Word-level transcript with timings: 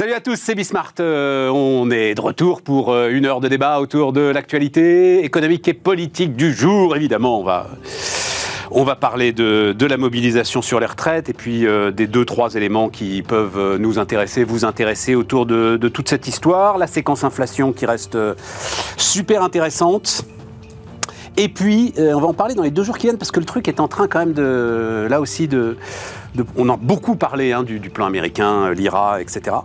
Salut 0.00 0.14
à 0.14 0.20
tous, 0.20 0.36
c'est 0.36 0.54
Bismart. 0.54 0.94
Euh, 1.00 1.50
on 1.50 1.90
est 1.90 2.14
de 2.14 2.22
retour 2.22 2.62
pour 2.62 2.90
euh, 2.90 3.10
une 3.10 3.26
heure 3.26 3.40
de 3.40 3.48
débat 3.48 3.80
autour 3.80 4.14
de 4.14 4.22
l'actualité 4.22 5.22
économique 5.26 5.68
et 5.68 5.74
politique 5.74 6.36
du 6.36 6.54
jour. 6.54 6.96
Évidemment, 6.96 7.38
on 7.38 7.44
va, 7.44 7.66
on 8.70 8.82
va 8.82 8.96
parler 8.96 9.32
de, 9.32 9.74
de 9.78 9.84
la 9.84 9.98
mobilisation 9.98 10.62
sur 10.62 10.80
les 10.80 10.86
retraites 10.86 11.28
et 11.28 11.34
puis 11.34 11.66
euh, 11.66 11.90
des 11.90 12.06
deux, 12.06 12.24
trois 12.24 12.54
éléments 12.54 12.88
qui 12.88 13.20
peuvent 13.20 13.76
nous 13.78 13.98
intéresser, 13.98 14.42
vous 14.42 14.64
intéresser 14.64 15.14
autour 15.14 15.44
de, 15.44 15.76
de 15.76 15.88
toute 15.88 16.08
cette 16.08 16.26
histoire. 16.26 16.78
La 16.78 16.86
séquence 16.86 17.22
inflation 17.22 17.74
qui 17.74 17.84
reste 17.84 18.16
super 18.96 19.42
intéressante. 19.42 20.22
Et 21.36 21.48
puis, 21.48 21.92
on 21.98 22.20
va 22.20 22.26
en 22.26 22.34
parler 22.34 22.54
dans 22.54 22.62
les 22.62 22.70
deux 22.70 22.84
jours 22.84 22.96
qui 22.96 23.06
viennent 23.06 23.18
parce 23.18 23.30
que 23.30 23.40
le 23.40 23.46
truc 23.46 23.68
est 23.68 23.80
en 23.80 23.88
train 23.88 24.08
quand 24.08 24.18
même 24.20 24.32
de, 24.32 25.06
là 25.08 25.20
aussi, 25.20 25.46
de, 25.46 25.76
on 26.56 26.68
a 26.68 26.76
beaucoup 26.76 27.16
parlé 27.16 27.52
hein, 27.52 27.62
du, 27.62 27.80
du 27.80 27.90
plan 27.90 28.06
américain, 28.06 28.66
euh, 28.66 28.74
l'IRA, 28.74 29.20
etc. 29.20 29.56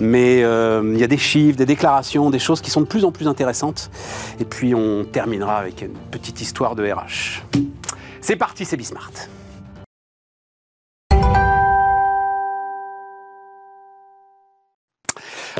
Mais 0.00 0.42
euh, 0.42 0.82
il 0.92 0.98
y 0.98 1.04
a 1.04 1.06
des 1.06 1.18
chiffres, 1.18 1.56
des 1.56 1.66
déclarations, 1.66 2.30
des 2.30 2.38
choses 2.38 2.60
qui 2.60 2.70
sont 2.70 2.80
de 2.80 2.86
plus 2.86 3.04
en 3.04 3.12
plus 3.12 3.28
intéressantes. 3.28 3.90
Et 4.40 4.44
puis, 4.44 4.74
on 4.74 5.04
terminera 5.04 5.58
avec 5.58 5.82
une 5.82 5.94
petite 6.10 6.40
histoire 6.40 6.74
de 6.74 6.90
RH. 6.90 7.42
C'est 8.20 8.36
parti, 8.36 8.64
c'est 8.64 8.76
Bismart. 8.76 9.12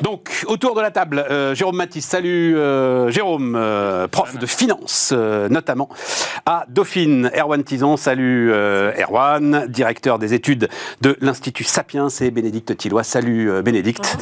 Donc, 0.03 0.45
autour 0.49 0.75
de 0.75 0.81
la 0.81 0.91
table, 0.91 1.25
euh, 1.31 1.55
Jérôme 1.55 1.77
Matisse. 1.77 2.07
Salut 2.07 2.57
euh, 2.57 3.11
Jérôme, 3.11 3.55
euh, 3.57 4.09
prof 4.09 4.37
de 4.37 4.45
finance 4.47 5.11
euh, 5.15 5.49
notamment 5.49 5.89
à 6.47 6.65
Dauphine. 6.69 7.31
Erwan 7.35 7.63
Tison, 7.63 7.97
salut 7.97 8.51
euh, 8.53 8.93
Erwan, 9.01 9.67
directeur 9.69 10.19
des 10.19 10.35
études 10.35 10.69
de 11.01 11.17
l'Institut 11.21 11.65
Sapiens 11.65 12.09
et 12.21 12.31
Bénédicte 12.31 12.77
Tillois. 12.77 13.05
Salut 13.05 13.51
euh, 13.51 13.63
Bénédicte. 13.63 14.19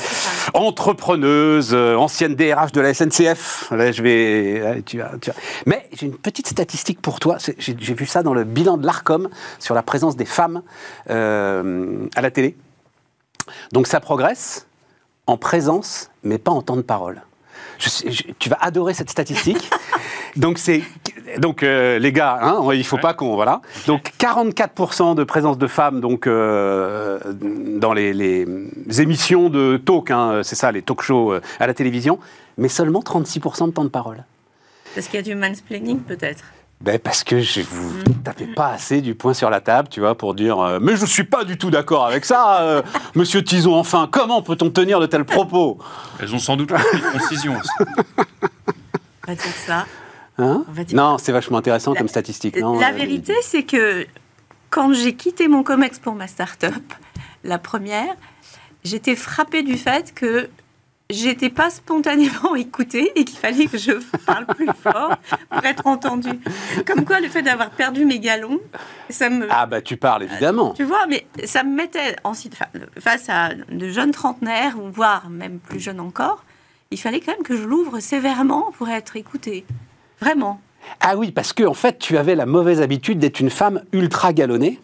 Entrepreneuse, 0.55 1.71
euh, 1.73 1.97
ancienne 1.97 2.35
DRH 2.35 2.73
de 2.73 2.81
la 2.81 2.93
SNCF. 2.93 3.71
Là, 3.71 3.93
je 3.93 4.03
vais, 4.03 4.83
tu 4.85 4.99
vas- 4.99 5.13
tu 5.21 5.31
vas- 5.31 5.37
Mais 5.67 5.89
j'ai 5.95 6.07
une 6.07 6.17
petite 6.19 6.49
statistique 6.49 7.01
pour 7.01 7.19
toi. 7.19 7.39
J'ai 7.59 7.75
j'ai 7.79 7.95
vu 7.95 8.05
ça 8.07 8.23
dans 8.23 8.35
le 8.35 8.45
bilan 8.45 8.77
de 8.77 8.85
l'Arcom 8.87 9.29
sur 9.59 9.75
la 9.75 9.83
présence 9.83 10.17
des 10.17 10.27
femmes 10.27 10.63
euh, 11.11 12.07
à 12.15 12.21
la 12.21 12.31
télé. 12.31 12.57
Donc 13.73 13.87
ça 13.87 14.01
progresse 14.01 14.67
en 15.33 15.37
présence, 15.39 16.11
mais 16.23 16.39
pas 16.39 16.51
en 16.53 16.63
temps 16.63 16.77
de 16.77 16.83
parole. 16.83 17.23
Je 17.79 17.89
sais- 17.89 18.11
je- 18.11 18.23
tu 18.39 18.49
vas 18.49 18.59
adorer 18.61 18.95
cette 18.95 19.11
statistique. 19.11 19.71
donc 20.37 20.59
c'est 20.59 20.83
donc 21.39 21.63
euh, 21.63 21.99
les 21.99 22.13
gars, 22.13 22.39
hein, 22.43 22.61
il 22.75 22.85
faut 22.85 22.99
pas 22.99 23.15
qu'on 23.15 23.35
voilà. 23.35 23.63
Donc 23.87 24.13
44% 24.19 25.15
de 25.15 25.25
présence 25.25 25.57
de 25.59 25.67
femmes 25.67 26.01
donc 26.01 26.27
euh, 26.27 27.19
dans 27.33 27.95
les, 27.95 28.13
les 28.13 28.47
émissions 29.01 29.49
de 29.49 29.79
talk, 29.79 30.11
hein, 30.11 30.43
c'est 30.45 30.55
ça, 30.57 30.71
les 30.71 30.83
talk 30.83 31.01
shows 31.01 31.33
euh, 31.33 31.41
à 31.59 31.67
la 31.67 31.73
télévision, 31.75 32.19
mais 32.59 32.69
seulement 32.69 33.01
36% 33.01 33.67
de 33.69 33.71
temps 33.73 33.85
de 33.85 33.89
parole. 33.89 34.25
Parce 34.95 35.07
qu'il 35.07 35.17
y 35.17 35.21
a 35.21 35.23
du 35.23 35.35
mansplaining 35.35 36.01
peut-être. 36.01 36.45
Ben 36.83 36.99
parce 36.99 37.23
que 37.23 37.41
je 37.41 37.61
vous 37.61 38.03
tapez 38.25 38.47
pas 38.47 38.71
assez 38.71 39.01
du 39.03 39.15
poing 39.15 39.35
sur 39.35 39.51
la 39.51 39.61
table, 39.61 39.89
tu 39.89 40.01
vois, 40.01 40.17
pour 40.17 40.35
dire 40.35 40.59
euh, 40.59 40.79
mais 40.83 40.97
je 40.97 41.07
suis 41.07 41.23
pas 41.23 41.45
du 41.45 41.57
tout 41.57 41.71
d'accord 41.71 42.07
avec 42.07 42.25
ça, 42.25 42.63
euh, 42.63 42.83
Monsieur 43.15 43.43
Tison. 43.45 43.75
Enfin, 43.77 44.09
comment 44.11 44.43
peut-on 44.43 44.69
tenir 44.71 44.99
de 44.99 45.07
tels 45.07 45.25
propos? 45.25 45.79
Elles 46.19 46.35
ont 46.35 46.41
sans 46.41 46.57
doute 46.57 46.71
de 46.71 47.13
concision 47.19 47.57
aussi. 47.57 47.71
On 49.29 49.31
va 49.31 49.35
dire 49.37 49.55
ça. 49.65 49.87
Hein? 50.39 50.65
On 50.69 50.73
va 50.73 50.83
dire- 50.83 50.97
Non, 50.97 51.19
c'est 51.19 51.31
vachement 51.31 51.59
intéressant 51.59 51.93
La- 51.93 51.99
comme 52.01 52.09
statistique. 52.09 52.57
Non? 52.57 52.81
la 52.81 52.89
Euh, 52.89 52.93
vérité, 52.93 53.35
c'est 53.43 53.63
que 53.63 54.05
quand 54.71 54.93
j'ai 54.93 55.15
quitté 55.15 55.47
mon 55.47 55.63
COMEX 55.63 56.01
pour 56.01 56.15
ma 56.15 56.27
start-up, 56.27 56.75
la 57.45 57.59
première, 57.59 58.15
j'étais 58.83 59.15
frappée 59.15 59.63
du 59.63 59.77
fait 59.77 60.13
que 60.15 60.49
j'étais 61.13 61.51
pas 61.51 61.71
spontanément 61.71 62.55
écoutée 62.57 63.13
et 63.15 63.25
qu'il 63.25 63.39
fallait 63.39 63.67
que 63.67 63.79
je 63.79 63.93
parle 64.27 64.47
plus 64.47 64.69
fort 64.83 65.17
pour 65.51 65.65
être 65.65 65.87
entendue. 65.87 66.41
Comme 66.87 67.05
quoi, 67.05 67.21
le 67.21 67.29
fait 67.29 67.43
d'avoir 67.43 67.71
perdu 67.71 68.05
mes 68.05 68.19
galons, 68.19 68.61
ça 69.11 69.31
me... 69.31 69.47
Ah 69.51 69.67
bah 69.67 69.81
tu 69.81 69.97
parles 69.97 70.25
évidemment. 70.25 70.73
Tu 70.75 70.85
vois, 70.85 71.07
mais 71.07 71.27
ça 71.45 71.63
me 71.63 71.75
mettait 71.75 72.17
en 72.25 72.33
face 72.99 73.29
à 73.29 73.51
de 73.55 73.89
jeunes 73.89 74.13
trentenaires, 74.13 74.77
ou 74.79 74.91
voire 74.91 75.31
même 75.31 75.59
plus 75.59 75.81
jeunes 75.81 76.01
encore. 76.01 76.45
Il 76.91 76.99
fallait 76.99 77.21
quand 77.21 77.33
même 77.33 77.43
que 77.43 77.57
je 77.57 77.65
l'ouvre 77.65 78.01
sévèrement 78.01 78.73
pour 78.77 78.89
être 78.89 79.17
écoutée. 79.17 79.65
Vraiment. 80.21 80.61
Ah 81.01 81.17
oui, 81.17 81.33
parce 81.33 81.53
que 81.53 81.65
en 81.65 81.75
fait, 81.75 81.99
tu 81.99 82.19
avais 82.19 82.35
la 82.35 82.47
mauvaise 82.47 82.81
habitude 82.81 83.19
d'être 83.19 83.41
une 83.41 83.51
femme 83.51 83.83
ultra 83.93 84.33
galonnée, 84.33 84.81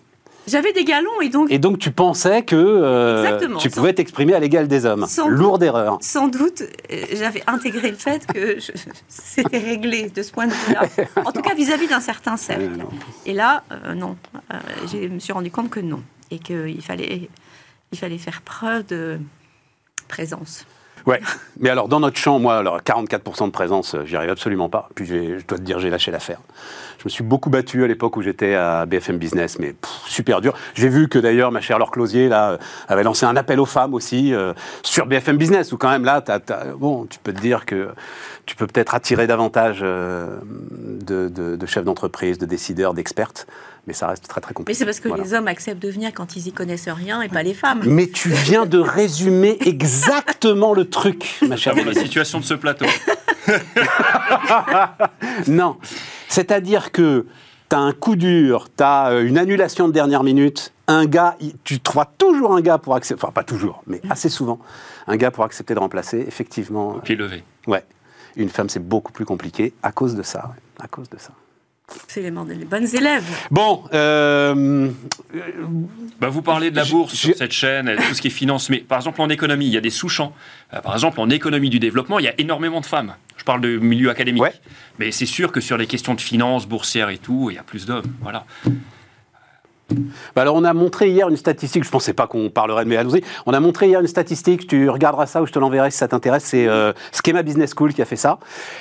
J'avais 0.49 0.73
des 0.73 0.85
galons 0.85 1.21
et 1.21 1.29
donc, 1.29 1.51
et 1.51 1.59
donc 1.59 1.79
tu 1.79 1.91
pensais 1.93 2.43
que 2.43 2.57
euh, 2.57 3.39
tu 3.61 3.69
Sans- 3.71 3.77
pouvais 3.77 3.93
t'exprimer 3.93 4.35
à 4.35 4.41
l'égal 4.41 4.67
des 4.67 4.85
hommes. 4.87 5.07
Sans- 5.07 5.29
Lourde 5.29 5.63
erreur. 5.63 5.99
sans 6.01 6.29
doute, 6.29 6.63
euh, 6.91 7.05
j'avais 7.13 7.43
intégré 7.47 7.91
le 7.91 7.97
fait 7.97 8.27
que 8.27 8.59
je- 8.59 8.73
c'était 9.09 9.59
réglé 9.59 10.09
de 10.11 10.23
ce 10.23 10.33
point 10.33 10.47
de 10.47 10.53
vue-là. 10.53 10.83
En 11.25 11.33
tout 11.33 11.43
cas, 11.43 11.55
vis-à-vis 11.55 11.87
d'un 11.89 12.01
certain 12.01 12.37
cercle. 12.37 12.85
Et 13.27 13.33
là, 13.35 13.63
euh, 13.73 13.95
non. 13.95 14.17
Je 14.93 15.09
me 15.09 15.19
suis 15.19 15.33
rendu 15.33 15.51
compte 15.51 15.71
que 15.71 15.81
non. 15.81 16.03
Et 16.31 16.39
qu'il 16.39 16.83
fallait, 16.83 17.29
il 17.93 17.99
fallait 17.99 18.19
faire 18.19 18.43
preuve 18.43 18.87
de 18.87 19.19
présence. 20.09 20.67
Ouais, 21.07 21.21
mais 21.61 21.71
alors 21.71 21.89
dans 21.89 22.01
notre 22.01 22.17
champ, 22.19 22.39
moi, 22.39 22.59
alors 22.59 22.81
44% 22.81 23.47
de 23.47 23.51
présence, 23.51 23.95
euh, 23.95 24.05
j'y 24.05 24.17
arrive 24.17 24.31
absolument 24.31 24.69
pas. 24.69 24.89
Puis 24.95 25.07
je 25.07 25.47
dois 25.47 25.59
te 25.59 25.63
dire, 25.63 25.79
j'ai 25.81 25.91
lâché 25.91 26.11
l'affaire. 26.11 26.41
Je 26.99 27.05
me 27.05 27.11
suis 27.11 27.23
beaucoup 27.23 27.49
battu 27.49 27.85
à 27.85 27.87
l'époque 27.87 28.17
où 28.17 28.23
j'étais 28.23 28.55
à 28.55 28.85
BFM 28.85 29.19
Business, 29.19 29.59
mais 29.61 29.69
pff, 29.73 29.91
super 30.07 30.41
dur. 30.41 30.53
J'ai 30.75 30.89
vu 30.89 31.09
que 31.09 31.19
d'ailleurs 31.21 31.53
ma 31.53 31.61
chère 31.61 31.79
Laure 31.79 31.93
Closier 31.93 32.29
là 32.29 32.51
euh, 32.51 32.57
avait 32.89 33.05
lancé 33.05 33.25
un 33.25 33.37
appel 33.37 33.61
aux 33.61 33.67
femmes 33.67 33.95
aussi 33.95 34.35
euh, 34.35 34.53
sur 34.83 35.07
BFM 35.07 35.37
Business, 35.37 35.73
où 35.73 35.77
quand 35.79 35.91
même 35.91 36.05
là, 36.05 36.21
t'as- 36.21 36.41
t'as- 36.41 36.65
bon, 36.77 37.07
tu 37.09 37.21
peux 37.21 37.33
te 37.33 37.41
dire 37.41 37.67
que 37.67 37.91
tu 38.47 38.57
peux 38.57 38.67
peut-être 38.67 38.97
attirer 38.97 39.29
davantage 39.29 39.79
euh, 39.83 40.39
de, 40.43 41.29
de- 41.29 41.55
de 41.55 41.67
chefs 41.67 41.85
d'entreprise, 41.85 42.39
de 42.39 42.47
décideurs, 42.47 42.95
d'expertes, 42.95 43.47
mais 43.89 43.95
ça 43.95 44.07
reste 44.07 44.29
très 44.29 44.41
très 44.41 44.51
Mais 44.51 44.55
compliqué. 44.55 44.79
c'est 44.79 44.85
parce 44.85 45.01
que 45.01 45.09
Voilà. 45.09 45.25
les 45.25 45.35
hommes 45.35 45.49
acceptent 45.49 45.83
de 45.83 45.91
venir 45.91 46.13
quand 46.15 46.37
ils 46.37 46.47
y 46.47 46.53
connaissent 46.53 46.89
rien 46.89 47.21
et 47.23 47.29
pas 47.29 47.43
les 47.43 47.55
femmes. 47.55 47.83
Mais 47.87 48.07
tu 48.07 48.29
viens 48.29 48.67
de 48.67 48.79
résumer 48.79 49.59
exactement 49.67 50.75
le 50.75 50.89
truc, 50.89 51.39
ma 51.49 51.57
chère 51.57 51.75
Dans 51.75 51.85
la 51.85 51.95
situation 51.95 52.39
de 52.39 52.45
ce 52.45 52.55
plateau. 52.55 52.87
Non. 55.49 55.77
C'est-à-dire 56.29 56.93
que 56.93 57.27
tu 57.71 57.77
as 57.77 57.81
un 57.81 57.93
coup 57.93 58.17
dur, 58.17 58.69
tu 58.77 58.83
as 58.85 59.13
une 59.21 59.39
annulation 59.39 59.89
de 59.89 59.93
dernière 59.93 60.23
minute, 60.23 60.73
un 60.87 61.07
gars, 61.07 61.37
tu 61.65 61.81
trouves 61.81 62.05
toujours 62.19 62.55
un 62.55 62.61
gars 62.61 62.79
pour 62.79 62.95
accepter, 62.95 63.23
enfin 63.25 63.33
pas 63.33 63.45
toujours, 63.45 63.83
mais 63.87 64.01
assez 64.11 64.29
souvent, 64.29 64.59
un 65.07 65.17
gars 65.17 65.31
pour 65.31 65.45
accepter 65.45 65.75
de 65.75 65.79
remplacer. 65.79 66.25
Effectivement, 66.27 66.95
Pied 67.01 67.17
levé. 67.17 67.43
ouais. 67.67 67.85
Une 68.37 68.51
femme, 68.51 68.69
c'est 68.69 68.87
beaucoup 68.87 69.13
plus 69.13 69.25
compliqué 69.25 69.73
à 69.83 69.91
cause 69.93 70.15
de 70.15 70.23
ça. 70.23 70.51
ouais, 70.51 70.85
à 70.85 70.89
cause 70.89 71.09
de 71.09 71.19
ça. 71.19 71.31
C'est 72.07 72.21
les, 72.21 72.31
les 72.31 72.65
bonnes 72.65 72.95
élèves. 72.95 73.25
Bon, 73.51 73.85
euh, 73.95 74.91
Bah, 76.21 76.29
vous 76.29 76.43
parlez 76.43 76.71
de 76.71 76.77
la 76.77 76.85
bourse 76.85 77.13
je- 77.15 77.19
sur 77.29 77.37
cette 77.37 77.53
chaîne, 77.53 77.95
tout 78.09 78.15
ce 78.15 78.21
qui 78.21 78.29
est 78.29 78.31
finance, 78.31 78.69
mais 78.71 78.79
par 78.79 78.99
exemple 78.99 79.21
en 79.23 79.29
économie, 79.31 79.67
il 79.67 79.73
y 79.73 79.77
a 79.77 79.81
des 79.81 79.91
sous-champs. 79.91 80.35
Euh, 80.75 80.81
par 80.81 80.93
exemple, 80.95 81.21
en 81.21 81.31
économie 81.31 81.71
du 81.71 81.79
développement, 81.79 82.19
il 82.19 82.25
y 82.25 82.29
a 82.29 82.35
énormément 82.39 82.81
de 82.81 82.87
femmes. 82.87 83.15
Je 83.37 83.45
parle 83.45 83.61
de 83.63 83.79
milieu 83.79 84.11
académique. 84.11 84.43
Ouais. 84.43 84.53
Mais 84.99 85.13
c'est 85.13 85.27
sûr 85.27 85.51
que 85.53 85.61
sur 85.61 85.79
les 85.79 85.87
questions 85.87 86.15
de 86.15 86.21
finance, 86.21 86.67
boursières 86.67 87.09
et 87.09 87.19
tout, 87.19 87.49
il 87.51 87.55
y 87.55 87.59
a 87.59 87.63
plus 87.63 87.87
d'hommes. 87.87 88.13
Voilà. 88.21 88.45
Bah 90.37 90.43
alors 90.43 90.55
on 90.55 90.65
a 90.65 90.75
montré 90.75 91.09
hier 91.09 91.29
une 91.31 91.37
statistique, 91.37 91.83
je 91.83 91.91
pensais 91.91 92.13
pas 92.13 92.27
qu'on 92.27 92.51
parlerait 92.51 92.85
de 92.85 92.91
mais 92.91 92.97
allons-y. 92.99 93.23
On 93.47 93.55
a 93.55 93.61
montré 93.61 93.89
hier 93.89 94.01
une 94.01 94.07
statistique, 94.07 94.67
tu 94.67 94.91
regarderas 94.91 95.25
ça 95.25 95.41
ou 95.41 95.47
je 95.47 95.53
te 95.53 95.59
l'enverrai 95.59 95.91
si 95.91 95.97
ça 95.97 96.09
t'intéresse, 96.09 96.45
c'est 96.45 96.69
euh, 96.69 96.93
Schema 97.13 97.43
Business 97.43 97.73
School 97.75 97.95
qui 97.95 98.03
a 98.03 98.05
fait 98.05 98.17
ça, 98.17 98.39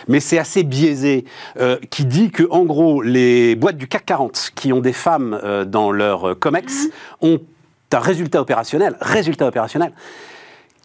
mais 0.09 0.19
c'est 0.19 0.37
assez 0.37 0.63
biaisé, 0.63 1.23
euh, 1.59 1.77
qui 1.89 2.05
dit 2.05 2.29
que 2.29 2.43
en 2.49 2.65
gros 2.65 3.01
les 3.01 3.55
boîtes 3.55 3.77
du 3.77 3.87
CAC 3.87 4.05
40 4.05 4.51
qui 4.55 4.73
ont 4.73 4.81
des 4.81 4.91
femmes 4.91 5.39
euh, 5.43 5.63
dans 5.63 5.91
leur 5.91 6.29
euh, 6.29 6.35
COMEX 6.35 6.89
ont 7.21 7.39
un 7.93 7.99
résultat 7.99 8.41
opérationnel, 8.41 8.97
résultat 8.99 9.47
opérationnel. 9.47 9.93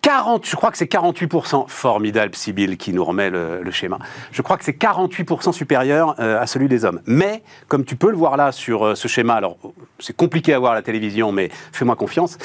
40, 0.02 0.44
je 0.46 0.56
crois 0.56 0.72
que 0.72 0.78
c'est 0.78 0.90
48%, 0.90 1.68
formidable 1.68 2.34
Sibyl 2.34 2.76
qui 2.76 2.92
nous 2.92 3.04
remet 3.04 3.30
le, 3.30 3.62
le 3.62 3.70
schéma, 3.70 3.98
je 4.32 4.42
crois 4.42 4.56
que 4.58 4.64
c'est 4.64 4.76
48% 4.76 5.52
supérieur 5.52 6.16
euh, 6.18 6.40
à 6.40 6.46
celui 6.48 6.66
des 6.68 6.84
hommes. 6.84 7.00
Mais, 7.06 7.42
comme 7.68 7.84
tu 7.84 7.94
peux 7.94 8.10
le 8.10 8.16
voir 8.16 8.36
là 8.36 8.50
sur 8.50 8.84
euh, 8.84 8.94
ce 8.96 9.06
schéma, 9.06 9.34
alors 9.34 9.56
c'est 10.00 10.16
compliqué 10.16 10.54
à 10.54 10.58
voir 10.58 10.72
à 10.72 10.74
la 10.74 10.82
télévision, 10.82 11.30
mais 11.30 11.50
fais-moi 11.72 11.94
confiance, 11.94 12.36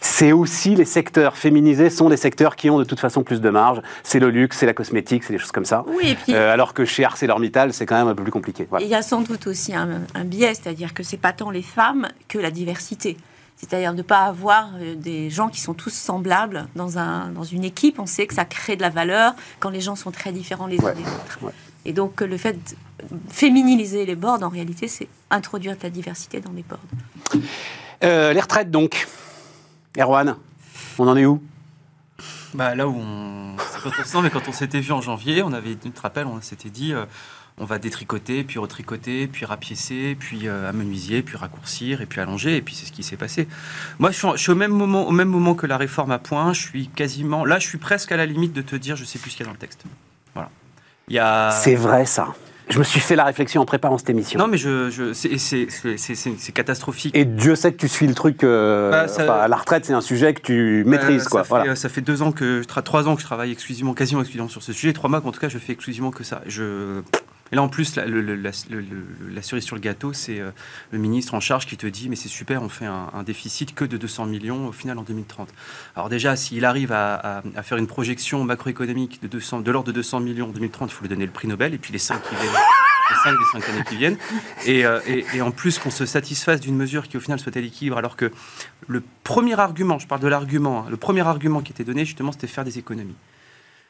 c'est 0.00 0.32
aussi 0.32 0.74
les 0.74 0.86
secteurs 0.86 1.36
féminisés 1.36 1.90
sont 1.90 2.08
les 2.08 2.16
secteurs 2.16 2.56
qui 2.56 2.70
ont 2.70 2.78
de 2.78 2.84
toute 2.84 2.98
façon 2.98 3.22
plus 3.22 3.42
de 3.42 3.50
marge. 3.50 3.82
C'est 4.02 4.18
le 4.18 4.30
luxe, 4.30 4.56
c'est 4.56 4.66
la 4.66 4.74
cosmétique, 4.74 5.24
c'est 5.24 5.34
des 5.34 5.38
choses 5.38 5.52
comme 5.52 5.66
ça. 5.66 5.84
Oui, 5.88 6.10
et 6.10 6.14
puis 6.14 6.34
Euh, 6.34 6.50
alors 6.52 6.72
que 6.72 6.86
chez 6.86 7.04
ArcelorMittal, 7.04 7.74
c'est 7.74 7.84
quand 7.84 7.98
même 7.98 8.08
un 8.08 8.14
peu 8.14 8.22
plus 8.22 8.32
compliqué. 8.32 8.66
Voilà. 8.70 8.86
il 8.86 8.90
y 8.90 8.94
a 8.94 9.02
sans 9.02 9.20
doute 9.20 9.46
aussi 9.46 9.74
un, 9.74 10.00
un 10.14 10.24
biais, 10.24 10.54
c'est-à-dire 10.54 10.94
que 10.94 11.02
c'est 11.02 11.18
pas 11.18 11.34
tant 11.34 11.50
les 11.50 11.62
femmes 11.62 12.08
que 12.28 12.38
la 12.38 12.50
diversité. 12.50 13.18
C'est-à-dire 13.56 13.92
de 13.92 13.98
ne 13.98 14.02
pas 14.02 14.24
avoir 14.24 14.70
euh, 14.80 14.94
des 14.96 15.30
gens 15.30 15.48
qui 15.48 15.60
sont 15.60 15.74
tous 15.74 15.92
semblables 15.92 16.66
dans, 16.74 16.98
un, 16.98 17.28
dans 17.28 17.44
une 17.44 17.62
équipe. 17.64 17.98
On 18.00 18.06
sait 18.06 18.26
que 18.26 18.34
ça 18.34 18.44
crée 18.44 18.74
de 18.76 18.82
la 18.82 18.90
valeur 18.90 19.34
quand 19.60 19.70
les 19.70 19.80
gens 19.80 19.94
sont 19.94 20.10
très 20.10 20.32
différents 20.32 20.66
les 20.66 20.80
uns 20.80 20.84
Ouais, 20.86 20.94
des 20.94 21.02
autres. 21.02 21.38
ouais. 21.42 21.52
Et 21.84 21.92
donc 21.92 22.20
le 22.20 22.36
fait 22.36 22.52
de 22.54 22.76
féminiser 23.30 24.04
les 24.06 24.14
boards, 24.16 24.42
en 24.42 24.48
réalité, 24.48 24.88
c'est 24.88 25.08
introduire 25.30 25.76
de 25.76 25.82
la 25.82 25.90
diversité 25.90 26.40
dans 26.40 26.52
les 26.52 26.62
boards. 26.62 27.42
Euh, 28.04 28.32
les 28.32 28.40
retraites 28.40 28.70
donc. 28.70 29.06
Erwan, 29.98 30.36
on 30.98 31.08
en 31.08 31.16
est 31.16 31.26
où? 31.26 31.42
Bah, 32.54 32.74
Là 32.74 32.86
où 32.88 32.94
on. 32.96 33.56
Quand 33.82 33.90
on, 34.14 34.22
mais 34.22 34.30
quand 34.30 34.46
on 34.48 34.52
s'était 34.52 34.80
vu 34.80 34.92
en 34.92 35.00
janvier, 35.00 35.42
on 35.42 35.52
avait, 35.52 35.74
tu 35.74 35.90
te 35.90 36.00
rappelles, 36.00 36.26
on 36.26 36.40
s'était 36.40 36.70
dit. 36.70 36.92
euh, 36.92 37.04
on 37.58 37.64
va 37.64 37.78
détricoter, 37.78 38.44
puis 38.44 38.58
retricoter, 38.58 39.26
puis 39.26 39.44
rapiécer, 39.44 40.16
puis 40.18 40.48
euh, 40.48 40.68
amenuisier, 40.68 41.22
puis 41.22 41.36
raccourcir, 41.36 42.00
et 42.00 42.06
puis 42.06 42.20
allonger, 42.20 42.56
et 42.56 42.62
puis 42.62 42.74
c'est 42.74 42.86
ce 42.86 42.92
qui 42.92 43.02
s'est 43.02 43.16
passé. 43.16 43.46
Moi, 43.98 44.10
je 44.10 44.16
suis, 44.16 44.26
en- 44.26 44.36
je 44.36 44.42
suis 44.42 44.52
au, 44.52 44.56
même 44.56 44.72
moment, 44.72 45.06
au 45.06 45.12
même 45.12 45.28
moment 45.28 45.54
que 45.54 45.66
la 45.66 45.76
réforme 45.76 46.10
à 46.12 46.18
point, 46.18 46.52
je 46.52 46.60
suis 46.62 46.88
quasiment... 46.88 47.44
Là, 47.44 47.58
je 47.58 47.66
suis 47.68 47.78
presque 47.78 48.10
à 48.12 48.16
la 48.16 48.26
limite 48.26 48.52
de 48.52 48.62
te 48.62 48.74
dire, 48.76 48.96
je 48.96 49.04
sais 49.04 49.18
plus 49.18 49.30
ce 49.30 49.36
qu'il 49.36 49.44
y 49.44 49.48
a 49.48 49.50
dans 49.50 49.52
le 49.54 49.58
texte. 49.58 49.84
Voilà. 50.34 50.50
Il 51.08 51.14
y 51.14 51.18
a... 51.18 51.50
C'est 51.50 51.74
vrai, 51.74 52.06
ça. 52.06 52.28
Je 52.68 52.78
me 52.78 52.84
suis 52.84 53.00
fait 53.00 53.16
la 53.16 53.24
réflexion 53.24 53.60
en 53.60 53.66
préparant 53.66 53.98
cette 53.98 54.08
émission. 54.08 54.38
Non, 54.38 54.46
mais 54.46 54.56
je, 54.56 54.88
je, 54.88 55.12
c'est- 55.12 55.36
c'est 55.36 55.66
c'est- 55.68 55.98
c'est- 55.98 56.14
c'est- 56.14 56.34
c'est 56.38 56.52
catastrophique. 56.52 57.14
Et 57.14 57.24
Dieu 57.26 57.54
sait 57.56 57.72
que 57.72 57.76
tu 57.76 57.88
suis 57.88 58.06
le 58.06 58.14
truc. 58.14 58.44
euh, 58.44 58.90
Bah, 58.90 59.08
ça- 59.08 59.24
enfin, 59.24 59.48
la 59.48 59.56
retraite, 59.56 59.84
c'est 59.84 59.92
un 59.92 60.00
sujet 60.00 60.32
que 60.32 60.40
tu 60.40 60.84
maîtrises, 60.86 61.26
Euh, 61.26 61.28
quoi. 61.28 61.42
Ça, 61.42 61.48
Voilà. 61.50 61.64
fait, 61.74 61.76
ça 61.76 61.88
fait 61.90 62.00
deux 62.00 62.22
ans 62.22 62.32
que 62.32 62.62
trois 62.64 63.08
ans 63.08 63.14
que 63.16 63.20
je 63.20 63.26
travaille 63.26 63.50
exclusivement, 63.52 63.92
quasiment 63.94 64.20
exclusivement 64.22 64.48
sur 64.48 64.62
ce 64.62 64.72
sujet. 64.72 64.92
Trois 64.94 65.10
mois 65.10 65.20
qu'en 65.20 65.32
tout 65.32 65.40
cas 65.40 65.48
je 65.50 65.58
fais 65.58 65.72
exclusivement 65.72 66.12
que 66.12 66.22
ça. 66.24 66.40
Je 66.46 67.02
et 67.52 67.56
là 67.56 67.62
en 67.62 67.68
plus 67.68 67.96
la, 67.96 68.52
cerise 69.42 69.64
sur 69.64 69.76
le 69.76 69.80
gâteau, 69.80 70.12
c'est 70.12 70.40
euh, 70.40 70.50
le 70.90 70.98
ministre 70.98 71.34
en 71.34 71.40
charge 71.40 71.66
qui 71.66 71.76
te 71.76 71.86
dit 71.86 72.08
mais 72.08 72.16
c'est 72.16 72.28
super, 72.28 72.62
on 72.62 72.70
fait 72.70 72.86
un, 72.86 73.22
déficit 73.24 73.74
que 73.74 73.84
de 73.84 73.98
200 73.98 74.26
millions 74.26 74.68
au 74.68 74.72
final 74.72 74.98
en 74.98 75.02
2030. 75.02 75.50
Alors 75.94 76.08
déjà 76.08 76.34
s'il 76.34 76.64
arrive 76.64 76.92
à, 76.92 77.42
faire 77.62 77.78
une 77.78 77.86
projection 77.86 78.42
macroéconomique 78.42 79.22
de 79.22 79.28
200 79.28 79.60
de 79.60 79.70
l'ordre 79.70 79.88
de 79.88 79.92
200 79.92 80.20
millions 80.20 80.48
en 80.48 80.52
2030, 80.52 80.90
il 80.90 80.94
faut 80.94 81.02
lui 81.02 81.08
donner 81.10 81.26
le 81.26 81.32
prix 81.32 81.46
Nobel 81.46 81.74
et 81.74 81.78
puis 81.78 81.92
les 81.92 81.98
cinq 81.98 82.22
qui 82.22 82.34
viennent. 82.34 82.52
Les 83.10 83.32
des 83.32 83.44
cinq 83.52 83.68
années 83.68 83.84
qui 83.86 83.96
viennent. 83.96 84.16
Et, 84.64 84.86
euh, 84.86 85.00
et 85.06 85.42
en 85.42 85.50
plus 85.50 85.78
qu'on 85.78 85.90
se 85.90 86.06
satisfasse 86.06 86.60
d'une 86.60 86.76
mesure 86.76 87.08
qui 87.08 87.18
au 87.18 87.20
final 87.20 87.38
soit 87.38 87.54
à 87.54 87.60
l'équilibre, 87.60 87.98
alors 87.98 88.16
que 88.16 88.30
le 88.86 89.02
premier 89.22 89.58
argument, 89.58 89.98
je 89.98 90.06
parle 90.06 90.22
de 90.22 90.28
l'argument, 90.28 90.84
hein, 90.86 90.90
le 90.90 90.96
premier 90.96 91.20
argument 91.20 91.60
qui 91.60 91.72
était 91.72 91.84
donné 91.84 92.06
justement, 92.06 92.32
c'était 92.32 92.46
faire 92.46 92.64
des 92.64 92.78
économies. 92.78 93.16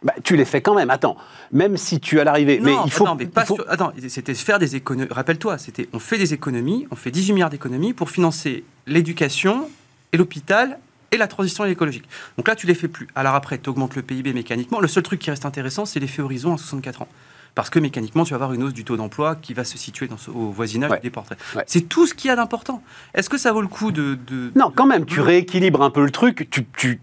Bah, 0.04 0.14
tu 0.24 0.36
les 0.36 0.44
fais 0.44 0.60
quand 0.60 0.74
même. 0.74 0.90
Attends, 0.90 1.16
même 1.52 1.76
si 1.76 2.00
tu 2.00 2.18
as 2.20 2.24
l'arrivée. 2.24 2.58
Mais 2.60 2.74
il 2.84 2.90
faut. 2.90 3.04
non, 3.06 3.14
mais 3.14 3.26
pas 3.26 3.44
faut- 3.44 3.54
sur- 3.56 3.64
attends, 3.70 3.92
c'était 4.08 4.34
faire 4.34 4.58
des 4.58 4.74
économies. 4.76 5.08
Rappelle-toi, 5.10 5.58
c'était 5.58 5.88
on 5.92 5.98
fait 5.98 6.18
des 6.18 6.34
économies, 6.34 6.86
on 6.90 6.96
fait 6.96 7.10
18 7.10 7.32
milliards 7.34 7.50
d'économies 7.50 7.92
pour 7.92 8.10
financer 8.10 8.64
l'éducation 8.86 9.68
et 10.12 10.16
l'hôpital 10.16 10.78
et 11.12 11.16
la 11.18 11.26
transition 11.28 11.64
écologique. 11.64 12.04
Donc 12.36 12.48
là, 12.48 12.56
tu 12.56 12.66
les 12.66 12.74
fais 12.74 12.88
plus. 12.88 13.06
Alors 13.14 13.34
après, 13.34 13.58
tu 13.58 13.68
augmentes 13.70 13.94
le 13.96 14.02
PIB 14.02 14.32
mécaniquement. 14.32 14.80
Le 14.80 14.88
seul 14.88 15.02
truc 15.02 15.20
qui 15.20 15.30
reste 15.30 15.44
intéressant, 15.44 15.84
c'est 15.84 16.00
l'effet 16.00 16.22
horizon 16.22 16.54
à 16.54 16.58
64 16.58 17.02
ans. 17.02 17.08
Parce 17.54 17.68
que 17.68 17.78
mécaniquement, 17.78 18.24
tu 18.24 18.30
vas 18.30 18.36
avoir 18.36 18.52
une 18.54 18.62
hausse 18.62 18.72
du 18.72 18.82
taux 18.84 18.96
d'emploi 18.96 19.36
qui 19.36 19.52
va 19.52 19.64
se 19.64 19.76
situer 19.76 20.06
dans 20.08 20.16
ce- 20.16 20.30
au 20.30 20.50
voisinage 20.50 20.90
Ouais. 20.90 21.00
des 21.00 21.10
portraits. 21.10 21.38
Ouais. 21.54 21.64
C'est 21.66 21.82
tout 21.88 22.06
ce 22.06 22.14
qu'il 22.14 22.28
y 22.28 22.30
a 22.32 22.36
d'important. 22.36 22.82
Est-ce 23.14 23.28
que 23.28 23.36
ça 23.36 23.52
vaut 23.52 23.60
le 23.60 23.68
coup 23.68 23.92
de... 23.92 24.14
de- 24.26 24.50
Non, 24.56 24.72
quand 24.74 24.86
même, 24.86 25.04
tu 25.04 25.20
rééquilibres 25.20 25.82
un 25.82 25.90
peu 25.90 26.02
le 26.04 26.10
truc. 26.10 26.48
Tu, 26.50 26.64
tu 26.76 27.00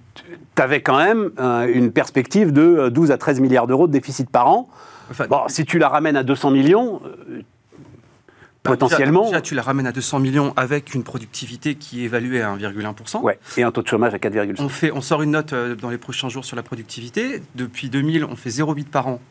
avais 0.57 0.81
quand 0.81 0.98
même 0.98 1.30
euh, 1.40 1.72
une 1.72 1.92
perspective 1.92 2.51
de 2.51 2.62
euh, 2.62 2.90
12 2.90 3.12
à 3.12 3.18
13 3.19 3.40
milliards 3.42 3.68
d'euros 3.68 3.86
de 3.88 3.92
déficit 3.92 4.30
par 4.30 4.48
an. 4.48 4.68
Enfin, 5.12 5.28
Bon, 5.28 5.42
si 5.48 5.66
tu 5.66 5.78
la 5.78 5.88
ramènes 5.88 6.18
à 6.18 6.24
200 6.24 6.50
millions, 6.52 7.00
euh, 7.06 7.42
Bah, 8.63 8.72
potentiellement. 8.72 9.22
Déjà, 9.25 9.31
déjà, 9.38 9.42
tu 9.42 9.56
la 9.56 9.62
ramènes 9.62 9.88
à 9.88 9.92
200 9.92 10.19
millions 10.19 10.54
avec 10.57 10.94
une 10.95 11.04
productivité 11.04 11.75
qui 11.75 12.02
est 12.02 12.06
évaluée 12.06 12.42
à 12.42 12.52
1,1%. 12.56 13.22
Ouais, 13.22 13.40
et 13.57 13.63
un 13.63 13.72
taux 13.72 13.81
de 13.84 13.88
chômage 13.88 14.13
à 14.13 14.18
4,5. 14.18 14.56
On, 14.60 14.68
fait, 14.69 14.92
on 14.92 15.02
sort 15.02 15.22
une 15.22 15.31
note 15.31 15.54
euh, 15.54 15.75
dans 15.75 15.90
les 15.92 15.98
prochains 16.00 16.28
jours 16.30 16.44
sur 16.44 16.56
la 16.56 16.63
productivité. 16.63 17.42
Depuis 17.56 17.90
2000, 17.90 18.25
on 18.25 18.36
fait 18.36 18.50
0,8 18.50 18.86
par 18.86 19.07
an. 19.07 19.22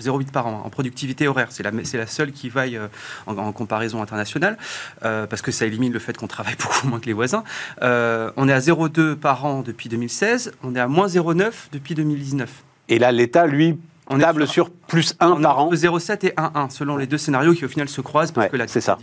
0,8 0.00 0.30
par 0.30 0.46
an 0.46 0.62
en 0.64 0.70
productivité 0.70 1.28
horaire. 1.28 1.48
C'est 1.50 1.62
la, 1.62 1.70
c'est 1.84 1.98
la 1.98 2.06
seule 2.06 2.32
qui 2.32 2.48
vaille 2.48 2.76
euh, 2.76 2.88
en, 3.26 3.36
en 3.36 3.52
comparaison 3.52 4.02
internationale, 4.02 4.56
euh, 5.04 5.26
parce 5.26 5.42
que 5.42 5.52
ça 5.52 5.66
élimine 5.66 5.92
le 5.92 5.98
fait 5.98 6.16
qu'on 6.16 6.26
travaille 6.26 6.56
beaucoup 6.60 6.88
moins 6.88 7.00
que 7.00 7.06
les 7.06 7.12
voisins. 7.12 7.44
Euh, 7.82 8.30
on 8.36 8.48
est 8.48 8.52
à 8.52 8.58
0,2 8.58 9.14
par 9.16 9.44
an 9.44 9.62
depuis 9.62 9.88
2016, 9.88 10.52
on 10.62 10.74
est 10.74 10.80
à 10.80 10.88
moins 10.88 11.06
0,9 11.06 11.52
depuis 11.72 11.94
2019. 11.94 12.50
Et 12.88 12.98
là, 12.98 13.12
l'État, 13.12 13.46
lui, 13.46 13.78
On 14.08 14.18
est 14.18 14.22
table 14.22 14.46
sur 14.46 14.70
plus 14.92 15.14
1 15.20 15.30
on 15.30 15.38
est 15.40 15.42
par 15.42 15.58
an. 15.58 15.66
entre 15.66 15.76
0,7 15.76 16.26
et 16.26 16.34
1,1 16.36 16.68
selon 16.70 16.96
les 16.98 17.06
deux 17.06 17.18
scénarios 17.18 17.54
qui 17.54 17.64
au 17.64 17.68
final 17.68 17.88
se 17.88 18.00
croisent. 18.00 18.30
Parce 18.32 18.44
Ouais, 18.46 18.50
que 18.50 18.56
la- 18.56 18.68
c'est 18.68 18.80
ça. 18.82 18.98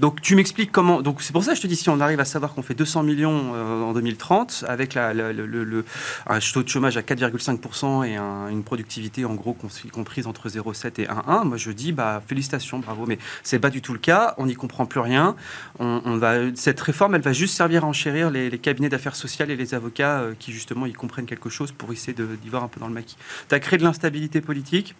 Donc 0.00 0.20
tu 0.22 0.36
m'expliques 0.36 0.70
comment. 0.72 1.02
Donc 1.02 1.20
c'est 1.20 1.32
pour 1.32 1.42
ça 1.44 1.50
que 1.52 1.56
je 1.56 1.62
te 1.62 1.66
dis 1.66 1.76
si 1.76 1.90
on 1.90 2.00
arrive 2.00 2.20
à 2.20 2.24
savoir 2.24 2.54
qu'on 2.54 2.62
fait 2.62 2.74
200 2.74 3.02
millions 3.02 3.52
euh, 3.54 3.82
en 3.82 3.92
2030 3.92 4.64
avec 4.68 4.94
la, 4.94 5.12
la- 5.12 5.32
le, 5.32 5.46
le- 5.46 5.64
le- 5.64 5.84
un 6.28 6.38
taux 6.38 6.62
de 6.62 6.68
chômage 6.68 6.96
à 6.96 7.02
4,5% 7.02 8.04
et 8.04 8.16
un- 8.16 8.48
une 8.48 8.62
productivité 8.62 9.24
en 9.24 9.34
gros 9.34 9.56
comprise 9.92 10.26
entre 10.26 10.48
0,7 10.48 11.00
et 11.00 11.06
1,1, 11.08 11.44
moi 11.44 11.56
je 11.56 11.70
dis 11.72 11.92
bah 11.92 12.22
félicitations, 12.26 12.78
bravo. 12.78 13.04
Mais 13.06 13.18
c'est 13.42 13.58
pas 13.58 13.70
du 13.70 13.82
tout 13.82 13.92
le 13.92 13.98
cas. 13.98 14.34
On 14.38 14.46
n'y 14.46 14.54
comprend 14.54 14.86
plus 14.86 15.00
rien. 15.00 15.34
On, 15.80 16.00
on 16.04 16.16
va 16.18 16.34
cette 16.54 16.80
réforme, 16.80 17.14
elle 17.16 17.20
va 17.22 17.32
juste 17.32 17.56
servir 17.56 17.84
à 17.84 17.88
enchérir 17.88 18.30
les, 18.30 18.48
les 18.48 18.58
cabinets 18.58 18.88
d'affaires 18.88 19.16
sociales 19.16 19.50
et 19.50 19.56
les 19.56 19.74
avocats 19.74 20.20
euh, 20.20 20.34
qui 20.38 20.52
justement 20.52 20.86
y 20.86 20.92
comprennent 20.92 21.26
quelque 21.26 21.48
chose 21.50 21.72
pour 21.72 21.92
essayer 21.92 22.12
d'y 22.14 22.48
voir 22.48 22.62
un 22.62 22.68
peu 22.68 22.78
dans 22.80 22.88
le 22.88 22.94
maquis. 22.94 23.16
Tu 23.48 23.54
as 23.54 23.60
créé 23.60 23.78
de 23.78 23.84
l'instabilité 23.84 24.40
politique. 24.40 24.94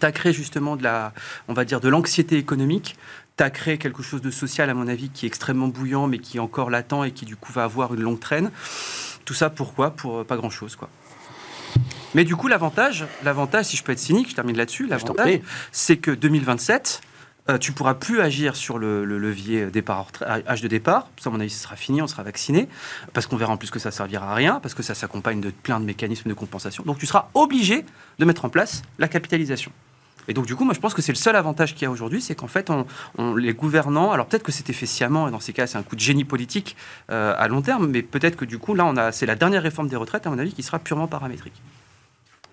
Tu 0.00 0.06
as 0.06 0.12
créé 0.12 0.32
justement 0.32 0.76
de 0.76 0.82
la, 0.82 1.12
on 1.48 1.54
va 1.54 1.64
dire, 1.64 1.80
de 1.80 1.88
l'anxiété 1.88 2.36
économique. 2.36 2.96
Tu 3.36 3.44
as 3.44 3.50
créé 3.50 3.78
quelque 3.78 4.02
chose 4.02 4.22
de 4.22 4.30
social, 4.30 4.70
à 4.70 4.74
mon 4.74 4.88
avis, 4.88 5.08
qui 5.08 5.26
est 5.26 5.28
extrêmement 5.28 5.68
bouillant, 5.68 6.06
mais 6.06 6.18
qui 6.18 6.36
est 6.38 6.40
encore 6.40 6.70
latent 6.70 7.04
et 7.04 7.12
qui, 7.12 7.24
du 7.24 7.36
coup, 7.36 7.52
va 7.52 7.64
avoir 7.64 7.94
une 7.94 8.02
longue 8.02 8.20
traîne. 8.20 8.50
Tout 9.24 9.34
ça, 9.34 9.50
pourquoi? 9.50 9.90
Pour 9.90 10.18
euh, 10.18 10.24
pas 10.24 10.36
grand-chose, 10.36 10.76
quoi. 10.76 10.88
Mais 12.14 12.24
du 12.24 12.36
coup, 12.36 12.46
l'avantage, 12.46 13.06
l'avantage, 13.24 13.66
si 13.66 13.76
je 13.76 13.82
peux 13.82 13.92
être 13.92 13.98
cynique, 13.98 14.30
je 14.30 14.34
termine 14.34 14.56
là-dessus, 14.56 14.86
l'avantage, 14.86 15.40
c'est 15.72 15.96
que 15.96 16.12
2027, 16.12 17.00
euh, 17.48 17.58
tu 17.58 17.72
pourras 17.72 17.94
plus 17.94 18.20
agir 18.20 18.56
sur 18.56 18.78
le, 18.78 19.04
le 19.04 19.18
levier 19.18 19.66
départ, 19.66 20.06
âge 20.22 20.62
de 20.62 20.68
départ. 20.68 21.08
Ça, 21.18 21.30
à 21.30 21.32
mon 21.32 21.40
avis, 21.40 21.50
ce 21.50 21.62
sera 21.62 21.76
fini, 21.76 22.00
on 22.00 22.06
sera 22.06 22.22
vacciné, 22.22 22.68
parce 23.12 23.26
qu'on 23.26 23.36
verra 23.36 23.52
en 23.52 23.56
plus 23.56 23.70
que 23.70 23.78
ça 23.78 23.90
servira 23.90 24.30
à 24.30 24.34
rien, 24.34 24.60
parce 24.60 24.74
que 24.74 24.82
ça 24.82 24.94
s'accompagne 24.94 25.40
de 25.40 25.50
plein 25.50 25.80
de 25.80 25.84
mécanismes 25.84 26.28
de 26.28 26.34
compensation. 26.34 26.84
Donc, 26.84 26.98
tu 26.98 27.06
seras 27.06 27.28
obligé 27.34 27.84
de 28.18 28.24
mettre 28.24 28.44
en 28.44 28.48
place 28.48 28.82
la 28.98 29.08
capitalisation. 29.08 29.72
Et 30.26 30.34
donc, 30.34 30.46
du 30.46 30.56
coup, 30.56 30.64
moi, 30.64 30.74
je 30.74 30.80
pense 30.80 30.94
que 30.94 31.02
c'est 31.02 31.12
le 31.12 31.18
seul 31.18 31.36
avantage 31.36 31.74
qu'il 31.74 31.82
y 31.82 31.86
a 31.86 31.90
aujourd'hui, 31.90 32.22
c'est 32.22 32.34
qu'en 32.34 32.46
fait, 32.46 32.70
les 33.36 33.52
gouvernants, 33.52 34.10
alors 34.10 34.26
peut-être 34.26 34.42
que 34.42 34.52
c'était 34.52 34.72
fait 34.72 34.86
sciemment, 34.86 35.28
et 35.28 35.30
dans 35.30 35.40
ces 35.40 35.52
cas, 35.52 35.66
c'est 35.66 35.76
un 35.76 35.82
coup 35.82 35.96
de 35.96 36.00
génie 36.00 36.24
politique 36.24 36.76
euh, 37.10 37.34
à 37.36 37.48
long 37.48 37.60
terme, 37.60 37.88
mais 37.88 38.02
peut-être 38.02 38.36
que 38.36 38.44
du 38.44 38.58
coup, 38.58 38.74
là, 38.74 39.12
c'est 39.12 39.26
la 39.26 39.34
dernière 39.34 39.62
réforme 39.62 39.88
des 39.88 39.96
retraites, 39.96 40.26
à 40.26 40.30
mon 40.30 40.38
avis, 40.38 40.52
qui 40.52 40.62
sera 40.62 40.78
purement 40.78 41.08
paramétrique. 41.08 41.60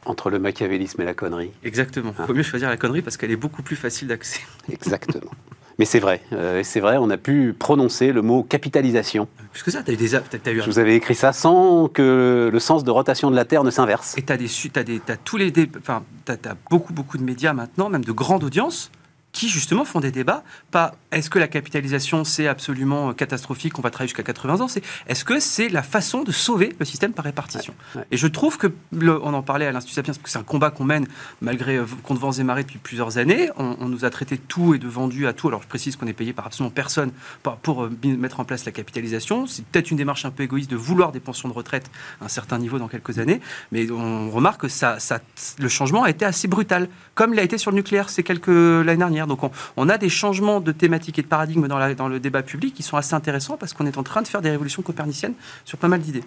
Entre 0.05 0.29
le 0.31 0.39
machiavélisme 0.39 1.01
et 1.01 1.05
la 1.05 1.13
connerie. 1.13 1.51
Exactement. 1.63 2.13
Il 2.19 2.25
vaut 2.25 2.33
mieux 2.33 2.41
choisir 2.43 2.69
la 2.69 2.77
connerie 2.77 3.01
parce 3.03 3.17
qu'elle 3.17 3.31
est 3.31 3.35
beaucoup 3.35 3.61
plus 3.61 3.75
facile 3.75 4.07
d'accès. 4.07 4.41
Exactement. 4.71 5.31
Mais 5.79 5.85
c'est 5.85 5.99
vrai, 5.99 6.21
euh, 6.33 6.61
c'est 6.63 6.79
vrai, 6.79 6.97
on 6.97 7.09
a 7.09 7.17
pu 7.17 7.55
prononcer 7.57 8.11
le 8.11 8.21
mot 8.21 8.43
capitalisation. 8.43 9.27
Plus 9.51 9.63
que 9.63 9.71
ça, 9.71 9.81
tu 9.83 9.91
as 9.91 9.93
eu 9.93 9.97
des. 9.97 10.13
a- 10.15 10.19
t'as- 10.19 10.37
t'as 10.37 10.51
eu 10.51 10.59
un- 10.59 10.63
Je 10.63 10.69
vous 10.69 10.79
avais 10.79 10.95
écrit 10.95 11.15
ça 11.15 11.33
sans 11.33 11.87
que 11.87 12.49
le 12.51 12.59
sens 12.59 12.83
de 12.83 12.91
rotation 12.91 13.31
de 13.31 13.35
la 13.35 13.45
Terre 13.45 13.63
ne 13.63 13.71
s'inverse. 13.71 14.15
Et 14.17 14.21
tu 14.23 14.31
as, 14.33 14.37
des, 14.37 14.47
su- 14.47 14.69
t'as 14.69 14.83
des, 14.83 14.99
t'as 14.99 15.17
tous 15.17 15.37
les 15.37 15.51
enfin, 15.79 16.03
t'as 16.25 16.35
beaucoup, 16.69 16.93
beaucoup 16.93 17.17
de 17.17 17.23
médias 17.23 17.53
maintenant, 17.53 17.89
même 17.89 18.03
de 18.03 18.11
grandes 18.11 18.43
audiences, 18.43 18.91
qui 19.31 19.49
justement 19.49 19.85
font 19.85 20.01
des 20.01 20.11
débats. 20.11 20.43
Pas 20.71 20.93
est-ce 21.11 21.29
que 21.29 21.39
la 21.39 21.47
capitalisation 21.47 22.23
c'est 22.23 22.47
absolument 22.47 23.13
catastrophique, 23.13 23.77
on 23.79 23.81
va 23.81 23.89
travailler 23.89 24.09
jusqu'à 24.09 24.23
80 24.23 24.61
ans, 24.61 24.67
c'est 24.67 24.83
est-ce 25.07 25.23
que 25.25 25.39
c'est 25.39 25.69
la 25.69 25.83
façon 25.83 26.23
de 26.23 26.31
sauver 26.31 26.73
le 26.79 26.85
système 26.85 27.13
par 27.13 27.25
répartition 27.25 27.73
Ouais. 27.95 28.03
Et 28.11 28.17
je 28.17 28.27
trouve 28.27 28.57
que, 28.57 28.67
le- 28.91 29.21
on 29.23 29.33
en 29.33 29.41
parlait 29.43 29.65
à 29.65 29.71
l'Institut 29.71 29.95
Sapiens, 29.95 30.13
parce 30.13 30.23
que 30.23 30.29
c'est 30.29 30.39
un 30.39 30.43
combat 30.43 30.69
qu'on 30.71 30.83
mène 30.85 31.05
malgré 31.41 31.77
euh, 31.77 31.85
contre 32.03 32.21
vents 32.21 32.31
et 32.31 32.43
marées 32.43 32.63
depuis 32.63 32.77
plusieurs 32.79 33.17
années. 33.17 33.49
On, 33.57 33.75
on 33.79 33.87
nous 33.89 34.05
a 34.05 34.09
traité 34.09 34.37
tout 34.37 34.73
et 34.73 34.79
de 34.79 34.87
vendu 34.87 35.27
à 35.27 35.33
tout. 35.33 35.47
Alors 35.47 35.61
je 35.61 35.67
précise 35.67 35.95
qu'on 35.95 36.07
est 36.07 36.13
payé 36.13 36.33
par 36.33 36.45
absolument 36.47 36.71
personne 36.71 37.11
pour, 37.43 37.57
pour, 37.57 37.83
euh, 37.83 37.91
mettre 38.03 38.39
en 38.39 38.45
place 38.45 38.65
la 38.65 38.71
capitalisation. 38.71 39.47
C'est 39.47 39.65
peut-être 39.65 39.91
une 39.91 39.97
démarche 39.97 40.25
un 40.25 40.31
peu 40.31 40.43
égoïste 40.43 40.71
de 40.71 40.75
vouloir 40.75 41.11
des 41.11 41.19
pensions 41.19 41.49
de 41.49 41.53
retraite 41.53 41.89
à 42.21 42.25
un 42.25 42.29
certain 42.29 42.57
niveau 42.57 42.79
dans 42.79 42.87
quelques 42.87 43.19
années, 43.19 43.41
mais 43.71 43.89
on 43.91 44.29
remarque 44.31 44.61
que 44.61 44.67
ça, 44.67 44.99
ça, 44.99 45.19
le 45.59 45.67
changement 45.69 46.03
a 46.03 46.09
été 46.09 46.23
assez 46.25 46.47
brutal, 46.47 46.87
comme 47.15 47.33
il 47.33 47.39
a 47.39 47.43
été 47.43 47.57
sur 47.57 47.71
le 47.71 47.75
nucléaire 47.77 48.09
c'est 48.09 48.23
quelques 48.23 48.47
l'année 48.47 48.97
dernière. 48.97 49.27
Donc 49.27 49.43
on, 49.43 49.51
on 49.77 49.89
a 49.89 49.97
des 49.97 50.09
changements 50.09 50.61
de 50.61 50.71
thématiques 50.71 51.00
et 51.09 51.21
de 51.21 51.27
paradigme 51.27 51.67
dans, 51.67 51.77
la- 51.77 51.93
dans 51.95 52.07
le 52.07 52.19
débat 52.19 52.43
public 52.43 52.73
qui 52.73 52.83
sont 52.83 52.97
assez 52.97 53.13
intéressants 53.13 53.57
parce 53.57 53.73
qu'on 53.73 53.85
est 53.85 53.97
en 53.97 54.03
train 54.03 54.21
de 54.21 54.27
faire 54.27 54.41
des 54.41 54.49
révolutions 54.51 54.81
coperniciennes 54.81 55.33
sur 55.65 55.77
pas 55.77 55.87
mal 55.87 56.01
d'idées. 56.01 56.23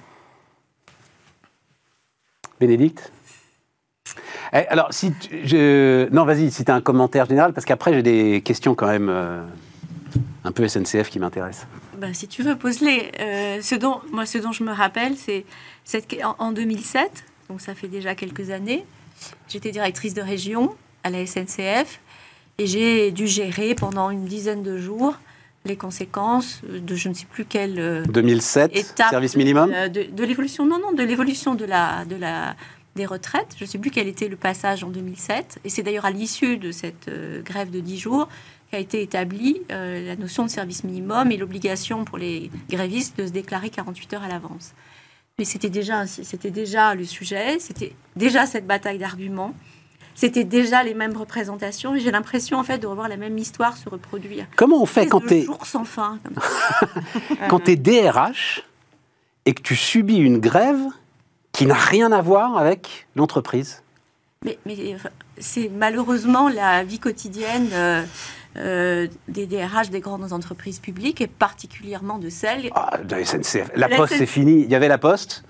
Bénédicte? 2.61 3.13
Eh, 4.53 4.59
Alors, 4.69 4.93
si 4.93 5.13
tu- 5.15 5.47
je... 5.47 6.09
Non, 6.11 6.25
vas-y, 6.25 6.51
si 6.51 6.65
tu 6.65 6.71
as 6.71 6.75
un 6.75 6.81
commentaire 6.81 7.27
général, 7.27 7.53
parce 7.53 7.65
qu'après, 7.65 7.93
j'ai 7.93 8.03
des 8.03 8.43
questions 8.43 8.75
quand 8.75 8.87
même 8.87 9.09
euh, 9.09 9.43
un 10.45 10.53
peu 10.53 10.67
SNCF 10.69 11.11
qui 11.11 11.19
m'intéressent. 11.19 11.67
Bah, 11.99 12.13
si 12.15 12.29
tu 12.29 12.43
veux, 12.43 12.57
pose-les. 12.57 13.11
Euh, 13.21 13.63
ce 13.63 13.75
dont, 13.75 14.01
moi, 14.13 14.27
ce 14.27 14.39
dont 14.39 14.53
je 14.53 14.63
me 14.63 14.73
rappelle, 14.73 15.17
c'est 15.17 15.45
cette- 15.85 16.15
en, 16.23 16.37
en 16.39 16.53
2007, 16.53 17.25
donc 17.49 17.61
ça 17.61 17.75
fait 17.75 17.89
déjà 17.89 18.15
quelques 18.15 18.51
années, 18.51 18.85
j'étais 19.49 19.73
directrice 19.73 20.15
de 20.15 20.23
région 20.23 20.75
à 21.03 21.11
la 21.11 21.27
SNCF 21.27 22.01
et 22.59 22.67
j'ai 22.67 23.11
dû 23.11 23.27
gérer 23.27 23.75
pendant 23.75 24.11
une 24.11 24.25
dizaine 24.25 24.63
de 24.63 24.79
jours 24.79 25.17
les 25.65 25.77
conséquences 25.77 26.61
de 26.65 26.95
je 26.95 27.09
ne 27.09 27.15
sais 27.15 27.25
plus 27.25 27.47
quelle 27.47 27.81
euh, 27.81 28.05
2007, 28.05 28.77
étape 28.77 29.11
service 29.11 29.35
minimum 29.35 29.73
euh, 29.75 29.89
de, 29.89 30.03
de 30.03 30.25
l'évolution. 30.25 30.67
Non 30.67 30.79
non 30.79 30.93
de 30.93 31.03
l'évolution 31.03 31.55
de 31.55 31.65
la 31.65 32.05
de 32.05 32.17
la 32.17 32.55
des 32.97 33.07
retraites. 33.07 33.55
Je 33.57 33.65
ne 33.65 33.69
sais 33.69 33.79
plus 33.79 33.91
quel 33.91 34.09
était 34.09 34.29
le 34.29 34.37
passage 34.37 34.85
en 34.85 34.89
2007 34.89 35.61
et 35.65 35.69
c'est 35.69 35.83
d'ailleurs 35.83 36.05
à 36.05 36.11
l'issue 36.11 36.57
de 36.57 36.71
cette 36.71 37.09
euh, 37.09 37.43
grève 37.43 37.71
de 37.71 37.81
10 37.81 37.99
jours 37.99 38.29
qu'a 38.71 38.79
été 38.79 39.03
établie 39.03 39.61
euh, 39.71 40.07
la 40.07 40.17
notion 40.17 40.45
de 40.45 40.51
service 40.51 40.85
minimum 40.85 41.31
et 41.31 41.37
l'obligation 41.37 42.05
pour 42.05 42.19
les 42.19 42.51
grévistes 42.71 43.19
de 43.19 43.27
se 43.27 43.33
déclarer 43.33 43.71
48 43.71 44.15
heures 44.15 44.23
à 44.23 44.29
l'avance. 44.29 44.75
Mais 45.39 45.45
c'était 45.45 45.71
déjà, 45.71 46.07
c'était 46.07 46.51
déjà 46.51 46.95
le 46.95 47.05
sujet, 47.05 47.59
c'était 47.59 47.93
déjà 48.15 48.47
cette 48.47 48.67
bataille 48.67 48.99
d'arguments, 48.99 49.53
c'était 50.15 50.45
déjà 50.45 50.83
les 50.83 50.95
mêmes 50.95 51.17
représentations. 51.17 51.97
J'ai 51.97 52.11
l'impression 52.11 52.59
en 52.59 52.65
fait 52.65 52.79
de 52.79 52.87
revoir 52.87 53.09
la 53.09 53.17
même 53.17 53.37
histoire 53.39 53.77
se 53.77 53.89
reproduire. 53.89 54.47
Comment 54.57 54.81
on 54.81 54.87
fait 54.87 55.07
quand 55.07 55.21
tu 55.21 55.35
es 55.35 55.43
jour 55.43 55.67
sans 55.67 55.85
fin 55.85 56.19
quand 57.49 57.61
tu 57.61 57.73
es 57.73 57.77
DRH 57.77 58.65
et 59.47 59.55
que 59.55 59.63
tu 59.63 59.77
subis 59.77 60.17
une 60.17 60.39
grève 60.39 60.81
qui 61.53 61.67
n'a 61.67 61.75
rien 61.75 62.13
à 62.13 62.21
voir 62.21 62.57
avec 62.57 63.07
l'entreprise 63.17 63.83
Mais, 64.45 64.59
mais 64.67 64.95
enfin, 64.95 65.11
c'est 65.39 65.69
malheureusement 65.69 66.49
la 66.49 66.85
vie 66.85 66.99
quotidienne 66.99 67.69
euh, 67.73 68.03
euh, 68.57 69.09
des 69.29 69.47
DRH 69.47 69.91
des 69.91 70.01
grandes 70.01 70.33
entreprises 70.33 70.79
publiques 70.79 71.21
et 71.21 71.27
particulièrement 71.27 72.19
de 72.19 72.29
celles 72.29 72.71
ah, 72.75 72.99
de 72.99 73.17
la 73.17 73.25
SNCF. 73.25 73.71
La 73.75 73.89
La 73.89 73.97
Poste, 73.97 74.13
SNCF. 74.13 74.19
c'est 74.19 74.27
fini. 74.27 74.63
Il 74.63 74.71
y 74.71 74.75
avait 74.75 74.89
la 74.89 74.99
Poste. 74.99 75.45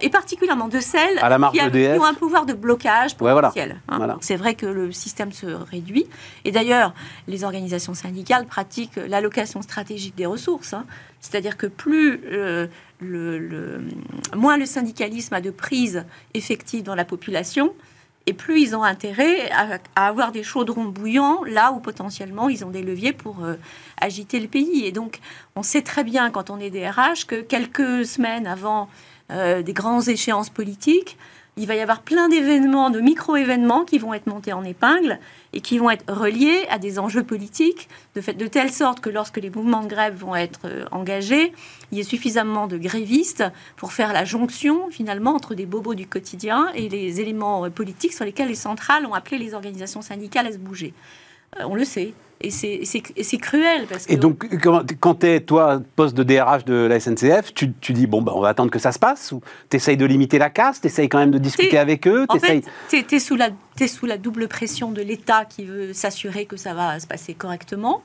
Et 0.00 0.10
particulièrement 0.10 0.68
de 0.68 0.78
celles 0.80 1.18
À 1.20 1.28
la 1.28 1.38
qui, 1.50 1.58
a- 1.60 1.70
qui 1.70 1.98
ont 1.98 2.04
un 2.04 2.14
pouvoir 2.14 2.44
de 2.46 2.52
blocage 2.52 3.12
Ouais, 3.20 3.32
voilà. 3.32 3.48
potentiel. 3.48 3.80
hein. 3.88 3.96
Voilà. 3.96 4.16
C'est 4.20 4.36
vrai 4.36 4.54
que 4.54 4.66
le 4.66 4.92
système 4.92 5.32
se 5.32 5.46
réduit. 5.46 6.06
Et 6.44 6.52
d'ailleurs, 6.52 6.92
les 7.28 7.44
organisations 7.44 7.94
syndicales 7.94 8.46
pratiquent 8.46 8.96
l'allocation 8.96 9.62
stratégique 9.62 10.14
des 10.16 10.26
ressources. 10.26 10.74
hein. 10.74 10.84
C'est-à-dire 11.20 11.56
que 11.56 11.66
plus 11.66 12.20
euh, 12.30 12.66
le, 13.00 13.38
le- 13.38 13.80
moins 14.34 14.56
le 14.58 14.66
syndicalisme 14.66 15.34
a 15.34 15.40
de 15.40 15.50
prise 15.50 16.04
effective 16.34 16.82
dans 16.82 16.94
la 16.94 17.04
population, 17.04 17.72
et 18.28 18.32
plus 18.32 18.60
ils 18.60 18.74
ont 18.76 18.82
intérêt 18.82 19.50
à, 19.52 19.78
à 19.94 20.08
avoir 20.08 20.32
des 20.32 20.42
chaudrons 20.42 20.84
bouillants 20.86 21.42
là 21.46 21.70
où 21.72 21.78
potentiellement 21.78 22.48
ils 22.48 22.64
ont 22.64 22.70
des 22.70 22.82
leviers 22.82 23.12
pour 23.12 23.44
euh, 23.44 23.54
agiter 24.00 24.40
le 24.40 24.48
pays. 24.48 24.84
Et 24.84 24.90
donc, 24.92 25.20
on 25.54 25.62
sait 25.62 25.82
très 25.82 26.02
bien 26.04 26.30
quand 26.30 26.50
on 26.50 26.58
est 26.58 26.70
DRH 26.70 27.26
que 27.26 27.40
quelques 27.40 28.04
semaines 28.04 28.46
avant 28.48 28.88
euh, 29.30 29.62
des 29.62 29.72
grandes 29.72 30.08
échéances 30.08 30.50
politiques, 30.50 31.16
il 31.58 31.66
va 31.66 31.74
y 31.74 31.80
avoir 31.80 32.02
plein 32.02 32.28
d'événements, 32.28 32.90
de 32.90 33.00
micro-événements 33.00 33.84
qui 33.84 33.98
vont 33.98 34.12
être 34.12 34.26
montés 34.26 34.52
en 34.52 34.62
épingle 34.62 35.18
et 35.54 35.62
qui 35.62 35.78
vont 35.78 35.88
être 35.88 36.04
reliés 36.12 36.66
à 36.68 36.78
des 36.78 36.98
enjeux 36.98 37.22
politiques, 37.22 37.88
de, 38.14 38.20
de 38.32 38.46
telle 38.46 38.70
sorte 38.70 39.00
que 39.00 39.08
lorsque 39.08 39.38
les 39.38 39.48
mouvements 39.48 39.82
de 39.82 39.88
grève 39.88 40.14
vont 40.16 40.36
être 40.36 40.60
euh, 40.66 40.84
engagés, 40.90 41.54
il 41.90 41.98
y 41.98 42.00
ait 42.02 42.04
suffisamment 42.04 42.66
de 42.66 42.76
grévistes 42.76 43.44
pour 43.76 43.94
faire 43.94 44.12
la 44.12 44.26
jonction 44.26 44.90
finalement 44.90 45.34
entre 45.34 45.54
des 45.54 45.64
bobos 45.64 45.94
du 45.94 46.06
quotidien 46.06 46.68
et 46.74 46.90
les 46.90 47.20
éléments 47.22 47.64
euh, 47.64 47.70
politiques 47.70 48.12
sur 48.12 48.26
lesquels 48.26 48.48
les 48.48 48.54
centrales 48.54 49.06
ont 49.06 49.14
appelé 49.14 49.38
les 49.38 49.54
organisations 49.54 50.02
syndicales 50.02 50.46
à 50.46 50.52
se 50.52 50.58
bouger. 50.58 50.92
Euh, 51.60 51.64
on 51.66 51.74
le 51.74 51.84
sait. 51.84 52.12
Et 52.40 52.50
c'est- 52.50 53.38
cruel 53.38 53.86
parce 53.88 54.06
que... 54.06 54.12
Et 54.12 54.16
donc, 54.16 54.46
quand, 54.62 54.82
quand 55.00 55.14
tu 55.20 55.26
es, 55.26 55.40
toi, 55.40 55.80
poste 55.96 56.14
de 56.14 56.22
DRH 56.22 56.64
de 56.66 56.74
la 56.74 57.00
SNCF, 57.00 57.54
tu, 57.54 57.72
tu 57.80 57.94
dis, 57.94 58.06
bon, 58.06 58.20
bah, 58.20 58.32
on 58.34 58.40
va 58.40 58.48
attendre 58.48 58.70
que 58.70 58.78
ça 58.78 58.92
se 58.92 58.98
passe 58.98 59.32
Ou 59.32 59.40
tu 59.70 59.76
essayes 59.76 59.96
de 59.96 60.04
limiter 60.04 60.38
la 60.38 60.50
casse 60.50 60.80
Tu 60.82 60.88
essayes 60.88 61.08
quand 61.08 61.18
même 61.18 61.30
de 61.30 61.38
discuter 61.38 61.78
avec 61.78 62.06
eux 62.06 62.26
En 62.28 62.38
fait, 62.38 62.62
tu 62.90 63.04
es, 63.10 63.18
sous 63.18 63.36
la, 63.36 63.48
t'es 63.74 63.88
sous 63.88 64.04
la 64.04 64.18
double 64.18 64.48
pression 64.48 64.92
de 64.92 65.00
l'État 65.00 65.46
qui 65.46 65.64
veut 65.64 65.94
s'assurer 65.94 66.44
que 66.44 66.58
ça 66.58 66.74
va 66.74 67.00
se 67.00 67.06
passer 67.06 67.32
correctement. 67.32 68.02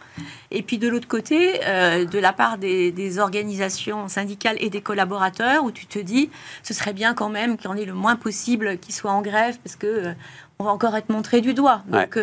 Et 0.49 0.63
puis 0.63 0.77
de 0.77 0.87
l'autre 0.87 1.09
côté, 1.09 1.59
euh, 1.65 2.05
de 2.05 2.17
la 2.17 2.31
part 2.31 2.57
des, 2.57 2.93
des 2.93 3.19
organisations 3.19 4.07
syndicales 4.07 4.55
et 4.61 4.69
des 4.69 4.81
collaborateurs, 4.81 5.65
où 5.65 5.71
tu 5.71 5.87
te 5.87 5.99
dis, 5.99 6.29
ce 6.63 6.73
serait 6.73 6.93
bien 6.93 7.13
quand 7.13 7.29
même 7.29 7.57
qu'il 7.57 7.69
y 7.69 7.73
en 7.73 7.75
ait 7.75 7.85
le 7.85 7.93
moins 7.93 8.15
possible 8.15 8.77
qui 8.77 8.93
soient 8.93 9.11
en 9.11 9.21
grève, 9.21 9.57
parce 9.61 9.75
que 9.75 9.87
euh, 9.87 10.13
on 10.57 10.63
va 10.63 10.71
encore 10.71 10.95
être 10.95 11.09
montré 11.09 11.41
du 11.41 11.53
doigt. 11.53 11.83
Donc, 11.87 12.17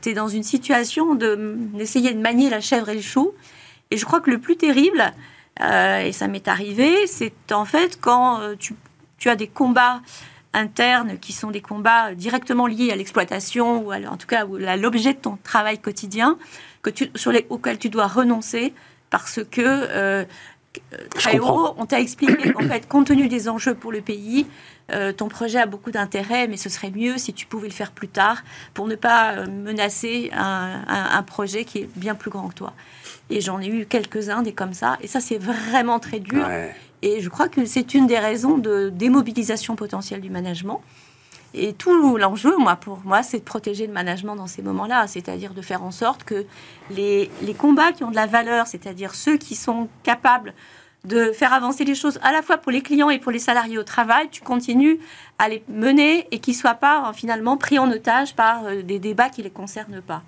tu 0.00 0.10
es 0.10 0.14
dans 0.14 0.28
une 0.28 0.42
situation 0.42 1.14
de- 1.14 1.56
d'essayer 1.74 2.12
de 2.12 2.20
manier 2.20 2.50
la 2.50 2.60
chèvre 2.60 2.88
et 2.88 2.94
le 2.94 3.00
chou. 3.02 3.32
Et 3.90 3.96
je 3.96 4.04
crois 4.04 4.20
que 4.20 4.30
le 4.30 4.38
plus 4.38 4.56
terrible, 4.56 5.12
euh, 5.60 6.00
et 6.00 6.12
ça 6.12 6.28
m'est 6.28 6.48
arrivé, 6.48 7.06
c'est 7.06 7.52
en 7.52 7.64
fait 7.64 8.00
quand 8.00 8.40
euh, 8.40 8.54
tu, 8.58 8.74
tu 9.18 9.28
as 9.28 9.36
des 9.36 9.48
combats 9.48 10.00
internes 10.54 11.18
qui 11.18 11.32
sont 11.32 11.50
des 11.50 11.60
combats 11.60 12.14
directement 12.14 12.66
liés 12.66 12.90
à 12.90 12.96
l'exploitation 12.96 13.84
ou 13.86 13.90
à, 13.90 13.96
en 14.08 14.16
tout 14.16 14.26
cas 14.26 14.46
à 14.66 14.76
l'objet 14.76 15.14
de 15.14 15.18
ton 15.18 15.38
travail 15.42 15.78
quotidien 15.78 16.38
que 16.82 16.90
tu, 16.90 17.10
sur 17.14 17.32
les, 17.32 17.46
auquel 17.48 17.78
tu 17.78 17.88
dois 17.88 18.06
renoncer 18.06 18.74
parce 19.10 19.40
que 19.50 19.60
euh, 19.62 20.24
très 21.14 21.38
haut, 21.38 21.74
on 21.76 21.84
t'a 21.86 22.00
expliqué 22.00 22.52
qu'en 22.52 22.66
fait, 22.66 22.88
compte 22.88 23.06
tenu 23.08 23.28
des 23.28 23.48
enjeux 23.48 23.74
pour 23.74 23.92
le 23.92 24.00
pays, 24.00 24.46
euh, 24.92 25.12
ton 25.12 25.28
projet 25.28 25.58
a 25.58 25.66
beaucoup 25.66 25.90
d'intérêt, 25.90 26.48
mais 26.48 26.56
ce 26.56 26.68
serait 26.68 26.90
mieux 26.90 27.18
si 27.18 27.32
tu 27.32 27.46
pouvais 27.46 27.68
le 27.68 27.74
faire 27.74 27.90
plus 27.92 28.08
tard 28.08 28.42
pour 28.74 28.86
ne 28.86 28.94
pas 28.94 29.32
euh, 29.32 29.46
menacer 29.46 30.30
un, 30.34 30.82
un- 30.86 31.18
un 31.18 31.22
projet 31.22 31.64
qui 31.64 31.78
est 31.78 31.88
bien 31.96 32.14
plus 32.14 32.30
grand 32.30 32.48
que 32.48 32.54
toi. 32.54 32.72
Et 33.30 33.40
j'en 33.40 33.60
ai 33.60 33.68
eu 33.68 33.86
quelques-uns 33.86 34.42
des 34.42 34.52
comme 34.52 34.74
ça, 34.74 34.98
et 35.00 35.06
ça 35.06 35.20
c'est 35.20 35.38
vraiment 35.38 35.98
très 35.98 36.18
dur. 36.20 36.46
Ouais. 36.46 36.74
Et 37.02 37.20
je 37.20 37.28
crois 37.28 37.48
que 37.48 37.64
c'est 37.64 37.94
une 37.94 38.06
des 38.06 38.18
raisons 38.18 38.58
de 38.58 38.88
démobilisation 38.90 39.74
potentielle 39.76 40.20
du 40.20 40.30
management. 40.30 40.80
Et 41.54 41.74
tout 41.74 42.16
l'enjeu, 42.16 42.56
moi, 42.56 42.76
pour 42.76 43.00
moi, 43.04 43.22
c'est 43.22 43.40
de 43.40 43.44
protéger 43.44 43.86
le 43.86 43.92
management 43.92 44.36
dans 44.36 44.46
ces 44.46 44.62
moments-là, 44.62 45.06
c'est-à-dire 45.06 45.52
de 45.52 45.60
faire 45.60 45.82
en 45.82 45.90
sorte 45.90 46.24
que 46.24 46.46
les, 46.90 47.30
les 47.42 47.52
combats 47.52 47.92
qui 47.92 48.04
ont 48.04 48.10
de 48.10 48.14
la 48.16 48.26
valeur, 48.26 48.66
c'est-à-dire 48.66 49.14
ceux 49.14 49.36
qui 49.36 49.54
sont 49.54 49.88
capables 50.02 50.54
de 51.04 51.32
faire 51.32 51.52
avancer 51.52 51.84
les 51.84 51.94
choses 51.94 52.18
à 52.22 52.32
la 52.32 52.42
fois 52.42 52.58
pour 52.58 52.70
les 52.70 52.80
clients 52.80 53.10
et 53.10 53.18
pour 53.18 53.32
les 53.32 53.40
salariés 53.40 53.78
au 53.78 53.82
travail, 53.82 54.28
tu 54.30 54.40
continues 54.40 55.00
à 55.38 55.48
les 55.48 55.62
mener 55.68 56.28
et 56.30 56.38
qu'ils 56.38 56.54
ne 56.54 56.58
soient 56.58 56.74
pas 56.74 57.08
euh, 57.08 57.12
finalement 57.12 57.56
pris 57.56 57.78
en 57.78 57.90
otage 57.90 58.34
par 58.34 58.64
euh, 58.64 58.82
des 58.82 58.98
débats 58.98 59.28
qui 59.28 59.40
ne 59.40 59.44
les 59.44 59.50
concernent 59.50 60.00
pas. 60.00 60.22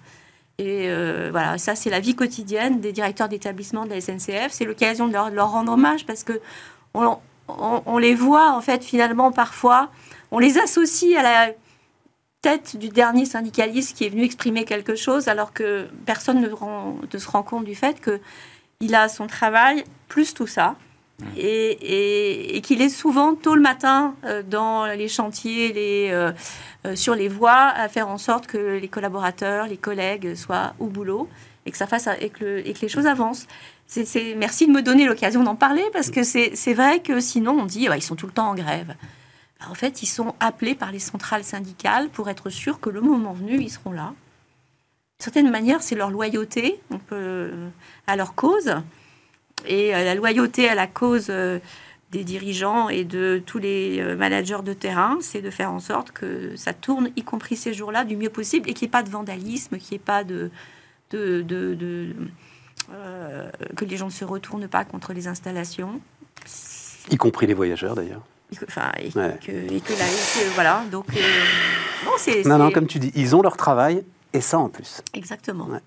Et 0.59 0.89
euh, 0.89 1.29
voilà, 1.31 1.59
ça 1.59 1.75
c'est 1.75 1.91
la 1.91 2.01
vie 2.01 2.15
quotidienne 2.15 2.81
des 2.81 2.93
directeurs 2.93 3.29
d'établissement 3.29 3.85
de 3.85 3.91
la 3.91 4.01
SNCF. 4.01 4.51
C'est 4.51 4.65
l'occasion 4.65 5.07
de 5.07 5.13
leur, 5.13 5.51
rendre 5.51 5.73
hommage 5.73 6.07
parce 6.07 6.25
que 6.25 6.41
on, 6.95 7.99
les 7.99 8.15
voit 8.15 8.53
en 8.53 8.61
fait 8.61 8.85
finalement 8.85 9.33
parfois, 9.33 9.91
on 10.31 10.39
les 10.39 10.59
associe 10.59 11.17
à 11.19 11.23
la 11.23 11.53
tête 12.41 12.77
du 12.77 12.89
dernier 12.89 13.25
syndicaliste 13.25 13.97
qui 13.97 14.05
est 14.05 14.11
venu 14.11 14.23
exprimer 14.23 14.65
quelque 14.65 14.95
chose 14.95 15.27
alors 15.29 15.53
que 15.53 15.89
personne 16.07 16.41
ne 16.41 17.19
se 17.19 17.29
rend 17.29 17.43
compte 17.43 17.65
du 17.65 17.75
fait 17.75 18.01
que 18.01 18.21
il 18.85 18.95
a 18.95 19.09
son 19.09 19.27
travail 19.27 19.85
plus 20.09 20.35
tout 20.35 20.47
ça. 20.47 20.77
Et, 21.37 21.45
et- 21.45 22.57
et 22.57 22.61
qu'il 22.61 22.83
est 22.83 22.89
souvent 22.89 23.35
tôt 23.37 23.55
le 23.55 23.61
matin 23.63 24.15
euh, 24.25 24.43
dans 24.43 24.85
les 24.87 25.09
chantiers, 25.09 25.73
les, 25.73 26.09
euh, 26.11 26.33
euh, 26.87 26.97
sur 26.97 27.15
les 27.15 27.29
voies, 27.29 27.53
à 27.69 27.89
faire 27.89 28.09
en 28.09 28.19
sorte 28.19 28.47
que 28.49 28.79
les 28.79 28.89
collaborateurs, 28.89 29.67
les 29.69 29.77
collègues 29.77 30.35
soient 30.35 30.75
au 30.81 30.87
boulot 30.87 31.29
et 31.67 31.71
que 31.71 31.77
ça 31.77 31.87
fasse 31.87 32.09
et 32.21 32.31
que, 32.31 32.45
le- 32.45 32.69
et 32.69 32.73
que 32.75 32.81
les 32.81 32.89
choses 32.89 33.07
avancent. 33.07 33.47
C'est, 33.87 34.35
merci 34.37 34.67
de 34.67 34.73
me 34.73 34.83
donner 34.83 35.05
l'occasion 35.07 35.45
d'en 35.45 35.55
parler 35.55 35.85
parce 35.93 36.11
que 36.11 36.25
c'est, 36.25 36.75
vrai 36.75 36.99
que 37.01 37.21
sinon 37.21 37.53
on 37.61 37.65
dit 37.65 37.87
Ah, 37.89 37.97
ils 37.97 38.03
sont 38.03 38.17
tout 38.17 38.27
le 38.27 38.33
temps 38.33 38.49
en 38.51 38.55
grève. 38.55 38.95
Ben, 39.61 39.67
en 39.71 39.75
fait, 39.75 40.03
ils 40.03 40.07
sont 40.07 40.35
appelés 40.41 40.75
par 40.75 40.91
les 40.91 40.99
centrales 40.99 41.45
syndicales 41.45 42.09
pour 42.09 42.29
être 42.29 42.51
sûrs 42.51 42.81
que 42.81 42.91
le 42.91 43.01
moment 43.01 43.33
venu, 43.35 43.61
ils 43.61 43.71
seront 43.71 43.93
là. 43.93 44.15
Certaine 45.25 45.51
manière, 45.51 45.83
c'est 45.83 45.95
leur 45.95 46.11
loyauté 46.11 46.79
on 46.91 46.99
peut, 46.99 47.51
à 48.07 48.15
leur 48.15 48.35
cause. 48.35 48.75
Et 49.67 49.95
euh, 49.95 50.05
la 50.05 50.15
loyauté 50.15 50.69
à 50.69 50.75
la 50.75 50.87
cause 50.87 51.29
euh, 51.31 51.61
des 52.13 52.25
dirigeants 52.25 52.91
et 52.91 53.05
de 53.05 53.43
tous 53.47 53.59
les 53.59 54.01
euh, 54.01 54.17
managers 54.17 54.61
de 54.63 54.75
terrain, 54.75 55.17
c'est 55.23 55.41
de 55.41 55.49
faire 55.49 55.73
en 55.73 55.81
sorte 55.81 56.11
que 56.13 56.55
ça 56.57 56.75
tourne, 56.75 57.09
y 57.17 57.23
compris 57.23 57.57
ces 57.57 57.73
jours-là, 57.73 58.05
du 58.05 58.19
mieux 58.19 58.29
possible 58.29 58.69
et 58.69 58.75
qu'il 58.75 58.85
n'y 58.85 58.91
ait 58.91 58.99
pas 58.99 59.03
de 59.03 59.09
vandalisme, 59.09 59.79
qu'il 59.79 59.93
n'y 59.93 59.97
ait 59.97 60.05
pas 60.05 60.25
de. 60.25 60.51
de, 61.13 61.41
de- 61.41 61.73
de- 61.75 62.15
euh, 62.93 63.49
que 63.77 63.87
les 63.87 63.97
gens 63.97 64.07
ne 64.07 64.11
se 64.11 64.27
retournent 64.27 64.69
pas 64.69 64.85
contre 64.85 65.15
les 65.15 65.27
installations. 65.27 66.03
Y 67.11 67.17
compris 67.17 67.47
les 67.47 67.55
voyageurs, 67.55 67.95
d'ailleurs. 67.95 68.21
Enfin, 68.69 68.93
et 69.01 69.09
Ouais. 69.17 69.39
que, 69.43 69.51
et 69.53 69.81
que 69.81 69.93
là, 69.95 70.05
et 70.07 70.45
que, 70.45 70.55
voilà, 70.55 70.85
donc. 70.93 71.07
euh, 71.17 71.21
non, 72.05 72.13
c'est. 72.19 72.45
Non, 72.45 72.59
non, 72.59 72.71
comme 72.71 72.87
tu 72.87 72.99
dis, 72.99 73.11
ils 73.15 73.35
ont 73.35 73.41
leur 73.41 73.57
travail, 73.57 74.05
et 74.35 74.41
ça 74.43 74.59
en 74.59 74.69
plus. 74.69 75.01
Exactement. 75.15 75.67
Ouais. 75.67 75.81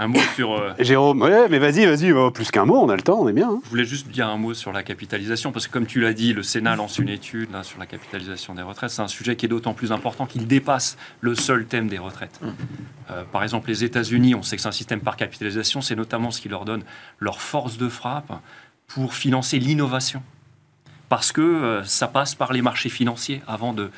Un 0.00 0.06
mot 0.06 0.20
sur. 0.36 0.52
euh, 0.52 0.72
Jérôme, 0.78 1.22
ouais, 1.22 1.48
mais 1.48 1.58
vas-y, 1.58 1.84
vas-y, 1.84 2.12
oh, 2.12 2.30
plus 2.30 2.52
qu'un 2.52 2.64
mot, 2.64 2.76
on 2.76 2.88
a 2.88 2.94
le 2.94 3.02
temps, 3.02 3.18
on 3.20 3.26
est 3.28 3.32
bien. 3.32 3.50
hein. 3.50 3.60
Je 3.64 3.68
voulais 3.70 3.84
juste 3.84 4.06
dire 4.06 4.28
un 4.28 4.36
mot 4.36 4.54
sur 4.54 4.72
la 4.72 4.84
capitalisation, 4.84 5.50
parce 5.50 5.66
que 5.66 5.72
comme 5.72 5.86
tu 5.86 6.00
l'as 6.00 6.12
dit, 6.12 6.32
le 6.32 6.44
Sénat 6.44 6.76
lance 6.76 6.98
une 6.98 7.08
étude 7.08 7.50
là, 7.50 7.64
sur 7.64 7.80
la 7.80 7.86
capitalisation 7.86 8.54
des 8.54 8.62
retraites. 8.62 8.90
C'est 8.90 9.02
un 9.02 9.08
sujet 9.08 9.34
qui 9.34 9.46
est 9.46 9.48
d'autant 9.48 9.74
plus 9.74 9.90
important 9.90 10.26
qu'il 10.26 10.46
dépasse 10.46 10.96
le 11.20 11.34
seul 11.34 11.66
thème 11.66 11.88
des 11.88 11.98
retraites. 11.98 12.38
Euh, 13.10 13.24
par 13.32 13.42
exemple, 13.42 13.68
les 13.70 13.82
États-Unis, 13.82 14.36
on 14.36 14.44
sait 14.44 14.54
que 14.54 14.62
c'est 14.62 14.68
un 14.68 14.72
système 14.72 15.00
par 15.00 15.16
capitalisation, 15.16 15.80
c'est 15.80 15.96
notamment 15.96 16.30
ce 16.30 16.40
qui 16.40 16.48
leur 16.48 16.64
donne 16.64 16.84
leur 17.18 17.40
force 17.40 17.76
de 17.76 17.88
frappe 17.88 18.32
pour 18.86 19.14
financer 19.14 19.58
l'innovation. 19.58 20.22
Parce 21.08 21.32
que 21.32 21.40
euh, 21.40 21.84
ça 21.84 22.06
passe 22.06 22.34
par 22.34 22.52
les 22.52 22.60
marchés 22.60 22.90
financiers 22.90 23.42
avant 23.46 23.72
de 23.72 23.90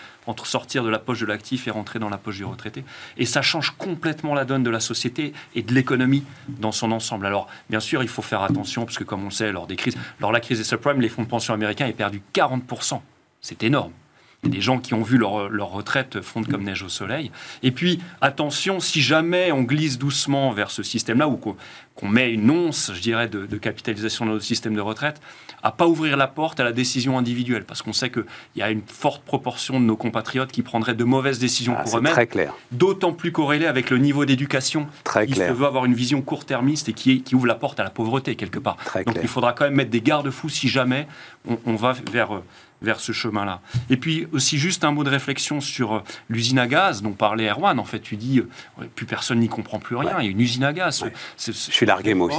sortir 0.45 0.85
de 0.85 0.91
la 0.91 0.99
poche 0.99 1.21
de 1.21 1.27
l'actif 1.27 1.67
et 1.67 1.71
rentrer 1.71 1.99
dans 1.99 2.09
la 2.09 2.19
poche 2.19 2.37
du 2.37 2.45
retraité. 2.45 2.85
Et 3.17 3.27
ça 3.27 3.43
change 3.43 3.71
complètement 3.71 4.35
la 4.35 4.45
donne 4.45 4.63
de 4.63 4.71
la 4.71 4.81
société 4.81 5.33
et 5.55 5.63
de 5.63 5.75
l'économie 5.75 6.25
dans 6.49 6.73
son 6.73 6.93
ensemble. 6.93 7.27
Alors, 7.27 7.49
bien 7.69 7.81
sûr, 7.81 8.03
il 8.03 8.09
faut 8.09 8.23
faire 8.23 8.43
attention, 8.43 8.85
parce 8.85 8.99
que 8.99 9.05
comme 9.05 9.25
on 9.25 9.31
sait, 9.31 9.53
lors 9.53 9.67
des 9.67 9.77
crises, 9.77 9.97
lors 10.21 10.31
de 10.31 10.35
la 10.35 10.41
crise 10.41 10.59
des 10.59 10.65
subprimes, 10.65 11.01
les 11.01 11.09
fonds 11.09 11.23
de 11.23 11.29
pension 11.29 11.55
américains 11.55 11.89
ont 11.89 11.93
perdu 11.93 12.23
40%. 12.35 13.01
C'est 13.41 13.63
énorme. 13.63 13.93
Il 14.43 14.49
y 14.49 14.53
a 14.53 14.57
des 14.57 14.63
gens 14.63 14.79
qui 14.79 14.95
ont 14.95 15.03
vu 15.03 15.19
leur, 15.19 15.71
retraite 15.71 16.23
fondre 16.23 16.49
comme 16.49 16.63
neige 16.63 16.83
au 16.83 16.89
soleil. 16.89 17.31
Et 17.63 17.73
puis, 17.73 18.01
attention, 18.23 18.81
si 18.81 19.03
jamais 19.03 19.53
on 19.53 19.63
glisse 19.63 19.99
doucement 19.99 20.51
vers 20.53 20.71
ce 20.71 20.83
système-là, 20.83 21.29
ou 21.29 21.37
qu'on 21.37 21.57
qu'on 21.95 22.09
met 22.09 22.33
une 22.33 22.51
once, 22.51 22.93
je 22.95 23.01
dirais, 23.03 23.29
de, 23.29 23.45
de 23.45 23.59
capitalisation 23.59 24.25
dans 24.25 24.33
notre 24.33 24.45
système 24.45 24.75
de 24.75 24.81
retraite, 24.81 25.21
à 25.63 25.71
pas 25.73 25.87
ouvrir 25.87 26.17
la 26.17 26.27
porte 26.27 26.61
à 26.61 26.65
la 26.65 26.73
décision 26.73 27.19
individuelle, 27.19 27.65
parce 27.65 27.83
qu'on 27.83 27.93
sait 27.93 28.11
qu'il 28.11 28.25
y 28.57 28.63
a 28.63 28.71
une 28.71 28.83
forte 28.87 29.23
proportion 29.25 29.79
de 29.81 29.85
nos 29.85 29.97
compatriotes 29.97 30.53
qui 30.53 30.63
prendraient 30.63 30.95
de 30.95 31.05
mauvaises 31.05 31.39
décisions 31.39 31.75
Ah, 31.79 31.83
pour 31.85 31.99
eux-mêmes, 31.99 32.13
très 32.13 32.27
clair. 32.27 32.55
d'autant 32.73 33.13
plus 33.13 33.33
corrélé 33.33 33.67
avec 33.67 33.91
le 33.91 33.99
niveau 33.99 34.25
d'éducation. 34.25 34.87
Très 35.05 35.27
Il 35.27 35.35
clair. 35.35 35.55
veut 35.55 35.67
avoir 35.67 35.85
une 35.85 35.95
vision 35.95 36.23
court-termiste 36.23 36.89
et 36.89 36.93
qui, 36.93 37.23
qui 37.23 37.35
ouvre 37.35 37.47
la 37.47 37.55
porte 37.55 37.79
à 37.81 37.85
la 37.85 37.91
pauvreté 37.91 38.37
quelque 38.37 38.59
part. 38.59 38.77
Très 38.85 39.05
Donc 39.05 39.15
clair. 39.15 39.25
il 39.25 39.29
faudra 39.29 39.53
quand 39.53 39.65
même 39.65 39.75
mettre 39.75 39.91
des 39.91 40.01
garde-fous 40.01 40.49
si 40.49 40.69
jamais 40.69 41.07
on, 41.49 41.59
on 41.67 41.75
va 41.77 41.95
vers, 42.13 42.35
euh, 42.37 42.45
vers 42.83 43.01
ce 43.01 43.13
chemin-là. 43.13 43.61
Et 43.91 43.97
puis 43.97 44.27
aussi 44.33 44.59
juste 44.59 44.85
un 44.85 44.93
mot 44.93 45.05
de 45.05 45.11
réflexion 45.11 45.61
sur 45.61 45.95
euh, 45.95 46.01
l'usine 46.29 46.59
à 46.59 46.67
gaz 46.67 47.03
dont 47.03 47.13
parlait 47.13 47.49
Erwan. 47.51 47.79
En 47.79 47.85
fait, 47.85 48.01
tu 48.01 48.17
dis, 48.17 48.39
euh, 48.39 48.85
plus 48.95 49.07
personne 49.07 49.39
n'y 49.41 49.49
comprend 49.49 49.79
plus 49.79 49.97
rien. 49.97 50.17
Il 50.21 50.25
y 50.25 50.29
a 50.29 50.31
une 50.31 50.41
usine 50.41 50.65
à 50.65 50.73
gaz. 50.73 51.03
Ouais. 51.03 51.13
Je 51.39 51.53
suis 51.53 51.87
largué, 51.87 52.15
moi 52.15 52.29
aussi. 52.29 52.37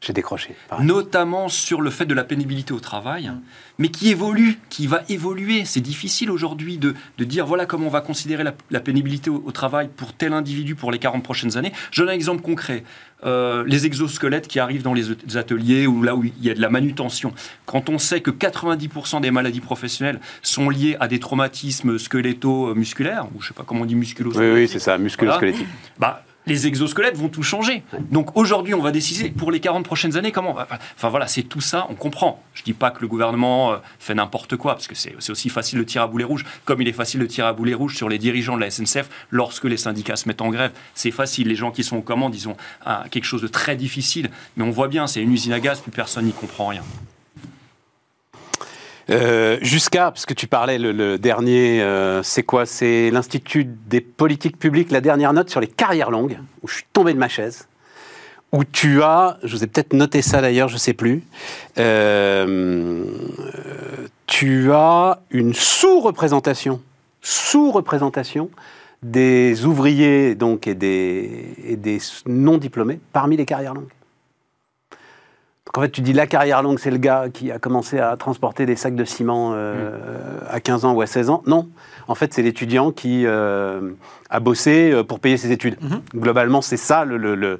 J'ai 0.00 0.12
décroché. 0.12 0.54
pareil. 0.68 0.86
notamment 0.86 1.48
sur 1.48 1.80
le 1.80 1.90
fait 1.90 2.06
de 2.06 2.14
la 2.14 2.22
pénibilité 2.22 2.72
au 2.72 2.78
travail, 2.78 3.32
mais 3.78 3.88
qui 3.88 4.10
évolue, 4.10 4.58
qui 4.70 4.86
va 4.86 5.02
évoluer. 5.08 5.64
C'est 5.64 5.80
difficile 5.80 6.30
aujourd'hui 6.30 6.78
de, 6.78 6.94
de 7.18 7.24
dire 7.24 7.46
voilà 7.46 7.66
comment 7.66 7.88
on 7.88 7.90
va 7.90 8.00
considérer 8.00 8.44
la, 8.44 8.54
la 8.70 8.78
pénibilité 8.78 9.28
au, 9.28 9.42
au 9.44 9.50
travail 9.50 9.88
pour 9.96 10.12
tel 10.12 10.32
individu 10.34 10.76
pour 10.76 10.92
les 10.92 11.00
40 11.00 11.24
prochaines 11.24 11.56
années. 11.56 11.72
Je 11.90 12.00
donne 12.02 12.10
un 12.10 12.14
exemple 12.14 12.42
concret. 12.42 12.84
Euh, 13.24 13.64
les 13.66 13.86
exosquelettes 13.86 14.46
qui 14.46 14.60
arrivent 14.60 14.84
dans 14.84 14.94
les 14.94 15.36
ateliers 15.36 15.88
ou 15.88 16.04
là 16.04 16.14
où 16.14 16.22
il 16.22 16.32
y 16.40 16.50
a 16.50 16.54
de 16.54 16.60
la 16.60 16.70
manutention. 16.70 17.32
Quand 17.66 17.88
on 17.88 17.98
sait 17.98 18.20
que 18.20 18.30
90% 18.30 19.20
des 19.20 19.32
maladies 19.32 19.60
professionnelles 19.60 20.20
sont 20.42 20.70
liées 20.70 20.96
à 21.00 21.08
des 21.08 21.18
traumatismes 21.18 21.98
squeletto-musculaires, 21.98 23.26
ou 23.34 23.42
je 23.42 23.48
sais 23.48 23.54
pas 23.54 23.64
comment 23.66 23.80
on 23.80 23.86
dit 23.86 23.96
musculo 23.96 24.30
Oui, 24.36 24.50
oui, 24.52 24.68
c'est 24.68 24.78
ça, 24.78 24.98
musculo-squelettique. 24.98 25.66
bah, 25.98 26.22
les 26.48 26.66
exosquelettes 26.66 27.16
vont 27.16 27.28
tout 27.28 27.42
changer. 27.42 27.82
Donc 28.10 28.36
aujourd'hui, 28.36 28.74
on 28.74 28.80
va 28.80 28.90
décider 28.90 29.30
pour 29.30 29.50
les 29.50 29.60
40 29.60 29.84
prochaines 29.84 30.16
années 30.16 30.32
comment 30.32 30.52
va. 30.52 30.66
Enfin 30.96 31.08
voilà, 31.08 31.26
c'est 31.26 31.42
tout 31.42 31.60
ça, 31.60 31.86
on 31.90 31.94
comprend. 31.94 32.42
Je 32.54 32.62
dis 32.62 32.72
pas 32.72 32.90
que 32.90 33.00
le 33.00 33.08
gouvernement 33.08 33.72
euh, 33.72 33.76
fait 33.98 34.14
n'importe 34.14 34.56
quoi, 34.56 34.74
parce 34.74 34.86
que 34.86 34.94
c'est 34.94 35.14
c'est 35.18 35.32
aussi 35.32 35.48
facile 35.48 35.78
de 35.78 35.84
tirer 35.84 36.04
à 36.04 36.06
boulet 36.06 36.24
rouge, 36.24 36.44
comme 36.64 36.80
il 36.82 36.88
est 36.88 36.92
facile 36.92 37.20
de 37.20 37.26
tirer 37.26 37.48
à 37.48 37.52
boulet 37.52 37.74
rouge 37.74 37.96
sur 37.96 38.08
les 38.08 38.18
dirigeants 38.18 38.56
de 38.56 38.60
la 38.60 38.70
SNCF 38.70 39.08
lorsque 39.30 39.64
les 39.64 39.76
syndicats 39.76 40.16
se 40.16 40.26
mettent 40.26 40.42
en 40.42 40.50
grève. 40.50 40.72
C'est 40.94 41.10
facile, 41.10 41.48
les 41.48 41.56
gens 41.56 41.70
qui 41.70 41.84
sont 41.84 41.96
aux 41.96 42.02
commandes, 42.02 42.34
ils 42.34 42.48
ont 42.48 42.56
ah, 42.84 43.04
quelque 43.10 43.24
chose 43.24 43.42
de 43.42 43.48
très 43.48 43.76
difficile. 43.76 44.30
Mais 44.56 44.64
on 44.64 44.70
voit 44.70 44.88
bien, 44.88 45.06
c'est 45.06 45.20
une 45.20 45.32
usine 45.32 45.52
à 45.52 45.60
gaz, 45.60 45.80
plus 45.80 45.92
personne 45.92 46.24
n'y 46.24 46.32
comprend 46.32 46.68
rien. 46.68 46.82
Euh, 49.10 49.58
Jusqu'à, 49.62 50.10
parce 50.10 50.26
que 50.26 50.34
tu 50.34 50.46
parlais, 50.46 50.78
le, 50.78 50.92
le 50.92 51.18
dernier, 51.18 51.82
euh, 51.82 52.22
c'est 52.22 52.42
quoi? 52.42 52.66
C'est 52.66 53.10
l'Institut 53.10 53.64
des 53.64 54.00
politiques 54.00 54.58
publiques, 54.58 54.90
la 54.90 55.00
dernière 55.00 55.32
note 55.32 55.48
sur 55.50 55.60
les 55.60 55.66
carrières 55.66 56.10
longues, 56.10 56.38
où 56.62 56.68
je 56.68 56.74
suis 56.74 56.84
tombé 56.92 57.14
de 57.14 57.18
ma 57.18 57.28
chaise, 57.28 57.68
où 58.52 58.64
tu 58.64 59.02
as, 59.02 59.38
je 59.42 59.56
vous 59.56 59.64
ai 59.64 59.66
peut-être 59.66 59.92
noté 59.92 60.22
ça 60.22 60.40
d'ailleurs, 60.40 60.68
je 60.68 60.74
ne 60.74 60.78
sais 60.78 60.92
plus, 60.94 61.22
euh, 61.78 63.04
tu 64.26 64.72
as 64.72 65.20
une 65.30 65.54
sous-représentation, 65.54 66.80
sous-représentation 67.22 68.50
des 69.02 69.64
ouvriers 69.64 70.34
donc, 70.34 70.66
et 70.66 70.74
des, 70.74 71.54
et 71.64 71.76
des 71.76 71.98
non-diplômés 72.26 73.00
parmi 73.12 73.36
les 73.36 73.46
carrières 73.46 73.74
longues. 73.74 73.92
Donc 75.68 75.76
en 75.78 75.82
fait, 75.82 75.90
tu 75.90 76.00
dis 76.00 76.14
la 76.14 76.26
carrière 76.26 76.62
longue, 76.62 76.78
c'est 76.78 76.90
le 76.90 76.96
gars 76.96 77.26
qui 77.32 77.52
a 77.52 77.58
commencé 77.58 77.98
à 77.98 78.16
transporter 78.16 78.64
des 78.64 78.74
sacs 78.74 78.94
de 78.96 79.04
ciment 79.04 79.52
euh, 79.54 79.90
à 80.48 80.60
15 80.60 80.86
ans 80.86 80.94
ou 80.94 81.02
à 81.02 81.06
16 81.06 81.28
ans. 81.28 81.42
Non, 81.46 81.68
en 82.08 82.14
fait, 82.14 82.32
c'est 82.32 82.40
l'étudiant 82.40 82.90
qui 82.90 83.24
euh, 83.26 83.90
a 84.30 84.40
bossé 84.40 84.90
euh, 84.90 85.04
pour 85.04 85.20
payer 85.20 85.36
ses 85.36 85.52
études. 85.52 85.76
Mhm. 85.82 86.00
Globalement, 86.14 86.62
c'est 86.62 86.78
ça 86.78 87.04
le, 87.04 87.18
le- 87.18 87.34
le- 87.34 87.58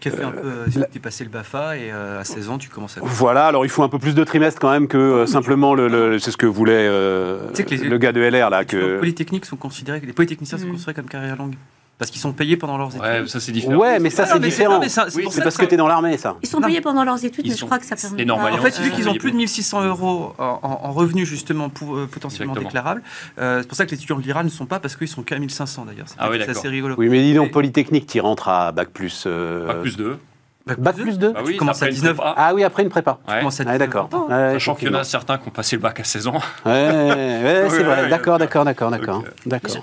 Qui 0.00 0.08
a 0.08 0.10
fait 0.10 0.24
un 0.24 0.32
peu. 0.32 0.38
euh, 0.44 0.66
la- 0.74 0.86
Tu 0.86 0.96
es 0.98 1.00
passé 1.00 1.22
le 1.22 1.30
BAFA 1.30 1.76
et 1.76 1.92
euh, 1.92 2.20
à 2.20 2.24
16 2.24 2.50
ans, 2.50 2.58
tu 2.58 2.68
commences 2.68 2.98
à. 2.98 3.00
Voilà, 3.04 3.46
alors 3.46 3.64
il 3.64 3.68
faut 3.68 3.84
un 3.84 3.88
peu 3.88 4.00
plus 4.00 4.16
de 4.16 4.24
trimestres 4.24 4.60
quand 4.60 4.72
même 4.72 4.88
que 4.88 4.98
euh, 4.98 5.26
simplement 5.26 5.74
le, 5.76 5.86
le- 5.86 6.18
c'est 6.18 6.32
ce 6.32 6.36
que 6.36 6.46
voulait 6.46 6.72
euh, 6.88 7.46
Tu 7.50 7.58
sais 7.58 7.64
que 7.64 7.70
les- 7.76 7.88
le 7.88 7.98
gars 7.98 8.10
de 8.10 8.20
LR 8.22 8.50
là 8.50 8.60
Les 8.62 8.66
que 8.66 8.98
polytechniques 8.98 9.46
sont 9.46 9.56
considérés, 9.56 10.00
les 10.04 10.12
polytechniciens 10.12 10.58
sont 10.58 10.66
Mm. 10.66 10.70
considérés 10.72 10.94
comme 10.94 11.08
carrière 11.08 11.36
longue. 11.36 11.54
Parce 11.96 12.10
qu'ils 12.10 12.20
sont 12.20 12.32
payés 12.32 12.56
pendant 12.56 12.76
leurs 12.76 12.88
études. 12.90 13.02
Ouais, 13.02 13.26
ça 13.28 13.38
c'est 13.38 13.52
différent. 13.52 13.76
Ouais, 13.76 14.00
mais 14.00 14.10
ça 14.10 14.24
Ah, 14.26 14.32
c'est 14.32 14.40
différent. 14.40 14.80
c'est 14.82 15.42
parce 15.44 15.56
que 15.56 15.64
tu 15.64 15.74
es 15.74 15.76
dans 15.76 15.86
l'armée 15.86 16.16
ça. 16.18 16.36
Ils 16.42 16.48
sont 16.48 16.60
payés 16.60 16.80
pendant 16.80 17.04
leurs 17.04 17.24
études, 17.24 17.46
mais 17.48 17.54
je 17.56 17.64
crois 17.64 17.78
que 17.78 17.86
ça 17.86 17.94
permet 17.96 18.28
En 18.30 18.58
fait, 18.58 18.80
vu 18.80 18.90
qu'ils 18.90 19.08
ont 19.08 19.14
plus 19.14 19.30
de 19.30 19.36
1600 19.36 19.84
euros 19.84 20.34
en, 20.38 20.58
en- 20.62 20.80
en 20.88 20.92
revenus 20.92 21.28
justement 21.28 21.70
euh, 21.82 22.06
potentiellement 22.06 22.54
déclarables, 22.54 23.02
euh, 23.38 23.60
c'est 23.62 23.68
pour 23.68 23.76
ça 23.76 23.86
que 23.86 23.90
les 23.92 23.96
étudiants 23.96 24.18
de 24.18 24.22
l'IRA 24.22 24.42
ne 24.42 24.48
sont 24.48 24.66
pas 24.66 24.80
parce 24.80 24.96
qu'ils 24.96 25.08
sont 25.08 25.22
qu'à 25.22 25.38
1500 25.38 25.84
d'ailleurs. 25.84 26.06
C'est 26.08 26.16
Ah 26.18 26.28
oui, 26.30 26.38
c'est 26.40 26.46
d'accord. 26.46 26.60
assez 26.60 26.68
rigolo. 26.68 26.94
Oui, 26.98 27.08
mais 27.08 27.22
dis 27.22 27.34
donc 27.34 27.52
Polytechnique, 27.52 28.06
tu 28.06 28.20
rentres 28.20 28.48
à 28.48 28.72
bac 28.72 28.88
plus. 28.88 29.24
euh, 29.26 29.66
Pas 29.66 29.74
plus 29.74 29.96
de. 29.96 30.18
Bac 30.66 30.96
plus 30.96 31.18
2 31.18 31.32
Bah 31.32 31.40
oui, 31.44 31.58
commences 31.58 31.76
après 31.76 31.86
à 31.86 31.88
une 31.90 31.94
19 31.94 32.16
prépa. 32.16 32.34
Ah 32.38 32.54
oui, 32.54 32.64
après 32.64 32.82
une 32.82 32.88
prépa. 32.88 33.18
Ouais. 33.28 33.40
19 33.44 33.78
d'accord. 33.78 34.08
ans 34.12 34.26
Ouais, 34.28 34.52
Sachant 34.54 34.74
qu'il 34.74 34.88
y 34.88 34.90
en 34.90 34.98
a 34.98 35.04
certains 35.04 35.36
qui 35.38 35.46
ont 35.48 35.50
passé 35.52 35.76
le 35.76 35.82
bac 35.82 36.00
à 36.00 36.04
16 36.04 36.26
ans. 36.26 36.40
Ouais, 36.64 36.72
ouais, 36.72 37.66
c'est 37.68 37.82
vrai. 37.84 38.08
D'accord, 38.08 38.38
d'accord, 38.38 38.64
d'accord, 38.64 38.90
d'accord. 38.90 39.22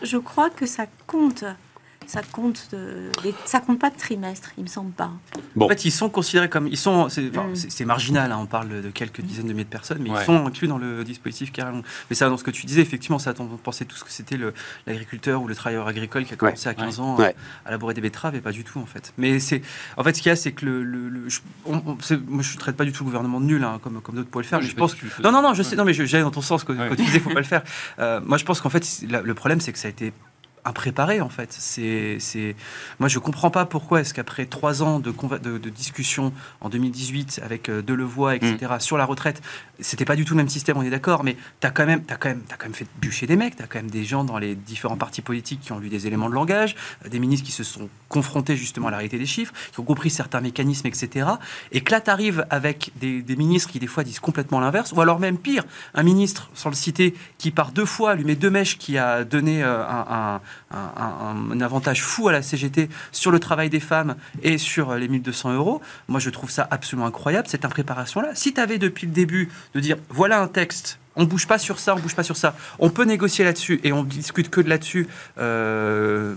Je, 0.01 0.07
je 0.07 0.17
crois 0.17 0.49
que 0.49 0.65
ça 0.65 0.83
compte. 1.07 1.43
Ça 2.11 2.21
compte, 2.29 2.67
de, 2.73 3.09
des- 3.23 3.33
ça 3.45 3.61
compte 3.61 3.79
pas 3.79 3.89
de 3.89 3.95
trimestre, 3.95 4.49
il 4.57 4.63
me 4.63 4.67
semble 4.67 4.91
pas. 4.91 5.11
Bon. 5.55 5.65
En 5.65 5.69
fait, 5.69 5.85
ils 5.85 5.91
sont 5.91 6.09
considérés 6.09 6.49
comme. 6.49 6.67
Ils 6.67 6.75
sont, 6.75 7.07
c'est, 7.07 7.29
enfin, 7.29 7.47
Mm. 7.47 7.85
marginal, 7.85 8.31
hein, 8.33 8.37
on 8.41 8.47
parle 8.47 8.81
de 8.81 8.89
quelques 8.89 9.21
dizaines 9.21 9.47
de 9.47 9.53
milliers 9.53 9.63
de 9.63 9.69
personnes, 9.69 9.99
mais 10.01 10.09
Ouais. 10.09 10.19
ils 10.21 10.25
sont 10.25 10.45
inclus 10.45 10.67
dans 10.67 10.77
le 10.77 11.05
dispositif 11.05 11.53
carré 11.53 11.71
long. 11.71 11.83
Mais 12.09 12.17
ça, 12.17 12.27
dans 12.27 12.35
ce 12.35 12.43
que 12.43 12.51
tu 12.51 12.65
disais, 12.65 12.81
effectivement, 12.81 13.17
ça, 13.17 13.33
on 13.39 13.45
pensait 13.55 13.85
tous 13.85 14.03
que 14.03 14.11
c'était 14.11 14.37
l'agriculteur 14.85 15.41
ou 15.41 15.47
le 15.47 15.55
travailleur 15.55 15.87
agricole 15.87 16.25
qui 16.25 16.33
a 16.33 16.35
commencé 16.35 16.67
à 16.67 16.73
15 16.73 16.99
ans 16.99 17.15
Ouais. 17.15 17.33
à 17.65 17.71
labourer 17.71 17.93
des 17.93 18.01
betteraves, 18.01 18.35
et 18.35 18.41
pas 18.41 18.51
du 18.51 18.65
tout, 18.65 18.79
en 18.79 18.85
fait. 18.85 19.13
Mais 19.17 19.39
c'est. 19.39 19.61
En 19.95 20.03
fait, 20.03 20.13
ce 20.13 20.21
qu'il 20.21 20.29
y 20.29 20.33
a, 20.33 20.35
c'est 20.35 20.51
que 20.51 20.65
le. 20.65 20.83
le- 20.83 21.07
le- 21.07 21.29
je, 21.29 21.39
on- 21.65 21.77
on- 21.85 21.97
moi, 22.27 22.41
je 22.43 22.53
ne 22.55 22.59
traite 22.59 22.75
pas 22.75 22.83
du 22.83 22.91
tout 22.91 23.03
le 23.03 23.09
gouvernement 23.09 23.39
de 23.39 23.45
nul, 23.45 23.63
hein, 23.63 23.79
comme, 23.81 24.01
comme 24.01 24.15
d'autres 24.15 24.29
pourraient 24.29 24.43
le 24.43 24.49
faire, 24.49 24.59
mais 24.59 24.65
je 24.67 24.75
pense 24.75 24.95
fais. 24.95 25.07
Non, 25.23 25.31
non, 25.31 25.41
non, 25.41 25.53
je 25.53 25.63
sais, 25.63 25.77
non, 25.77 25.85
mais 25.85 25.93
je- 25.93 26.03
j'allais 26.03 26.23
dans 26.23 26.31
ton 26.31 26.41
sens 26.41 26.65
quand, 26.65 26.73
Ouais. 26.75 26.89
quand 26.89 26.95
tu 26.97 27.03
disais 27.05 27.19
faut 27.21 27.29
pas 27.29 27.39
le 27.39 27.45
faire. 27.45 27.63
Euh, 27.99 28.19
moi, 28.25 28.37
je 28.37 28.43
pense 28.43 28.59
qu'en 28.59 28.69
fait, 28.69 28.85
la- 29.09 29.21
le 29.21 29.33
problème, 29.33 29.61
c'est 29.61 29.71
que 29.71 29.79
ça 29.79 29.87
a 29.87 29.91
été 29.91 30.11
impréparé 30.65 31.21
en 31.21 31.29
fait. 31.29 31.55
C'est, 31.57 32.17
c'est... 32.19 32.55
Moi, 32.99 33.09
je 33.09 33.19
comprends 33.19 33.49
pas 33.51 33.65
pourquoi 33.65 34.01
est-ce 34.01 34.13
qu'après 34.13 34.45
trois 34.45 34.83
ans 34.83 34.99
de, 34.99 35.11
conva- 35.11 35.39
de, 35.39 35.57
de 35.57 35.69
discussion 35.69 36.33
en 36.61 36.69
2018 36.69 37.41
avec 37.43 37.69
euh, 37.69 37.81
Delevoye, 37.81 38.35
etc., 38.35 38.73
sur 38.79 38.97
la 38.97 39.05
retraite, 39.05 39.41
c'était 39.79 40.05
pas 40.05 40.15
du 40.15 40.25
tout 40.25 40.33
le 40.33 40.37
même 40.37 40.49
système, 40.49 40.77
on 40.77 40.83
est 40.83 40.89
d'accord, 40.89 41.23
mais 41.23 41.35
tu 41.59 41.67
as 41.67 41.71
quand 41.71 41.85
même, 41.85 42.03
t'as 42.03 42.15
quand 42.15 42.29
même, 42.29 42.41
t'as 42.47 42.55
quand 42.57 42.65
même 42.65 42.75
fait 42.75 42.87
bûcher 43.01 43.25
des 43.27 43.35
mecs, 43.35 43.55
tu 43.55 43.63
as 43.63 43.67
quand 43.67 43.79
même 43.79 43.89
des 43.91 44.03
gens 44.03 44.23
dans 44.23 44.37
les 44.37 44.55
différents 44.55 44.97
partis 44.97 45.21
politiques 45.21 45.61
qui 45.61 45.71
ont 45.71 45.79
lu 45.79 45.89
des 45.89 46.05
éléments 46.07 46.29
de 46.29 46.35
langage, 46.35 46.75
euh, 47.05 47.09
des 47.09 47.19
ministres 47.19 47.45
qui 47.45 47.51
se 47.51 47.63
sont 47.63 47.89
confrontés 48.09 48.55
justement 48.55 48.87
à 48.87 48.91
la 48.91 48.97
réalité 48.97 49.17
des 49.17 49.25
chiffres, 49.25 49.53
qui 49.73 49.79
ont 49.79 49.83
compris 49.83 50.09
certains 50.09 50.41
mécanismes, 50.41 50.87
etc. 50.87 51.27
Et 51.71 51.81
que 51.81 51.91
là, 51.91 52.01
tu 52.01 52.09
arrives 52.11 52.45
avec 52.49 52.91
des, 52.99 53.21
des 53.21 53.35
ministres 53.35 53.71
qui 53.71 53.79
des 53.79 53.87
fois 53.87 54.03
disent 54.03 54.19
complètement 54.19 54.59
l'inverse, 54.59 54.91
ou 54.91 55.01
alors 55.01 55.19
même 55.19 55.37
pire, 55.37 55.63
un 55.95 56.03
ministre, 56.03 56.49
sans 56.53 56.69
le 56.69 56.75
citer, 56.75 57.15
qui 57.37 57.51
par 57.51 57.71
deux 57.71 57.85
fois 57.85 58.15
lui 58.15 58.23
met 58.25 58.35
deux 58.35 58.49
mèches, 58.49 58.77
qui 58.77 58.97
a 58.97 59.23
donné 59.23 59.63
euh, 59.63 59.83
un, 59.87 60.05
un- 60.35 60.41
un- 60.71 61.59
avantage 61.61 62.01
fou 62.03 62.27
à 62.27 62.31
la 62.31 62.41
CGT 62.41 62.89
sur 63.11 63.29
le 63.31 63.39
travail 63.39 63.69
des 63.69 63.79
femmes 63.79 64.15
et 64.41 64.57
sur 64.57 64.91
euh, 64.91 64.97
les 64.97 65.07
1200 65.07 65.53
euros. 65.53 65.81
Moi, 66.07 66.19
je 66.19 66.29
trouve 66.29 66.49
ça 66.49 66.67
absolument 66.71 67.05
incroyable, 67.07 67.47
cette 67.47 67.65
impréparation-là. 67.65 68.29
Si 68.33 68.53
tu 68.53 68.59
avais 68.61 68.77
depuis 68.77 69.05
le 69.07 69.13
début 69.13 69.49
de 69.75 69.79
dire, 69.79 69.97
voilà 70.09 70.41
un 70.41 70.47
texte, 70.47 70.99
on 71.15 71.25
bouge 71.25 71.47
pas 71.47 71.57
sur 71.57 71.79
ça, 71.79 71.95
on 71.95 71.99
bouge 71.99 72.15
pas 72.15 72.23
sur 72.23 72.37
ça, 72.37 72.55
on 72.79 72.89
peut 72.89 73.03
négocier 73.03 73.43
là-dessus 73.45 73.79
et 73.83 73.91
on 73.93 74.03
discute 74.03 74.49
que 74.49 74.61
de 74.61 74.69
là-dessus, 74.69 75.07
euh, 75.39 76.33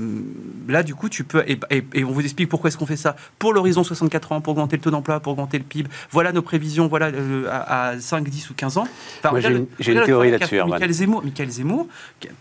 là, 0.68 0.82
du 0.82 0.94
coup, 0.94 1.08
tu 1.08 1.24
peux, 1.24 1.42
et, 1.46 1.58
et- 1.70 1.84
et 1.94 2.04
on 2.04 2.10
vous 2.12 2.22
explique 2.22 2.48
pourquoi 2.48 2.68
est-ce 2.68 2.78
qu'on 2.78 2.86
fait 2.86 2.96
ça, 2.96 3.16
pour 3.38 3.52
l'horizon 3.52 3.84
64 3.84 4.32
ans, 4.32 4.40
pour 4.40 4.52
augmenter 4.52 4.76
le 4.76 4.82
taux 4.82 4.90
d'emploi, 4.90 5.20
pour 5.20 5.32
augmenter 5.32 5.58
le 5.58 5.64
PIB, 5.64 5.88
voilà 6.10 6.32
nos 6.32 6.42
prévisions, 6.42 6.86
voilà 6.88 7.06
euh, 7.06 7.46
à, 7.50 7.88
à 7.90 7.98
5, 8.00 8.28
10 8.28 8.50
ou 8.50 8.54
15 8.54 8.78
ans. 8.78 8.88
Enfin, 9.24 9.38
j'ai 9.40 9.92
une- 9.92 10.04
théorie 10.04 10.30
là-dessus. 10.30 10.60
Michael 10.66 10.92
Zemmour, 10.92 11.22
Michael 11.24 11.50
Zemmour, 11.50 11.86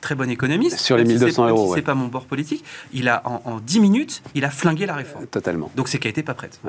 très 0.02 0.16
bon 0.16 0.30
économiste, 0.30 0.80
Sur 0.80 0.98
les 0.98 1.04
même 1.04 1.12
si 1.14 1.20
c'est- 1.20 1.26
1200 1.26 1.46
même 1.46 1.56
si 1.56 1.60
euros, 1.60 1.70
c'est 1.70 1.76
ouais. 1.76 1.82
pas 1.82 1.94
mon 1.96 2.08
bord 2.08 2.26
politique, 2.26 2.64
il 2.94 3.08
a 3.10 3.22
en, 3.26 3.42
en 3.46 3.60
10 3.60 3.80
minutes, 3.80 4.22
il 4.36 4.44
a 4.46 4.50
flingué 4.50 4.86
la 4.86 4.96
réforme. 4.96 5.26
Totalement. 5.28 5.72
Donc 5.76 5.88
c'est 5.88 5.98
qu'elle 6.00 6.10
était 6.12 6.24
pas 6.24 6.34
prête. 6.34 6.60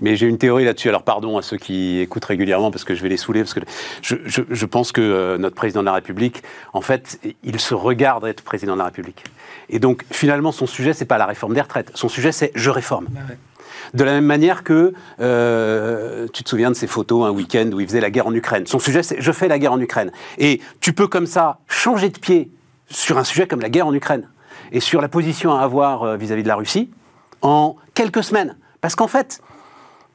Mais 0.00 0.16
j'ai 0.16 0.26
une 0.26 0.38
théorie 0.38 0.64
là-dessus. 0.64 0.88
Alors 0.88 1.02
pardon 1.02 1.38
à 1.38 1.42
ceux 1.42 1.56
qui 1.56 1.98
écoutent 2.00 2.24
régulièrement 2.24 2.70
parce 2.70 2.84
que 2.84 2.94
je 2.94 3.02
vais 3.02 3.08
les 3.08 3.16
saouler 3.16 3.40
parce 3.40 3.54
que 3.54 3.60
je, 4.02 4.16
je- 4.24 4.42
je 4.50 4.66
pense 4.66 4.92
que 4.94 5.02
euh, 5.02 5.36
notre 5.36 5.54
président 5.54 5.80
de 5.80 5.86
la 5.86 5.92
République, 5.92 6.42
en 6.72 6.80
fait, 6.80 7.20
il 7.42 7.60
se 7.60 7.74
regarde 7.74 8.24
être 8.24 8.42
président 8.42 8.72
de 8.72 8.78
la 8.78 8.86
République. 8.86 9.24
Et 9.68 9.78
donc 9.78 10.04
finalement, 10.10 10.52
son 10.52 10.66
sujet 10.66 10.94
c'est 10.94 11.04
pas 11.04 11.18
la 11.18 11.26
réforme 11.26 11.52
des 11.52 11.60
retraites. 11.60 11.90
Son 11.94 12.08
sujet 12.08 12.32
c'est 12.32 12.50
je 12.54 12.70
réforme. 12.70 13.08
De 13.92 14.04
la 14.04 14.12
même 14.12 14.24
manière 14.24 14.64
que 14.64 14.94
euh, 15.20 16.26
tu 16.32 16.42
te 16.42 16.48
souviens 16.48 16.70
de 16.70 16.76
ces 16.76 16.86
photos 16.86 17.26
un 17.26 17.30
week-end 17.30 17.70
où 17.72 17.80
il 17.80 17.86
faisait 17.86 18.00
la 18.00 18.10
guerre 18.10 18.26
en 18.26 18.34
Ukraine. 18.34 18.66
Son 18.66 18.78
sujet 18.78 19.02
c'est 19.02 19.20
je 19.20 19.32
fais 19.32 19.48
la 19.48 19.58
guerre 19.58 19.72
en 19.72 19.80
Ukraine. 19.80 20.10
Et 20.38 20.60
tu 20.80 20.92
peux 20.92 21.06
comme 21.06 21.26
ça 21.26 21.58
changer 21.68 22.08
de 22.08 22.18
pied 22.18 22.50
sur 22.88 23.18
un 23.18 23.24
sujet 23.24 23.46
comme 23.46 23.60
la 23.60 23.68
guerre 23.68 23.86
en 23.86 23.94
Ukraine 23.94 24.28
et 24.72 24.80
sur 24.80 25.00
la 25.00 25.08
position 25.08 25.54
à 25.54 25.60
avoir 25.62 26.02
euh, 26.02 26.16
vis-à-vis 26.16 26.42
de 26.42 26.48
la 26.48 26.56
Russie 26.56 26.90
en 27.42 27.76
quelques 27.94 28.24
semaines. 28.24 28.56
Parce 28.80 28.94
qu'en 28.94 29.08
fait, 29.08 29.40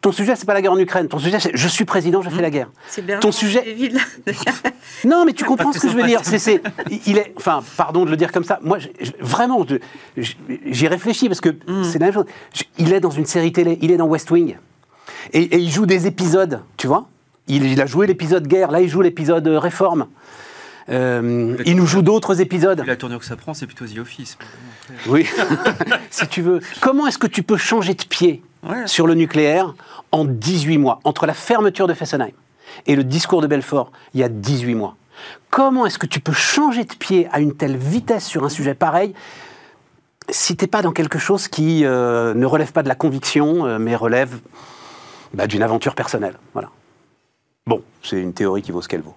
ton 0.01 0.11
sujet, 0.13 0.35
c'est 0.37 0.45
pas 0.45 0.53
la 0.53 0.61
guerre 0.61 0.71
en 0.71 0.79
Ukraine. 0.79 1.07
Ton 1.09 1.19
sujet, 1.19 1.39
c'est 1.39 1.51
je 1.53 1.67
suis 1.67 1.83
président, 1.85 2.21
je 2.21 2.29
fais 2.29 2.41
la 2.41 2.49
guerre. 2.49 2.69
C'est 2.87 3.01
Ton 3.19 3.31
sujet-. 3.31 3.77
Non, 5.05 5.23
mais 5.25 5.33
tu 5.33 5.43
comprends 5.45 5.71
ce 5.71 5.79
que 5.79 5.89
je 5.89 5.95
veux 5.95 6.03
dire. 6.03 6.21
C'est, 6.23 6.39
c'est- 6.39 6.61
il 7.05 7.17
est, 7.17 7.33
enfin, 7.37 7.63
pardon 7.77 8.05
de 8.05 8.09
le 8.11 8.17
dire 8.17 8.31
comme 8.31 8.43
ça. 8.43 8.59
Moi, 8.61 8.79
je- 8.79 8.87
je- 9.01 9.11
vraiment, 9.19 9.65
j'y 10.17 10.87
réfléchis 10.87 11.27
parce 11.27 11.41
que 11.41 11.49
c'est 11.83 11.99
la 11.99 12.07
même 12.07 12.13
chose. 12.13 12.25
Je- 12.53 12.63
il 12.77 12.93
est 12.93 12.99
dans 12.99 13.09
une 13.11 13.25
série 13.25 13.51
télé, 13.51 13.77
il 13.81 13.91
est 13.91 13.97
dans 13.97 14.07
West 14.07 14.29
Wing, 14.31 14.57
et, 15.33 15.41
et 15.41 15.57
il 15.57 15.69
joue 15.69 15.85
des 15.85 16.07
épisodes, 16.07 16.61
tu 16.77 16.87
vois. 16.87 17.07
Il, 17.47 17.63
il 17.65 17.81
a 17.81 17.85
joué 17.85 18.07
l'épisode 18.07 18.47
guerre, 18.47 18.71
là, 18.71 18.81
il 18.81 18.89
joue 18.89 19.01
l'épisode 19.01 19.47
euh, 19.47 19.57
réforme. 19.59 20.07
Euh, 20.89 21.55
il 21.65 21.75
nous 21.75 21.85
joue 21.85 22.01
d'autres 22.01 22.41
épisodes. 22.41 22.83
La 22.85 22.95
tournure 22.95 23.19
que 23.19 23.25
ça 23.25 23.35
prend, 23.35 23.53
c'est 23.53 23.67
plutôt 23.67 23.85
The 23.85 23.99
Office. 23.99 24.37
Oui, 25.07 25.27
si 26.09 26.27
tu 26.27 26.41
veux. 26.41 26.61
Comment 26.81 27.05
est-ce 27.07 27.17
que 27.19 27.27
tu 27.27 27.43
peux 27.43 27.57
changer 27.57 27.93
de 27.93 28.03
pied 28.03 28.41
Sur 28.85 29.07
le 29.07 29.13
nucléaire 29.13 29.73
en 30.11 30.25
18 30.25 30.77
mois 30.77 30.99
Entre 31.03 31.25
la 31.25 31.33
fermeture 31.33 31.87
de 31.87 31.93
Fessenheim 31.93 32.31
et 32.85 32.95
le 32.95 33.03
discours 33.03 33.41
de 33.41 33.47
Belfort, 33.47 33.91
il 34.13 34.19
y 34.19 34.23
a 34.23 34.29
18 34.29 34.75
mois. 34.75 34.95
Comment 35.49 35.85
est-ce 35.85 35.97
que 35.97 36.05
tu 36.05 36.19
peux 36.19 36.33
changer 36.33 36.83
de 36.83 36.93
pied 36.93 37.27
à 37.31 37.39
une 37.39 37.55
telle 37.55 37.77
vitesse 37.77 38.25
sur 38.25 38.43
un 38.43 38.49
sujet 38.49 38.73
pareil 38.73 39.13
si 40.29 40.55
t'es 40.55 40.67
pas 40.67 40.83
dans 40.83 40.91
quelque 40.91 41.17
chose 41.17 41.47
qui 41.47 41.83
euh, 41.83 42.35
ne 42.35 42.45
relève 42.45 42.71
pas 42.71 42.83
de 42.83 42.87
la 42.87 42.93
conviction, 42.93 43.65
euh, 43.65 43.79
mais 43.79 43.95
relève 43.95 44.39
bah, 45.33 45.47
d'une 45.47 45.63
aventure 45.63 45.95
personnelle? 45.95 46.35
Bon, 47.65 47.81
c'est 48.03 48.21
une 48.21 48.33
théorie 48.33 48.61
qui 48.61 48.71
vaut 48.71 48.81
ce 48.81 48.87
qu'elle 48.87 49.01
vaut. 49.01 49.15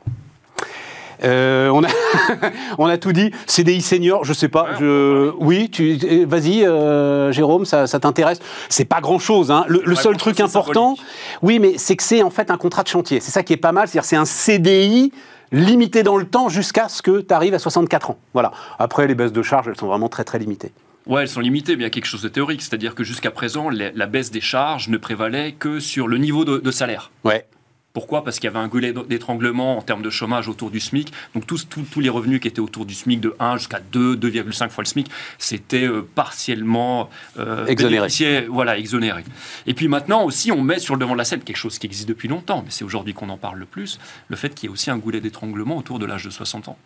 Euh, 1.24 1.68
on, 1.68 1.84
a 1.84 1.88
on 2.78 2.86
a 2.86 2.98
tout 2.98 3.12
dit. 3.12 3.30
CDI 3.46 3.80
senior, 3.80 4.24
je 4.24 4.32
sais 4.32 4.48
pas. 4.48 4.68
Je... 4.78 5.32
Oui, 5.38 5.70
tu... 5.70 5.98
eh, 6.02 6.24
vas-y, 6.24 6.64
euh, 6.64 7.32
Jérôme, 7.32 7.64
ça, 7.64 7.86
ça 7.86 8.00
t'intéresse. 8.00 8.40
C'est 8.68 8.84
pas 8.84 9.00
grand-chose. 9.00 9.50
Hein. 9.50 9.64
Le, 9.68 9.94
seul 9.94 10.16
truc 10.16 10.40
important, 10.40 10.96
oui, 11.42 11.58
mais 11.58 11.74
c'est 11.78 11.96
que 11.96 12.02
c'est 12.02 12.22
en 12.22 12.30
fait 12.30 12.50
un 12.50 12.56
contrat 12.56 12.82
de 12.82 12.88
chantier. 12.88 13.20
C'est 13.20 13.30
ça 13.30 13.42
qui 13.42 13.52
est 13.52 13.58
pas 13.58 13.72
mal. 13.72 13.88
C'est-à-dire 13.88 14.08
c'est 14.08 14.16
un 14.16 14.24
CDI 14.24 15.12
limité 15.52 16.02
dans 16.02 16.16
le 16.16 16.24
temps 16.24 16.48
jusqu'à 16.48 16.88
ce 16.88 17.02
que 17.02 17.20
tu 17.20 17.34
arrives 17.34 17.54
à 17.54 17.58
64 17.58 18.10
ans. 18.10 18.18
Voilà. 18.32 18.52
Après, 18.78 19.06
les 19.06 19.14
baisses 19.14 19.32
de 19.32 19.42
charges, 19.42 19.68
elles 19.68 19.78
sont 19.78 19.86
vraiment 19.86 20.08
très 20.08 20.24
très 20.24 20.38
limitées. 20.38 20.72
Ouais, 21.06 21.22
elles 21.22 21.28
sont 21.28 21.40
limitées, 21.40 21.74
mais 21.76 21.82
il 21.82 21.84
y 21.84 21.86
a 21.86 21.90
quelque 21.90 22.06
chose 22.06 22.22
de 22.22 22.28
théorique. 22.28 22.62
C'est-à-dire 22.62 22.94
que 22.94 23.04
jusqu'à 23.04 23.30
présent, 23.30 23.70
la, 23.70 23.90
la 23.92 24.06
baisse 24.06 24.30
des 24.30 24.40
charges 24.40 24.88
ne 24.88 24.96
prévalait 24.96 25.52
que 25.52 25.80
sur 25.80 26.08
le 26.08 26.16
niveau 26.18 26.44
de, 26.44 26.58
de 26.58 26.70
salaire. 26.70 27.10
Ouais. 27.24 27.44
Pourquoi? 27.92 28.24
Parce 28.24 28.38
qu'il 28.38 28.48
y 28.48 28.50
avait 28.50 28.58
un 28.58 28.68
goulet 28.68 28.92
d'étranglement 29.08 29.78
en 29.78 29.82
termes 29.82 30.02
de 30.02 30.10
chômage 30.10 30.48
autour 30.48 30.70
du 30.70 30.80
SMIC. 30.80 31.12
Donc 31.34 31.46
tous, 31.46 31.68
tous, 31.68 31.82
tous 31.82 32.00
les 32.00 32.08
revenus 32.08 32.40
qui 32.40 32.48
étaient 32.48 32.60
autour 32.60 32.86
du 32.86 32.94
SMIC 32.94 33.20
de 33.20 33.34
1 33.38 33.58
jusqu'à 33.58 33.80
2, 33.80 34.16
2,5 34.16 34.70
fois 34.70 34.82
le 34.82 34.88
SMIC, 34.88 35.10
c'était 35.38 35.86
euh, 35.86 36.02
partiellement 36.14 37.10
euh, 37.38 37.66
Exonéré. 37.66 38.08
Voilà, 38.48 38.78
exonéré. 38.78 39.24
Et 39.66 39.74
puis 39.74 39.88
maintenant 39.88 40.24
aussi, 40.24 40.52
on 40.52 40.62
met 40.62 40.78
sur 40.78 40.94
le 40.94 41.00
devant 41.00 41.12
de 41.12 41.18
la 41.18 41.24
scène 41.24 41.40
quelque 41.40 41.56
chose 41.56 41.78
qui 41.78 41.86
existe 41.86 42.08
depuis 42.08 42.28
longtemps, 42.28 42.62
mais 42.64 42.70
c'est 42.70 42.84
aujourd'hui 42.84 43.14
qu'on 43.14 43.28
en 43.28 43.36
parle 43.36 43.58
le 43.58 43.66
plus, 43.66 43.98
le 44.28 44.36
fait 44.36 44.54
qu'il 44.54 44.68
y 44.68 44.70
ait 44.70 44.72
aussi 44.72 44.90
un 44.90 44.98
goulet 44.98 45.20
d'étranglement 45.20 45.76
autour 45.76 45.98
de 45.98 46.06
l'âge 46.06 46.24
de 46.24 46.30
60 46.30 46.68
ans. 46.68 46.78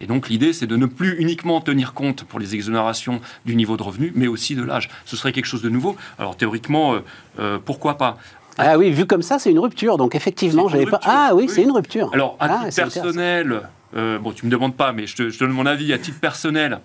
Et 0.00 0.06
donc 0.06 0.28
l'idée, 0.28 0.52
c'est 0.52 0.66
de 0.66 0.76
ne 0.76 0.86
plus 0.86 1.18
uniquement 1.18 1.60
tenir 1.60 1.92
compte 1.92 2.24
pour 2.24 2.38
les 2.38 2.54
exonérations 2.54 3.20
du 3.44 3.56
niveau 3.56 3.76
de 3.76 3.82
revenu, 3.82 4.12
mais 4.14 4.26
aussi 4.26 4.54
de 4.54 4.62
l'âge. 4.62 4.88
Ce 5.04 5.16
serait 5.16 5.32
quelque 5.32 5.46
chose 5.46 5.62
de 5.62 5.70
nouveau. 5.70 5.96
Alors 6.18 6.36
théoriquement, 6.36 6.94
euh, 6.94 7.00
euh, 7.38 7.58
pourquoi 7.64 7.96
pas? 7.96 8.18
Ah 8.58 8.76
oui, 8.78 8.90
vu 8.90 9.06
comme 9.06 9.22
ça, 9.22 9.38
c'est 9.38 9.50
une 9.50 9.58
rupture. 9.58 9.96
Donc 9.96 10.14
effectivement, 10.14 10.68
j'avais 10.68 10.86
pas. 10.86 11.00
Ah 11.04 11.30
oui, 11.34 11.44
oui. 11.48 11.52
c'est 11.54 11.62
une 11.62 11.72
rupture. 11.72 12.10
Alors, 12.12 12.36
à 12.40 12.46
Ah, 12.64 12.68
titre 12.68 12.76
personnel, 12.92 13.62
euh, 13.96 14.18
bon, 14.18 14.32
tu 14.32 14.46
me 14.46 14.50
demandes 14.50 14.76
pas, 14.76 14.92
mais 14.92 15.06
je 15.06 15.16
te, 15.16 15.30
je 15.30 15.38
te 15.38 15.44
donne 15.44 15.52
mon 15.52 15.66
avis. 15.66 15.92
À 15.92 15.98
titre 15.98 16.20
personnel, 16.20 16.80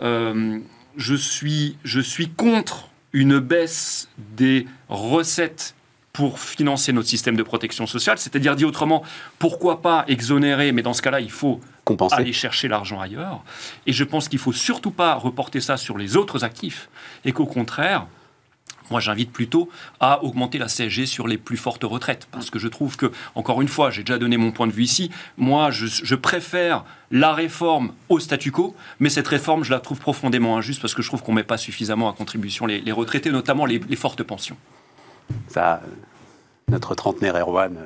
euh, 0.00 0.58
je, 0.96 1.14
suis, 1.14 1.76
je 1.84 2.00
suis 2.00 2.28
contre 2.28 2.88
une 3.12 3.38
baisse 3.38 4.08
des 4.36 4.66
recettes 4.88 5.74
pour 6.12 6.40
financer 6.40 6.92
notre 6.92 7.08
système 7.08 7.36
de 7.36 7.42
protection 7.42 7.86
sociale. 7.86 8.18
C'est-à-dire, 8.18 8.56
dit 8.56 8.64
autrement, 8.64 9.02
pourquoi 9.38 9.82
pas 9.82 10.04
exonérer, 10.08 10.72
mais 10.72 10.82
dans 10.82 10.92
ce 10.92 11.00
cas-là, 11.02 11.20
il 11.20 11.30
faut 11.30 11.60
Compensé. 11.84 12.16
aller 12.16 12.32
chercher 12.32 12.66
l'argent 12.68 13.00
ailleurs. 13.00 13.40
Et 13.86 13.92
je 13.92 14.02
pense 14.04 14.28
qu'il 14.28 14.38
faut 14.40 14.52
surtout 14.52 14.90
pas 14.90 15.14
reporter 15.14 15.60
ça 15.60 15.76
sur 15.76 15.96
les 15.96 16.16
autres 16.16 16.42
actifs, 16.44 16.88
et 17.24 17.32
qu'au 17.32 17.46
contraire, 17.46 18.06
moi, 18.90 19.00
j'invite 19.00 19.32
plutôt 19.32 19.68
à 20.00 20.22
augmenter 20.24 20.58
la 20.58 20.66
CSG 20.66 21.06
sur 21.06 21.28
les 21.28 21.38
plus 21.38 21.56
fortes 21.56 21.84
retraites. 21.84 22.28
Parce 22.30 22.50
que 22.50 22.58
je 22.58 22.68
trouve 22.68 22.96
que, 22.96 23.10
encore 23.34 23.60
une 23.60 23.68
fois, 23.68 23.90
j'ai 23.90 24.02
déjà 24.02 24.18
donné 24.18 24.36
mon 24.36 24.50
point 24.50 24.66
de 24.66 24.72
vue 24.72 24.84
ici, 24.84 25.10
moi, 25.36 25.70
je, 25.70 26.14
préfère 26.14 26.84
la 27.10 27.32
réforme 27.32 27.92
au 28.08 28.18
statu 28.18 28.50
quo, 28.50 28.74
mais 29.00 29.08
cette 29.08 29.28
réforme, 29.28 29.64
je 29.64 29.70
la 29.70 29.80
trouve 29.80 29.98
profondément 29.98 30.56
injuste 30.56 30.80
parce 30.80 30.94
que 30.94 31.02
je 31.02 31.08
trouve 31.08 31.22
qu'on 31.22 31.32
ne 31.32 31.36
met 31.36 31.44
pas 31.44 31.56
suffisamment 31.56 32.10
à 32.10 32.12
contribution 32.12 32.66
les, 32.66 32.80
les 32.80 32.92
retraités, 32.92 33.30
notamment 33.30 33.66
les, 33.66 33.78
les 33.78 33.96
fortes 33.96 34.22
pensions. 34.22 34.56
Ça, 35.48 35.82
euh, 35.84 35.88
notre 36.68 36.94
trentenaire 36.94 37.36
Erwan. 37.36 37.76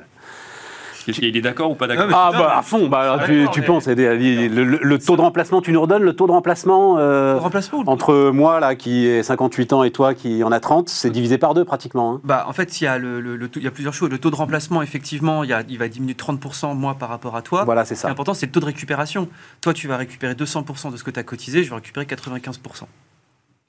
Il 1.07 1.37
est 1.37 1.41
d'accord 1.41 1.71
ou 1.71 1.75
pas 1.75 1.87
d'accord 1.87 2.05
Ah 2.11 2.29
putain, 2.31 2.43
bah 2.43 2.57
à 2.57 2.61
fond, 2.61 2.87
bah, 2.87 3.17
Ah, 3.19 3.25
tu, 3.25 3.37
d'accord, 3.39 3.53
tu 3.53 3.59
mais- 3.61 3.65
penses, 3.67 3.87
le, 3.87 4.45
le- 4.47 4.63
le 4.81 4.99
taux 4.99 5.15
de 5.15 5.21
remplacement, 5.21 5.61
tu 5.61 5.71
nous 5.71 5.81
redonnes 5.81 6.03
le 6.03 6.13
taux 6.15 6.27
de 6.27 6.31
remplacement 6.31 6.97
euh, 6.97 7.33
Le 7.33 7.39
remplacement 7.39 7.83
entre 7.87 8.29
moi 8.31 8.59
là 8.59 8.75
qui 8.75 9.05
ai 9.07 9.23
58 9.23 9.73
ans 9.73 9.83
et 9.83 9.91
toi 9.91 10.13
qui 10.13 10.43
en 10.43 10.51
a 10.51 10.59
30, 10.59 10.89
c'est 10.89 11.09
divisé 11.09 11.37
par 11.37 11.53
deux 11.53 11.65
pratiquement. 11.65 12.13
hein. 12.15 12.21
Bah, 12.23 12.45
en 12.47 12.53
fait, 12.53 12.79
il 12.81 12.83
y, 12.85 12.87
a 12.87 12.97
le, 12.97 13.19
le- 13.21 13.35
le 13.35 13.47
taux- 13.49 13.59
il 13.59 13.63
y 13.63 13.67
a 13.67 13.71
plusieurs 13.71 13.93
choses. 13.93 14.09
Le 14.09 14.17
taux 14.17 14.31
de 14.31 14.35
remplacement, 14.35 14.81
effectivement, 14.81 15.43
il, 15.43 15.49
y 15.49 15.53
a- 15.53 15.63
il 15.67 15.77
va 15.77 15.87
diminuer 15.87 16.13
de 16.13 16.19
30% 16.19 16.73
moi 16.75 16.95
par 16.95 17.09
rapport 17.09 17.35
à 17.35 17.41
toi. 17.41 17.63
Voilà, 17.65 17.85
c'est 17.85 17.95
ça. 17.95 18.09
important, 18.09 18.33
c'est 18.33 18.45
le 18.45 18.51
taux 18.51 18.59
de 18.59 18.65
récupération. 18.65 19.27
Toi, 19.61 19.73
tu 19.73 19.87
vas 19.87 19.97
récupérer 19.97 20.33
200% 20.35 20.91
de 20.91 20.97
ce 20.97 21.03
que 21.03 21.11
tu 21.11 21.19
as 21.19 21.23
cotisé, 21.23 21.63
je 21.63 21.69
vais 21.69 21.75
récupérer 21.75 22.05
95%. 22.05 22.87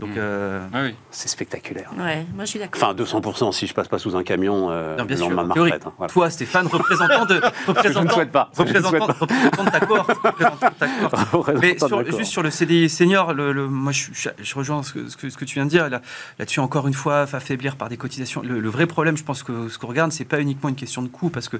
Donc, 0.01 0.11
Mm. 0.11 0.15
euh, 0.19 0.67
Ah 0.73 0.83
oui. 0.83 0.95
C'est 1.13 1.29
spectaculaire. 1.29 1.89
Ouais, 1.97 2.27
moi 2.35 2.45
je 2.45 2.51
suis 2.51 2.59
d'accord. 2.59 2.83
Enfin, 2.83 2.95
200% 2.95 3.53
si 3.53 3.69
je 3.69 3.75
passe 3.75 3.87
pas 3.87 4.01
sous 4.01 4.17
un 4.17 4.25
camion 4.25 4.69
euh, 4.73 4.97
non, 4.97 5.05
bien 5.05 5.17
sûr, 5.17 5.31
ma 5.31 5.43
retraite. 5.45 5.87
hein, 5.87 5.93
voilà. 5.97 6.13
Toi, 6.13 6.31
Stéphane, 6.31 6.67
représentant 6.67 7.25
de, 7.27 7.41
représentant, 7.69 8.13
souhaite 8.13 8.33
pas. 8.33 8.51
Je 8.57 8.63
ne 8.63 8.67
souhaite 8.67 8.85
représentant, 8.85 9.07
pas. 9.07 9.17
représentant 9.21 9.65
de 9.65 9.71
ta 9.71 9.81
cohorte. 9.81 10.11
représentant 10.25 10.69
de 10.69 10.75
ta 10.75 10.89
cohorte. 10.89 11.51
Mais 11.63 11.79
sur- 11.79 12.03
de 12.03 12.11
juste 12.11 12.33
sur 12.33 12.43
le 12.43 12.51
CDI 12.51 12.89
senior, 12.89 13.35
le, 13.35 13.53
le- 13.53 13.69
moi 13.69 13.93
je, 13.93 14.07
je- 14.13 14.31
je 14.43 14.55
rejoins 14.57 14.83
ce 14.83 14.93
que, 14.95 15.09
ce, 15.09 15.17
que, 15.17 15.31
ce 15.31 15.37
que 15.37 15.45
tu 15.45 15.55
viens 15.55 15.65
de 15.65 15.71
dire. 15.71 15.89
Là- 15.89 16.01
Là-dessus, 16.41 16.59
encore 16.59 16.89
une 16.89 16.95
fois, 16.95 17.21
affaiblir 17.33 17.77
par 17.77 17.89
des 17.89 17.97
cotisations. 17.97 18.43
Le, 18.43 18.59
le 18.59 18.69
vrai 18.69 18.87
problème, 18.87 19.17
je 19.17 19.23
pense 19.23 19.45
que 19.45 19.69
ce 19.69 19.79
qu'on 19.79 19.87
regarde, 19.87 20.11
c'est 20.11 20.25
pas 20.25 20.41
uniquement 20.41 20.71
une 20.71 20.75
question 20.75 21.03
de 21.03 21.09
coût, 21.09 21.31
parce 21.31 21.49
que 21.49 21.59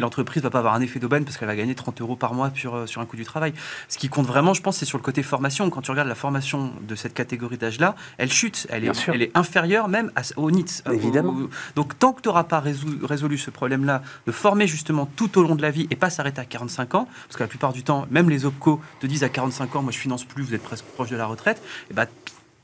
l'entreprise 0.00 0.42
va 0.42 0.50
pas 0.50 0.58
avoir 0.58 0.74
un 0.74 0.80
effet 0.80 0.98
d'aubaine 0.98 1.24
parce 1.24 1.36
qu'elle 1.36 1.46
va 1.48 1.54
gagner 1.56 1.76
30 1.76 2.00
euros 2.00 2.16
par 2.16 2.34
mois 2.34 2.50
sur, 2.54 2.74
euh, 2.74 2.86
sur 2.86 3.00
un 3.00 3.06
coût 3.06 3.16
du 3.16 3.24
travail. 3.24 3.52
Ce 3.88 3.96
qui 3.96 4.08
compte 4.08 4.26
vraiment, 4.26 4.54
je 4.54 4.60
pense, 4.62 4.78
c'est 4.78 4.86
sur 4.86 4.98
le 4.98 5.04
côté 5.04 5.22
formation. 5.22 5.70
Quand 5.70 5.82
tu 5.82 5.92
regardes 5.92 6.08
la 6.08 6.14
formation 6.16 6.72
de 6.82 6.94
cette 6.96 7.14
catégorie 7.14 7.58
d'âge-là, 7.60 7.94
elle 8.18 8.32
chute. 8.32 8.66
Elle 8.70 8.84
est, 8.84 8.94
sûr. 8.94 9.14
elle 9.14 9.22
est 9.22 9.30
inférieure 9.36 9.88
même 9.88 10.10
à- 10.16 10.22
au 10.36 10.50
NITS. 10.50 10.82
au- 10.88 10.92
Évidemment. 10.92 11.32
au- 11.32 11.50
donc, 11.76 11.98
tant 11.98 12.12
que 12.12 12.20
tu 12.22 12.28
n'auras 12.28 12.44
pas 12.44 12.58
résolu, 12.60 12.98
résolu 13.04 13.38
ce 13.38 13.50
problème-là, 13.50 14.02
de 14.26 14.32
former 14.32 14.66
justement 14.66 15.06
tout 15.16 15.38
au 15.38 15.42
long 15.42 15.54
de 15.54 15.62
la 15.62 15.70
vie 15.70 15.86
et 15.90 15.96
pas 15.96 16.10
s'arrêter 16.10 16.40
à 16.40 16.44
45 16.44 16.94
ans, 16.94 17.06
parce 17.26 17.36
que 17.36 17.42
la 17.44 17.48
plupart 17.48 17.72
du 17.72 17.82
temps, 17.84 18.06
même 18.10 18.28
les 18.30 18.44
OPCO 18.46 18.80
te 19.00 19.06
disent 19.06 19.22
à 19.24 19.28
45 19.28 19.76
ans, 19.76 19.82
moi 19.82 19.92
je 19.92 19.98
finance 19.98 20.24
plus, 20.24 20.42
vous 20.42 20.54
êtes 20.54 20.62
presque 20.62 20.84
proche 20.86 21.10
de 21.10 21.16
la 21.16 21.26
retraite, 21.26 21.62
et 21.90 21.94
bah, 21.94 22.06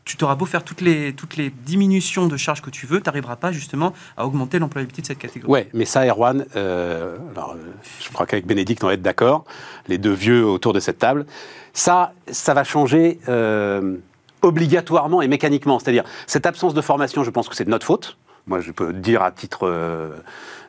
tu 0.05 0.17
t'auras 0.17 0.37
beau 0.37 0.47
faire 0.47 0.63
toutes 0.63 0.83
les, 0.83 1.13
toutes 1.15 1.37
les 1.37 1.51
diminutions 1.51 2.29
de 2.29 2.37
charges 2.37 2.63
que 2.63 2.71
tu 2.71 2.87
veux, 2.87 3.01
tu 3.01 3.07
n'arriveras 3.07 3.35
pas 3.35 3.51
justement 3.51 3.93
à 4.17 4.25
augmenter 4.25 4.61
l'employabilité 4.61 5.03
de 5.03 5.07
cette 5.09 5.19
catégorie. 5.19 5.51
Ouais, 5.53 5.69
mais 5.75 5.85
ça, 5.85 6.07
Erwan, 6.07 6.47
euh, 6.55 7.17
alors, 7.35 7.55
euh, 7.55 7.73
je 8.01 8.09
crois 8.13 8.25
qu'avec 8.25 8.47
Bénédicte, 8.47 8.85
on 8.85 8.87
va 8.87 8.95
être 8.95 9.03
d'accord, 9.03 9.45
les 9.89 9.99
deux 9.99 10.13
vieux 10.13 10.47
autour 10.47 10.73
de 10.73 10.79
cette 10.79 10.99
table, 11.01 11.27
ça, 11.73 12.13
ça 12.31 12.55
va 12.55 12.63
changer 12.63 13.19
euh, 13.29 13.97
obligatoirement 14.43 15.23
et 15.23 15.29
mécaniquement. 15.29 15.79
C'est-à-dire, 15.79 16.05
cette 16.27 16.47
absence 16.47 16.75
de 16.75 16.81
formation, 16.81 17.25
je 17.25 17.31
pense 17.31 17.49
que 17.49 17.57
c'est 17.57 17.65
de 17.65 17.71
notre 17.71 17.87
faute. 17.87 18.17
Moi, 18.47 18.61
je 18.61 18.71
peux 18.71 18.93
te 18.93 18.99
dire 18.99 19.23
à 19.23 19.33
titre 19.33 19.67
euh, 19.67 20.11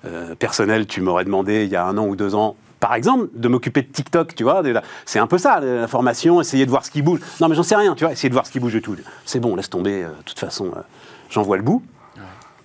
euh, 0.06 0.36
personnel, 0.36 0.88
tu 0.88 1.02
m'aurais 1.02 1.26
demandé 1.26 1.64
il 1.66 1.70
y 1.70 1.76
a 1.76 1.86
un 1.86 1.98
an 1.98 2.08
ou 2.08 2.16
deux 2.16 2.34
ans, 2.34 2.56
par 2.80 2.96
exemple, 2.96 3.28
de 3.34 3.48
m'occuper 3.48 3.82
de 3.84 3.88
TikTok, 3.92 4.34
tu 4.36 4.44
vois. 4.44 4.64
C'est 5.06 5.20
un 5.20 5.28
peu 5.28 5.38
ça, 5.38 5.60
la 5.60 5.88
formation, 5.88 6.42
essayer 6.42 6.66
de 6.66 6.72
voir 6.72 6.86
ce 6.86 6.92
qui 6.92 7.02
bouge. 7.02 7.20
Non, 7.40 7.48
mais 7.48 7.56
j'en 7.56 7.64
sais 7.64 7.76
rien, 7.76 7.94
tu 7.94 8.04
vois, 8.04 8.14
essayer 8.14 8.30
de 8.30 8.34
voir 8.34 8.48
ce 8.48 8.52
qui 8.52 8.60
bouge 8.60 8.76
et 8.76 8.82
tout. 8.82 8.96
C'est 9.26 9.40
bon, 9.40 9.56
laisse 9.56 9.70
tomber, 9.70 10.04
euh, 10.04 10.08
de 10.08 10.24
toute 10.26 10.40
façon, 10.40 10.72
j'en 11.30 11.44
vois 11.44 11.58
le 11.58 11.64
bout. 11.64 11.84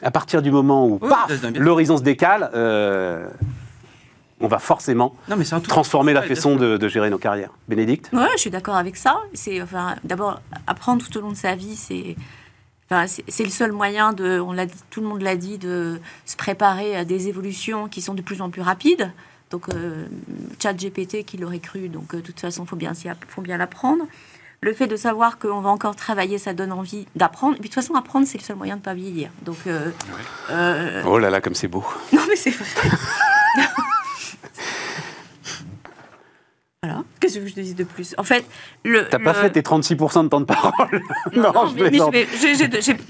À 0.05 0.11
partir 0.11 0.43
du 0.43 0.51
moment 0.51 0.87
où, 0.87 0.99
Oui, 1.01 1.09
paf, 1.09 1.31
l'horizon 1.55 1.97
se 1.97 2.03
décale, 2.03 2.51
on 4.42 4.48
va 4.48 4.59
forcément 4.59 5.14
Non, 5.28 5.37
mais 5.37 5.44
c'est 5.44 5.55
un 5.55 5.61
tout. 5.61 5.68
transformer 5.70 6.12
la 6.12 6.22
façon 6.22 6.57
de, 6.57 6.76
de 6.76 6.88
gérer 6.88 7.09
nos 7.11 7.18
carrières. 7.18 7.50
Bénédicte? 7.68 8.11
Ouais, 8.12 8.26
je 8.35 8.40
suis 8.40 8.50
d'accord 8.50 8.76
avec 8.76 8.96
ça. 8.96 9.18
C'est 9.35 9.62
enfin, 9.62 9.96
d'abord 10.05 10.40
apprendre 10.66 11.02
tout 11.07 11.16
au 11.16 11.20
long 11.20 11.31
de 11.31 11.37
sa 11.37 11.55
vie, 11.55 11.76
c'est 11.76 12.16
enfin, 12.90 13.07
c'est 13.07 13.24
c'est 13.28 13.44
le 13.44 13.50
seul 13.50 13.72
moyen 13.72 14.12
de, 14.12 14.38
on 14.40 14.52
l'a 14.52 14.66
dit, 14.66 14.74
tout 14.90 15.00
le 15.00 15.07
monde 15.07 15.22
l'a 15.22 15.37
dit, 15.37 15.59
de 15.59 16.00
se 16.26 16.37
préparer 16.37 16.96
à 16.96 17.05
des 17.05 17.28
évolutions 17.28 17.88
qui 17.88 18.02
sont 18.02 18.14
de 18.14 18.22
plus 18.22 18.42
en 18.42 18.50
plus 18.50 18.62
rapides. 18.62 19.11
Donc, 19.50 19.68
euh, 19.68 20.07
Chat 20.62 20.72
GPT, 20.72 21.24
qui 21.24 21.37
l'aurait 21.37 21.59
cru. 21.59 21.88
Donc, 21.90 22.14
euh, 22.14 22.18
de 22.18 22.22
toute 22.22 22.40
façon, 22.40 22.64
faut 22.64 22.74
bien, 22.76 22.92
faut 23.28 23.42
bien 23.42 23.59
l'apprendre. 23.59 24.05
Le 24.62 24.72
fait 24.72 24.87
de 24.87 24.96
savoir 24.96 25.38
qu'on 25.38 25.61
va 25.61 25.68
encore 25.70 25.94
travailler, 25.96 26.38
ça 26.38 26.55
donne 26.55 26.72
envie 26.72 27.07
d'apprendre. 27.16 27.57
Et 27.57 27.61
puis, 27.61 27.68
de 27.68 27.74
toute 27.74 27.83
façon, 27.83 27.94
apprendre, 27.96 28.26
c'est 28.26 28.38
le 28.38 28.44
seul 28.44 28.57
moyen 28.57 28.76
de 28.76 28.81
ne 28.81 28.85
pas 28.85 28.94
vieillir. 28.94 29.28
Donc, 29.44 29.57
euh, 29.66 29.90
euh, 30.50 31.02
Oh 31.07 31.18
là 31.18 31.28
là, 31.31 31.40
comme 31.42 31.55
c'est 31.55 31.68
beau. 31.68 31.85
non, 32.14 32.22
mais 32.28 32.37
c'est 32.37 32.50
vrai. 32.50 32.64
voilà. 36.85 37.05
Qu'est-ce 37.21 37.38
que 37.38 37.47
je 37.47 37.55
te 37.55 37.61
dis 37.61 37.75
de 37.75 37.85
plus? 37.85 38.12
En 38.18 38.25
fait, 38.25 38.45
le. 38.85 39.07
T'as 39.09 39.21
pas 39.21 39.35
fait 39.35 39.51
tes 39.51 39.61
36% 39.62 40.25
de 40.25 40.29
temps 40.29 40.40
de 40.40 40.47
parole 40.47 41.01
Non, 41.33 41.53
non, 41.53 41.66
je 41.68 41.75
mais- 41.85 42.27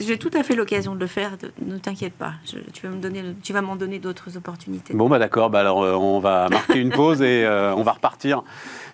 j'ai- 0.00 0.18
tout 0.18 0.30
à 0.34 0.42
fait 0.42 0.54
l'occasion 0.54 0.94
de 0.94 1.00
le 1.00 1.06
faire. 1.06 1.38
de- 1.38 1.50
ne 1.64 1.78
t'inquiète 1.78 2.12
pas. 2.12 2.34
Je- 2.44 2.58
tu 2.70 2.86
vas 2.86 2.92
me 2.92 3.00
donner, 3.00 3.22
tu 3.42 3.54
vas 3.54 3.62
m'en 3.62 3.76
donner 3.76 3.98
d'autres 3.98 4.36
opportunités. 4.36 4.92
Bon, 4.92 5.08
bah 5.08 5.18
d'accord, 5.18 5.48
bah 5.48 5.60
alors 5.60 5.82
euh, 5.82 5.94
on 5.94 6.20
va 6.20 6.50
marquer 6.50 6.80
une 6.80 6.90
pause 6.90 7.22
et 7.22 7.44
euh, 7.46 7.74
on 7.74 7.82
va 7.82 7.92
repartir 7.92 8.42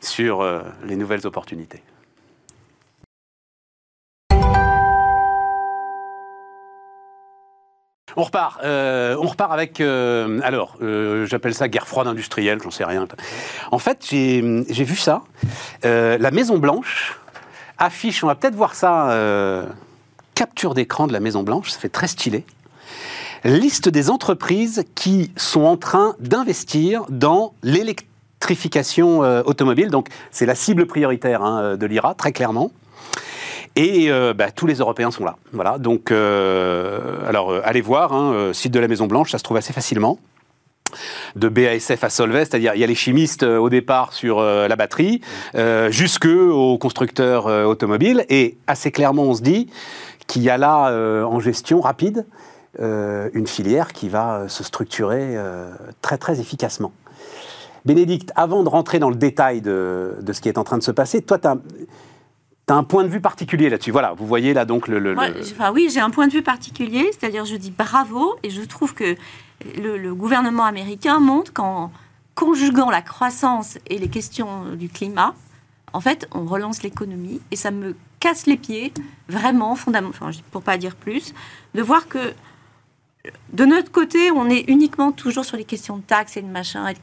sur 0.00 0.42
euh, 0.42 0.60
les 0.86 0.94
nouvelles 0.94 1.26
opportunités. 1.26 1.82
On 8.16 8.22
repart. 8.22 8.60
euh, 8.64 9.16
on 9.20 9.26
repart 9.26 9.52
avec. 9.52 9.80
euh, 9.80 10.40
alors, 10.42 10.76
euh, 10.82 11.26
j'appelle 11.26 11.54
ça 11.54 11.68
guerre 11.68 11.86
froide 11.86 12.06
industrielle, 12.06 12.58
j'en 12.62 12.70
sais 12.70 12.84
rien. 12.84 13.06
En 13.70 13.78
fait, 13.78 14.06
j'ai 14.08 14.84
vu 14.84 14.96
ça. 14.96 15.22
La 15.82 16.30
Maison 16.30 16.58
Blanche 16.58 17.18
affiche, 17.78 18.24
on 18.24 18.26
va 18.26 18.34
peut-être 18.34 18.56
voir 18.56 18.74
ça, 18.74 19.66
capture 20.34 20.74
d'écran 20.74 21.06
de 21.06 21.12
la 21.12 21.20
Maison 21.20 21.42
Blanche, 21.42 21.70
ça 21.70 21.78
fait 21.78 21.88
très 21.88 22.08
stylé. 22.08 22.44
Liste 23.44 23.88
des 23.88 24.10
entreprises 24.10 24.84
qui 24.96 25.30
sont 25.36 25.62
en 25.62 25.76
train 25.76 26.16
d'investir 26.18 27.04
dans 27.08 27.54
l'électrification 27.62 29.20
automobile. 29.46 29.90
Donc, 29.90 30.08
c'est 30.32 30.46
la 30.46 30.56
cible 30.56 30.86
prioritaire 30.86 31.42
hein, 31.42 31.76
de 31.76 31.86
l'IRA, 31.86 32.14
très 32.14 32.32
clairement. 32.32 32.72
Et 33.76 34.10
euh, 34.10 34.34
bah, 34.34 34.50
tous 34.50 34.66
les 34.66 34.76
Européens 34.76 35.10
sont 35.10 35.24
là. 35.24 35.36
Voilà. 35.52 35.78
Donc, 35.78 36.10
euh, 36.10 37.18
alors, 37.26 37.50
euh, 37.50 37.60
allez 37.64 37.80
voir, 37.80 38.12
hein, 38.12 38.52
site 38.52 38.72
de 38.72 38.80
la 38.80 38.88
Maison 38.88 39.06
Blanche, 39.06 39.30
ça 39.30 39.38
se 39.38 39.44
trouve 39.44 39.56
assez 39.56 39.72
facilement. 39.72 40.18
De 41.36 41.50
BASF 41.50 42.02
à 42.02 42.08
Solvay, 42.08 42.46
c'est-à-dire 42.46 42.72
il 42.74 42.80
y 42.80 42.84
a 42.84 42.86
les 42.86 42.94
chimistes 42.94 43.42
au 43.42 43.68
départ 43.68 44.14
sur 44.14 44.40
la 44.40 44.74
batterie, 44.74 45.20
euh, 45.54 45.90
jusque 45.90 46.24
aux 46.24 46.78
constructeurs 46.78 47.44
automobiles. 47.44 48.24
Et 48.30 48.56
assez 48.66 48.90
clairement, 48.90 49.24
on 49.24 49.34
se 49.34 49.42
dit 49.42 49.68
qu'il 50.26 50.42
y 50.42 50.48
a 50.48 50.56
là, 50.56 50.90
en 51.26 51.40
gestion 51.40 51.82
rapide, 51.82 52.24
une 52.78 53.46
filière 53.46 53.92
qui 53.92 54.08
va 54.08 54.48
se 54.48 54.64
structurer 54.64 55.36
très 56.00 56.16
très 56.16 56.40
efficacement. 56.40 56.92
Bénédicte, 57.84 58.32
avant 58.34 58.62
de 58.62 58.68
rentrer 58.70 58.98
dans 58.98 59.10
le 59.10 59.16
détail 59.16 59.60
de, 59.60 60.16
de 60.22 60.32
ce 60.32 60.40
qui 60.40 60.48
est 60.48 60.56
en 60.56 60.64
train 60.64 60.78
de 60.78 60.82
se 60.82 60.90
passer, 60.90 61.20
toi, 61.20 61.38
tu 62.68 62.72
as, 62.72 62.76
un 62.76 62.84
point 62.84 63.02
de 63.02 63.08
vue 63.08 63.20
particulier 63.20 63.68
là-dessus. 63.70 63.90
Voilà, 63.90 64.12
vous 64.12 64.26
voyez 64.26 64.54
là 64.54 64.64
donc 64.64 64.86
le... 64.88 64.98
le- 64.98 65.14
Moi, 65.14 65.28
le- 65.30 65.42
j'- 65.42 65.52
enfin, 65.54 65.72
oui, 65.72 65.88
j'ai 65.92 66.00
un 66.00 66.10
point 66.10 66.26
de 66.28 66.32
vue 66.32 66.42
particulier, 66.42 67.10
c'est-à-dire 67.12 67.44
je 67.44 67.56
dis 67.56 67.70
bravo 67.72 68.36
et 68.42 68.50
je 68.50 68.62
trouve 68.62 68.94
que 68.94 69.16
le, 69.82 69.98
le 69.98 70.14
gouvernement 70.14 70.64
américain 70.64 71.18
montre 71.18 71.52
qu'en 71.52 71.90
conjuguant 72.34 72.90
la 72.90 73.02
croissance 73.02 73.78
et 73.88 73.98
les 73.98 74.08
questions 74.08 74.74
du 74.76 74.88
climat, 74.88 75.34
en 75.92 76.00
fait, 76.00 76.28
on 76.32 76.44
relance 76.44 76.82
l'économie 76.82 77.40
et 77.50 77.56
ça 77.56 77.70
me 77.72 77.96
casse 78.20 78.46
les 78.46 78.56
pieds, 78.56 78.92
vraiment, 79.28 79.74
fondamentalement, 79.74 80.28
enfin, 80.30 80.38
pour 80.52 80.62
pas 80.62 80.76
dire 80.76 80.94
plus, 80.94 81.34
de 81.74 81.82
voir 81.82 82.06
que 82.08 82.18
de 83.52 83.64
notre 83.64 83.90
côté, 83.90 84.30
on 84.30 84.48
est 84.48 84.64
uniquement 84.68 85.12
toujours 85.12 85.44
sur 85.44 85.56
les 85.56 85.64
questions 85.64 85.96
de 85.96 86.02
taxes 86.02 86.36
et 86.36 86.42
de 86.42 86.46
machin. 86.46 86.86
Et, 86.88 86.96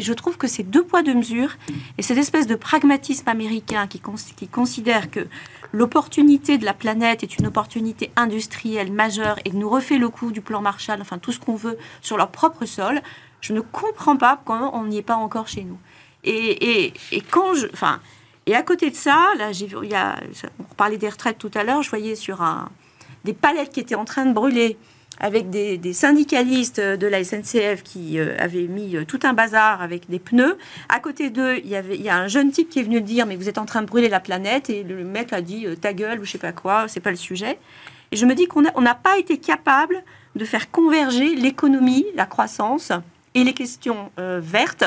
je 0.00 0.12
trouve 0.12 0.36
que 0.36 0.46
c'est 0.46 0.62
deux 0.62 0.84
poids, 0.84 1.02
deux 1.02 1.14
mesures. 1.14 1.56
Et 1.98 2.02
cette 2.02 2.18
espèce 2.18 2.46
de 2.46 2.54
pragmatisme 2.54 3.28
américain 3.28 3.86
qui, 3.86 4.00
cons- 4.00 4.14
qui 4.36 4.48
considère 4.48 5.10
que 5.10 5.26
l'opportunité 5.72 6.58
de 6.58 6.64
la 6.64 6.74
planète 6.74 7.22
est 7.22 7.38
une 7.38 7.46
opportunité 7.46 8.10
industrielle 8.16 8.92
majeure 8.92 9.38
et 9.44 9.50
nous 9.50 9.68
refait 9.68 9.98
le 9.98 10.08
coup 10.08 10.30
du 10.32 10.40
plan 10.40 10.60
Marshall, 10.60 11.00
enfin 11.00 11.18
tout 11.18 11.32
ce 11.32 11.40
qu'on 11.40 11.56
veut 11.56 11.78
sur 12.00 12.16
leur 12.16 12.30
propre 12.30 12.64
sol, 12.64 13.00
je 13.40 13.52
ne 13.52 13.60
comprends 13.60 14.16
pas 14.16 14.40
comment 14.44 14.76
on 14.76 14.84
n'y 14.84 14.98
est 14.98 15.02
pas 15.02 15.16
encore 15.16 15.48
chez 15.48 15.64
nous. 15.64 15.78
Et, 16.24 16.92
quand 17.30 17.54
je. 17.54 17.66
Enfin, 17.72 18.00
et 18.46 18.54
à 18.54 18.62
côté 18.62 18.90
de 18.90 18.96
ça, 18.96 19.28
là, 19.36 19.50
il 19.52 19.96
on 20.58 20.74
parlait 20.74 20.96
des 20.98 21.08
retraites 21.08 21.38
tout 21.38 21.50
à 21.54 21.64
l'heure, 21.64 21.82
je 21.82 21.90
voyais 21.90 22.14
sur 22.14 22.42
des 23.24 23.32
palettes 23.32 23.72
qui 23.72 23.80
étaient 23.80 23.94
en 23.94 24.04
train 24.04 24.26
de 24.26 24.32
brûler 24.32 24.76
avec 25.20 25.50
des, 25.50 25.92
syndicalistes 25.92 26.80
de 26.80 27.06
la 27.06 27.22
SNCF 27.22 27.82
qui 27.82 28.18
euh, 28.18 28.36
avaient 28.38 28.66
mis 28.66 28.96
euh, 28.96 29.04
tout 29.04 29.20
un 29.22 29.32
bazar 29.32 29.80
avec 29.80 30.08
des 30.10 30.18
pneus. 30.18 30.58
À 30.88 31.00
côté 31.00 31.30
d'eux, 31.30 31.58
il 31.58 31.68
y, 31.68 31.76
avait, 31.76 32.08
a 32.08 32.16
un 32.16 32.28
jeune 32.28 32.50
type 32.50 32.68
qui 32.68 32.80
est 32.80 32.82
venu 32.82 33.00
dire 33.00 33.26
Mais 33.26 33.36
vous 33.36 33.48
êtes 33.48 33.58
en 33.58 33.66
train 33.66 33.82
de 33.82 33.86
brûler 33.86 34.08
la 34.08 34.20
planète. 34.20 34.70
Et 34.70 34.82
le 34.82 35.04
mec 35.04 35.32
a 35.32 35.40
dit 35.40 35.66
euh, 35.66 35.76
Ta 35.76 35.92
gueule, 35.92 36.20
ou 36.20 36.24
je 36.24 36.32
sais 36.32 36.38
pas 36.38 36.52
quoi, 36.52 36.86
c'est 36.88 37.00
pas 37.00 37.10
le 37.10 37.16
sujet. 37.16 37.58
Et 38.10 38.16
je 38.16 38.26
me 38.26 38.34
dis 38.34 38.46
qu'on 38.46 38.62
n'a 38.62 38.94
pas 38.94 39.18
été 39.18 39.38
capable 39.38 40.02
de 40.34 40.44
faire 40.44 40.70
converger 40.70 41.34
l'économie, 41.34 42.06
la 42.14 42.26
croissance 42.26 42.92
et 43.34 43.44
les 43.44 43.54
questions 43.54 44.10
vertes 44.16 44.84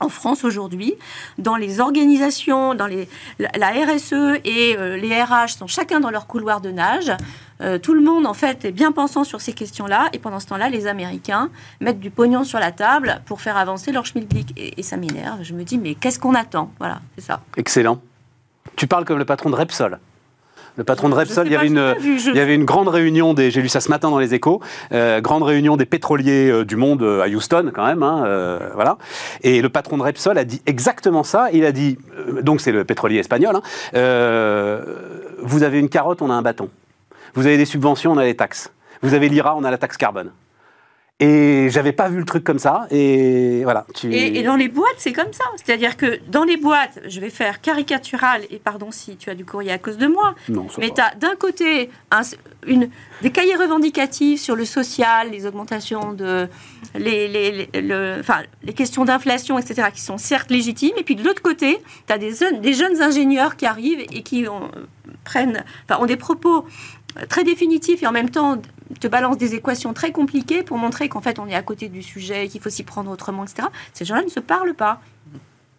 en 0.00 0.08
France 0.08 0.44
aujourd'hui, 0.44 0.94
dans 1.38 1.56
les 1.56 1.80
organisations, 1.80 2.74
dans 2.74 2.86
les, 2.86 3.08
la, 3.38 3.70
RSE 3.70 4.40
et 4.44 4.76
euh, 4.76 4.96
les 4.96 5.22
RH 5.22 5.50
sont 5.58 5.66
chacun 5.66 6.00
dans 6.00 6.10
leur 6.10 6.26
couloir 6.26 6.60
de 6.60 6.70
nage. 6.70 7.12
Euh, 7.60 7.78
tout 7.78 7.94
le 7.94 8.00
monde, 8.00 8.26
en 8.26 8.34
fait, 8.34 8.64
est 8.64 8.72
bien 8.72 8.90
pensant 8.90 9.22
sur 9.22 9.40
ces 9.40 9.52
questions-là. 9.52 10.08
Et 10.12 10.18
pendant 10.18 10.40
ce 10.40 10.46
temps-là, 10.46 10.68
les 10.68 10.86
Américains 10.88 11.50
mettent 11.80 12.00
du 12.00 12.10
pognon 12.10 12.42
sur 12.42 12.58
la 12.58 12.72
table 12.72 13.22
pour 13.26 13.40
faire 13.40 13.56
avancer 13.56 13.92
leur 13.92 14.04
schmilblick. 14.04 14.52
Et, 14.56 14.80
et 14.80 14.82
ça 14.82 14.96
m'énerve. 14.96 15.42
Je 15.42 15.54
me 15.54 15.62
dis, 15.62 15.78
mais 15.78 15.94
qu'est-ce 15.94 16.18
qu'on 16.18 16.34
attend? 16.34 16.72
Voilà, 16.78 17.00
c'est 17.14 17.24
ça. 17.24 17.40
Excellent. 17.56 18.00
Tu 18.76 18.88
parles 18.88 19.04
comme 19.04 19.18
le 19.18 19.24
patron 19.24 19.50
de 19.50 19.56
Repsol. 19.56 20.00
Le 20.76 20.82
patron 20.82 21.08
de 21.08 21.14
Repsol, 21.14 21.46
il 21.46 21.52
y 21.52 21.56
avait 21.56 21.68
une, 21.68 21.74
pas 21.76 21.94
vu, 21.94 22.18
je- 22.18 22.30
il 22.30 22.36
y 22.36 22.40
avait 22.40 22.54
une 22.56 22.64
grande 22.64 22.88
réunion 22.88 23.32
des, 23.32 23.52
j'ai 23.52 23.62
lu 23.62 23.68
ça 23.68 23.80
ce 23.80 23.88
matin 23.90 24.10
dans 24.10 24.18
les 24.18 24.34
Échos, 24.34 24.60
euh, 24.92 25.20
grande 25.20 25.44
réunion 25.44 25.76
des 25.76 25.86
pétroliers 25.86 26.50
euh, 26.50 26.64
du 26.64 26.74
monde 26.74 27.02
euh, 27.02 27.22
à 27.22 27.28
Houston 27.28 27.70
quand 27.72 27.86
même, 27.86 28.02
hein, 28.02 28.24
euh, 28.26 28.58
voilà. 28.74 28.98
Et 29.42 29.62
le 29.62 29.68
patron 29.68 29.98
de 29.98 30.02
Repsol 30.02 30.36
a 30.36 30.44
dit 30.44 30.62
exactement 30.66 31.22
ça. 31.22 31.48
Il 31.52 31.64
a 31.64 31.70
dit, 31.70 31.96
donc 32.42 32.60
c'est 32.60 32.72
le 32.72 32.84
pétrolier 32.84 33.18
espagnol, 33.18 33.54
hein, 33.56 34.80
vous 35.42 35.62
avez 35.62 35.78
une 35.78 35.88
carotte, 35.88 36.22
on 36.22 36.30
a 36.30 36.34
un 36.34 36.42
bâton. 36.42 36.68
Vous 37.34 37.46
avez 37.46 37.56
des 37.56 37.66
subventions, 37.66 38.12
on 38.12 38.18
a 38.18 38.24
des 38.24 38.34
taxes. 38.36 38.72
Vous 39.02 39.14
avez 39.14 39.28
l'IRA, 39.28 39.54
on 39.56 39.64
a 39.64 39.70
la 39.70 39.78
taxe 39.78 39.96
carbone. 39.96 40.30
Et 41.20 41.68
j'avais 41.70 41.92
pas 41.92 42.08
vu 42.08 42.18
le 42.18 42.24
truc 42.24 42.42
comme 42.42 42.58
ça. 42.58 42.88
Et 42.90 43.60
voilà. 43.62 43.86
Tu... 43.94 44.12
Et, 44.12 44.38
et 44.38 44.42
dans 44.42 44.56
les 44.56 44.68
boîtes, 44.68 44.96
c'est 44.98 45.12
comme 45.12 45.32
ça. 45.32 45.44
C'est-à-dire 45.56 45.96
que 45.96 46.18
dans 46.28 46.42
les 46.42 46.56
boîtes, 46.56 46.98
je 47.06 47.20
vais 47.20 47.30
faire 47.30 47.60
caricatural, 47.60 48.42
et 48.50 48.58
pardon 48.58 48.90
si 48.90 49.16
tu 49.16 49.30
as 49.30 49.36
du 49.36 49.44
courrier 49.44 49.70
à 49.70 49.78
cause 49.78 49.96
de 49.96 50.08
moi, 50.08 50.34
Non, 50.48 50.66
mais 50.78 50.90
tu 50.92 51.00
as 51.00 51.14
d'un 51.14 51.36
côté 51.36 51.88
un- 52.10 52.22
une, 52.66 52.90
des 53.22 53.30
cahiers 53.30 53.54
revendicatifs 53.54 54.40
sur 54.40 54.56
le 54.56 54.64
social, 54.64 55.30
les 55.30 55.46
augmentations 55.46 56.12
de. 56.12 56.48
Les, 56.96 57.28
les, 57.28 57.68
les- 57.72 57.80
le- 57.80 58.16
enfin, 58.20 58.38
les 58.64 58.72
questions 58.72 59.04
d'inflation, 59.04 59.56
etc., 59.58 59.88
qui 59.94 60.00
sont 60.00 60.18
certes 60.18 60.50
légitimes, 60.50 60.94
et 60.96 61.04
puis 61.04 61.14
de 61.16 61.24
l'autre 61.24 61.42
côté, 61.42 61.78
tu 62.08 62.12
as 62.12 62.18
des, 62.18 62.34
jeunes- 62.34 62.60
des 62.60 62.72
jeunes 62.74 63.00
ingénieurs 63.02 63.56
qui 63.56 63.66
arrivent 63.66 64.00
et 64.12 64.22
qui 64.22 64.46
ont, 64.48 64.70
prennent, 65.24 65.64
enfin, 65.88 66.00
ont 66.02 66.06
des 66.06 66.16
propos 66.16 66.64
très 67.28 67.44
définitifs 67.44 68.02
et 68.02 68.06
en 68.06 68.12
même 68.12 68.30
temps 68.30 68.60
te 69.00 69.08
balancent 69.08 69.38
des 69.38 69.54
équations 69.54 69.92
très 69.92 70.12
compliquées 70.12 70.62
pour 70.62 70.78
montrer 70.78 71.08
qu'en 71.08 71.20
fait 71.20 71.38
on 71.38 71.46
est 71.46 71.54
à 71.54 71.62
côté 71.62 71.88
du 71.88 72.02
sujet, 72.02 72.48
qu'il 72.48 72.60
faut 72.60 72.70
s'y 72.70 72.82
prendre 72.82 73.10
autrement, 73.10 73.44
etc. 73.44 73.68
Ces 73.92 74.04
gens-là 74.04 74.22
ne 74.22 74.28
se 74.28 74.40
parlent 74.40 74.74
pas. 74.74 75.00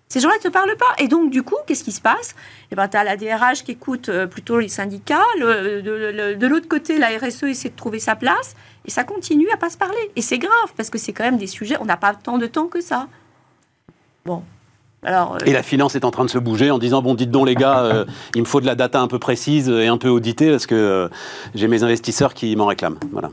Ces 0.07 0.19
gens-là 0.19 0.35
ne 0.37 0.41
se 0.41 0.49
parlent 0.49 0.77
pas. 0.77 0.93
Et 0.99 1.07
donc, 1.07 1.31
du 1.31 1.41
coup, 1.41 1.55
qu'est-ce 1.65 1.83
qui 1.83 1.91
se 1.91 1.99
passe? 1.99 2.35
Eh 2.71 2.75
ben, 2.75 2.87
Tu 2.87 2.95
as 2.95 3.03
la 3.03 3.17
DRH 3.17 3.63
qui 3.63 3.71
écoute 3.71 4.09
euh, 4.09 4.27
plutôt 4.27 4.59
les 4.59 4.67
syndicats. 4.69 5.25
de 5.39 6.35
de 6.35 6.47
l'autre 6.47 6.67
côté, 6.67 6.99
la 6.99 7.07
RSE 7.17 7.43
essaie 7.43 7.69
de 7.69 7.75
trouver 7.75 7.99
sa 7.99 8.15
place. 8.15 8.55
Et 8.85 8.91
ça 8.91 9.03
continue 9.03 9.49
à 9.51 9.57
pas 9.57 9.69
se 9.69 9.77
parler. 9.77 10.11
Et 10.15 10.21
c'est 10.21 10.37
grave, 10.37 10.73
parce 10.77 10.89
que 10.89 10.97
c'est 10.97 11.11
quand 11.11 11.23
même 11.23 11.37
des 11.37 11.47
sujets, 11.47 11.77
on 11.79 11.85
n'a 11.85 11.97
pas 11.97 12.13
tant 12.13 12.37
de 12.37 12.45
temps 12.45 12.67
que 12.67 12.81
ça. 12.81 13.07
Bon. 14.25 14.43
Alors, 15.05 15.35
euh, 15.35 15.45
Et 15.45 15.53
la 15.53 15.63
finance 15.63 15.95
est 15.95 16.03
en 16.03 16.11
train 16.11 16.25
de 16.25 16.29
se 16.29 16.37
bouger 16.39 16.71
en 16.71 16.79
disant 16.79 17.01
bon, 17.01 17.13
dites 17.13 17.31
donc 17.31 17.45
les 17.47 17.55
gars, 17.55 17.79
euh, 17.83 18.05
il 18.35 18.41
me 18.41 18.45
faut 18.47 18.59
de 18.59 18.65
la 18.65 18.75
data 18.75 18.99
un 18.99 19.07
peu 19.07 19.19
précise 19.19 19.69
et 19.69 19.87
un 19.87 19.97
peu 19.97 20.09
auditée 20.09 20.49
parce 20.51 20.65
que 20.65 20.75
euh, 20.75 21.07
j'ai 21.53 21.67
mes 21.67 21.83
investisseurs 21.83 22.33
qui 22.33 22.55
m'en 22.55 22.65
réclament. 22.65 22.97
Voilà. 23.11 23.29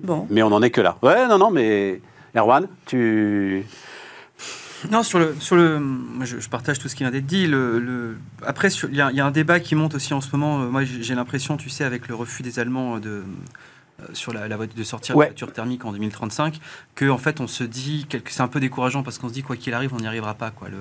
bon. 0.00 0.26
Mais 0.30 0.42
on 0.42 0.50
n'en 0.50 0.62
est 0.62 0.70
que 0.70 0.80
là. 0.80 0.96
Ouais, 1.02 1.26
non, 1.28 1.38
non, 1.38 1.50
mais 1.50 2.00
Erwan, 2.34 2.66
tu. 2.86 3.64
Non, 4.90 5.02
sur 5.02 5.18
le, 5.18 5.34
sur 5.40 5.56
le, 5.56 5.80
je, 6.22 6.40
je 6.40 6.48
partage 6.50 6.78
tout 6.78 6.88
ce 6.88 6.94
qui 6.94 7.04
vient 7.04 7.10
d'être 7.10 7.24
dit. 7.24 7.46
Le, 7.46 7.78
le- 7.78 8.16
après, 8.46 8.68
il 8.68 8.94
y, 8.94 9.00
a- 9.00 9.10
il 9.10 9.16
y 9.16 9.20
a 9.20 9.24
un 9.26 9.30
débat 9.30 9.58
qui 9.58 9.74
monte 9.74 9.94
aussi 9.94 10.12
en 10.12 10.20
ce 10.20 10.28
moment. 10.32 10.58
Moi, 10.58 10.84
j'ai 10.84 11.02
j'ai 11.02 11.14
l'impression, 11.14 11.56
tu 11.56 11.70
sais, 11.70 11.84
avec 11.84 12.06
le 12.08 12.14
refus 12.14 12.42
des 12.42 12.58
Allemands 12.58 12.98
de, 12.98 13.08
euh, 13.08 13.22
sur 14.12 14.32
la, 14.32 14.48
la 14.48 14.56
de 14.56 14.82
sortir 14.84 15.16
Ouais. 15.16 15.26
la 15.26 15.30
voiture 15.30 15.52
thermique 15.52 15.84
en 15.84 15.92
2035, 15.92 16.58
que 16.94 17.08
en 17.08 17.18
fait, 17.18 17.40
on 17.40 17.46
se 17.46 17.64
dit, 17.64 18.06
c'est 18.28 18.40
un 18.40 18.48
peu 18.48 18.60
décourageant 18.60 19.02
parce 19.02 19.18
qu'on 19.18 19.28
se 19.28 19.32
dit 19.34 19.42
quoi 19.42 19.56
qu'il 19.56 19.72
arrive, 19.74 19.94
on 19.94 19.98
n'y 19.98 20.06
arrivera 20.06 20.34
pas. 20.34 20.50
Quoi. 20.50 20.68
Le, 20.68 20.78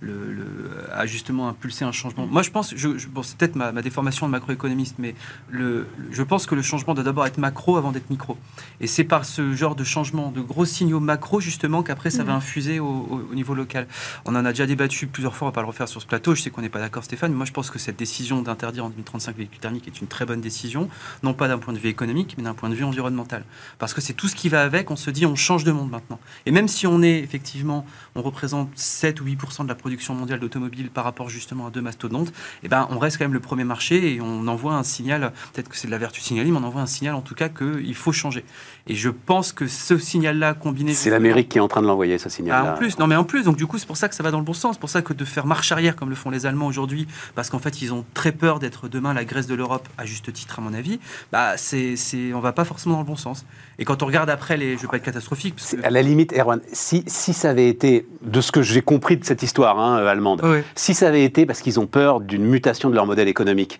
le, 0.00 0.32
le- 0.32 0.70
à 0.92 1.06
justement 1.06 1.48
impulser 1.48 1.84
un 1.84 1.92
changement. 1.92 2.26
Moi, 2.26 2.42
je 2.42 2.50
pense, 2.50 2.74
je, 2.74 2.98
je- 2.98 3.08
bon, 3.08 3.22
c'est 3.22 3.36
peut-être 3.36 3.54
ma, 3.56 3.72
ma 3.72 3.82
déformation 3.82 4.26
de 4.26 4.32
macroéconomiste, 4.32 4.96
mais 4.98 5.14
le, 5.48 5.86
je 6.10 6.22
pense 6.22 6.46
que 6.46 6.54
le 6.54 6.62
changement 6.62 6.94
doit 6.94 7.04
d'abord 7.04 7.26
être 7.26 7.38
macro 7.38 7.76
avant 7.76 7.92
d'être 7.92 8.10
micro. 8.10 8.36
Et 8.80 8.86
c'est 8.86 9.04
par 9.04 9.24
ce 9.24 9.52
genre 9.54 9.74
de 9.76 9.84
changement, 9.84 10.30
de 10.30 10.40
gros 10.40 10.64
signaux 10.64 11.00
macro, 11.00 11.40
justement, 11.40 11.82
qu'après, 11.82 12.10
ça 12.10 12.24
va 12.24 12.32
Mhm. 12.32 12.38
infuser 12.38 12.80
au, 12.80 12.86
au- 12.86 13.28
au 13.30 13.34
niveau 13.34 13.54
local. 13.54 13.86
On 14.24 14.34
en 14.34 14.44
a 14.44 14.50
déjà 14.50 14.66
débattu 14.66 15.06
plusieurs 15.06 15.34
fois, 15.36 15.46
on 15.46 15.50
va 15.50 15.54
pas 15.54 15.60
le 15.62 15.68
refaire 15.68 15.88
sur 15.88 16.02
ce 16.02 16.06
plateau. 16.06 16.34
Je 16.34 16.42
sais 16.42 16.50
qu'on 16.50 16.62
n'est 16.62 16.68
pas 16.68 16.80
d'accord, 16.80 17.04
Stéphane, 17.04 17.30
mais 17.30 17.36
moi, 17.36 17.46
je 17.46 17.52
pense 17.52 17.70
que 17.70 17.78
cette 17.78 17.96
décision 17.96 18.42
d'interdire 18.42 18.84
en 18.84 18.90
2035 18.90 19.32
les 19.32 19.44
véhicules 19.44 19.60
thermiques 19.60 19.86
est 19.86 20.00
une 20.00 20.08
très 20.08 20.26
bonne 20.26 20.40
décision, 20.40 20.88
non 21.22 21.32
pas 21.32 21.46
d'un 21.48 21.58
point 21.58 21.72
de 21.72 21.78
vue 21.78 21.88
économique, 21.88 22.34
mais 22.38 22.44
d'un 22.44 22.54
point 22.56 22.68
de 22.68 22.74
vue 22.74 22.84
environnemental. 22.84 23.44
Parce 23.78 23.94
que 23.94 24.00
c'est 24.00 24.12
tout 24.12 24.28
ce 24.28 24.34
qui 24.34 24.48
va 24.48 24.62
avec, 24.62 24.90
on 24.90 24.96
se 24.96 25.10
dit 25.10 25.26
on 25.26 25.36
change 25.36 25.64
de 25.64 25.72
monde 25.72 25.90
maintenant. 25.90 26.18
Et 26.46 26.50
même 26.50 26.68
si 26.68 26.86
on 26.86 27.02
est 27.02 27.18
effectivement, 27.18 27.86
on 28.16 28.22
représente 28.22 28.70
7 28.74 29.20
ou 29.20 29.24
8% 29.24 29.64
de 29.64 29.68
la 29.68 29.74
production 29.74 30.14
mondiale 30.14 30.40
d'automobiles 30.40 30.90
par 30.90 31.04
rapport 31.04 31.28
justement 31.28 31.66
à 31.66 31.70
deux 31.70 31.82
mastodontes, 31.82 32.32
eh 32.62 32.68
ben, 32.68 32.88
on 32.90 32.98
reste 32.98 33.18
quand 33.18 33.24
même 33.24 33.32
le 33.32 33.40
premier 33.40 33.64
marché 33.64 34.14
et 34.14 34.20
on 34.20 34.46
envoie 34.48 34.74
un 34.74 34.82
signal, 34.82 35.32
peut-être 35.52 35.68
que 35.68 35.76
c'est 35.76 35.86
de 35.86 35.92
la 35.92 35.98
vertu 35.98 36.20
signalée, 36.20 36.50
mais 36.50 36.58
on 36.58 36.64
envoie 36.64 36.80
un 36.80 36.86
signal 36.86 37.14
en 37.14 37.20
tout 37.20 37.34
cas 37.34 37.48
qu'il 37.48 37.94
faut 37.94 38.12
changer. 38.12 38.44
Et 38.86 38.94
je 38.94 39.10
pense 39.10 39.52
que 39.52 39.66
ce 39.66 39.98
signal-là 39.98 40.54
combiné... 40.54 40.94
C'est 40.94 41.10
l'Amérique 41.10 41.48
qui 41.48 41.58
est 41.58 41.60
en 41.60 41.68
train 41.68 41.82
de 41.82 41.86
l'envoyer, 41.86 42.18
ce 42.18 42.28
signal-là. 42.28 42.70
Ah, 42.70 42.74
en 42.74 42.76
plus, 42.76 42.98
non 42.98 43.06
mais 43.06 43.16
en 43.16 43.24
plus, 43.24 43.44
donc 43.44 43.56
du 43.56 43.66
coup 43.66 43.78
c'est 43.78 43.86
pour 43.86 43.96
ça 43.96 44.08
que 44.08 44.14
ça 44.14 44.22
va 44.22 44.30
dans 44.30 44.38
le 44.38 44.44
bon 44.44 44.54
sens, 44.54 44.76
c'est 44.76 44.80
pour 44.80 44.90
ça 44.90 45.02
que 45.02 45.12
de 45.12 45.24
faire 45.24 45.46
marche 45.46 45.72
arrière 45.72 45.96
comme 45.96 46.10
le 46.10 46.16
font 46.16 46.30
les 46.30 46.46
Allemands 46.46 46.66
aujourd'hui, 46.66 47.06
parce 47.34 47.50
qu'en 47.50 47.58
fait 47.58 47.82
ils 47.82 47.92
ont 47.92 48.04
très 48.14 48.32
peur 48.32 48.58
d'être 48.58 48.88
demain 48.88 49.12
la 49.14 49.24
Grèce 49.24 49.46
de 49.46 49.54
l'Europe, 49.54 49.88
à 49.98 50.06
juste 50.06 50.32
titre 50.32 50.58
à 50.58 50.62
mon 50.62 50.74
avis, 50.74 51.00
bah 51.32 51.56
c'est, 51.56 51.96
c'est, 51.96 52.32
on 52.32 52.40
va 52.40 52.52
pas 52.52 52.64
forcément 52.64 52.96
dans 52.96 53.02
le 53.02 53.06
bon 53.06 53.16
sens. 53.16 53.44
Et 53.78 53.84
quand 53.84 54.02
on 54.02 54.06
regarde 54.06 54.30
après 54.30 54.56
les, 54.56 54.76
je 54.76 54.82
vais 54.82 54.88
pas 54.88 54.96
être 54.96 55.04
catastrophique, 55.04 55.56
parce 55.56 55.74
que... 55.74 55.84
À 55.84 55.90
la 55.90 56.02
limite, 56.02 56.32
Erwan, 56.32 56.60
si, 56.72 57.04
si 57.06 57.32
ça 57.32 57.50
avait 57.50 57.68
été, 57.68 58.05
de 58.22 58.40
ce 58.40 58.52
que 58.52 58.62
j'ai 58.62 58.82
compris 58.82 59.16
de 59.16 59.24
cette 59.24 59.42
histoire 59.42 59.78
hein, 59.78 59.98
euh, 59.98 60.08
allemande, 60.08 60.42
si 60.74 60.94
ça 60.94 61.08
avait 61.08 61.24
été 61.24 61.46
parce 61.46 61.60
qu'ils 61.60 61.78
ont 61.80 61.86
peur 61.86 62.20
d'une 62.20 62.44
mutation 62.44 62.90
de 62.90 62.94
leur 62.94 63.06
modèle 63.06 63.28
économique, 63.28 63.78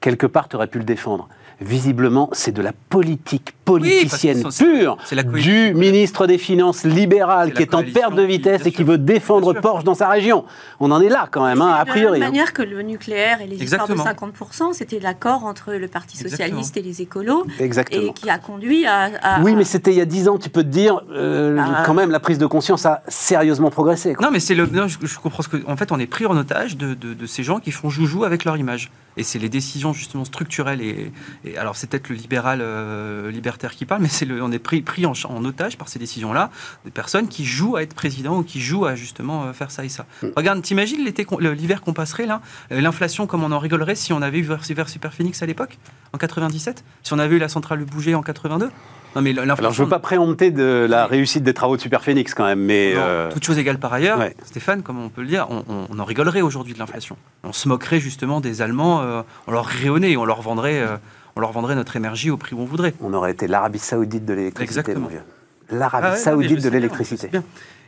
quelque 0.00 0.26
part, 0.26 0.48
tu 0.48 0.56
aurais 0.56 0.66
pu 0.66 0.78
le 0.78 0.84
défendre. 0.84 1.28
Visiblement, 1.60 2.28
c'est 2.32 2.52
de 2.52 2.60
la 2.60 2.72
politique 2.72 3.54
politicienne 3.64 4.42
pure 4.58 4.96
c'est 5.04 5.14
la 5.16 5.22
du 5.22 5.72
ministre 5.74 6.26
des 6.26 6.38
Finances 6.38 6.84
libéral 6.84 7.52
qui 7.54 7.62
est 7.62 7.74
en 7.74 7.82
perte 7.82 8.14
de 8.14 8.22
vitesse 8.22 8.66
et 8.66 8.70
qui 8.72 8.82
veut 8.84 8.98
défendre. 8.98 9.54
Porsche 9.54 9.82
dans 9.84 9.94
sa 9.94 10.08
région. 10.08 10.44
On 10.80 10.90
en 10.90 11.00
est 11.00 11.08
là 11.08 11.28
quand 11.30 11.44
même, 11.46 11.62
hein, 11.62 11.74
a 11.78 11.84
de 11.84 11.90
priori. 11.90 12.18
la 12.20 12.26
hein. 12.26 12.28
même 12.28 12.36
manière 12.38 12.52
que 12.52 12.62
le 12.62 12.82
nucléaire 12.82 13.40
et 13.40 13.46
les 13.46 13.56
histoires 13.62 13.88
de 13.88 13.92
Exactement. 13.94 14.32
50%, 14.70 14.72
c'était 14.74 15.00
l'accord 15.00 15.44
entre 15.46 15.72
le 15.72 15.88
Parti 15.88 16.16
Exactement. 16.20 16.48
socialiste 16.60 16.76
et 16.76 16.82
les 16.82 17.00
écolos, 17.02 17.46
Exactement. 17.58 18.02
et 18.10 18.12
qui 18.12 18.28
a 18.28 18.38
conduit 18.38 18.84
à... 18.86 19.10
à- 19.22 19.40
Oui, 19.40 19.54
mais 19.54 19.64
c'était 19.64 19.92
il 19.92 19.96
y 19.96 20.00
a 20.02 20.04
10 20.04 20.28
ans, 20.28 20.38
tu 20.38 20.50
peux 20.50 20.62
te 20.62 20.68
dire, 20.68 21.00
euh, 21.10 21.56
Ah. 21.58 21.82
quand 21.86 21.94
même, 21.94 22.10
la 22.10 22.20
prise 22.20 22.38
de 22.38 22.46
conscience 22.46 22.84
a 22.86 23.02
sérieusement 23.08 23.70
progressé. 23.70 24.14
quoi. 24.14 24.26
Non, 24.26 24.32
mais 24.32 24.40
c'est 24.40 24.54
le. 24.54 24.66
non, 24.66 24.88
je, 24.88 24.98
je 25.02 25.18
comprends 25.18 25.42
ce 25.42 25.48
que. 25.48 25.56
En 25.66 25.76
fait, 25.76 25.90
on 25.90 25.98
est 25.98 26.06
pris 26.06 26.26
en 26.26 26.36
otage 26.36 26.76
de, 26.76 26.92
de- 26.94 27.14
de 27.14 27.26
ces 27.26 27.42
gens 27.42 27.58
qui 27.60 27.70
font 27.72 27.88
joujou 27.88 28.24
avec 28.24 28.44
leur 28.44 28.56
image. 28.58 28.90
Et 29.18 29.22
c'est 29.22 29.38
les 29.38 29.48
décisions 29.48 29.94
justement 29.94 30.26
structurelles. 30.26 30.82
Et, 30.82 31.10
et 31.46 31.56
alors, 31.56 31.76
c'est 31.76 31.88
peut-être 31.88 32.08
le 32.08 32.16
libéral 32.16 32.60
euh, 32.60 33.30
libertaire 33.30 33.74
qui 33.74 33.86
parle, 33.86 34.02
mais 34.02 34.08
c'est 34.08 34.24
le. 34.24 34.42
On 34.42 34.50
est 34.50 34.58
pris, 34.58 34.82
pris 34.82 35.06
en, 35.06 35.14
otage 35.44 35.78
par 35.78 35.88
ces 35.88 35.98
décisions-là, 35.98 36.50
des 36.84 36.90
personnes 36.90 37.28
qui 37.28 37.44
jouent 37.44 37.76
à 37.76 37.82
être 37.82 37.94
président 37.94 38.38
ou 38.38 38.42
qui 38.42 38.60
jouent 38.60 38.86
à 38.86 38.94
justement 38.94 39.44
euh, 39.44 39.52
faire 39.52 39.70
ça 39.70 39.84
et 39.84 39.88
ça. 39.88 40.06
Mm. 40.22 40.26
Regarde, 40.36 40.62
t'imagines 40.62 41.04
l'été, 41.04 41.26
l'hiver 41.40 41.80
qu'on 41.80 41.92
passerait 41.92 42.26
là, 42.26 42.40
euh, 42.72 42.80
l'inflation, 42.80 43.26
comme 43.26 43.44
on 43.44 43.52
en 43.52 43.58
rigolerait 43.58 43.94
si 43.94 44.12
on 44.12 44.22
avait 44.22 44.38
eu 44.38 44.42
vers, 44.42 44.60
vers 44.68 44.88
Super 44.88 45.14
Phoenix 45.14 45.42
à 45.42 45.46
l'époque, 45.46 45.78
en 46.12 46.18
97, 46.18 46.84
si 47.02 47.12
on 47.12 47.18
avait 47.18 47.36
eu 47.36 47.38
la 47.38 47.48
centrale 47.48 47.84
bouger 47.84 48.14
en 48.14 48.22
82. 48.22 48.70
Non, 49.16 49.22
mais. 49.22 49.36
Alors, 49.38 49.72
je 49.72 49.82
veux 49.82 49.88
pas 49.88 49.98
préempter 49.98 50.50
de 50.50 50.86
la 50.88 51.06
réussite 51.06 51.42
des 51.42 51.54
travaux 51.54 51.76
de 51.76 51.80
Super 51.80 52.04
Phoenix 52.04 52.34
quand 52.34 52.44
même, 52.44 52.60
mais. 52.60 52.92
Non, 52.94 53.00
euh, 53.02 53.32
Toute 53.32 53.44
chose 53.44 53.58
égale 53.58 53.78
par 53.78 53.92
ailleurs, 53.92 54.18
ouais. 54.18 54.36
Stéphane, 54.44 54.82
comme 54.82 55.02
on 55.02 55.08
peut 55.08 55.22
le 55.22 55.28
dire, 55.28 55.48
on, 55.50 55.98
en 55.98 56.04
rigolerait 56.04 56.42
aujourd'hui 56.42 56.74
de 56.74 56.78
l'inflation. 56.78 57.16
On 57.42 57.52
se 57.52 57.66
moquerait 57.66 57.98
justement 57.98 58.40
des 58.40 58.60
Allemands, 58.60 59.00
euh, 59.00 59.22
on 59.46 59.52
leur 59.52 59.70
nez, 59.98 60.16
on 60.18 60.26
leur 60.26 60.42
vendrait, 60.42 60.80
euh, 60.80 60.96
on 61.36 61.40
leur 61.40 61.52
vendrait 61.52 61.74
notre 61.74 61.96
énergie 61.96 62.30
au 62.30 62.36
prix 62.36 62.56
où 62.56 62.60
on 62.60 62.64
voudrait. 62.64 62.94
On 63.00 63.12
aurait 63.12 63.32
été 63.32 63.46
l'Arabie 63.46 63.78
Saoudite 63.78 64.24
de 64.24 64.32
l'électricité, 64.32 64.80
Exactement. 64.80 65.00
mon 65.00 65.08
vieux. 65.08 65.22
L'Arabie 65.70 66.06
Ah 66.08 66.12
ouais, 66.12 66.18
Saoudite 66.18 66.62
de 66.62 66.68
l'électricité. 66.68 67.30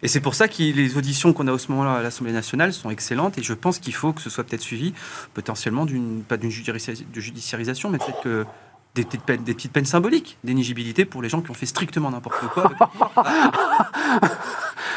Et 0.03 0.09
c'est 0.09 0.21
pour 0.21 0.35
ça 0.35 0.49
que 0.49 0.63
les 0.63 0.97
auditions 0.97 1.33
qu'on 1.33 1.49
a 1.49 1.53
au 1.53 1.59
ce 1.59 1.73
moment-là 1.73 1.95
à 1.95 2.03
l'Assemblée 2.03 2.33
nationale 2.33 2.73
sont 2.73 2.91
excellentes 2.91 3.39
et 3.39 3.43
je 3.43 3.55
pense 3.55 3.79
qu'il 3.79 3.95
faut 3.95 4.13
que 4.13 4.21
ce 4.21 4.31
soit 4.31 4.45
peut-être 4.45 4.61
suivi 4.63 4.93
potentiellement 5.35 5.87
d'une, 5.87 6.23
pas 6.23 6.37
d'une 6.37 6.51
judiciarisation, 6.51 7.89
mais 7.91 7.99
peut-être 7.99 8.21
que 8.21 8.47
des 8.95 9.05
petites 9.05 9.23
peines, 9.23 9.45
des 9.45 9.55
petites 9.55 9.73
peines 9.73 9.85
symboliques 9.85 10.39
d'éligibilité 10.45 11.05
pour 11.05 11.23
les 11.23 11.29
gens 11.29 11.41
qui 11.41 11.51
ont 11.51 11.55
fait 11.55 11.67
strictement 11.67 12.11
n'importe 12.11 12.41
quoi. 12.53 12.65
avec. 12.67 12.79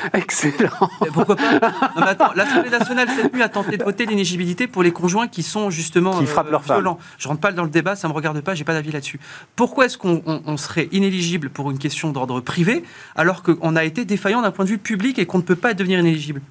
Excellent. 0.13 0.89
Mais 1.01 1.07
Pourquoi 1.11 1.35
pas 1.35 1.51
Non, 1.51 2.01
mais 2.01 2.07
attends, 2.07 2.31
l'Assemblée 2.35 2.69
nationale 2.69 3.07
cette 3.15 3.33
nuit 3.33 3.41
a 3.43 3.49
tenté 3.49 3.77
de 3.77 3.83
voter 3.83 4.05
l'inéligibilité 4.05 4.67
pour 4.67 4.83
les 4.83 4.91
conjoints 4.91 5.27
qui 5.27 5.43
sont 5.43 5.69
justement 5.69 6.15
euh, 6.17 6.19
Qui 6.21 6.25
frappent 6.27 6.49
leurs 6.51 6.63
femmes. 6.63 6.77
violents. 6.77 6.99
Je 7.17 7.27
rentre 7.27 7.41
pas 7.41 7.51
dans 7.51 7.63
le 7.63 7.69
débat, 7.69 7.95
ça 7.95 8.07
me 8.07 8.13
regarde 8.13 8.39
pas, 8.41 8.55
j'ai 8.55 8.63
pas 8.63 8.73
d'avis 8.73 8.91
là-dessus. 8.91 9.19
Pourquoi 9.55 9.85
est-ce 9.85 9.97
qu'on 9.97 10.21
on- 10.25 10.41
on 10.45 10.57
serait 10.57 10.89
inéligible 10.91 11.49
pour 11.49 11.71
une 11.71 11.77
question 11.79 12.11
d'ordre 12.11 12.39
privé 12.41 12.83
alors 13.15 13.43
qu'on 13.43 13.75
a 13.75 13.83
été 13.83 14.05
défaillant 14.05 14.41
d'un 14.41 14.51
point 14.51 14.65
de 14.65 14.69
vue 14.69 14.77
public 14.77 15.19
et 15.19 15.25
qu'on 15.25 15.37
ne 15.37 15.43
peut 15.43 15.55
pas 15.55 15.73
devenir 15.73 15.99
inéligible? 15.99 16.41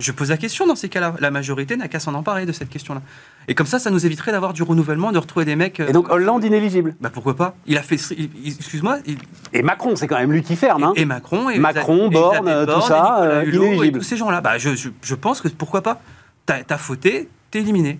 Je 0.00 0.12
pose 0.12 0.30
la 0.30 0.36
question 0.36 0.64
dans 0.66 0.76
ces 0.76 0.88
cas-là. 0.88 1.14
La 1.18 1.32
majorité 1.32 1.76
n'a 1.76 1.88
qu'à 1.88 1.98
s'en 1.98 2.14
emparer 2.14 2.46
de 2.46 2.52
cette 2.52 2.68
question-là. 2.68 3.02
Et 3.50 3.54
comme 3.54 3.66
ça, 3.66 3.78
ça 3.78 3.90
nous 3.90 4.04
éviterait 4.04 4.30
d'avoir 4.32 4.52
du 4.52 4.62
renouvellement, 4.62 5.10
de 5.10 5.18
retrouver 5.18 5.44
des 5.46 5.56
mecs. 5.56 5.80
euh, 5.80 5.88
Et 5.88 5.92
donc 5.92 6.10
Hollande 6.12 6.44
inéligible. 6.44 6.94
bah 7.00 7.10
pourquoi 7.12 7.34
pas? 7.34 7.54
Il 7.66 7.78
a 7.78 7.82
fait. 7.82 7.96
Excuse-moi. 8.44 8.98
il- 9.06 9.16
Et 9.54 9.62
Macron, 9.62 9.96
c'est 9.96 10.06
quand 10.06 10.18
même 10.18 10.32
lui 10.32 10.42
qui 10.42 10.54
ferme. 10.54 10.84
Hein. 10.84 10.92
et 10.96 11.04
Macron, 11.06 11.48
et 11.48 11.58
Macron, 11.58 12.08
et 12.10 12.14
Borne, 12.14 12.66
tout 12.66 12.80
ça, 12.82 13.20
et 13.22 13.26
euh, 13.26 13.42
Hulot, 13.44 13.62
inéligible. 13.64 13.86
et 13.86 14.00
tous 14.00 14.04
ces 14.06 14.16
gens-là. 14.18 14.40
Bah, 14.42 14.58
je, 14.58 14.76
je, 14.76 14.90
je 15.02 15.14
pense 15.14 15.40
que 15.40 15.48
pourquoi 15.48 15.82
pas 15.82 16.00
T'as 16.46 16.58
as 16.68 16.78
fauté, 16.78 17.28
t'es 17.50 17.60
éliminé. 17.60 17.98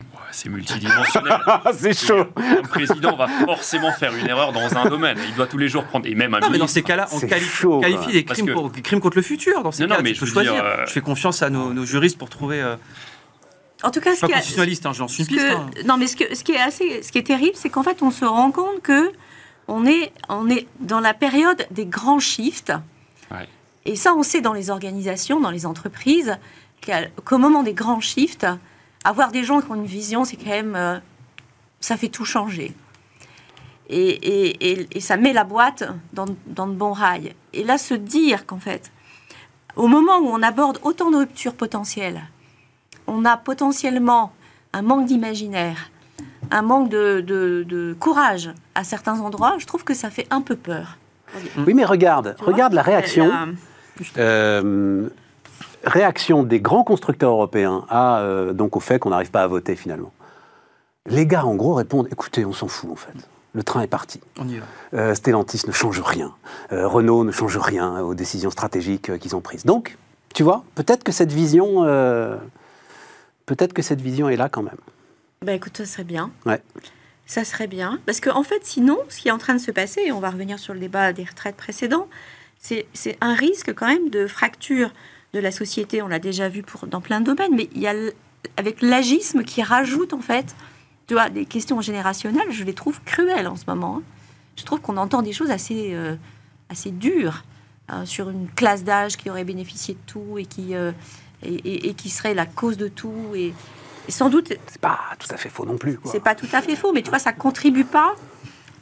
Ouais, 0.00 0.06
C'est 0.30 0.48
multidimensionnel. 0.48 1.32
Ah, 1.46 1.62
c'est 1.74 1.94
chaud. 1.94 2.24
Un 2.36 2.62
président 2.62 3.16
va 3.16 3.28
forcément 3.28 3.92
faire 3.92 4.14
une 4.16 4.26
erreur 4.26 4.52
dans 4.52 4.74
un 4.76 4.88
domaine. 4.88 5.18
Il 5.28 5.34
doit 5.34 5.46
tous 5.46 5.58
les 5.58 5.68
jours 5.68 5.84
prendre. 5.84 6.06
Et 6.06 6.14
même 6.14 6.34
un 6.34 6.40
Non, 6.40 6.50
mais 6.50 6.58
dans 6.58 6.66
ces 6.66 6.82
cas-là, 6.82 7.06
on 7.12 7.20
qualifie, 7.20 7.48
chaud, 7.48 7.80
des 8.10 8.24
crimes, 8.24 8.46
que- 8.46 8.52
pour- 8.52 8.70
des 8.70 8.80
crimes 8.82 9.00
contre 9.00 9.16
le 9.16 9.22
futur. 9.22 9.62
Dans 9.62 9.72
ces 9.72 9.82
Non, 9.82 9.90
non, 9.90 9.96
cas, 9.96 10.02
mais 10.02 10.12
tu 10.12 10.20
peux 10.20 10.26
je 10.26 10.30
veux 10.30 10.42
choisir. 10.42 10.54
dire, 10.54 10.64
euh, 10.64 10.86
Je 10.86 10.92
fais 10.92 11.00
confiance 11.00 11.42
à 11.42 11.50
nos, 11.50 11.72
nos 11.74 11.84
juristes 11.84 12.18
pour 12.18 12.28
trouver. 12.30 12.60
euh, 12.60 12.76
En 13.84 13.90
tout 13.90 14.00
cas, 14.00 14.10
je 14.10 14.14
ce 14.14 14.18
suis 14.18 14.26
qui 14.26 14.32
pas 14.32 14.36
a- 14.36 14.40
constitutionnaliste, 14.40 14.86
hein, 14.86 14.92
j'en 14.92 15.08
suis 15.08 15.24
ce 15.24 15.30
une 15.30 15.36
piste. 15.36 15.48
que- 15.48 15.54
hein. 15.54 15.70
non, 15.86 15.96
mais 15.96 16.06
ce, 16.06 16.16
que- 16.16 16.34
ce 16.34 16.44
qui 16.44 16.52
est 16.52 16.60
assez, 16.60 17.02
ce 17.02 17.10
qui 17.12 17.18
est 17.18 17.22
terrible, 17.26 17.54
c'est 17.56 17.68
qu'en 17.70 17.82
fait, 17.82 18.02
on 18.02 18.10
se 18.10 18.24
rend 18.24 18.50
compte 18.52 18.80
que 18.82 19.12
on 19.68 19.86
est, 19.86 20.12
on 20.28 20.48
est 20.50 20.66
dans 20.80 21.00
la 21.00 21.14
période 21.14 21.66
des 21.70 21.86
grands 21.86 22.18
shifts. 22.18 22.72
Ouais. 23.30 23.48
Et 23.84 23.96
ça, 23.96 24.14
on 24.14 24.22
sait 24.22 24.40
dans 24.40 24.52
les 24.52 24.70
organisations, 24.70 25.40
dans 25.40 25.50
les 25.50 25.66
entreprises, 25.66 26.36
qu'au 27.24 27.38
moment 27.38 27.62
des 27.62 27.74
grands 27.74 28.00
shifts, 28.00 28.46
avoir 29.04 29.32
des 29.32 29.42
gens 29.44 29.60
qui 29.60 29.70
ont 29.70 29.74
une 29.76 29.86
vision, 29.86 30.24
c'est 30.24 30.36
quand 30.36 30.50
même, 30.50 30.76
euh, 30.76 30.98
ça 31.80 31.96
fait 31.96 32.08
tout 32.08 32.24
changer. 32.24 32.72
Et, 33.88 33.98
et- 34.08 34.70
et- 34.80 34.88
et 34.96 35.00
ça 35.00 35.16
met 35.16 35.32
la 35.32 35.44
boîte 35.44 35.84
dans, 36.12 36.26
dans 36.46 36.66
de 36.66 36.72
bons 36.72 36.92
rails. 36.92 37.34
Et 37.52 37.64
là, 37.64 37.78
se 37.78 37.94
dire 37.94 38.46
qu'en 38.46 38.58
fait, 38.60 38.90
au 39.76 39.86
moment 39.88 40.18
où 40.18 40.28
on 40.28 40.42
aborde 40.42 40.78
autant 40.82 41.10
de 41.10 41.16
ruptures 41.18 41.54
potentielles, 41.54 42.22
on 43.06 43.24
a 43.24 43.36
potentiellement 43.36 44.32
un 44.72 44.82
manque 44.82 45.06
d'imaginaire, 45.06 45.90
un 46.50 46.62
manque 46.62 46.88
de, 46.88 47.20
de- 47.20 47.64
de 47.68 47.94
courage 47.98 48.50
à 48.74 48.84
certains 48.84 49.20
endroits, 49.20 49.54
je 49.58 49.66
trouve 49.66 49.84
que 49.84 49.94
ça 49.94 50.10
fait 50.10 50.26
un 50.30 50.40
peu 50.40 50.56
peur. 50.56 50.98
Oui, 51.66 51.74
mais 51.74 51.84
regarde, 51.84 52.34
Tu 52.38 52.44
regarde 52.44 52.72
la 52.74 52.82
réaction. 52.82 53.30
Euh, 53.30 53.52
euh, 54.18 55.08
réaction 55.84 56.42
des 56.42 56.60
grands 56.60 56.84
constructeurs 56.84 57.30
européens 57.32 57.84
à, 57.88 58.20
euh, 58.20 58.52
donc 58.52 58.76
au 58.76 58.80
fait 58.80 58.98
qu'on 58.98 59.10
n'arrive 59.10 59.30
pas 59.30 59.42
à 59.42 59.46
voter 59.46 59.74
finalement. 59.76 60.12
Les 61.06 61.26
gars, 61.26 61.44
en 61.44 61.54
gros, 61.56 61.74
répondent 61.74 62.08
écoutez, 62.12 62.44
on 62.44 62.52
s'en 62.52 62.68
fout 62.68 62.90
en 62.90 62.96
fait. 62.96 63.12
Le 63.54 63.62
train 63.62 63.82
est 63.82 63.86
parti. 63.88 64.20
On 64.38 64.48
y 64.48 64.58
va. 64.58 64.64
Euh, 64.94 65.14
Stellantis 65.14 65.62
ne 65.66 65.72
change 65.72 66.00
rien. 66.00 66.32
Euh, 66.72 66.86
Renault 66.88 67.24
ne 67.24 67.32
change 67.32 67.58
rien 67.58 68.00
aux 68.00 68.14
décisions 68.14 68.50
stratégiques 68.50 69.10
euh, 69.10 69.18
qu'ils 69.18 69.36
ont 69.36 69.40
prises. 69.42 69.64
Donc, 69.66 69.98
tu 70.34 70.42
vois, 70.42 70.64
peut-être 70.74 71.04
que 71.04 71.12
cette 71.12 71.32
vision, 71.32 71.84
euh, 71.84 72.36
peut-être 73.46 73.72
que 73.72 73.82
cette 73.82 74.00
vision 74.00 74.28
est 74.28 74.36
là 74.36 74.48
quand 74.48 74.62
même. 74.62 74.78
Bah 75.42 75.52
écoute, 75.52 75.76
ça 75.76 75.86
serait 75.86 76.04
bien. 76.04 76.30
Ouais. 76.46 76.62
Ça 77.26 77.44
serait 77.44 77.66
bien. 77.66 78.00
Parce 78.06 78.20
qu'en 78.20 78.36
en 78.36 78.42
fait, 78.42 78.64
sinon, 78.64 78.98
ce 79.08 79.18
qui 79.18 79.28
est 79.28 79.32
en 79.32 79.38
train 79.38 79.54
de 79.54 79.60
se 79.60 79.70
passer, 79.70 80.02
et 80.06 80.12
on 80.12 80.20
va 80.20 80.30
revenir 80.30 80.58
sur 80.58 80.74
le 80.74 80.80
débat 80.80 81.12
des 81.12 81.24
retraites 81.24 81.56
précédents, 81.56 82.08
c'est 82.58 82.86
un 83.20 83.34
risque 83.34 83.74
quand 83.74 83.88
même 83.88 84.08
de 84.10 84.26
fracture 84.26 84.92
de 85.32 85.40
la 85.40 85.50
société. 85.50 86.02
On 86.02 86.08
l'a 86.08 86.18
déjà 86.20 86.48
vu 86.48 86.62
pour, 86.62 86.86
dans 86.86 87.00
plein 87.00 87.20
de 87.20 87.26
domaines, 87.26 87.54
mais 87.56 87.68
il 87.74 87.80
y 87.80 87.88
a 87.88 87.94
avec 88.56 88.82
l'agisme 88.82 89.44
qui 89.44 89.62
rajoute 89.62 90.12
en 90.12 90.20
fait, 90.20 90.54
tu 91.06 91.14
vois, 91.14 91.30
des 91.30 91.46
questions 91.46 91.80
générationnelles, 91.80 92.50
je 92.50 92.64
les 92.64 92.74
trouve 92.74 93.00
cruelles 93.02 93.48
en 93.48 93.56
ce 93.56 93.64
moment. 93.66 93.98
hein. 93.98 94.02
Je 94.56 94.64
trouve 94.64 94.80
qu'on 94.80 94.96
entend 94.96 95.22
des 95.22 95.32
choses 95.32 95.50
assez, 95.50 95.94
euh, 95.94 96.14
assez 96.68 96.90
dures 96.90 97.44
hein, 97.88 98.04
sur 98.04 98.30
une 98.30 98.48
classe 98.48 98.84
d'âge 98.84 99.16
qui 99.16 99.30
aurait 99.30 99.44
bénéficié 99.44 99.94
de 99.94 100.00
tout 100.06 100.38
et 100.38 100.44
qui, 100.44 100.74
euh, 100.74 100.92
et, 101.42 101.54
et- 101.54 101.88
et 101.88 101.94
qui 101.94 102.10
serait 102.10 102.34
la 102.34 102.46
cause 102.46 102.76
de 102.76 102.88
tout. 102.88 103.12
Et, 103.34 103.52
et 104.08 104.12
sans 104.12 104.28
doute, 104.30 104.48
C'est 104.66 104.80
pas 104.80 104.98
tout 105.18 105.28
à 105.32 105.36
fait 105.36 105.48
faux 105.48 105.64
non 105.64 105.76
plus. 105.76 105.98
c'est 106.04 106.22
pas 106.22 106.34
tout 106.34 106.48
à 106.52 106.60
fait 106.62 106.76
faux, 106.76 106.92
mais 106.92 107.02
tu 107.02 107.10
vois, 107.10 107.18
ça 107.18 107.32
contribue 107.32 107.84
pas 107.84 108.14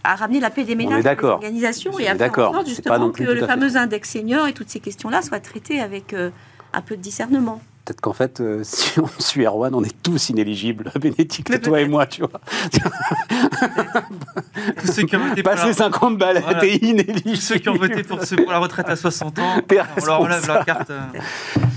à 0.02 0.14
ramener 0.14 0.40
la 0.40 0.48
paix 0.50 0.64
des 0.64 0.74
ménages 0.76 1.04
dans 1.04 1.10
les 1.10 1.24
organisations 1.24 1.90
On 1.94 1.98
et 1.98 2.04
est 2.04 2.06
à 2.06 2.10
faire 2.10 2.18
d'accord. 2.18 2.50
en 2.50 2.54
sorte 2.64 2.68
C'est 2.68 2.82
pas 2.82 2.98
non 2.98 3.06
justement 3.06 3.10
plus 3.12 3.26
que 3.26 3.30
le 3.32 3.40
fait 3.40 3.46
fameux 3.46 3.76
index 3.76 4.10
senior 4.10 4.46
et 4.46 4.54
toutes 4.54 4.70
ces 4.70 4.80
questions-là 4.80 5.20
soient 5.20 5.40
traitées 5.40 5.80
avec 5.80 6.14
euh, 6.14 6.30
un 6.72 6.80
peu 6.80 6.96
de 6.96 7.02
discernement. 7.02 7.60
Peut-être 7.84 8.00
qu'en 8.00 8.12
fait, 8.14 8.40
euh, 8.40 8.60
si 8.64 8.98
on 9.00 9.08
suit 9.18 9.44
Erwan, 9.44 9.74
on 9.74 9.82
est 9.84 9.94
tous 10.02 10.30
inéligibles. 10.30 10.90
Bénédicte, 11.00 11.60
toi 11.60 11.80
et 11.82 11.88
moi, 11.88 12.06
tu 12.06 12.22
vois. 12.22 12.40
Tous 14.78 14.92
ceux 14.92 15.02
qui 15.02 15.16
ont 15.16 15.26
voté 15.28 15.42
pour 15.42 15.52
la, 15.52 15.56
Passer 15.58 15.72
50 15.74 16.16
balles, 16.18 16.40
Voilà. 16.42 16.60
t'es 16.60 16.76
inéligible. 16.76 17.22
tous 17.34 17.36
ceux 17.40 17.56
qui 17.58 17.68
ont 17.68 17.76
voté 17.76 18.02
pour, 18.02 18.22
ce- 18.24 18.34
pour 18.36 18.50
la 18.52 18.58
retraite 18.58 18.88
à 18.88 18.96
60 18.96 19.38
ans, 19.38 19.56
on 20.00 20.06
leur 20.06 20.20
enlève 20.20 20.46
leur 20.46 20.64
carte. 20.64 20.90
euh. 20.90 21.00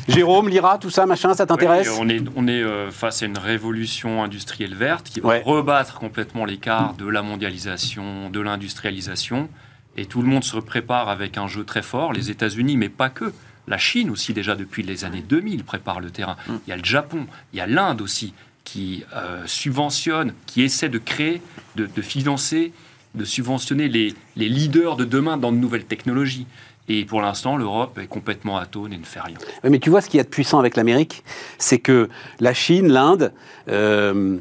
Jérôme, 0.08 0.50
l'IRA, 0.50 0.78
tout 0.78 0.90
ça, 0.90 1.06
machin, 1.06 1.34
ça 1.34 1.46
t'intéresse 1.46 1.88
Oui, 1.90 1.96
on 2.00 2.10
est, 2.10 2.22
on 2.36 2.48
est 2.48 2.62
euh, 2.62 2.92
face 2.92 3.24
à 3.24 3.26
une 3.26 3.38
révolution 3.38 4.24
industrielle 4.24 4.76
verte 4.76 5.10
qui 5.10 5.20
va 5.22 5.30
Ouais. 5.30 5.42
rebattre 5.46 5.98
complètement 6.00 6.46
l'écart 6.46 6.94
de 6.96 7.08
la 7.08 7.22
mondialisation, 7.22 8.30
de 8.30 8.40
l'industrialisation. 8.40 9.50
Et 9.96 10.06
tout 10.06 10.22
le 10.22 10.28
monde 10.28 10.44
se 10.44 10.58
prépare 10.58 11.08
avec 11.10 11.38
un 11.38 11.48
jeu 11.48 11.64
très 11.64 11.82
fort. 11.84 12.14
Les 12.14 12.32
États-Unis, 12.32 12.78
mais 12.78 12.90
pas 12.90 13.10
que. 13.10 13.32
La 13.68 13.78
Chine 13.78 14.10
aussi, 14.10 14.34
déjà 14.34 14.56
depuis 14.56 14.84
les 14.84 15.06
années 15.06 15.24
2000, 15.28 15.64
prépare 15.64 16.02
le 16.02 16.12
terrain. 16.12 16.36
Il 16.50 16.70
y 16.70 16.74
a 16.74 16.78
le 16.78 16.84
Japon, 16.84 17.26
il 17.54 17.58
y 17.60 17.62
a 17.62 17.68
l'Inde 17.68 18.02
aussi, 18.02 18.34
qui 18.66 19.06
euh, 19.16 19.44
subventionne, 19.46 20.34
qui 20.48 20.64
essaie 20.64 20.90
de 20.90 20.98
créer, 20.98 21.42
de, 21.78 21.86
de 21.86 22.02
financer, 22.02 22.74
de 23.16 23.24
subventionner 23.24 23.88
les, 23.88 24.14
les 24.36 24.50
leaders 24.50 24.98
de 24.98 25.06
demain 25.06 25.38
dans 25.38 25.52
de 25.54 25.58
nouvelles 25.58 25.86
technologies. 25.86 26.46
Et 26.90 27.06
pour 27.06 27.22
l'instant, 27.22 27.56
l'Europe 27.56 27.98
est 27.98 28.08
complètement 28.08 28.58
atone 28.58 28.92
et 28.92 28.98
ne 28.98 29.06
fait 29.06 29.22
rien. 29.22 29.38
Mais 29.64 29.80
tu 29.80 29.90
vois, 29.90 30.02
ce 30.02 30.10
qu'il 30.10 30.18
y 30.18 30.22
a 30.22 30.24
de 30.24 30.30
puissant 30.30 30.60
avec 30.60 30.76
l'Amérique, 30.76 31.24
c'est 31.58 31.80
que 31.80 32.10
la 32.40 32.54
Chine, 32.54 32.90
l'Inde, 32.90 33.32
euh, 33.70 34.38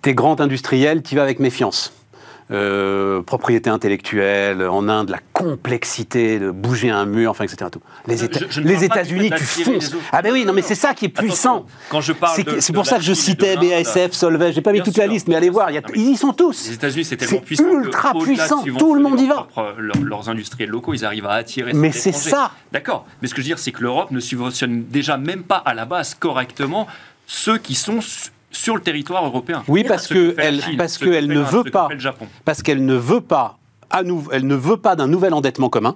t'es 0.00 0.14
grand 0.14 0.40
industriel, 0.40 1.02
tu 1.02 1.16
vas 1.16 1.22
avec 1.22 1.40
méfiance. 1.40 1.92
Euh, 2.50 3.22
propriété 3.22 3.70
intellectuelle, 3.70 4.62
en 4.68 4.86
Inde, 4.90 5.08
la 5.08 5.20
complexité 5.32 6.38
de 6.38 6.50
bouger 6.50 6.90
un 6.90 7.06
mur, 7.06 7.30
enfin, 7.30 7.44
etc. 7.44 7.70
Tout. 7.72 7.80
Les, 8.06 8.18
Je- 8.18 8.26
Éta- 8.26 8.38
je- 8.40 8.46
je 8.50 8.60
ne 8.60 8.66
les 8.68 8.84
États-Unis, 8.84 9.30
tu 9.34 9.44
fonces. 9.44 9.92
les. 9.94 9.98
Ah 10.12 10.20
ben 10.20 10.30
oui, 10.30 10.44
non, 10.44 10.52
mais 10.52 10.60
c'est 10.60 10.74
ça 10.74 10.92
qui 10.92 11.06
est 11.06 11.08
puissant. 11.08 11.64
C'est 12.60 12.72
pour 12.74 12.84
ça 12.84 12.96
que 12.96 13.02
je 13.02 13.14
citais 13.14 13.56
BASF, 13.56 14.12
Solvay, 14.12 14.52
j'ai 14.52 14.60
pas 14.60 14.72
mis 14.72 14.82
toute 14.82 14.98
la 14.98 15.06
liste, 15.06 15.26
mais 15.28 15.36
allez 15.36 15.48
voir, 15.48 15.68
sûr. 15.68 15.72
il 15.72 15.74
y 15.76 15.78
a- 15.78 15.80
Non, 15.80 15.88
mais 15.94 15.98
ils 16.02 16.10
y 16.10 16.16
sont 16.18 16.30
Les 16.30 16.36
tous. 16.36 16.70
États-Unis, 16.70 17.04
c'est 17.06 17.16
tellement 17.16 17.38
puissant 17.40 17.64
ultra 17.82 18.12
puissant, 18.12 18.62
tout 18.78 18.94
le 18.94 19.00
monde 19.02 19.18
y 19.20 19.26
va. 19.26 19.34
leurs 19.36 19.46
propres- 19.46 19.74
leurs, 19.80 20.02
leurs 20.02 20.28
industriels 20.28 20.68
locaux, 20.68 20.92
ils 20.92 21.04
arrivent 21.06 21.26
à 21.26 21.32
attirer. 21.32 21.72
Mais 21.72 21.92
c'est 21.92 22.12
ça. 22.12 22.50
D'accord. 22.72 23.06
Mais 23.22 23.28
ce 23.28 23.32
que 23.34 23.40
je 23.40 23.46
veux 23.46 23.48
dire, 23.48 23.58
c'est 23.58 23.72
que 23.72 23.80
l'Europe 23.82 24.10
ne 24.10 24.20
subventionne 24.20 24.84
déjà 24.90 25.16
même 25.16 25.44
pas 25.44 25.56
à 25.64 25.72
la 25.72 25.86
base 25.86 26.14
correctement 26.14 26.86
ceux 27.26 27.56
qui 27.56 27.74
sont 27.74 28.00
sur 28.54 28.74
le 28.74 28.80
territoire 28.82 29.24
européen. 29.26 29.62
Oui, 29.68 29.84
parce 29.84 30.06
Ce 30.08 30.14
que 30.14 30.76
parce 30.76 30.94
ce 30.94 30.98
que 31.00 31.04
qu'elle 31.10 31.28
ne 31.28 31.40
veut 31.40 31.64
pas. 31.64 31.88
parce 32.44 32.62
qu'elle 32.62 32.84
ne 32.84 32.94
veut 32.94 33.20
pas 33.20 33.58
à 33.90 34.00
elle 34.32 34.46
ne 34.46 34.54
veut 34.54 34.76
pas 34.78 34.96
d'un 34.96 35.06
nouvel 35.06 35.34
endettement 35.34 35.68
commun. 35.68 35.94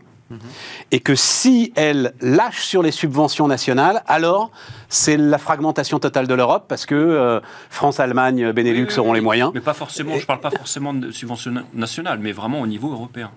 Et 0.91 1.01
que 1.01 1.15
si 1.15 1.73
elle 1.75 2.13
lâche 2.21 2.61
sur 2.63 2.83
les 2.83 2.91
subventions 2.91 3.49
nationales, 3.49 4.03
alors 4.07 4.51
c'est 4.91 5.17
la 5.17 5.39
fragmentation 5.39 5.99
totale 5.99 6.27
de 6.27 6.35
l'Europe, 6.35 6.67
parce 6.69 6.85
que 6.85 6.95
euh, 6.95 7.41
France, 7.71 7.99
Allemagne, 7.99 8.53
Benelux 8.53 8.83
Oui, 8.83 8.89
oui, 8.93 8.99
auront 8.99 9.13
oui. 9.13 9.19
les 9.19 9.25
moyens. 9.25 9.53
Mais 9.55 9.61
pas 9.63 9.73
forcément, 9.73 10.13
je 10.17 10.21
ne 10.21 10.25
parle 10.27 10.41
pas 10.41 10.51
forcément 10.51 10.93
de 10.93 11.11
subvention 11.13 11.51
nationale, 11.73 12.19
mais 12.21 12.33
vraiment 12.33 12.61
au 12.61 12.67
niveau 12.67 12.93
européen. 12.93 13.31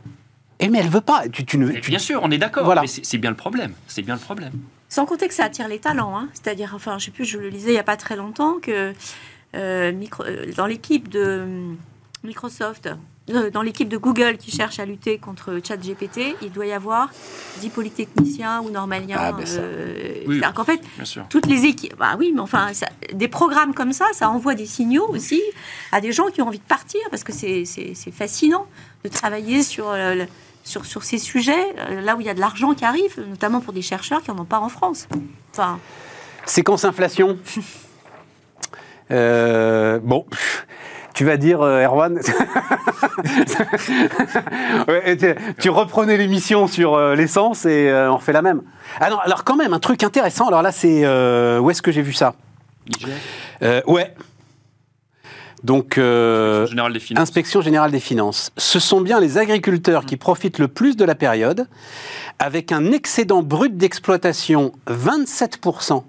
Et 0.59 0.67
mais 0.67 0.80
elle 0.80 0.89
veut 0.89 0.99
pas. 0.99 1.24
Tu, 1.32 1.45
tu 1.45 1.57
ne- 1.57 1.69
tu- 1.72 1.89
bien 1.91 1.97
sûr, 1.97 2.19
on 2.24 2.30
est 2.30 2.38
d'accord, 2.38 2.65
Voilà. 2.65 2.82
mais 2.82 2.88
c'est 2.88 3.17
bien 3.17 3.30
le 3.30 3.38
problème. 3.38 3.72
C'est 3.88 4.01
bien 4.01 4.15
le 4.15 4.19
problème. 4.19 4.51
Sans 4.92 5.06
compter 5.06 5.30
que 5.30 5.34
ça 5.34 5.46
attire 5.46 5.70
les 5.70 5.80
talents. 5.80 6.18
hein. 6.18 6.28
C'est-à-dire, 6.34 6.74
enfin, 6.76 7.00
je 7.00 7.06
sais 7.06 7.12
plus, 7.12 7.24
je 7.24 7.38
le 7.38 7.48
lisais 7.48 7.70
il 7.70 7.74
n'y 7.76 7.80
a 7.80 7.84
pas 7.84 7.96
très 7.96 8.18
longtemps, 8.18 8.58
que 8.62 8.94
euh, 9.56 9.92
micro- 9.94 10.26
euh, 10.26 10.52
dans 10.58 10.66
l'équipe 10.66 11.08
de 11.08 11.44
hum, 11.44 11.78
Microsoft, 12.26 12.89
euh, 13.30 13.50
dans 13.52 13.62
l'équipe 13.62 13.88
de 13.88 13.96
Google 13.98 14.36
qui 14.38 14.52
cherche 14.52 14.80
à 14.80 14.86
lutter 14.86 15.18
contre 15.18 15.60
ChatGPT, 15.66 16.36
il 16.42 16.52
doit 16.52 16.66
y 16.66 16.74
avoir 16.74 17.10
10 17.62 17.70
polytechniciens 17.70 18.60
ou 18.62 18.70
normaliens. 18.70 19.16
Ah, 19.18 19.32
ben 19.32 19.46
euh, 19.48 20.24
Oui. 20.28 20.42
qu'en 20.54 20.66
fait, 20.66 20.82
toutes 21.30 21.46
les 21.46 21.64
équipes. 21.64 21.96
Bah 21.98 22.16
oui, 22.20 22.34
mais 22.36 22.42
enfin, 22.42 22.74
ça- 22.74 22.89
des 23.14 23.30
programmes 23.30 23.74
comme 23.74 23.94
ça, 23.94 24.08
ça 24.12 24.30
envoie 24.30 24.56
des 24.56 24.66
signaux 24.66 25.08
aussi 25.08 25.42
à 25.94 26.02
des 26.02 26.12
gens 26.12 26.28
qui 26.28 26.42
ont 26.42 26.48
envie 26.48 26.60
de 26.60 26.64
partir 26.64 27.00
parce 27.10 27.24
que 27.24 27.32
c'est 27.32 27.64
fascinant 28.12 28.68
de 29.06 29.10
travailler 29.10 29.64
sur, 29.64 29.94
le- 29.94 30.26
sur, 30.64 30.86
sur 30.86 31.03
ces 31.03 31.18
sujets, 31.18 31.66
euh, 31.89 32.01
là 32.01 32.16
où 32.16 32.22
il 32.22 32.28
y 32.28 32.30
a 32.30 32.34
de 32.34 32.39
l'argent 32.39 32.74
qui 32.74 32.86
arrive, 32.86 33.20
notamment 33.30 33.59
pour 33.62 33.74
des 33.74 33.82
chercheurs 33.82 34.22
qui 34.22 34.32
n'en 34.32 34.39
ont 34.39 34.45
pas 34.45 34.59
en 34.59 34.70
France. 34.70 35.07
Enfin, 35.53 35.80
Séquence 36.45 36.86
inflation. 36.86 37.38
Euh, 39.14 39.99
bon, 40.01 40.26
tu 41.14 41.26
vas 41.26 41.36
dire, 41.36 41.62
euh, 41.62 41.84
Erwan. 41.84 42.18
Ouais, 44.88 45.18
tu, 45.18 45.36
tu 45.59 45.70
reprenais 45.70 46.16
l'émission 46.16 46.66
sur 46.68 46.95
euh, 46.95 47.14
l'essence 47.16 47.66
et 47.66 47.89
euh, 47.89 48.09
on 48.12 48.16
refait 48.18 48.32
la 48.32 48.41
même. 48.41 48.62
Ah 49.01 49.09
non, 49.09 49.18
alors 49.20 49.43
quand 49.43 49.57
même, 49.57 49.74
un 49.74 49.80
truc 49.80 50.01
intéressant. 50.03 50.47
Alors 50.47 50.62
là, 50.62 50.72
c'est. 50.72 51.01
euh, 51.03 51.59
où 51.59 51.70
est-ce 51.70 51.82
que 51.82 51.91
j'ai 51.91 52.01
vu 52.01 52.14
ça? 52.14 52.36
Euh, 53.64 53.82
Ouais. 53.86 54.16
Donc. 55.64 55.97
euh, 55.97 56.68
des. 56.68 57.01
Inspection 57.18 57.62
générale 57.62 57.91
des 57.91 57.99
finances. 57.99 58.51
Ce 58.57 58.80
sont 58.80 59.01
bien 59.01 59.20
les 59.20 59.38
agriculteurs 59.38 60.05
qui 60.05 60.18
profitent 60.18 60.59
le 60.59 60.68
plus 60.68 60.95
de 60.95 61.05
la 61.05 61.16
période, 61.16 61.68
avec 62.39 62.72
un 62.72 62.91
excédent 62.91 63.43
brut 63.43 63.78
d'exploitation 63.78 64.74
27% 64.88 66.03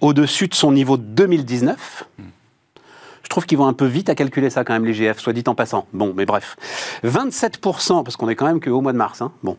au-dessus 0.00 0.48
de 0.48 0.54
son 0.54 0.72
niveau 0.72 0.96
de 0.96 1.02
2019. 1.02 2.04
Je 3.24 3.28
trouve 3.30 3.46
qu'ils 3.46 3.58
vont 3.58 3.66
un 3.66 3.72
peu 3.72 3.86
vite 3.86 4.10
à 4.10 4.14
calculer 4.14 4.50
ça 4.50 4.64
quand 4.64 4.74
même, 4.74 4.84
les 4.84 4.92
GF, 4.92 5.18
soit 5.18 5.32
dit 5.32 5.42
en 5.46 5.54
passant. 5.54 5.86
Bon, 5.92 6.12
mais 6.14 6.26
bref. 6.26 6.56
27%, 7.04 8.04
parce 8.04 8.16
qu'on 8.16 8.28
est 8.28 8.36
quand 8.36 8.46
même 8.46 8.60
qu'au 8.60 8.80
mois 8.80 8.92
de 8.92 8.98
mars, 8.98 9.22
hein. 9.22 9.32
bon. 9.42 9.56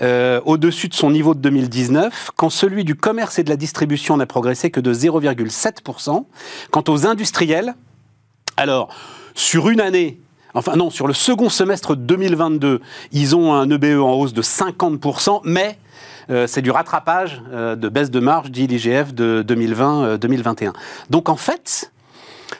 Euh, 0.00 0.40
au-dessus 0.44 0.88
de 0.88 0.94
son 0.94 1.10
niveau 1.10 1.34
de 1.34 1.40
2019, 1.40 2.30
quand 2.36 2.50
celui 2.50 2.84
du 2.84 2.94
commerce 2.94 3.38
et 3.38 3.42
de 3.42 3.48
la 3.48 3.56
distribution 3.56 4.16
n'a 4.16 4.26
progressé 4.26 4.70
que 4.70 4.80
de 4.80 4.92
0,7%. 4.92 6.24
Quant 6.70 6.84
aux 6.88 7.06
industriels, 7.06 7.74
alors, 8.56 8.88
sur 9.34 9.68
une 9.68 9.80
année, 9.80 10.18
enfin 10.54 10.76
non, 10.76 10.90
sur 10.90 11.06
le 11.06 11.12
second 11.12 11.48
semestre 11.48 11.94
2022, 11.96 12.80
ils 13.12 13.36
ont 13.36 13.52
un 13.54 13.68
EBE 13.70 14.00
en 14.00 14.14
hausse 14.14 14.32
de 14.32 14.42
50%, 14.42 15.40
mais 15.44 15.78
euh, 16.30 16.46
c'est 16.46 16.62
du 16.62 16.70
rattrapage 16.70 17.42
euh, 17.52 17.76
de 17.76 17.88
baisse 17.88 18.10
de 18.10 18.20
marge, 18.20 18.50
dit 18.50 18.66
l'IGF, 18.66 19.14
de 19.14 19.44
2020-2021. 19.46 20.72
Donc 21.10 21.28
en 21.28 21.36
fait, 21.36 21.92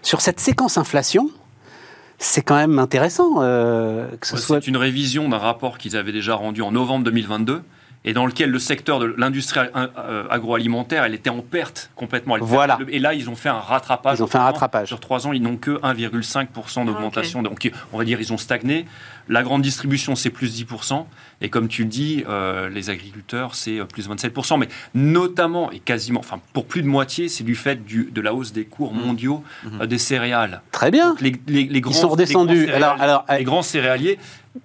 sur 0.03 0.21
cette 0.21 0.39
séquence 0.39 0.79
inflation, 0.79 1.31
c'est 2.19 2.43
quand 2.43 2.57
même 2.57 2.79
intéressant 2.79 3.37
euh, 3.39 4.09
que 4.21 4.27
ce 4.27 4.35
Ouais, 4.35 4.41
soit... 4.41 4.61
C'est 4.61 4.69
une 4.69 4.77
révision 4.77 5.29
d'un 5.29 5.39
rapport 5.39 5.79
qu'ils 5.79 5.97
avaient 5.97 6.13
déjà 6.13 6.35
rendu 6.35 6.63
en 6.63 6.73
novembre 6.73 7.05
2022 7.05 7.63
et 8.07 8.13
dans 8.13 8.25
lequel 8.25 8.51
le 8.51 8.59
secteur 8.59 8.99
de 9.01 9.15
l'industrie 9.19 9.61
euh, 9.77 10.25
agroalimentaire, 10.31 11.05
elle 11.05 11.15
était 11.15 11.29
en 11.29 11.41
perte 11.43 11.91
complètement. 11.97 12.37
Elle 12.37 12.43
Voilà. 12.43 12.79
Et 12.89 12.99
là, 13.01 13.13
ils 13.15 13.29
ont 13.29 13.35
fait 13.37 13.49
un 13.49 13.59
rattrapage. 13.59 14.19
Ils 14.19 14.23
ont 14.23 14.27
fait 14.29 14.39
un 14.39 14.45
rattrapage. 14.45 14.87
Sur 14.89 15.01
trois 15.01 15.27
ans, 15.27 15.33
ils 15.33 15.43
n'ont 15.43 15.57
que 15.57 15.73
1,5% 15.83 16.87
d'augmentation. 16.87 17.43
Donc, 17.43 17.71
on 17.93 17.99
va 17.99 18.05
dire, 18.05 18.21
ils 18.21 18.33
ont 18.33 18.39
stagné. 18.39 18.87
La 19.29 19.43
grande 19.43 19.63
distribution, 19.63 20.15
c'est 20.15 20.31
plus 20.31 20.63
10%. 20.63 21.05
Et 21.41 21.49
comme 21.49 21.67
tu 21.69 21.83
le 21.83 21.89
dis, 21.89 22.25
euh, 22.29 22.69
les 22.71 22.91
agriculteurs, 22.91 23.57
c'est 23.57 23.81
euh, 23.81 23.85
plus 23.85 24.09
27%. 24.09 24.57
Mais 24.59 24.69
notamment, 24.95 25.71
et 25.73 25.81
quasiment, 25.81 26.21
enfin, 26.21 26.41
pour 26.53 26.67
plus 26.67 26.83
de 26.83 26.87
moitié, 26.87 27.29
c'est 27.29 27.43
du 27.45 27.57
fait 27.57 27.85
du, 27.85 28.09
de 28.13 28.21
la 28.21 28.33
hausse 28.35 28.53
des 28.53 28.65
cours 28.65 28.95
Mmh. 28.95 29.01
mondiaux 29.01 29.45
euh, 29.81 29.87
des 29.87 29.99
céréales. 29.99 30.63
Très 30.71 30.91
bien. 30.93 31.11
Donc, 31.11 31.21
les, 31.21 31.35
les- 31.49 31.65
les 31.65 31.81
grands, 31.81 31.91
Ils 31.93 31.97
sont 31.97 32.09
redescendus. 32.09 32.61
les 32.61 32.67
grands 32.67 32.77
Alors, 32.77 32.97
alors, 33.03 33.25
les 33.37 33.45
grands 33.45 33.63
céréaliers 33.63 34.19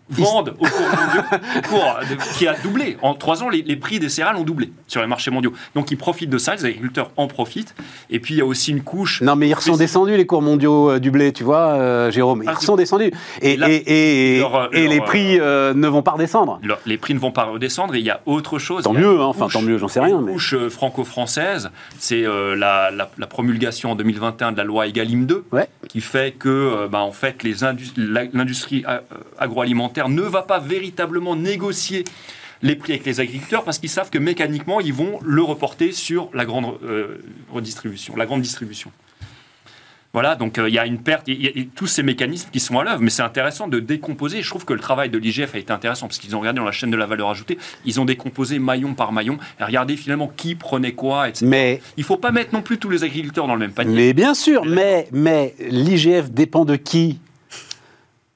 vendent 0.10 0.56
au 0.60 0.66
cours 0.66 2.00
de- 2.10 2.38
qui 2.38 2.48
a 2.48 2.54
doublé. 2.64 2.98
En 3.02 3.14
trois 3.14 3.44
ans, 3.44 3.50
les, 3.50 3.62
les 3.62 3.76
prix 3.76 4.00
des 4.00 4.10
céréales 4.10 4.36
ont 4.38 4.44
doublé 4.44 4.72
sur 4.88 5.02
les 5.02 5.08
marchés 5.08 5.32
mondiaux. 5.32 5.54
Donc 5.76 5.92
ils 5.92 5.98
profitent 5.98 6.30
de 6.30 6.38
ça, 6.38 6.56
les 6.56 6.66
agriculteurs 6.66 7.12
en 7.18 7.28
profitent. 7.28 7.76
Et 8.10 8.20
puis 8.20 8.36
il 8.36 8.38
y 8.38 8.42
a 8.42 8.46
aussi 8.46 8.72
une 8.72 8.82
couche. 8.84 9.22
Non, 9.22 9.36
mais 9.36 9.50
ils 9.50 9.56
sont 9.58 9.78
descendus, 9.78 10.18
les 10.18 10.26
cours 10.26 10.42
mondiaux 10.42 10.92
euh, 10.92 11.00
du 11.00 11.12
blé, 11.12 11.32
tu 11.32 11.44
vois, 11.44 11.74
euh, 11.74 12.12
Jérôme. 12.12 12.44
Ils 12.44 12.50
Ah, 12.50 12.56
sont 12.60 12.76
descendus. 12.76 13.12
Et, 13.42 13.54
Et 13.54 13.58
là, 13.58 13.68
et, 13.70 14.36
et, 14.38 14.40
leur, 14.40 14.74
et 14.74 14.84
leur, 14.84 14.92
les 14.94 15.02
prix 15.02 15.40
euh, 15.40 15.74
ne 15.74 15.88
vont 15.88 16.02
pas 16.02 16.12
redescendre. 16.12 16.60
leur- 16.64 16.80
les 16.86 16.98
prix 16.98 17.14
ne 17.14 17.20
vont 17.20 17.32
pas 17.32 17.44
redescendre 17.46 17.96
et 17.96 18.00
il 18.00 18.06
y 18.06 18.10
a 18.10 18.22
autre 18.26 18.60
chose. 18.60 18.84
Tant 18.84 18.94
mieux, 18.94 19.20
hein, 19.20 19.26
enfin, 19.26 19.48
tant 19.52 19.62
mieux, 19.62 19.78
j'en 19.78 19.88
sais 19.88 20.00
rien, 20.00 20.20
Une 20.20 20.26
mais- 20.26 20.34
couche 20.34 20.56
franco-française, 20.70 21.70
c'est 22.00 22.22
la, 22.24 22.92
la- 22.92 23.10
la 23.18 23.28
promulgation 23.28 23.92
en 23.92 23.96
2021 23.96 24.52
de 24.52 24.58
la 24.58 24.64
loi 24.64 24.88
Egalim 24.88 25.26
2, 25.26 25.46
Ouais. 25.52 25.68
qui 25.88 26.02
fait 26.02 26.32
que 26.38 26.88
bah, 26.88 27.00
en 27.00 27.12
fait, 27.12 27.44
l'industrie 27.98 28.84
euh, 28.88 29.00
ne 30.10 30.22
va 30.22 30.42
pas 30.44 30.60
véritablement 30.60 31.36
négocier 31.36 32.04
les 32.62 32.76
prix 32.76 32.94
avec 32.94 33.06
les 33.06 33.20
agriculteurs 33.20 33.64
parce 33.64 33.80
qu'ils 33.80 33.90
savent 33.90 34.10
que 34.12 34.20
mécaniquement, 34.20 34.80
ils 34.82 34.94
vont 34.94 35.20
le 35.24 35.42
reporter 35.42 35.92
sur 35.92 36.30
la 36.34 36.46
grande 36.46 36.78
euh, 36.84 37.18
redistribution, 37.52 38.16
la 38.16 38.26
grande 38.28 38.42
distribution. 38.42 38.92
Voilà, 40.14 40.36
donc 40.36 40.58
euh, 40.58 40.68
il 40.68 40.76
y 40.76 40.78
a 40.78 40.86
une 40.86 41.00
perte, 41.02 41.30
il 41.30 41.42
y 41.42 41.48
a- 41.48 41.52
il 41.56 41.62
y 41.62 41.66
a 41.66 41.68
tous 41.74 41.88
ces 41.88 42.04
mécanismes 42.04 42.50
qui 42.52 42.60
sont 42.60 42.78
à 42.78 42.84
l'œuvre, 42.84 43.00
mais 43.02 43.10
c'est 43.10 43.22
intéressant 43.22 43.70
de 43.70 43.80
décomposer. 43.80 44.42
Je 44.42 44.50
trouve 44.50 44.66
que 44.66 44.74
le 44.74 44.82
travail 44.82 45.10
de 45.10 45.18
l'IGF 45.18 45.56
a 45.56 45.58
été 45.58 45.72
intéressant 45.72 46.08
parce 46.08 46.20
qu'ils 46.20 46.36
ont 46.36 46.40
regardé 46.42 46.60
dans 46.60 46.66
la 46.66 46.74
chaîne 46.74 46.92
de 46.92 46.98
la 46.98 47.06
valeur 47.06 47.30
ajoutée, 47.30 47.58
ils 47.86 47.98
ont 48.02 48.04
décomposé 48.06 48.60
maillon 48.60 48.94
par 48.94 49.14
maillon 49.14 49.38
et 49.60 49.64
regardé 49.64 49.96
finalement 49.96 50.28
qui 50.28 50.56
prenait 50.56 50.92
quoi, 50.92 51.30
etc. 51.30 51.46
Mais, 51.48 51.82
Il 51.96 52.04
faut 52.04 52.18
pas 52.18 52.32
mettre 52.32 52.54
non 52.54 52.62
plus 52.62 52.78
tous 52.78 52.90
les 52.90 53.06
agriculteurs 53.06 53.48
dans 53.48 53.54
le 53.56 53.62
même 53.62 53.72
panier. 53.72 53.96
mais 53.96 54.14
bien 54.14 54.34
sûr, 54.34 54.66
mais, 54.66 55.08
mais 55.14 55.56
l'IGF 55.70 56.30
dépend 56.30 56.66
de 56.66 56.76
qui? 56.76 57.20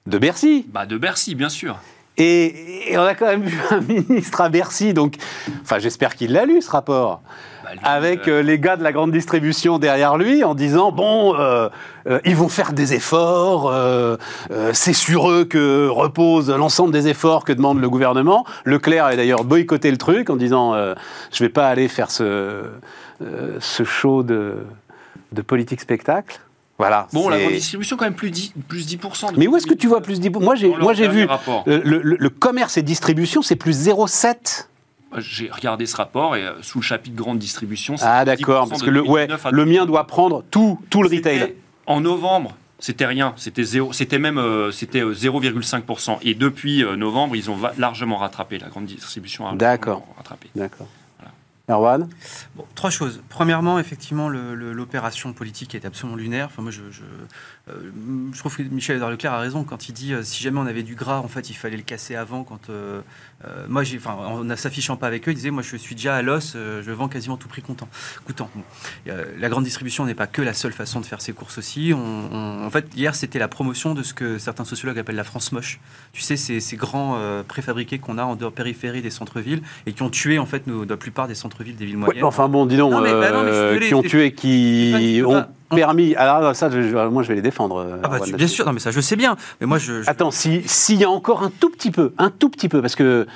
De 0.05 0.17
Bercy. 0.17 0.65
Bah 0.71 0.85
de 0.85 0.97
Bercy, 0.97 1.35
bien 1.35 1.49
sûr. 1.49 1.77
Et, 2.17 2.91
et 2.91 2.97
on 2.97 3.03
a 3.03 3.15
quand 3.15 3.25
même 3.25 3.43
vu 3.43 3.59
un 3.71 3.81
ministre 3.87 4.39
à 4.41 4.49
Bercy, 4.49 4.93
donc, 4.93 5.15
enfin, 5.63 5.79
j'espère 5.79 6.15
qu'il 6.15 6.31
l'a 6.31 6.45
lu 6.45 6.61
ce 6.61 6.69
rapport. 6.69 7.21
Bah, 7.63 7.71
lui, 7.73 7.79
avec 7.83 8.27
euh, 8.27 8.39
euh, 8.39 8.41
les 8.43 8.59
gars 8.59 8.77
de 8.77 8.83
la 8.83 8.91
grande 8.91 9.11
distribution 9.11 9.79
derrière 9.79 10.17
lui 10.17 10.43
en 10.43 10.53
disant 10.53 10.91
bon, 10.91 11.35
euh, 11.35 11.67
euh, 12.07 12.19
ils 12.23 12.35
vont 12.35 12.47
faire 12.47 12.71
des 12.71 12.93
efforts, 12.93 13.67
euh, 13.69 14.15
euh, 14.51 14.71
c'est 14.73 14.93
sur 14.93 15.29
eux 15.29 15.43
que 15.43 15.87
repose 15.87 16.51
l'ensemble 16.51 16.93
des 16.93 17.07
efforts 17.07 17.43
que 17.43 17.51
demande 17.51 17.81
le 17.81 17.89
gouvernement. 17.89 18.45
Leclerc 18.63 19.05
a 19.05 19.15
d'ailleurs 19.15 19.43
boycotté 19.43 19.89
le 19.91 19.97
truc 19.97 20.29
en 20.29 20.35
disant 20.35 20.75
euh, 20.75 20.93
je 21.33 21.43
vais 21.43 21.49
pas 21.49 21.67
aller 21.67 21.87
faire 21.87 22.11
ce, 22.11 22.23
euh, 22.23 23.57
ce 23.59 23.83
show 23.83 24.21
de, 24.23 24.57
de 25.31 25.41
politique 25.41 25.81
spectacle. 25.81 26.39
Voilà. 26.77 27.07
Bon, 27.13 27.29
la 27.29 27.39
grande 27.39 27.53
distribution, 27.53 27.95
quand 27.95 28.03
même, 28.05 28.15
plus 28.15 28.29
10%. 28.31 28.51
plus 28.67 28.85
10% 28.85 29.33
Mais 29.37 29.47
où 29.47 29.55
est-ce 29.55 29.65
que 29.65 29.73
tu 29.73 29.87
vois 29.87 30.01
plus 30.01 30.19
10 30.19 30.29
Moi 30.31 30.55
j'ai 30.55 30.67
moi 30.75 30.93
j'ai 30.93 31.07
vu 31.07 31.25
le, 31.65 31.77
le- 32.01 32.17
le 32.19 32.29
commerce 32.29 32.77
et 32.77 32.81
distribution 32.81 33.41
c'est 33.41 33.55
plus 33.55 33.87
0,7. 33.87 34.67
Moi, 35.11 35.21
J'ai 35.21 35.49
regardé 35.49 35.85
ce 35.85 35.95
rapport 35.95 36.35
et 36.35 36.43
euh, 36.45 36.51
sous 36.61 36.79
le 36.79 36.83
chapitre 36.83 37.15
grande 37.15 37.39
distribution, 37.39 37.95
c'est 37.95 38.05
Ah 38.05 38.23
10% 38.23 38.25
d'accord 38.25 38.67
parce 38.67 38.81
que 38.81 38.89
le 38.89 38.99
ouais 39.01 39.27
2019 39.27 39.45
à 39.45 39.51
le 39.51 39.65
mien 39.65 39.85
doit 39.85 40.05
prendre 40.05 40.43
tout 40.51 40.77
tout 40.89 41.01
le 41.01 41.07
retail. 41.09 41.53
En 41.85 42.01
novembre, 42.01 42.57
c'était 42.79 43.05
rien, 43.05 43.33
c'était 43.37 43.63
zéro, 43.63 43.93
c'était 43.93 44.19
même 44.19 44.37
euh, 44.37 44.71
c'était 44.71 44.99
euh, 45.01 45.13
0,5%. 45.13 46.17
Et 46.23 46.33
depuis 46.33 46.83
euh, 46.83 46.97
novembre, 46.97 47.37
ils 47.37 47.49
ont 47.49 47.57
largement 47.77 48.17
rattrapé 48.17 48.57
la 48.57 48.67
grande 48.67 48.85
distribution. 48.87 49.45
a 49.45 49.51
largement 49.51 49.59
D'accord. 49.59 50.03
rattrapé. 50.17 50.49
D'accord. 50.55 50.87
Erwan 51.69 52.07
Bon, 52.55 52.65
trois 52.75 52.89
choses. 52.89 53.21
Premièrement, 53.29 53.79
effectivement, 53.79 54.29
l'opération 54.29 55.33
politique 55.33 55.75
est 55.75 55.85
absolument 55.85 56.17
lunaire. 56.17 56.47
Enfin, 56.47 56.61
moi, 56.61 56.71
je, 56.71 56.81
je 57.67 58.37
trouve 58.39 58.55
que 58.55 58.61
Michel 58.63 58.99
Leclerc 58.99 59.33
a 59.33 59.39
raison 59.39 59.63
quand 59.63 59.89
il 59.89 59.93
dit 59.93 60.13
euh, 60.13 60.21
si 60.23 60.43
jamais 60.43 60.59
on 60.59 60.67
avait 60.67 60.83
du 60.83 60.93
gras, 60.95 61.17
en 61.19 61.27
fait, 61.27 61.49
il 61.49 61.55
fallait 61.55 61.77
le 61.77 61.83
casser 61.83 62.15
avant. 62.15 62.43
Quand 62.43 62.69
euh, 62.69 63.01
euh, 63.47 63.65
moi, 63.67 63.83
j'ai, 63.83 63.97
enfin, 63.97 64.13
en 64.13 64.43
ne 64.43 64.55
s'affichant 64.55 64.97
pas 64.97 65.07
avec 65.07 65.27
eux, 65.27 65.31
il 65.31 65.35
disait 65.35 65.49
moi, 65.49 65.63
je 65.63 65.75
suis 65.75 65.95
déjà 65.95 66.15
à 66.15 66.21
l'os, 66.21 66.53
euh, 66.55 66.83
je 66.85 66.91
vends 66.91 67.07
quasiment 67.07 67.37
tout 67.37 67.47
prix 67.47 67.61
content, 67.63 67.87
coûtant. 68.25 68.49
Bon. 68.55 68.61
Euh, 69.07 69.25
la 69.39 69.49
grande 69.49 69.63
distribution 69.63 70.05
n'est 70.05 70.13
pas 70.13 70.27
que 70.27 70.41
la 70.41 70.53
seule 70.53 70.73
façon 70.73 70.99
de 70.99 71.05
faire 71.05 71.21
ses 71.21 71.33
courses 71.33 71.57
aussi. 71.57 71.91
On- 71.95 72.29
on- 72.31 72.65
en 72.65 72.69
fait, 72.69 72.87
hier, 72.95 73.15
c'était 73.15 73.39
la 73.39 73.47
promotion 73.47 73.93
de 73.95 74.03
ce 74.03 74.13
que 74.13 74.37
certains 74.37 74.65
sociologues 74.65 74.99
appellent 74.99 75.15
la 75.15 75.23
France 75.23 75.51
moche. 75.51 75.79
Tu 76.13 76.21
sais, 76.21 76.37
ces, 76.37 76.59
ces 76.59 76.75
grands 76.77 77.15
euh, 77.17 77.41
préfabriqués 77.43 77.97
qu'on 77.99 78.17
a 78.17 78.23
en 78.23 78.35
dehors 78.35 78.51
périphérie 78.53 79.01
des 79.01 79.09
centres-villes 79.09 79.61
et 79.87 79.93
qui 79.93 80.03
ont 80.03 80.09
tué 80.09 80.37
en 80.39 80.45
fait 80.45 80.67
nos- 80.67 80.85
la 80.85 80.97
plupart 80.97 81.27
des 81.27 81.35
centres-villes 81.35 81.75
des 81.75 81.85
villes 81.85 81.95
Ouais, 81.97 82.05
moyennes. 82.05 82.23
enfin 82.25 82.47
bon, 82.47 82.65
dis 82.65 82.77
donc, 82.77 82.91
Non, 82.91 83.01
mais- 83.01 83.11
bah 83.11 83.31
non, 83.31 83.43
mais 83.43 83.49
euh, 83.51 83.79
qui 83.79 83.93
ont 83.95 84.01
tué, 84.03 84.33
qui 84.33 85.21
ont 85.25 85.45
permis. 85.69 86.15
Alors 86.15 86.55
ça, 86.55 86.69
je- 86.69 86.81
je- 86.81 87.07
moi, 87.07 87.23
je 87.23 87.27
vais 87.29 87.35
les 87.35 87.41
défendre. 87.41 87.77
euh, 87.77 87.97
Ah 88.03 88.07
bah, 88.07 88.19
tu- 88.19 88.33
bien 88.33 88.47
sûr, 88.47 88.65
non 88.65 88.73
mais 88.73 88.79
ça 88.79 88.91
je 88.91 88.99
sais 89.01 89.15
bien, 89.15 89.35
mais 89.61 89.67
moi 89.67 89.77
je... 89.77 90.03
je- 90.03 90.09
Attends, 90.09 90.31
si- 90.31 90.63
s'il 90.67 90.97
y 90.99 91.03
a 91.03 91.09
encore 91.09 91.43
un 91.43 91.49
tout 91.51 91.69
petit 91.69 91.91
peu, 91.91 92.13
un 92.17 92.29
tout 92.29 92.49
petit 92.49 92.69
peu, 92.69 92.81
parce 92.81 92.95
que 92.95 93.27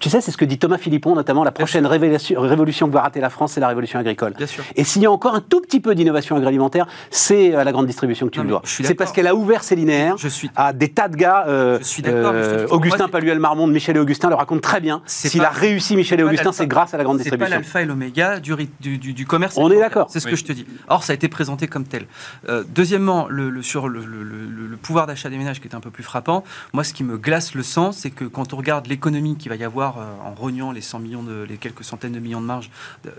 tu 0.00 0.08
sais, 0.08 0.20
c'est 0.20 0.30
ce 0.30 0.36
que 0.36 0.44
dit 0.44 0.58
Thomas 0.58 0.78
Philippon, 0.78 1.14
notamment, 1.14 1.44
la 1.44 1.50
prochaine 1.52 1.86
révélation- 1.86 2.40
révolution 2.40 2.88
que 2.88 2.92
va 2.92 3.02
rater 3.02 3.20
la 3.20 3.30
France, 3.30 3.52
c'est 3.52 3.60
la 3.60 3.68
révolution 3.68 3.98
agricole. 3.98 4.34
Bien 4.36 4.46
sûr. 4.46 4.64
Et 4.76 4.84
s'il 4.84 5.02
y 5.02 5.06
a 5.06 5.10
encore 5.10 5.34
un 5.34 5.40
tout 5.40 5.60
petit 5.60 5.80
peu 5.80 5.94
d'innovation 5.94 6.36
agroalimentaire, 6.36 6.86
c'est 7.10 7.54
à 7.54 7.64
la 7.64 7.72
grande 7.72 7.86
distribution 7.86 8.26
que 8.26 8.32
tu 8.32 8.38
Non, 8.38 8.44
le 8.44 8.50
dois. 8.50 8.62
C'est 8.64 8.94
parce 8.94 9.12
qu'elle 9.12 9.26
a 9.26 9.34
ouvert 9.34 9.62
ses 9.62 9.76
linéaires 9.76 10.16
Je 10.18 10.28
suis... 10.28 10.50
à 10.56 10.72
des 10.72 10.88
tas 10.88 11.08
de 11.08 11.16
gars. 11.16 11.44
euh, 11.48 11.78
Je 11.80 11.84
suis 11.84 12.02
d'accord, 12.02 12.34
Augustin 12.70 13.08
Paluel-Marmont, 13.08 13.66
Michel 13.66 13.96
et 13.96 14.00
Augustin 14.00 14.28
le 14.28 14.34
racontent 14.34 14.60
très 14.60 14.80
bien. 14.80 15.02
S'il 15.06 15.42
a 15.44 15.50
réussi 15.50 15.96
Michel 15.96 16.20
et 16.20 16.22
Augustin, 16.22 16.52
c'est 16.52 16.66
grâce 16.66 16.94
à 16.94 16.96
la 16.96 17.04
grande 17.04 17.18
C'est 17.18 17.30
pas 17.30 17.36
distribution. 17.36 17.56
l'alpha 17.60 17.82
et 17.82 17.84
l'oméga 17.86 18.40
du, 18.40 18.52
ri- 18.54 18.70
du, 18.80 18.98
du- 18.98 19.12
du 19.12 19.26
commerce. 19.26 19.56
On 19.58 19.70
est 19.70 19.78
d'accord. 19.78 20.06
C'est 20.10 20.20
ce 20.20 20.26
Oui. 20.26 20.32
que 20.32 20.36
je 20.38 20.44
te 20.44 20.52
dis. 20.52 20.66
Or, 20.88 21.02
ça 21.02 21.12
a 21.12 21.14
été 21.14 21.28
présenté 21.28 21.66
comme 21.66 21.84
tel. 21.84 22.06
Euh, 22.48 22.64
deuxièmement, 22.68 23.26
le, 23.28 23.50
le- 23.50 23.62
sur 23.62 23.88
le, 23.88 24.00
le- 24.04 24.76
pouvoir 24.80 25.06
d'achat 25.06 25.28
des 25.28 25.36
ménages 25.36 25.60
qui 25.60 25.68
est 25.68 25.74
un 25.74 25.80
peu 25.80 25.90
plus 25.90 26.02
frappant, 26.04 26.44
moi, 26.72 26.84
ce 26.84 26.94
qui 26.94 27.04
me 27.04 27.18
glace 27.18 27.54
le 27.54 27.62
sang, 27.62 27.92
c'est 27.92 28.10
que 28.10 28.24
quand 28.24 28.54
on 28.54 28.56
regarde 28.56 28.86
l'économie 28.86 29.36
qu'il 29.36 29.50
va 29.50 29.56
y 29.58 29.64
avoir 29.64 29.98
euh, 29.98 30.04
en 30.24 30.32
rognant 30.34 30.72
les 30.72 30.80
100 30.80 30.98
millions, 31.00 31.22
de, 31.22 31.42
les 31.48 31.58
quelques 31.58 31.84
centaines 31.84 32.12
de 32.12 32.20
millions 32.20 32.40
de 32.40 32.46
marge, 32.46 32.70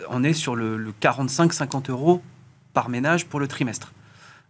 on 0.10 0.24
est 0.24 0.34
sur 0.34 0.56
le, 0.56 0.78
le 0.78 0.92
45-50 1.02 1.92
euros 1.92 2.22
par 2.74 2.90
ménage 2.90 3.26
pour 3.28 3.40
le 3.40 3.48
trimestre. 3.48 3.92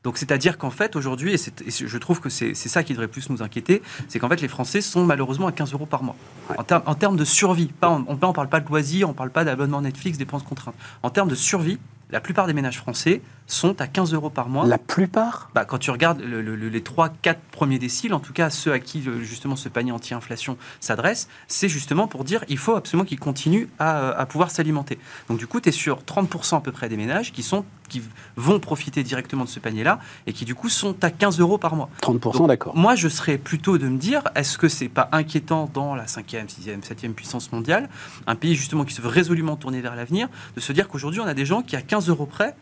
Donc, 0.05 0.17
c'est-à-dire 0.17 0.57
qu'en 0.57 0.69
fait, 0.69 0.95
aujourd'hui, 0.95 1.33
et, 1.33 1.67
et 1.67 1.71
je 1.71 1.97
trouve 1.97 2.21
que 2.21 2.29
c'est 2.29 2.53
ça 2.55 2.83
qui 2.83 2.93
devrait 2.93 3.09
plus 3.09 3.29
nous 3.29 3.41
inquiéter, 3.43 3.81
c'est 4.07 4.17
qu'en 4.17 4.29
fait, 4.29 4.39
les 4.39 4.47
Français 4.47 4.79
sont 4.79 5.03
malheureusement 5.05 5.47
à 5.47 5.51
15 5.51 5.73
euros 5.73 5.85
par 5.85 6.03
mois. 6.03 6.15
En, 6.57 6.63
termes- 6.63 6.83
en 6.85 6.95
termes 6.95 7.17
de 7.17 7.25
survie, 7.25 7.65
pas 7.67 7.89
en- 7.89 8.05
on 8.07 8.13
ne 8.13 8.17
parle 8.33 8.47
pas 8.47 8.61
de 8.61 8.67
loisirs, 8.69 9.09
on 9.09 9.11
ne 9.11 9.17
parle 9.17 9.31
pas 9.31 9.43
d'abonnement 9.43 9.81
Netflix, 9.81 10.17
dépenses 10.17 10.43
contraintes. 10.43 10.75
En 11.03 11.09
termes 11.09 11.27
de 11.27 11.35
survie, 11.35 11.79
la 12.11 12.21
plupart 12.21 12.47
des 12.47 12.53
ménages 12.53 12.77
français 12.77 13.21
sont 13.49 13.81
à 13.81 13.87
15 13.87 14.13
euros 14.13 14.29
par 14.29 14.47
mois. 14.47 14.65
La 14.65 14.77
plupart? 14.77 15.49
Bah, 15.55 15.65
quand 15.65 15.79
tu 15.79 15.89
regardes 15.91 16.21
le- 16.21 16.41
le- 16.41 16.55
le- 16.55 16.69
les 16.69 16.81
3-4 16.81 17.39
premiers 17.51 17.79
déciles, 17.79 18.13
en 18.13 18.19
tout 18.19 18.31
cas 18.31 18.49
ceux 18.49 18.71
à 18.71 18.79
qui 18.79 19.01
le- 19.01 19.21
justement 19.23 19.55
ce 19.55 19.67
panier 19.69 19.91
anti-inflation 19.91 20.55
s'adresse, 20.79 21.27
c'est 21.47 21.67
justement 21.67 22.07
pour 22.07 22.23
dire 22.23 22.45
il 22.47 22.57
faut 22.59 22.75
absolument 22.75 23.05
qu'ils 23.05 23.19
continuent 23.19 23.67
à, 23.79 24.09
à 24.11 24.25
pouvoir 24.27 24.51
s'alimenter. 24.51 24.99
Donc 25.29 25.39
du 25.39 25.47
coup, 25.47 25.59
tu 25.59 25.69
es 25.69 25.71
sur 25.71 26.03
30% 26.03 26.57
à 26.57 26.61
peu 26.61 26.71
près 26.71 26.89
des 26.89 26.95
ménages 26.97 27.31
qui, 27.33 27.41
sont, 27.41 27.65
qui 27.89 28.03
vont 28.35 28.59
profiter 28.59 29.03
directement 29.03 29.45
de 29.45 29.49
ce 29.49 29.59
panier-là 29.59 29.99
et 30.27 30.33
qui 30.33 30.45
du 30.45 30.53
coup 30.53 30.69
sont 30.69 30.95
à 31.03 31.09
15 31.09 31.39
euros 31.39 31.57
par 31.57 31.75
mois. 31.75 31.89
30%, 32.01 32.47
d'accord. 32.47 32.75
Moi, 32.77 32.93
je 32.95 33.07
serais 33.09 33.39
plutôt 33.39 33.79
de 33.79 33.87
me 33.87 33.97
dire, 33.97 34.23
est-ce 34.35 34.57
que 34.59 34.67
c'est 34.69 34.89
pas 34.89 35.09
inquiétant 35.11 35.69
dans 35.73 35.95
la 35.95 36.05
5e, 36.05 36.47
6e, 36.47 36.81
7e 36.83 37.13
puissance 37.13 37.51
mondiale, 37.51 37.89
un 38.27 38.35
pays 38.35 38.53
justement 38.55 38.85
qui 38.85 38.93
se 38.93 39.01
veut 39.01 39.09
résolument 39.09 39.55
tourner 39.55 39.81
vers 39.81 39.95
l'avenir, 39.95 40.27
de 40.55 40.61
se 40.61 40.71
dire 40.71 40.87
qu'aujourd'hui, 40.87 41.19
on 41.19 41.25
a 41.27 41.33
des 41.33 41.45
gens 41.47 41.63
qui, 41.63 41.75
à 41.75 41.81
15 41.81 42.09
euros 42.09 42.27
près, 42.27 42.55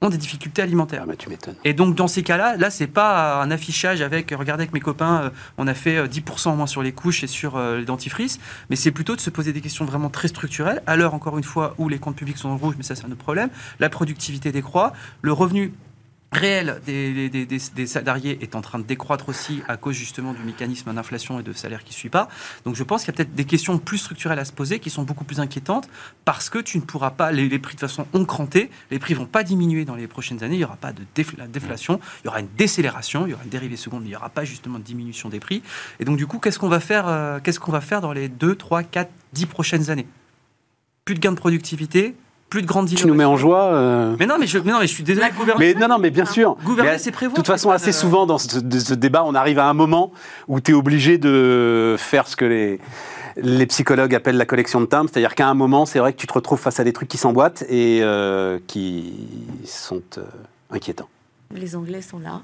ont 0.00 0.10
des 0.10 0.18
difficultés 0.18 0.62
alimentaires. 0.62 1.00
Ah, 1.02 1.06
bah, 1.06 1.16
tu 1.16 1.28
m'étonnes. 1.28 1.56
Et 1.64 1.72
donc, 1.72 1.94
dans 1.94 2.06
ces 2.06 2.22
cas-là, 2.22 2.56
là, 2.56 2.70
c'est 2.70 2.86
pas 2.86 3.42
un 3.42 3.50
affichage 3.50 4.00
avec, 4.00 4.30
regardez 4.30 4.62
avec 4.62 4.72
mes 4.72 4.80
copains, 4.80 5.22
euh, 5.22 5.30
on 5.56 5.66
a 5.66 5.74
fait 5.74 5.96
euh, 5.96 6.06
10% 6.06 6.50
en 6.50 6.56
moins 6.56 6.66
sur 6.66 6.82
les 6.82 6.92
couches 6.92 7.24
et 7.24 7.26
sur 7.26 7.56
euh, 7.56 7.78
les 7.78 7.84
dentifrices, 7.84 8.38
mais 8.70 8.76
c'est 8.76 8.92
plutôt 8.92 9.16
de 9.16 9.20
se 9.20 9.30
poser 9.30 9.52
des 9.52 9.60
questions 9.60 9.84
vraiment 9.84 10.08
très 10.08 10.28
structurelles, 10.28 10.82
à 10.86 10.96
l'heure, 10.96 11.14
encore 11.14 11.36
une 11.36 11.44
fois, 11.44 11.74
où 11.78 11.88
les 11.88 11.98
comptes 11.98 12.16
publics 12.16 12.38
sont 12.38 12.48
en 12.48 12.56
rouge, 12.56 12.74
mais 12.78 12.84
ça, 12.84 12.94
c'est 12.94 13.06
un 13.06 13.10
autre 13.10 13.16
problème, 13.16 13.50
la 13.80 13.88
productivité 13.88 14.52
décroît, 14.52 14.92
le 15.22 15.32
revenu 15.32 15.72
réel 16.30 16.80
des, 16.84 17.30
des- 17.30 17.46
des- 17.46 17.86
salariés 17.86 18.38
est 18.42 18.54
en 18.54 18.60
train 18.60 18.78
de 18.78 18.84
décroître 18.84 19.28
aussi 19.30 19.62
à 19.66 19.76
cause 19.78 19.94
justement 19.94 20.34
du 20.34 20.42
mécanisme 20.42 20.92
d'inflation 20.92 21.40
et 21.40 21.42
de 21.42 21.52
salaire 21.54 21.84
qui 21.84 21.90
ne 21.90 21.94
suit 21.96 22.10
pas. 22.10 22.28
Donc 22.64 22.74
je 22.76 22.82
pense 22.84 23.02
qu'il 23.04 23.12
y 23.12 23.14
a 23.14 23.16
peut-être 23.16 23.34
des 23.34 23.44
questions 23.46 23.78
plus 23.78 23.98
structurelles 23.98 24.38
à 24.38 24.44
se 24.44 24.52
poser 24.52 24.78
qui 24.78 24.90
sont 24.90 25.04
beaucoup 25.04 25.24
plus 25.24 25.40
inquiétantes 25.40 25.88
parce 26.26 26.50
que 26.50 26.58
tu 26.58 26.76
ne 26.76 26.82
pourras 26.82 27.12
pas, 27.12 27.32
les, 27.32 27.58
prix 27.58 27.76
de 27.76 27.80
façon 27.80 28.06
ont 28.12 28.24
cranté, 28.26 28.70
les 28.90 28.98
prix 28.98 29.14
vont 29.14 29.24
pas 29.26 29.42
diminuer 29.42 29.84
dans 29.86 29.94
les 29.94 30.06
prochaines 30.06 30.44
années, 30.44 30.56
il 30.56 30.58
n'y 30.58 30.64
aura 30.64 30.76
pas 30.76 30.92
de 30.92 31.02
défla- 31.16 31.48
déflation, 31.50 31.98
il 32.22 32.26
y 32.26 32.28
aura 32.28 32.40
une 32.40 32.48
décélération, 32.58 33.26
il 33.26 33.30
y 33.30 33.34
aura 33.34 33.44
une 33.44 33.50
dérivée 33.50 33.76
seconde, 33.76 34.02
mais 34.02 34.08
il 34.08 34.10
n'y 34.10 34.16
aura 34.16 34.28
pas 34.28 34.44
justement 34.44 34.78
de 34.78 34.84
diminution 34.84 35.28
des 35.30 35.40
prix. 35.40 35.62
Et 35.98 36.04
donc 36.04 36.18
du 36.18 36.26
coup, 36.26 36.38
qu'est-ce 36.38 36.58
qu'on 36.58 36.68
va 36.68 36.80
euh, 37.08 37.40
qu'est-ce 37.40 37.60
qu'on 37.60 37.72
va 37.72 37.80
faire 37.80 38.00
dans 38.00 38.12
les 38.12 38.28
2, 38.28 38.54
3, 38.54 38.82
4, 38.82 39.10
10 39.32 39.46
prochaines 39.46 39.90
années? 39.90 40.06
Plus 41.04 41.14
de 41.14 41.20
gains 41.20 41.32
de 41.32 41.36
productivité, 41.38 42.14
plus 42.50 42.62
de 42.62 42.66
grandes 42.66 42.88
Tu 42.88 43.06
nous 43.06 43.14
mets 43.14 43.24
en 43.24 43.36
joie 43.36 43.64
euh, 43.72 44.16
Mais 44.18 44.26
non, 44.26 44.36
mais 44.38 44.46
je, 44.46 44.58
mais 44.58 44.72
non, 44.72 44.78
mais 44.80 44.86
je 44.86 44.92
suis 44.94 45.02
désolé. 45.04 45.26
Mais 45.58 45.74
non, 45.74 45.88
non, 45.88 45.98
mais 45.98 46.10
bien 46.10 46.24
sûr. 46.24 46.56
Gouverner, 46.64 46.98
c'est 46.98 47.10
prévoir. 47.12 47.34
De 47.34 47.36
toute 47.36 47.46
façon, 47.46 47.70
assez 47.70 47.92
souvent 47.92 48.26
dans 48.26 48.38
ce, 48.38 48.58
de- 48.60 48.78
ce 48.78 48.94
débat, 48.94 49.22
on 49.26 49.34
arrive 49.34 49.58
à 49.58 49.66
un 49.66 49.74
moment 49.74 50.12
où 50.48 50.60
tu 50.60 50.70
es 50.70 50.74
obligé 50.74 51.18
de 51.18 51.96
faire 51.98 52.26
ce 52.26 52.36
que 52.36 52.44
les, 52.46 52.80
les 53.36 53.66
psychologues 53.66 54.14
appellent 54.14 54.36
la 54.38 54.46
collection 54.46 54.80
de 54.80 54.86
timbres. 54.86 55.10
C'est-à-dire 55.12 55.34
qu'à 55.34 55.46
un 55.48 55.54
moment, 55.54 55.84
c'est 55.86 55.98
vrai 55.98 56.12
que 56.12 56.18
tu 56.18 56.26
te 56.26 56.32
retrouves 56.32 56.58
face 56.60 56.80
à 56.80 56.84
des 56.84 56.92
trucs 56.92 57.08
qui 57.08 57.18
s'emboîtent 57.18 57.64
et 57.68 58.00
euh, 58.02 58.58
qui 58.66 59.12
sont 59.64 60.02
euh, 60.16 60.22
inquiétants. 60.70 61.08
Les 61.54 61.76
Anglais 61.76 62.02
sont 62.02 62.18
là. 62.18 62.40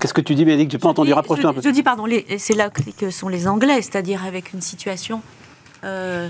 Qu'est-ce 0.00 0.14
que 0.14 0.20
tu 0.20 0.36
dis, 0.36 0.44
Bénédicte? 0.44 0.70
J'ai 0.70 0.78
pas 0.78 0.86
Je 0.86 0.90
entendu. 0.92 1.12
Rapproche-toi 1.12 1.50
un 1.50 1.52
je, 1.54 1.56
peu. 1.60 1.68
je 1.68 1.74
dis, 1.74 1.82
pardon, 1.82 2.04
c'est 2.38 2.54
là 2.54 2.70
que, 2.70 2.82
que 2.96 3.10
sont 3.10 3.28
les 3.28 3.48
Anglais, 3.48 3.82
c'est-à-dire 3.82 4.24
avec 4.24 4.52
une 4.52 4.60
situation 4.60 5.20
euh, 5.84 6.28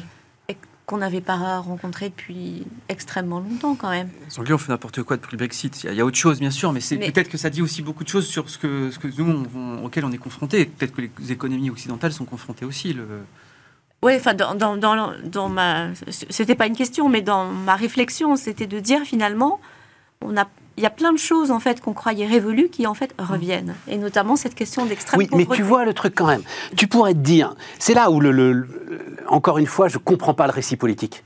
qu'on 0.89 0.97
n'avait 0.97 1.21
pas 1.21 1.59
rencontrée 1.59 2.09
depuis 2.09 2.67
extrêmement 2.89 3.41
longtemps 3.41 3.75
quand 3.75 3.91
même. 3.91 4.09
Les 4.31 4.39
Anglais 4.41 4.55
ont 4.55 4.59
fait 4.59 4.73
n'importe 4.73 5.03
quoi 5.03 5.17
depuis 5.19 5.33
le 5.33 5.37
Brexit. 5.37 5.85
Il 5.85 5.87
y 5.87 5.89
a- 5.91 5.93
il 5.93 5.99
y, 5.99 6.01
a 6.01 6.05
autre 6.07 6.17
chose, 6.17 6.41
bien 6.41 6.51
sûr, 6.51 6.73
mais 6.73 6.81
c'est 6.81 6.97
Mais- 6.97 7.13
peut-être 7.13 7.29
que 7.29 7.37
ça 7.37 7.51
dit 7.51 7.61
aussi 7.61 7.83
beaucoup 7.83 8.05
de 8.05 8.09
choses 8.09 8.27
sur 8.27 8.49
ce 8.49 8.57
que, 8.57 8.91
ce 8.91 8.99
que 8.99 9.09
nous, 9.19 9.47
on, 9.55 9.59
on- 9.59 9.85
auquel 9.85 10.07
on 10.07 10.13
est 10.13 10.17
confrontés. 10.19 10.65
Peut-être 10.65 10.95
que 10.95 11.03
les 11.03 11.31
économies 11.31 11.69
occidentales 11.69 12.13
sont 12.15 12.25
confrontées 12.25 12.65
aussi. 12.65 12.95
Le... 12.95 13.07
Oui, 14.03 14.15
enfin, 14.17 14.33
dans, 14.33 14.55
dans, 14.55 14.79
dans, 14.79 15.13
dans 15.25 15.49
ma. 15.51 15.89
C'était 16.09 16.55
pas 16.55 16.67
une 16.67 16.77
question, 16.77 17.11
mais 17.11 17.21
dans 17.21 17.45
ma 17.53 17.77
réflexion, 17.77 18.37
c'était 18.37 18.67
de 18.67 18.81
dire 18.81 19.03
finalement, 19.03 19.61
on 20.23 20.37
a. 20.39 20.49
Il 20.79 20.83
y 20.83 20.87
a 20.87 20.91
plein 20.91 21.13
de 21.13 21.19
choses 21.19 21.51
en 21.51 21.59
fait 21.59 21.81
qu'on 21.81 21.93
croyait 21.93 22.27
révolues 22.27 22.69
qui 22.71 22.87
en 22.87 22.95
fait 22.95 23.13
reviennent, 23.19 23.75
et 23.89 23.97
notamment 23.99 24.37
cette 24.37 24.55
question 24.55 24.87
d'extrême 24.87 25.19
Oui, 25.19 25.27
mais 25.33 25.39
pauvreté. 25.45 25.57
tu 25.57 25.63
vois 25.65 25.85
le 25.85 25.93
truc 25.93 26.15
quand 26.17 26.27
même. 26.29 26.43
Tu 26.77 26.87
pourrais 26.87 27.15
te 27.15 27.19
dire, 27.19 27.55
c'est 27.81 27.95
là 27.95 28.11
où, 28.11 28.21
le, 28.21 28.31
le- 28.31 28.53
le- 28.53 28.67
encore 29.29 29.59
une 29.59 29.67
fois, 29.67 29.89
je 29.89 29.99
comprends 29.99 30.35
pas 30.35 30.47
le 30.47 30.53
récit 30.53 30.77
politique. 30.77 31.25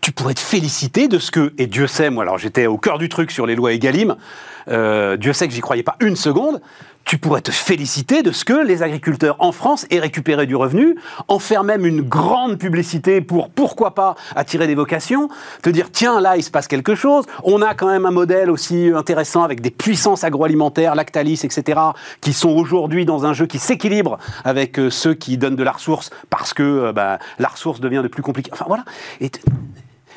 Tu 0.00 0.12
pourrais 0.12 0.32
te 0.32 0.40
féliciter 0.40 1.08
de 1.08 1.18
ce 1.18 1.30
que, 1.30 1.52
et 1.58 1.66
Dieu 1.66 1.86
sait, 1.86 2.08
moi, 2.08 2.22
alors 2.24 2.38
j'étais 2.38 2.66
au 2.66 2.78
cœur 2.78 2.96
du 2.96 3.10
truc 3.10 3.30
sur 3.30 3.44
les 3.46 3.54
lois 3.54 3.72
Egalim, 3.74 4.16
euh, 4.68 5.18
Dieu 5.18 5.34
sait 5.34 5.46
que 5.46 5.52
j'y 5.52 5.60
croyais 5.60 5.82
pas 5.82 5.96
une 6.00 6.16
seconde, 6.16 6.62
tu 7.04 7.18
pourrais 7.18 7.40
te 7.40 7.50
féliciter 7.50 8.22
de 8.22 8.30
ce 8.30 8.44
que 8.44 8.64
les 8.64 8.82
agriculteurs 8.82 9.36
en 9.40 9.52
France 9.52 9.86
aient 9.90 9.98
récupéré 9.98 10.46
du 10.46 10.54
revenu, 10.54 10.96
en 11.28 11.38
faire 11.38 11.64
même 11.64 11.84
une 11.84 12.02
grande 12.02 12.58
publicité 12.58 13.20
pour, 13.20 13.50
pourquoi 13.50 13.94
pas, 13.94 14.14
attirer 14.36 14.66
des 14.66 14.74
vocations, 14.74 15.28
te 15.62 15.70
dire, 15.70 15.90
tiens, 15.90 16.20
là, 16.20 16.36
il 16.36 16.42
se 16.42 16.50
passe 16.50 16.68
quelque 16.68 16.94
chose, 16.94 17.24
on 17.42 17.62
a 17.62 17.74
quand 17.74 17.88
même 17.88 18.06
un 18.06 18.10
modèle 18.10 18.50
aussi 18.50 18.90
intéressant 18.94 19.42
avec 19.42 19.60
des 19.60 19.70
puissances 19.70 20.24
agroalimentaires, 20.24 20.94
Lactalis, 20.94 21.40
etc., 21.42 21.80
qui 22.20 22.32
sont 22.32 22.50
aujourd'hui 22.50 23.04
dans 23.04 23.24
un 23.24 23.32
jeu 23.32 23.46
qui 23.46 23.58
s'équilibre 23.58 24.18
avec 24.44 24.78
euh, 24.78 24.90
ceux 24.90 25.14
qui 25.14 25.36
donnent 25.36 25.56
de 25.56 25.64
la 25.64 25.72
ressource 25.72 26.10
parce 26.28 26.54
que 26.54 26.62
euh, 26.62 26.92
bah, 26.92 27.18
la 27.38 27.48
ressource 27.48 27.80
devient 27.80 28.02
de 28.02 28.08
plus 28.08 28.22
compliquée. 28.22 28.50
Enfin, 28.52 28.66
voilà. 28.68 28.84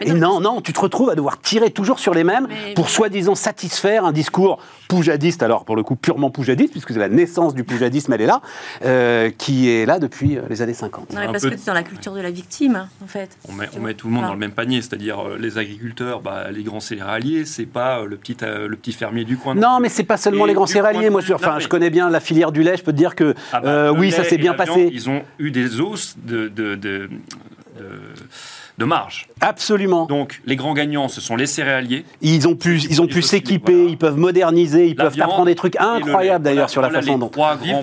Et 0.01 0.11
non, 0.11 0.39
non, 0.39 0.39
non, 0.41 0.61
tu 0.61 0.73
te 0.73 0.79
retrouves 0.79 1.09
à 1.09 1.15
devoir 1.15 1.39
tirer 1.39 1.69
toujours 1.71 1.99
sur 1.99 2.13
les 2.13 2.23
mêmes 2.23 2.47
Mais- 2.49 2.73
pour 2.73 2.89
soi-disant 2.89 3.35
satisfaire 3.35 4.05
un 4.05 4.11
discours 4.11 4.59
poujadiste, 4.87 5.43
alors 5.43 5.65
pour 5.65 5.75
le 5.75 5.83
coup 5.83 5.95
purement 5.95 6.29
poujadiste, 6.29 6.71
puisque 6.71 6.93
c'est 6.93 6.99
la 6.99 7.09
naissance 7.09 7.53
du 7.53 7.63
poujadisme, 7.63 8.11
elle 8.13 8.21
est 8.21 8.25
là, 8.25 8.41
euh, 8.85 9.29
qui 9.37 9.69
est 9.69 9.85
là 9.85 9.99
depuis 9.99 10.37
euh, 10.37 10.41
les 10.49 10.61
années 10.61 10.73
50. 10.73 11.11
Non, 11.11 11.19
mais 11.19 11.25
un 11.27 11.31
parce 11.31 11.43
peu 11.43 11.49
que 11.51 11.57
c'est 11.57 11.65
dans 11.67 11.73
la 11.73 11.83
culture 11.83 12.13
de 12.13 12.21
la 12.21 12.31
victime, 12.31 12.87
en 13.03 13.07
fait. 13.07 13.37
On 13.47 13.53
met, 13.53 13.69
on 13.79 13.93
tout 13.93 14.07
le 14.07 14.13
monde 14.13 14.23
Enfin, 14.23 14.27
dans 14.29 14.33
le 14.33 14.39
même 14.39 14.51
panier, 14.51 14.81
c'est-à-dire 14.81 15.19
euh, 15.19 15.37
les 15.39 15.57
agriculteurs, 15.57 16.21
bah, 16.21 16.51
les 16.51 16.63
grands 16.63 16.79
céréaliers, 16.79 17.45
c'est 17.45 17.65
pas 17.65 17.99
euh, 17.99 18.05
le 18.05 18.17
petit, 18.17 18.37
euh, 18.43 18.67
le 18.67 18.75
petit 18.75 18.93
fermier 18.93 19.23
du 19.25 19.37
coin. 19.37 19.55
Non, 19.55 19.79
mais 19.79 19.89
c'est 19.89 20.03
pas 20.03 20.17
seulement 20.17 20.45
Et 20.45 20.49
les 20.49 20.53
grands 20.53 20.65
céréaliers. 20.67 21.09
Moi, 21.09 21.21
je, 21.21 21.33
enfin, 21.33 21.49
non, 21.49 21.55
mais- 21.55 21.61
je 21.61 21.67
connais 21.67 21.89
bien 21.89 22.09
la 22.09 22.19
filière 22.19 22.51
du 22.51 22.63
lait. 22.63 22.77
Je 22.77 22.83
peux 22.83 22.91
te 22.91 22.97
dire 22.97 23.15
que 23.15 23.33
Ah 23.51 23.59
bah, 23.61 23.69
euh, 23.69 23.93
oui, 23.97 24.11
ça 24.11 24.23
s'est 24.23 24.37
bien 24.37 24.53
passé. 24.53 24.73
viande, 24.73 24.89
ils 24.93 25.09
ont 25.09 25.21
eu 25.39 25.51
des 25.51 25.79
os 25.79 26.15
de, 26.23 26.47
de, 26.47 26.75
de, 26.75 26.75
de, 26.75 27.09
de 28.78 28.86
marge. 28.86 29.28
Absolument. 29.41 30.05
Donc 30.05 30.41
les 30.45 30.55
grands 30.55 30.74
gagnants, 30.74 31.07
ce 31.07 31.21
sont 31.21 31.36
les 31.36 31.45
céréaliers. 31.45 32.05
Ils 32.21 32.47
ont 32.47 32.55
pu, 32.55 32.80
ils 32.80 33.01
ont 33.01 33.07
pu 33.07 33.21
s'équiper, 33.21 33.74
voilà. 33.74 33.89
ils 33.89 33.97
peuvent 33.97 34.17
moderniser, 34.17 34.88
ils 34.88 34.95
La 34.97 35.05
peuvent 35.05 35.21
apprendre 35.21 35.45
des 35.45 35.55
trucs 35.55 35.76
incroyables 35.80 36.43
d'ailleurs 36.43 36.69
sur 36.69 36.82
la 36.82 36.88
voilà 36.89 37.01
façon 37.01 37.17
dont 37.17 37.32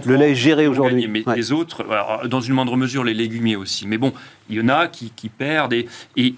le 0.04 0.16
lait 0.16 0.32
est 0.32 0.34
géré 0.34 0.66
aujourd'hui. 0.66 1.06
Mais 1.08 1.22
Ouais. 1.26 1.36
les 1.36 1.52
autres, 1.52 1.84
alors, 1.90 2.26
dans 2.28 2.40
une 2.40 2.54
moindre 2.54 2.76
mesure, 2.76 3.04
les 3.04 3.14
légumiers 3.14 3.56
aussi. 3.56 3.86
Mais 3.86 3.98
bon, 3.98 4.12
il 4.50 4.56
y 4.56 4.60
en 4.60 4.68
a 4.68 4.88
qui, 4.88 5.10
perdent. 5.28 5.72
Et, 5.72 5.86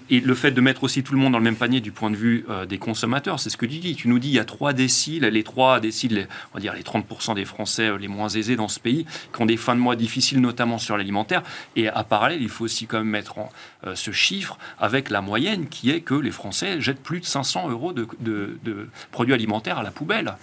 le 0.09 0.35
fait 0.35 0.51
de 0.51 0.61
mettre 0.61 0.83
aussi 0.83 1.03
tout 1.03 1.13
le 1.13 1.19
monde 1.19 1.33
dans 1.33 1.39
le 1.39 1.43
même 1.43 1.55
panier 1.55 1.81
du 1.81 1.91
point 1.91 2.11
de 2.11 2.15
vue 2.15 2.45
euh, 2.49 2.65
des 2.65 2.77
consommateurs, 2.77 3.39
c'est 3.39 3.49
ce 3.49 3.57
que 3.57 3.65
tu 3.65 3.79
dis. 3.79 3.95
Tu 3.95 4.07
nous 4.07 4.19
dis 4.19 4.29
il 4.29 4.35
y 4.35 4.39
a 4.39 4.45
trois 4.45 4.71
déciles, 4.73 5.23
les 5.23 5.43
trois 5.43 5.79
déciles, 5.79 6.13
les- 6.13 6.27
on 6.53 6.55
va 6.55 6.59
dire 6.59 6.73
les 6.73 6.83
30% 6.83 7.33
des 7.35 7.45
Français 7.45 7.89
euh, 7.89 7.97
les 7.97 8.07
moins 8.07 8.29
aisés 8.29 8.55
dans 8.55 8.67
ce 8.67 8.79
pays, 8.79 9.05
qui 9.33 9.41
ont 9.41 9.45
des 9.45 9.57
fins 9.57 9.75
de 9.75 9.81
mois 9.81 9.95
difficiles, 9.95 10.39
notamment 10.39 10.77
sur 10.77 10.97
l'alimentaire. 10.97 11.43
Et 11.75 11.87
à 11.89 12.03
parallèle, 12.03 12.41
il 12.41 12.49
faut 12.49 12.65
aussi 12.65 12.85
quand 12.85 12.99
même 12.99 13.07
mettre 13.07 13.39
en, 13.39 13.49
euh, 13.85 13.95
ce 13.95 14.11
chiffre 14.11 14.57
avec 14.79 15.09
la 15.09 15.21
moyenne 15.21 15.67
qui 15.67 15.89
est 15.89 16.01
que 16.01 16.13
les 16.13 16.31
Français 16.31 16.79
jettent 16.79 17.01
plus 17.03 17.19
de 17.19 17.25
500 17.25 17.69
euros 17.69 17.93
de, 17.93 18.07
produits 19.11 19.33
alimentaires 19.33 19.79
à 19.79 19.83
la 19.83 19.91
poubelle 19.91 20.35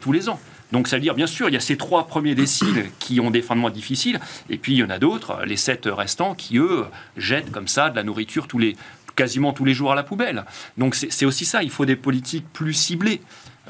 tous 0.00 0.12
les 0.12 0.28
ans. 0.28 0.38
Donc 0.74 0.88
ça 0.88 0.96
veut 0.96 1.02
dire, 1.02 1.14
bien 1.14 1.28
sûr, 1.28 1.48
il 1.48 1.52
y 1.52 1.56
a 1.56 1.60
ces 1.60 1.76
trois 1.76 2.08
premiers 2.08 2.34
déciles 2.34 2.86
qui 2.98 3.20
ont 3.20 3.30
des 3.30 3.42
fins 3.42 3.54
de 3.54 3.60
mois 3.60 3.70
difficiles, 3.70 4.18
et 4.50 4.58
puis 4.58 4.72
il 4.72 4.78
y 4.78 4.82
en 4.82 4.90
a 4.90 4.98
d'autres, 4.98 5.44
les 5.46 5.56
sept 5.56 5.86
restants, 5.86 6.34
qui 6.34 6.58
eux 6.58 6.86
jettent 7.16 7.52
comme 7.52 7.68
ça 7.68 7.90
de 7.90 7.94
la 7.94 8.02
nourriture 8.02 8.48
tous 8.48 8.58
les, 8.58 8.74
quasiment 9.14 9.52
tous 9.52 9.64
les 9.64 9.72
jours 9.72 9.92
à 9.92 9.94
la 9.94 10.02
poubelle. 10.02 10.44
Donc 10.76 10.96
c'est 10.96 11.24
aussi 11.26 11.44
ça, 11.44 11.62
il 11.62 11.70
faut 11.70 11.84
des 11.84 11.94
politiques 11.94 12.46
plus 12.52 12.74
ciblées. 12.74 13.20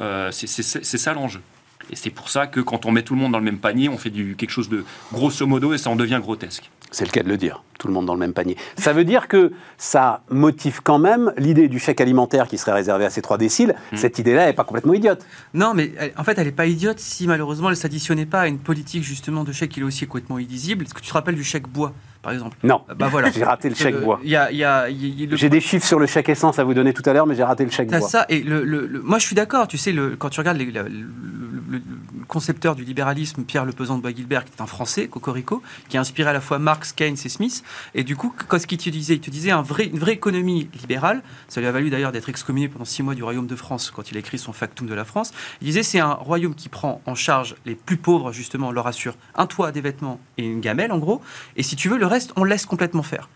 Euh, 0.00 0.30
c'est 0.32 0.46
ça 0.46 1.12
l'enjeu. 1.12 1.42
Et 1.90 1.96
c'est 1.96 2.08
pour 2.08 2.30
ça 2.30 2.46
que 2.46 2.60
quand 2.60 2.86
on 2.86 2.90
met 2.90 3.02
tout 3.02 3.14
le 3.14 3.20
monde 3.20 3.32
dans 3.32 3.38
le 3.38 3.44
même 3.44 3.58
panier, 3.58 3.90
on 3.90 3.98
fait 3.98 4.08
du, 4.08 4.34
quelque 4.34 4.50
chose 4.50 4.70
de 4.70 4.82
grosso 5.12 5.46
modo 5.46 5.74
et 5.74 5.78
ça 5.78 5.90
en 5.90 5.96
devient 5.96 6.20
grotesque. 6.22 6.70
C'est 6.94 7.04
le 7.04 7.10
cas 7.10 7.24
de 7.24 7.28
le 7.28 7.36
dire, 7.36 7.64
tout 7.80 7.88
le 7.88 7.92
monde 7.92 8.06
dans 8.06 8.14
le 8.14 8.20
même 8.20 8.32
panier. 8.34 8.56
Ça 8.78 8.92
veut 8.92 9.04
dire 9.04 9.26
que 9.26 9.50
ça 9.78 10.22
motive 10.30 10.80
quand 10.84 11.00
même 11.00 11.32
l'idée 11.36 11.66
du 11.66 11.80
chèque 11.80 12.00
alimentaire 12.00 12.46
qui 12.46 12.56
serait 12.56 12.72
réservé 12.72 13.04
à 13.04 13.10
ces 13.10 13.20
trois 13.20 13.36
déciles. 13.36 13.74
Mm. 13.92 13.96
Cette 13.96 14.18
idée-là 14.20 14.46
n'est 14.46 14.52
pas 14.52 14.62
complètement 14.62 14.94
idiote. 14.94 15.26
Non, 15.54 15.74
mais 15.74 15.90
elle- 15.98 16.12
en 16.16 16.22
fait, 16.22 16.38
elle 16.38 16.46
n'est 16.46 16.52
pas 16.52 16.66
idiote 16.66 17.00
si 17.00 17.26
malheureusement 17.26 17.68
elle 17.70 17.76
s'additionnait 17.76 18.26
pas 18.26 18.42
à 18.42 18.46
une 18.46 18.60
politique 18.60 19.02
justement 19.02 19.42
de 19.42 19.50
chèque 19.50 19.72
qui 19.72 19.80
est 19.80 19.82
aussi 19.82 20.06
complètement 20.06 20.38
illisible. 20.38 20.84
Est-ce 20.84 20.94
que 20.94 21.00
tu 21.00 21.08
te 21.08 21.14
rappelles 21.14 21.34
du 21.34 21.42
chèque 21.42 21.66
bois, 21.66 21.92
par 22.24 22.32
exemple 22.32 22.56
Non, 22.64 22.82
Bah 22.96 23.08
voilà. 23.08 23.30
j'ai 23.34 23.44
raté 23.44 23.68
le 23.68 23.74
chèque 23.76 23.94
Euh, 23.94 24.00
bois. 24.00 24.20
Le- 24.24 25.36
J'ai 25.36 25.48
des 25.50 25.60
chiffres 25.60 25.86
sur 25.86 25.98
le 25.98 26.06
chèque 26.06 26.28
essence 26.28 26.58
à 26.58 26.64
vous 26.64 26.74
donner 26.74 26.92
tout 26.92 27.02
à 27.06 27.12
l'heure, 27.12 27.26
mais 27.26 27.34
j'ai 27.36 27.44
raté 27.44 27.64
le 27.64 27.70
chèque 27.70 27.90
bois. 27.90 28.00
ça, 28.08 28.26
et 28.28 28.42
le, 28.42 28.64
le- 28.64 28.86
le- 28.86 29.02
moi 29.02 29.18
je 29.18 29.26
suis 29.26 29.36
d'accord, 29.36 29.68
tu 29.68 29.78
sais, 29.78 29.92
le, 29.92 30.16
quand 30.16 30.30
tu 30.30 30.40
regardes 30.40 30.56
les- 30.56 30.64
le, 30.66 30.82
le- 30.82 30.88
le- 30.88 31.78
le 31.78 32.24
concepteur 32.26 32.74
du 32.74 32.84
libéralisme, 32.84 33.44
Pierre 33.44 33.64
Lepesant 33.66 33.96
de 33.98 34.02
Bois-Guilbert, 34.02 34.44
qui 34.44 34.52
est 34.56 34.62
un 34.62 34.66
Français, 34.66 35.08
Cocorico, 35.08 35.62
qui 35.88 35.96
a 35.98 36.00
inspiré 36.00 36.30
à 36.30 36.32
la 36.32 36.40
fois 36.40 36.58
Marx, 36.58 36.92
Keynes 36.92 37.16
et 37.24 37.28
Smith, 37.28 37.62
et 37.94 38.02
du 38.04 38.16
coup, 38.16 38.34
qu'est-ce 38.50 38.66
qu'il 38.66 38.78
te 38.78 38.88
disait? 38.88 39.14
Il 39.14 39.20
te 39.20 39.30
disait 39.30 39.50
un 39.50 39.62
vrai, 39.62 39.86
une 39.86 39.98
vraie 39.98 40.12
économie 40.14 40.68
libérale, 40.80 41.22
ça 41.48 41.60
lui 41.60 41.66
a 41.66 41.72
valu 41.72 41.90
d'ailleurs 41.90 42.12
d'être 42.12 42.28
excommunié 42.28 42.68
pendant 42.68 42.84
six 42.86 43.02
mois 43.02 43.14
du 43.14 43.22
Royaume 43.22 43.46
de 43.46 43.56
France 43.56 43.92
quand 43.94 44.10
il 44.10 44.16
a 44.16 44.20
écrit 44.20 44.38
son 44.38 44.52
Factum 44.52 44.86
de 44.88 44.94
la 44.94 45.04
France. 45.04 45.32
Il 45.60 45.66
disait 45.66 45.82
c'est 45.82 46.00
un 46.00 46.12
royaume 46.14 46.54
qui 46.54 46.68
prend 46.68 47.00
en 47.06 47.14
charge 47.14 47.56
les 47.66 47.74
plus 47.74 47.96
pauvres, 47.98 48.32
justement, 48.32 48.72
leur 48.72 48.86
assure 48.86 49.14
un 49.34 49.46
toit, 49.46 49.70
des 49.72 49.80
vêtements 49.82 50.18
et 50.38 50.44
une 50.46 50.60
gamelle 50.60 50.92
en 50.92 50.98
gros, 50.98 51.20
et 51.56 51.62
si 51.62 51.76
tu 51.76 51.88
veux, 51.88 51.98
le 51.98 52.06
on 52.36 52.44
laisse 52.44 52.66
complètement 52.66 53.02
faire. 53.02 53.28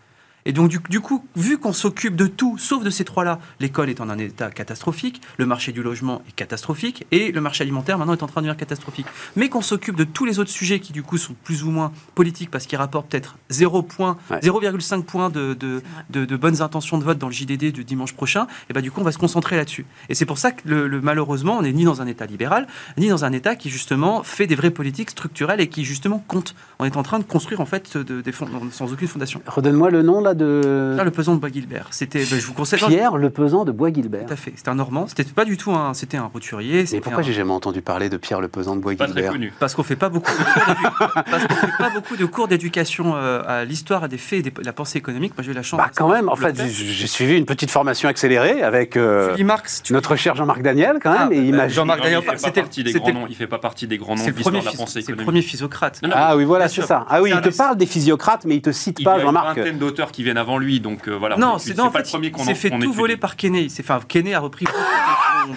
Et 0.45 0.53
donc, 0.53 0.69
du, 0.69 0.79
du 0.89 0.99
coup, 1.01 1.25
vu 1.35 1.57
qu'on 1.57 1.73
s'occupe 1.73 2.15
de 2.15 2.25
tout, 2.27 2.57
sauf 2.57 2.83
de 2.83 2.89
ces 2.89 3.03
trois-là, 3.05 3.39
l'école 3.59 3.89
est 3.89 3.99
en 4.01 4.09
un 4.09 4.17
état 4.17 4.49
catastrophique, 4.49 5.21
le 5.37 5.45
marché 5.45 5.71
du 5.71 5.83
logement 5.83 6.21
est 6.27 6.31
catastrophique, 6.31 7.05
et 7.11 7.31
le 7.31 7.41
marché 7.41 7.63
alimentaire 7.63 7.97
maintenant 7.97 8.13
est 8.13 8.23
en 8.23 8.27
train 8.27 8.41
de 8.41 8.45
devenir 8.47 8.57
catastrophique. 8.57 9.05
Mais 9.35 9.49
qu'on 9.49 9.61
s'occupe 9.61 9.95
de 9.95 10.03
tous 10.05 10.25
les 10.25 10.39
autres 10.39 10.49
sujets 10.49 10.79
qui, 10.79 10.93
du 10.93 11.03
coup, 11.03 11.17
sont 11.17 11.35
plus 11.43 11.63
ou 11.63 11.71
moins 11.71 11.91
politiques 12.15 12.49
parce 12.51 12.65
qu'ils 12.65 12.77
rapportent 12.77 13.09
peut-être 13.09 13.37
0 13.49 13.83
point, 13.83 14.17
Ouais. 14.29 14.39
0,5 14.39 15.03
points 15.03 15.29
de, 15.29 15.53
de, 15.53 15.81
de- 16.09 16.25
de 16.25 16.35
bonnes 16.37 16.61
intentions 16.61 16.97
de 16.97 17.03
vote 17.03 17.17
dans 17.17 17.27
le 17.27 17.33
JDD 17.33 17.71
du 17.71 17.83
dimanche 17.83 18.13
prochain, 18.13 18.47
et 18.69 18.73
ben 18.73 18.81
du 18.81 18.91
coup, 18.91 19.01
on 19.01 19.03
va 19.03 19.11
se 19.11 19.17
concentrer 19.17 19.57
là-dessus. 19.57 19.85
Et 20.09 20.15
c'est 20.15 20.25
pour 20.25 20.37
ça 20.37 20.51
que, 20.51 20.67
le, 20.67 20.87
le- 20.87 21.01
malheureusement, 21.01 21.57
on 21.57 21.61
n'est 21.63 21.73
ni 21.73 21.83
dans 21.83 22.01
un 22.01 22.07
état 22.07 22.25
libéral, 22.25 22.67
ni 22.97 23.09
dans 23.09 23.25
un 23.25 23.31
état 23.33 23.55
qui, 23.55 23.69
justement, 23.69 24.23
fait 24.23 24.47
des 24.47 24.55
vraies 24.55 24.71
politiques 24.71 25.09
structurelles 25.09 25.59
et 25.61 25.67
qui, 25.67 25.83
justement, 25.83 26.23
compte. 26.27 26.55
On 26.79 26.85
est 26.85 26.95
en 26.97 27.03
train 27.03 27.19
de 27.19 27.23
construire, 27.25 27.59
en 27.61 27.65
fait, 27.65 27.97
de- 27.97 28.21
des 28.21 28.31
fonds- 28.31 28.47
sans 28.71 28.91
aucune 28.93 29.07
fondation. 29.07 29.41
Redonne-moi 29.47 29.89
le 29.89 30.01
nom 30.01 30.21
là 30.21 30.28
de 30.33 30.91
Pierre 30.95 31.05
Le 31.05 31.11
Pesant 31.11 31.35
de 31.35 31.39
Bois-Guilbert. 31.39 31.87
C'était, 31.91 32.19
ben, 32.19 32.39
je 32.39 32.45
vous 32.45 32.53
conseille. 32.53 32.79
Pierre 32.79 33.17
Le 33.17 33.29
Pesant 33.29 33.65
de 33.65 33.71
Bois-Guilbert. 33.71 34.25
Tout 34.25 34.33
à 34.33 34.35
fait. 34.35 34.53
C'était 34.55 34.69
un 34.69 34.75
Normand. 34.75 35.07
C'était 35.07 35.23
pas 35.23 35.45
du 35.45 35.57
tout 35.57 35.71
un. 35.71 35.93
C'était 35.93 36.17
un 36.17 36.29
roturier. 36.33 36.85
Mais 36.91 36.99
pourquoi 37.01 37.21
un- 37.21 37.23
j'ai 37.25 37.33
jamais 37.33 37.51
entendu 37.51 37.81
parler 37.81 38.09
de 38.09 38.17
Pierre 38.17 38.41
Le 38.41 38.47
Pesant 38.47 38.75
de 38.75 38.81
Pas 38.81 38.89
très 38.95 38.95
Bois-Guilbert 39.07 39.31
connu. 39.31 39.53
Parce 39.59 39.75
qu'on 39.75 39.83
fait 39.83 39.95
pas 39.95 40.09
beaucoup. 40.09 40.31
De 40.31 40.43
cours 40.43 40.65
d'édu- 40.67 41.23
parce 41.31 41.45
qu'on 41.47 41.55
fait 41.55 41.77
pas 41.77 41.89
beaucoup 41.89 42.15
de 42.17 42.25
cours 42.25 42.47
d'éducation 42.47 43.13
euh, 43.15 43.41
à 43.47 43.65
l'histoire, 43.65 44.03
à 44.03 44.07
des 44.07 44.17
faits, 44.17 44.39
et 44.39 44.51
des- 44.51 44.63
la 44.63 44.73
pensée 44.73 44.97
économique. 44.97 45.33
Moi, 45.37 45.43
j'ai 45.43 45.51
eu 45.51 45.55
la 45.55 45.63
chance. 45.63 45.77
Bah 45.79 45.87
de- 45.91 45.95
quand 45.95 46.09
même, 46.09 46.29
en 46.29 46.35
fait, 46.35 46.55
faire. 46.55 46.67
j'ai 46.69 47.07
suivi 47.07 47.37
une 47.37 47.45
petite 47.45 47.71
formation 47.71 48.09
accélérée 48.09 48.61
avec 48.61 48.95
euh, 48.97 49.35
Marx. 49.43 49.83
Notre 49.91 50.15
cher 50.15 50.35
Jean-Marc 50.35 50.61
Daniel 50.61 50.97
quand 51.01 51.11
même, 51.11 51.29
Ah, 51.31 51.33
et 51.35 51.37
il 51.39 51.51
bah, 51.51 51.57
m'a 51.57 51.67
Jean-Marc 51.69 52.01
il 52.05 52.21
pas 52.25 52.37
c'était- 52.37 52.61
partie 52.61 52.83
des 52.83 52.91
c'était- 52.91 53.11
grands 53.11 53.21
noms. 53.21 53.27
Il 53.29 53.35
fait 53.35 53.47
pas 53.47 53.57
partie 53.59 53.87
des 53.87 53.97
grands 53.97 54.15
noms 54.15 54.23
C'est 54.23 54.31
de 54.31 54.37
le 54.37 54.41
premier, 54.41 54.57
l'histoire 54.57 54.73
de 54.73 54.77
la 54.77 54.83
pensée 54.85 54.93
c'est 54.93 54.99
le 54.99 55.03
économique. 55.13 55.25
premier 55.25 55.41
physiocrate. 55.41 56.01
Ah 56.11 56.35
oui, 56.37 56.43
voilà, 56.45 56.67
c'est 56.67 56.81
ça. 56.81 57.05
Ah 57.09 57.21
oui, 57.21 57.31
il 57.33 57.41
te 57.41 57.55
parle 57.55 57.77
des 57.77 57.85
physiocrates, 57.85 58.45
mais 58.45 58.55
il 58.55 58.61
te 58.61 58.71
cite 58.71 58.99
Il 58.99 59.03
pas 59.05 59.17
y 59.17 59.19
a 59.21 59.23
Jean-Marc. 59.23 59.57
une 59.57 59.63
vingtaine 59.63 59.77
d'auteurs 59.79 60.11
qui 60.11 60.18
qui 60.19 60.25
viennent 60.25 60.37
avant 60.37 60.57
lui. 60.57 60.81
Donc 60.81 61.07
euh, 61.07 61.17
voilà. 61.17 61.37
Non, 61.37 61.57
c'est 61.59 61.73
pas 61.73 61.89
fait, 61.91 61.99
le 61.99 62.03
premier 62.03 62.29
qu'on 62.29 62.43
C'est 62.43 62.53
fait 62.53 62.69
tout 62.69 62.91
voler 62.91 63.15
par 63.15 63.37
Kenney. 63.37 63.67
Enfin 63.79 64.01
Kenney 64.05 64.33
a 64.33 64.41
repris 64.41 64.65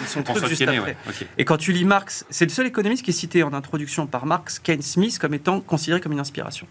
son, 0.07 0.25
son 0.25 0.47
Et 1.39 1.45
quand 1.45 1.57
tu 1.57 1.73
lis 1.73 1.85
Marx, 1.85 2.25
c'est 2.31 2.45
le 2.45 2.53
seul 2.53 2.67
économiste 2.67 3.05
qui 3.05 3.11
est 3.11 3.15
cité 3.15 3.43
en 3.43 3.53
introduction 3.55 4.07
par 4.07 4.25
Marx, 4.25 4.61
Keynes, 4.61 4.83
Smith 4.83 5.19
comme 5.19 5.35
étant 5.35 5.61
considéré 5.61 6.01
comme 6.01 6.13
une 6.13 6.21
inspiration. 6.21 6.69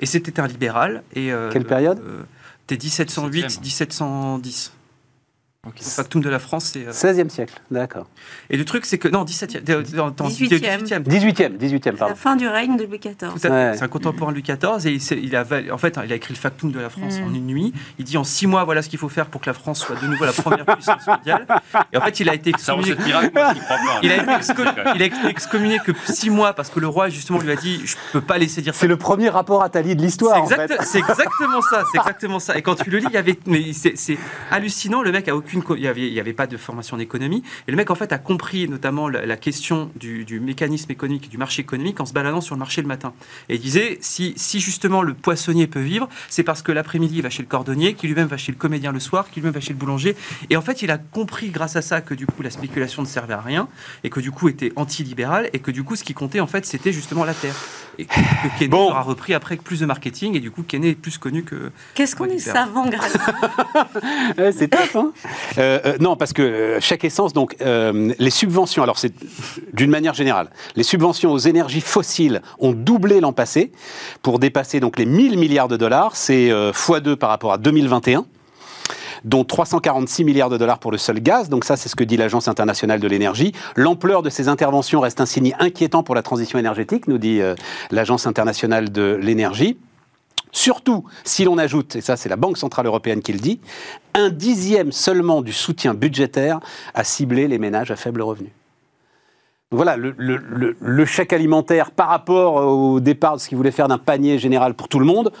Et 0.00 0.06
c'était 0.06 0.38
un 0.38 0.46
libéral. 0.46 1.02
Et, 1.14 1.32
euh, 1.32 1.50
Quelle 1.50 1.64
période? 1.64 1.98
Euh, 2.06 2.24
c'était 2.68 2.86
1708-1710. 2.86 4.72
Le 5.64 5.84
Factum 5.84 6.22
de 6.22 6.28
la 6.28 6.38
France, 6.38 6.70
c'est. 6.72 6.86
Euh, 6.86 6.92
16e 6.92 7.28
siècle, 7.28 7.54
d'accord. 7.70 8.06
Et 8.50 8.56
le 8.56 8.64
truc, 8.64 8.84
c'est 8.84 8.98
que. 8.98 9.08
Non, 9.08 9.24
17e. 9.24 9.62
18e. 9.62 11.56
18e. 11.58 11.96
pardon. 11.96 12.06
La 12.08 12.14
fin 12.14 12.36
du 12.36 12.46
règne 12.48 12.76
de 12.76 12.84
Louis 12.84 12.98
XIV. 12.98 13.30
C'est 13.36 13.82
un 13.82 13.88
contemporain 13.88 14.32
de 14.32 14.36
Louis 14.36 14.42
XIV 14.42 14.86
et 14.86 14.98
il, 15.16 15.36
a, 15.36 15.44
en 15.72 15.78
fait, 15.78 15.98
hein, 15.98 16.02
il 16.04 16.12
a 16.12 16.16
écrit 16.16 16.34
le 16.34 16.38
Factum 16.38 16.70
de 16.70 16.80
la 16.80 16.90
France 16.90 17.18
mm. 17.18 17.24
en 17.24 17.34
une 17.34 17.46
nuit. 17.46 17.72
Il 17.98 18.04
dit 18.04 18.16
en 18.16 18.24
six 18.24 18.46
mois, 18.46 18.64
voilà 18.64 18.82
ce 18.82 18.88
qu'il 18.88 18.98
faut 18.98 19.08
faire 19.08 19.26
pour 19.26 19.40
que 19.40 19.46
la 19.46 19.54
France 19.54 19.80
soit 19.80 19.96
de 19.96 20.06
nouveau 20.06 20.24
la 20.24 20.32
première 20.32 20.66
puissance 20.66 21.06
mondiale. 21.06 21.46
Et 21.92 21.96
en 21.96 22.00
fait, 22.00 22.20
il 22.20 22.28
a 22.28 22.34
été 22.34 22.50
excommunié. 22.50 22.94
il, 24.02 24.10
a 24.12 25.04
été 25.04 25.26
excommunié 25.28 25.78
que 25.84 25.92
six 26.06 26.30
mois 26.30 26.52
parce 26.52 26.70
que 26.70 26.80
le 26.80 26.88
roi, 26.88 27.08
justement, 27.08 27.38
lui 27.40 27.50
a 27.52 27.56
dit 27.56 27.80
Je 27.84 27.96
ne 27.96 28.12
peux 28.12 28.20
pas 28.20 28.38
laisser 28.38 28.62
dire 28.62 28.74
ça. 28.74 28.80
C'est 28.80 28.86
le 28.86 28.96
premier 28.96 29.28
rapport 29.28 29.62
à 29.62 29.66
Attali 29.66 29.96
de 29.96 30.02
l'histoire. 30.02 30.46
C'est 30.46 30.54
exact, 30.54 30.80
en 30.80 30.84
fait. 30.84 30.98
exactement 30.98 31.62
ça. 31.62 31.84
C'est 31.90 31.98
exactement 31.98 32.38
ça. 32.38 32.58
Et 32.58 32.62
quand 32.62 32.74
tu 32.74 32.90
le 32.90 32.98
lis, 32.98 33.06
il 33.08 33.14
y 33.14 33.16
avait. 33.16 33.38
Mais 33.46 33.72
c'est 33.72 34.18
hallucinant, 34.50 35.02
le 35.02 35.12
mec 35.12 35.28
a 35.28 35.36
aucune 35.36 35.53
il 35.76 35.82
y 35.82 35.88
avait, 35.88 36.06
il 36.06 36.12
y 36.12 36.20
avait 36.20 36.32
pas 36.32 36.46
de 36.46 36.56
formation 36.56 36.96
en 36.96 37.00
économie. 37.00 37.42
Et 37.68 37.70
le 37.70 37.76
mec 37.76 37.90
en 37.90 37.94
fait 37.94 38.12
a 38.12 38.18
compris 38.18 38.68
notamment 38.68 39.08
la, 39.08 39.26
la 39.26 39.36
question 39.36 39.90
du, 39.96 40.24
du 40.24 40.40
mécanisme 40.40 40.90
économique 40.90 41.26
et 41.26 41.28
du 41.28 41.38
marché 41.38 41.62
économique 41.62 42.00
en 42.00 42.06
se 42.06 42.12
baladant 42.12 42.40
sur 42.40 42.54
le 42.54 42.58
marché 42.58 42.82
le 42.82 42.88
matin. 42.88 43.12
Et 43.48 43.54
il 43.54 43.60
disait 43.60 43.98
si, 44.00 44.34
si 44.36 44.60
justement 44.60 45.02
le 45.02 45.14
poissonnier 45.14 45.66
peut 45.66 45.80
vivre, 45.80 46.08
c'est 46.28 46.42
parce 46.42 46.62
que 46.62 46.72
l'après-midi 46.72 47.16
il 47.16 47.22
va 47.22 47.30
chez 47.30 47.42
le 47.42 47.48
cordonnier, 47.48 47.94
qui 47.94 48.06
lui-même 48.06 48.28
va 48.28 48.36
chez 48.36 48.52
le 48.52 48.58
comédien 48.58 48.92
le 48.92 49.00
soir, 49.00 49.30
qui 49.30 49.40
lui-même 49.40 49.54
va 49.54 49.60
chez 49.60 49.72
le 49.72 49.78
boulanger. 49.78 50.16
Et 50.50 50.56
en 50.56 50.62
fait, 50.62 50.82
il 50.82 50.90
a 50.90 50.98
compris 50.98 51.48
grâce 51.50 51.76
à 51.76 51.82
ça 51.82 52.00
que 52.00 52.14
du 52.14 52.26
coup 52.26 52.42
la 52.42 52.50
spéculation 52.50 53.02
ne 53.02 53.06
servait 53.06 53.34
à 53.34 53.40
rien 53.40 53.68
et 54.02 54.10
que 54.10 54.20
du 54.20 54.30
coup 54.30 54.48
était 54.48 54.72
anti-libéral 54.76 55.50
et 55.52 55.58
que 55.58 55.70
du 55.70 55.84
coup 55.84 55.96
ce 55.96 56.04
qui 56.04 56.14
comptait 56.14 56.40
en 56.40 56.46
fait 56.46 56.66
c'était 56.66 56.92
justement 56.92 57.24
la 57.24 57.34
terre. 57.34 57.54
Et 57.98 58.06
que, 58.06 58.14
que 58.58 58.64
Bon. 58.68 58.88
aura 58.90 59.02
repris 59.02 59.34
après 59.34 59.52
avec 59.54 59.62
plus 59.62 59.80
de 59.80 59.86
marketing 59.86 60.34
et 60.36 60.40
du 60.40 60.50
coup 60.50 60.62
Kenney 60.64 60.90
est 60.90 60.94
plus 60.94 61.16
connu 61.18 61.44
que. 61.44 61.70
Qu'est-ce 61.94 62.16
qu'on 62.16 62.24
est 62.24 62.38
savant, 62.38 62.88
grâce 62.88 63.16
Ouais, 64.38 64.50
c'est 64.56 64.68
top, 64.68 64.90
hein 64.96 65.12
Euh, 65.58 65.80
euh, 65.84 65.96
Non, 66.00 66.16
parce 66.16 66.32
que 66.32 66.42
euh, 66.42 66.80
chaque 66.80 67.04
essence, 67.04 67.32
donc, 67.32 67.56
euh, 67.60 68.12
les 68.18 68.30
subventions, 68.30 68.82
alors 68.82 68.98
c'est 68.98 69.12
d'une 69.72 69.90
manière 69.90 70.14
générale, 70.14 70.50
les 70.76 70.82
subventions 70.82 71.32
aux 71.32 71.38
énergies 71.38 71.80
fossiles 71.80 72.42
ont 72.58 72.72
doublé 72.72 73.20
l'an 73.20 73.32
passé 73.32 73.72
pour 74.22 74.38
dépasser 74.38 74.80
donc 74.80 74.98
les 74.98 75.06
1000 75.06 75.38
milliards 75.38 75.68
de 75.68 75.76
dollars. 75.76 76.16
C'est 76.16 76.50
euh, 76.50 76.72
x2 76.72 77.16
par 77.16 77.30
rapport 77.30 77.52
à 77.52 77.58
2021 77.58 78.24
dont 79.24 79.42
346 79.42 80.22
milliards 80.24 80.50
de 80.50 80.58
dollars 80.58 80.78
pour 80.78 80.92
le 80.92 80.98
seul 80.98 81.18
gaz. 81.20 81.48
Donc 81.48 81.64
ça, 81.64 81.76
c'est 81.76 81.88
ce 81.88 81.96
que 81.96 82.04
dit 82.04 82.18
l'Agence 82.18 82.46
internationale 82.46 83.00
de 83.00 83.08
l'énergie. 83.08 83.52
L'ampleur 83.74 84.22
de 84.22 84.28
ces 84.28 84.48
interventions 84.48 85.00
reste 85.00 85.18
un 85.18 85.24
signe 85.24 85.56
inquiétant 85.58 86.02
pour 86.02 86.14
la 86.14 86.20
transition 86.20 86.58
énergétique, 86.58 87.08
nous 87.08 87.16
dit 87.16 87.40
l'Agence 87.90 88.26
internationale 88.26 88.92
de 88.92 89.18
l'énergie. 89.22 89.78
Surtout 90.54 91.04
si 91.24 91.42
l'on 91.44 91.58
ajoute, 91.58 91.96
et 91.96 92.00
ça 92.00 92.16
c'est 92.16 92.28
la 92.28 92.36
Banque 92.36 92.58
Centrale 92.58 92.86
Européenne 92.86 93.20
qui 93.22 93.32
le 93.32 93.40
dit, 93.40 93.58
un 94.14 94.30
dixième 94.30 94.92
seulement 94.92 95.42
du 95.42 95.52
soutien 95.52 95.94
budgétaire 95.94 96.60
à 96.94 97.02
cibler 97.02 97.48
les 97.48 97.58
ménages 97.58 97.90
à 97.90 97.96
faible 97.96 98.22
revenu. 98.22 98.50
Voilà, 99.72 99.96
le- 99.96 100.14
le 100.78 101.04
chèque 101.04 101.32
alimentaire 101.32 101.90
par 101.90 102.08
rapport 102.08 102.54
au 102.54 103.00
départ 103.00 103.34
de 103.34 103.40
ce 103.40 103.48
qu'il 103.48 103.56
voulait 103.56 103.72
faire 103.72 103.88
d'un 103.88 103.98
panier 103.98 104.38
général 104.38 104.74
pour 104.74 104.86
tout 104.86 105.00
le 105.00 105.04
monde 105.06 105.32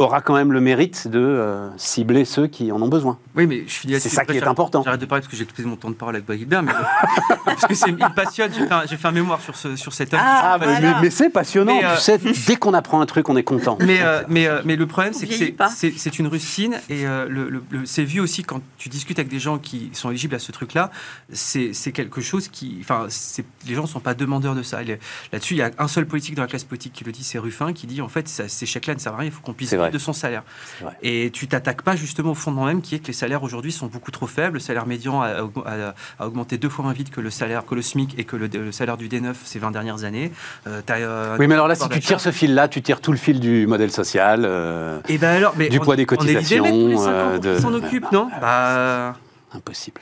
aura 0.00 0.20
quand 0.20 0.34
même 0.34 0.52
le 0.52 0.60
mérite 0.60 1.08
de 1.08 1.18
euh, 1.20 1.68
cibler 1.76 2.24
ceux 2.24 2.46
qui 2.46 2.72
en 2.72 2.80
ont 2.82 2.88
besoin. 2.88 3.18
Oui, 3.36 3.46
mais 3.46 3.64
je 3.66 3.72
finis 3.72 4.00
C'est 4.00 4.08
ça 4.08 4.24
qui 4.24 4.36
est 4.36 4.42
important. 4.46 4.82
J'arrête 4.82 5.00
de 5.00 5.06
parler 5.06 5.20
parce 5.22 5.30
que 5.30 5.36
j'ai 5.36 5.44
écouté 5.44 5.62
mon 5.64 5.76
temps 5.76 5.90
de 5.90 5.94
parole 5.94 6.14
avec 6.16 6.26
Bois 6.26 6.36
Gilbert, 6.36 6.62
mais 6.62 6.72
parce 7.44 7.66
que 7.66 7.74
c'est, 7.74 7.88
il 7.90 7.94
me 7.96 8.14
passionne. 8.14 8.50
J'ai 8.52 8.66
fait, 8.66 8.72
un, 8.72 8.82
j'ai 8.86 8.96
fait 8.96 9.08
un 9.08 9.12
mémoire 9.12 9.40
sur, 9.40 9.56
ce, 9.56 9.76
sur 9.76 9.92
cet 9.92 10.12
homme. 10.14 10.20
Ah, 10.22 10.56
bah, 10.58 10.66
mais, 10.66 10.72
voilà. 10.80 10.94
mais- 10.96 11.02
mais 11.02 11.10
c'est 11.10 11.30
passionnant, 11.30 11.76
Mais, 11.80 11.84
euh, 11.84 11.94
tu 11.96 12.00
sais, 12.02 12.18
dès 12.46 12.56
qu'on 12.56 12.74
apprend 12.74 13.00
un 13.00 13.06
truc, 13.06 13.28
on 13.28 13.36
est 13.36 13.42
content. 13.44 13.78
Mais, 13.80 14.00
euh, 14.02 14.22
mais, 14.28 14.46
euh, 14.46 14.62
mais 14.64 14.76
le 14.76 14.86
problème, 14.86 15.12
c'est 15.12 15.26
que 15.26 15.34
c'est, 15.34 15.46
pas. 15.52 15.68
c'est, 15.68 15.92
c'est 15.96 16.18
une 16.18 16.26
rustine 16.26 16.80
et 16.88 17.06
euh, 17.06 17.26
le, 17.28 17.48
le- 17.48 17.62
le- 17.70 17.86
c'est 17.86 18.04
vu 18.04 18.20
aussi 18.20 18.42
quand 18.42 18.60
tu 18.78 18.88
discutes 18.88 19.18
avec 19.18 19.30
des 19.30 19.38
gens 19.40 19.58
qui 19.58 19.90
sont 19.92 20.10
éligibles 20.10 20.34
à 20.34 20.38
ce 20.38 20.52
truc-là. 20.52 20.90
C'est, 21.32 21.72
quelque 21.92 22.20
chose 22.20 22.48
qui. 22.48 22.78
Enfin, 22.80 23.06
les 23.66 23.74
gens 23.74 23.82
ne 23.82 23.86
sont 23.88 24.00
pas 24.00 24.14
demandeurs 24.14 24.54
de 24.54 24.62
ça. 24.62 24.78
Là-dessus, 24.82 25.54
il 25.54 25.58
y 25.58 25.62
a 25.62 25.70
un 25.78 25.88
seul 25.88 26.06
politique 26.06 26.34
dans 26.34 26.42
la 26.42 26.48
classe 26.48 26.64
politique 26.64 26.92
qui 26.92 27.04
le 27.04 27.12
dit, 27.12 27.24
c'est 27.24 27.38
Ruffin, 27.38 27.72
qui 27.72 27.86
dit 27.86 28.00
en 28.00 28.08
fait, 28.08 28.28
ça- 28.28 28.48
ces 28.48 28.66
chèques-là 28.66 28.94
ne 28.94 28.98
servent 29.00 29.16
à 29.16 29.18
rien, 29.18 29.28
il 29.28 29.32
faut 29.32 29.40
qu'on 29.42 29.52
puisse 29.52 29.70
C'est 29.70 29.76
vrai. 29.76 29.89
De 29.90 29.98
son 29.98 30.12
salaire. 30.12 30.42
Et 31.02 31.30
tu 31.32 31.48
t'attaques 31.48 31.82
pas 31.82 31.96
justement 31.96 32.30
au 32.32 32.34
fondement 32.34 32.64
même 32.66 32.82
qui 32.82 32.94
est 32.94 32.98
que 33.00 33.08
les 33.08 33.12
salaires 33.12 33.42
aujourd'hui 33.42 33.72
sont 33.72 33.86
beaucoup 33.86 34.10
trop 34.10 34.26
faibles. 34.26 34.54
Le 34.54 34.60
salaire 34.60 34.86
médian 34.86 35.20
a, 35.22 35.28
a- 35.66 35.94
a 36.18 36.26
augmenté 36.26 36.58
deux 36.58 36.68
fois 36.68 36.84
moins 36.84 36.92
vite 36.94 37.10
que 37.10 37.20
le 37.20 37.30
salaire, 37.30 37.64
que 37.66 37.74
le 37.74 37.82
SMIC 37.82 38.18
et 38.18 38.24
que 38.24 38.36
le, 38.36 38.46
le 38.46 38.72
salaire 38.72 38.96
du 38.96 39.08
D9 39.08 39.34
ces 39.44 39.58
20 39.58 39.70
dernières 39.70 40.04
années. 40.04 40.32
Euh, 40.66 40.80
euh, 40.90 41.36
Oui, 41.38 41.46
mais 41.46 41.54
alors 41.54 41.68
là, 41.68 41.74
si 41.74 41.88
tu 41.88 42.00
tires 42.00 42.20
ce 42.20 42.30
fil-là, 42.32 42.68
tu 42.68 42.82
tires 42.82 43.00
tout 43.00 43.12
le 43.12 43.18
fil 43.18 43.40
du 43.40 43.66
modèle 43.66 43.90
social. 43.90 44.42
euh, 44.44 45.00
Et 45.08 45.18
ben 45.18 45.36
alors, 45.36 45.54
mais 45.56 45.68
Du 45.68 45.78
on- 45.78 45.82
poids 45.82 45.96
des 45.96 46.02
on 46.02 46.06
cotisations, 46.16 46.64
euh, 47.08 47.38
de- 47.38 47.58
s'en 47.58 47.72
occupent, 47.74 48.10
non? 48.12 48.28
Bah, 48.40 49.16
impossible. 49.52 50.00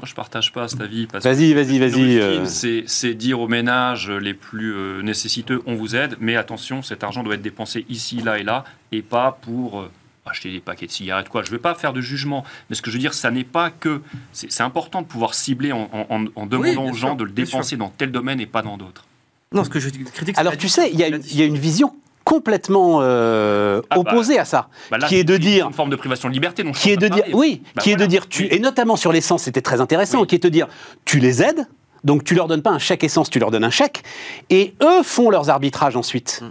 Moi, 0.00 0.08
je 0.08 0.14
partage 0.14 0.50
pas 0.50 0.66
cet 0.66 0.80
avis. 0.80 1.06
Vas-y, 1.12 1.52
vas-y, 1.52 1.78
vas-y, 1.78 2.18
euh. 2.18 2.46
C'est, 2.46 3.12
dire 3.14 3.38
aux 3.38 3.48
ménages 3.48 4.10
les 4.10 4.32
plus 4.32 4.72
euh, 4.74 5.02
nécessiteux, 5.02 5.60
on 5.66 5.74
vous 5.74 5.94
aide, 5.94 6.16
mais 6.20 6.36
attention, 6.36 6.80
cet 6.82 7.04
argent 7.04 7.22
doit 7.22 7.34
être 7.34 7.42
dépensé 7.42 7.84
ici, 7.90 8.22
là 8.22 8.38
et 8.38 8.42
là, 8.42 8.64
et 8.92 9.02
pas 9.02 9.38
pour 9.42 9.80
euh, 9.80 9.90
acheter 10.24 10.50
des 10.50 10.60
paquets 10.60 10.86
de 10.86 10.90
cigarettes. 10.90 11.28
Quoi. 11.28 11.42
Je 11.42 11.48
ne 11.48 11.52
vais 11.52 11.58
pas 11.60 11.74
faire 11.74 11.92
de 11.92 12.00
jugement, 12.00 12.44
mais 12.70 12.76
ce 12.76 12.80
que 12.80 12.90
je 12.90 12.96
veux 12.96 13.00
dire, 13.00 13.12
ça 13.12 13.30
n'est 13.30 13.44
pas 13.44 13.68
que... 13.68 14.00
C'est, 14.32 14.62
important 14.62 15.02
de 15.02 15.06
pouvoir 15.06 15.34
cibler 15.34 15.72
en, 15.72 15.90
en- 15.92 16.06
en- 16.08 16.24
en 16.34 16.46
demandant 16.46 16.84
aux 16.88 16.94
gens 16.94 17.08
sûr, 17.08 17.16
de 17.16 17.24
le 17.24 17.32
dépenser 17.32 17.76
dans 17.76 17.90
tel 17.90 18.10
domaine 18.10 18.40
et 18.40 18.46
pas 18.46 18.62
dans 18.62 18.78
d'autres. 18.78 19.04
non, 19.52 19.64
ce 19.64 19.68
que 19.68 19.80
je 19.80 19.90
critique. 19.90 20.08
c'est 20.36 20.38
Alors, 20.38 20.56
tu 20.56 20.70
sais, 20.70 20.90
y, 20.90 20.94
il 21.02 21.36
y 21.36 21.42
a 21.42 21.44
une 21.44 21.58
vision 21.58 21.94
complètement 22.30 23.00
euh, 23.02 23.80
Ah 23.90 23.96
bah, 23.96 24.00
opposée 24.12 24.38
à 24.38 24.44
ça, 24.44 24.68
Bah 24.90 24.98
là, 24.98 25.08
qui 25.08 25.16
est 25.16 25.24
de 25.24 25.36
dire 25.36 25.66
une 25.66 25.72
forme 25.72 25.90
de 25.90 25.96
privation 25.96 26.28
de 26.28 26.32
liberté. 26.34 26.62
dont 26.62 26.72
je 26.72 26.78
qui 26.80 26.90
est 26.90 26.96
de 26.96 27.08
dire 27.08 27.24
parler. 27.24 27.34
oui, 27.34 27.62
Bah 27.74 27.82
qui 27.82 27.90
est 27.90 27.96
de 27.96 28.06
dire 28.06 28.28
tu 28.28 28.42
oui. 28.44 28.48
et 28.52 28.60
notamment 28.60 28.94
sur 28.94 29.10
l'essence, 29.10 29.42
c'était 29.42 29.62
très 29.62 29.80
intéressant, 29.80 30.20
Oui. 30.20 30.26
qui 30.28 30.36
est 30.36 30.42
de 30.44 30.48
dire 30.48 30.68
tu 31.04 31.18
les 31.18 31.42
aides, 31.42 31.66
donc 32.04 32.22
tu 32.22 32.36
leur 32.36 32.46
donnes 32.46 32.62
pas 32.62 32.70
un 32.70 32.78
chèque 32.78 33.02
essence, 33.02 33.30
tu 33.30 33.40
leur 33.40 33.50
donnes 33.50 33.64
un 33.64 33.70
chèque, 33.70 34.04
et 34.48 34.74
eux 34.80 35.02
font 35.02 35.28
leurs 35.30 35.50
arbitrages 35.50 35.96
ensuite. 35.96 36.42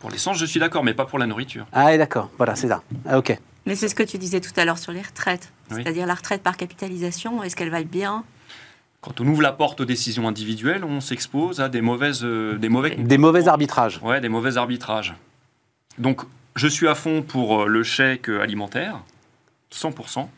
Pour 0.00 0.10
l'essence, 0.10 0.38
je 0.38 0.44
suis 0.46 0.58
d'accord, 0.58 0.82
mais 0.82 0.92
pas 0.94 1.04
pour 1.04 1.20
la 1.20 1.26
nourriture. 1.26 1.66
Ah, 1.72 1.94
et 1.94 1.98
d'accord, 1.98 2.30
voilà, 2.36 2.56
c'est 2.56 2.68
ça. 2.68 2.82
Ah, 3.08 3.18
ok. 3.18 3.38
Mais 3.66 3.76
c'est 3.76 3.86
ce 3.88 3.94
que 3.94 4.02
tu 4.02 4.18
disais 4.18 4.40
tout 4.40 4.52
à 4.56 4.64
l'heure 4.64 4.78
sur 4.78 4.90
les 4.92 5.02
retraites. 5.02 5.52
Oui. 5.70 5.82
C'est-à-dire 5.82 6.06
la 6.06 6.14
retraite 6.14 6.42
par 6.42 6.56
capitalisation, 6.56 7.42
est-ce 7.44 7.54
qu'elle 7.54 7.70
va 7.70 7.82
bien? 7.84 8.24
Quand 9.00 9.20
on 9.20 9.26
ouvre 9.28 9.42
la 9.42 9.52
porte 9.52 9.80
aux 9.80 9.84
décisions 9.84 10.26
individuelles, 10.26 10.82
on 10.84 11.00
s'expose 11.00 11.60
à 11.60 11.68
des 11.68 11.80
mauvaises, 11.80 12.22
euh, 12.24 12.56
des 12.58 12.68
mauvais 12.68 12.96
Des 12.96 13.18
mauvais 13.18 13.46
arbitrages. 13.46 14.00
Ouais, 14.02 14.20
des 14.20 14.28
mauvais 14.28 14.56
arbitrages. 14.56 15.14
Donc, 15.98 16.22
je 16.56 16.68
suis 16.68 16.88
à 16.88 16.94
fond 16.94 17.22
pour 17.22 17.62
euh, 17.62 17.66
le 17.66 17.82
chèque 17.82 18.28
alimentaire, 18.28 19.00
100%. 19.72 20.28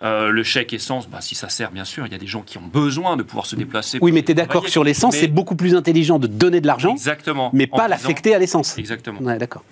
Euh, 0.00 0.30
le 0.30 0.44
chèque 0.44 0.72
essence, 0.72 1.08
bah, 1.08 1.20
si 1.20 1.34
ça 1.34 1.48
sert, 1.48 1.72
bien 1.72 1.84
sûr, 1.84 2.06
il 2.06 2.12
y 2.12 2.14
a 2.14 2.18
des 2.18 2.26
gens 2.28 2.42
qui 2.42 2.56
ont 2.58 2.66
besoin 2.72 3.16
de 3.16 3.24
pouvoir 3.24 3.46
se 3.46 3.56
déplacer. 3.56 3.98
Oui, 4.00 4.12
mais 4.12 4.22
tu 4.22 4.30
es 4.30 4.34
d'accord 4.34 4.68
sur 4.68 4.84
l'essence, 4.84 5.14
Mais- 5.14 5.20
c'est 5.22 5.26
beaucoup 5.28 5.56
plus 5.56 5.74
intelligent 5.74 6.20
de 6.20 6.28
donner 6.28 6.60
de 6.60 6.68
l'argent, 6.68 6.92
Exactement. 6.92 7.50
mais 7.52 7.66
pas 7.66 7.88
l'affecter 7.88 8.32
à 8.32 8.38
l'essence. 8.38 8.78
Exactement. 8.78 9.20
Ouais, 9.20 9.38
d'accord. 9.38 9.64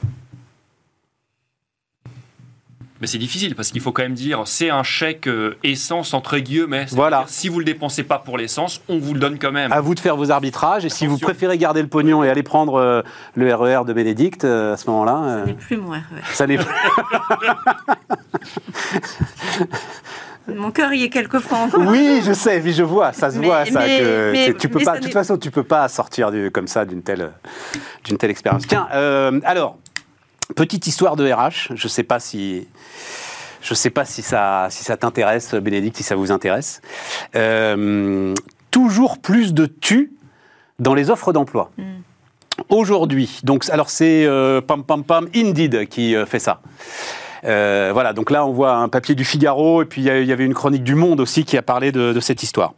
Mais 3.01 3.07
c'est 3.07 3.19
difficile 3.19 3.55
parce 3.55 3.71
qu'il 3.71 3.81
faut 3.83 3.93
quand 3.93 4.03
même 4.03 4.15
dire, 4.15 4.43
c'est 4.47 4.71
un 4.71 4.83
chèque 4.83 5.27
euh, 5.29 5.57
essence 5.63 6.15
entre 6.15 6.39
guillemets. 6.39 6.87
Voilà. 6.93 7.25
Si 7.29 7.49
vous 7.51 7.59
le 7.59 7.65
dépensez 7.65 8.03
pas 8.05 8.19
pour 8.19 8.39
l'essence, 8.39 8.81
on 8.89 8.99
vous 8.99 9.13
le 9.13 9.21
donne 9.21 9.39
quand 9.39 9.53
même. 9.53 9.71
À 9.73 9.81
vous 9.83 9.95
de 9.95 10.01
faire 10.01 10.17
vos 10.17 10.31
arbitrages, 10.31 10.85
et 10.87 10.89
si 10.89 11.07
vous 11.07 11.19
préférez 11.19 11.59
garder 11.59 11.83
le 11.83 11.89
pognon 11.89 12.25
et 12.25 12.31
aller 12.31 12.43
prendre 12.43 12.75
euh, 12.81 13.03
le 13.35 13.55
RER 13.55 13.83
de 13.87 13.93
Bénédicte, 13.93 14.45
euh, 14.45 14.73
à 14.73 14.77
ce 14.79 14.89
moment-là, 14.91 15.23
euh, 15.25 15.45
n'est 15.47 15.53
plus 15.55 15.77
mon 15.77 15.91
RER. 15.91 15.99
ça 16.33 16.47
n'est 16.47 16.59
Mon 20.49 20.71
cœur 20.71 20.93
y 20.93 21.03
est 21.03 21.09
quelquefois 21.09 21.59
encore. 21.59 21.81
Oui, 21.87 22.21
je 22.25 22.33
sais, 22.33 22.61
oui, 22.65 22.73
je 22.73 22.85
vois, 22.85 23.13
ça 23.13 23.33
se 23.33 23.39
Mais- 23.39 23.47
voit, 23.47 23.67
ça. 23.67 23.81
mais- 23.81 23.99
que 23.99 24.31
mais- 24.33 24.55
tu 24.55 24.69
peux 24.69 24.79
mais 24.79 24.85
pas, 24.85 24.93
ça 24.95 24.99
de 25.01 25.05
toute 25.05 25.13
façon, 25.13 25.37
tu 25.39 25.51
peux 25.51 25.65
pas 25.65 25.89
sortir 25.89 26.31
du- 26.31 26.53
comme 26.53 26.69
ça 26.69 26.85
d'une 26.85 27.03
telle, 27.03 27.33
d'une 28.05 28.17
telle 28.17 28.31
expérience. 28.31 28.65
Tiens, 28.69 28.87
euh, 28.95 29.41
alors, 29.45 29.77
petite 30.55 30.87
histoire 30.87 31.17
de 31.17 31.31
RH. 31.31 31.75
Je 31.75 31.89
sais 31.89 32.03
pas 32.03 32.21
si, 32.21 32.67
je 33.63 33.75
sais 33.75 33.91
pas 33.91 34.05
si 34.05 34.23
ça, 34.23 34.69
si 34.71 34.85
ça 34.85 34.97
t'intéresse, 34.97 35.55
Bénédicte, 35.55 35.97
si 35.97 36.03
ça 36.03 36.17
vous 36.17 36.31
intéresse. 36.31 36.81
Euh, 37.35 38.35
toujours 38.71 39.19
plus 39.19 39.55
de 39.55 39.67
tu 39.67 40.13
dans 40.79 40.95
les 40.95 41.11
offres 41.11 41.33
d'emploi. 41.33 41.71
Mm. 41.77 41.85
Aujourd'hui, 42.69 43.41
donc, 43.43 43.69
alors 43.69 43.91
c'est 43.91 44.25
euh, 44.25 44.61
pam 44.61 44.83
pam 44.83 45.05
pam 45.05 45.29
Indeed 45.35 45.89
qui 45.89 46.17
euh, 46.17 46.25
fait 46.25 46.39
ça. 46.39 46.61
Euh, 47.47 47.91
voilà, 47.93 48.13
donc 48.13 48.31
là 48.31 48.45
on 48.45 48.53
voit 48.53 48.75
un 48.75 48.89
papier 48.89 49.15
du 49.15 49.25
Figaro 49.25 49.83
et 49.83 49.85
puis 49.85 50.03
il 50.03 50.25
y 50.25 50.33
avait 50.33 50.45
une 50.45 50.55
chronique 50.55 50.83
du 50.83 50.95
Monde 50.95 51.21
aussi 51.21 51.45
qui 51.45 51.57
a 51.57 51.63
parlé 51.63 51.93
de, 51.93 52.19
cette 52.21 52.43
histoire. 52.43 52.75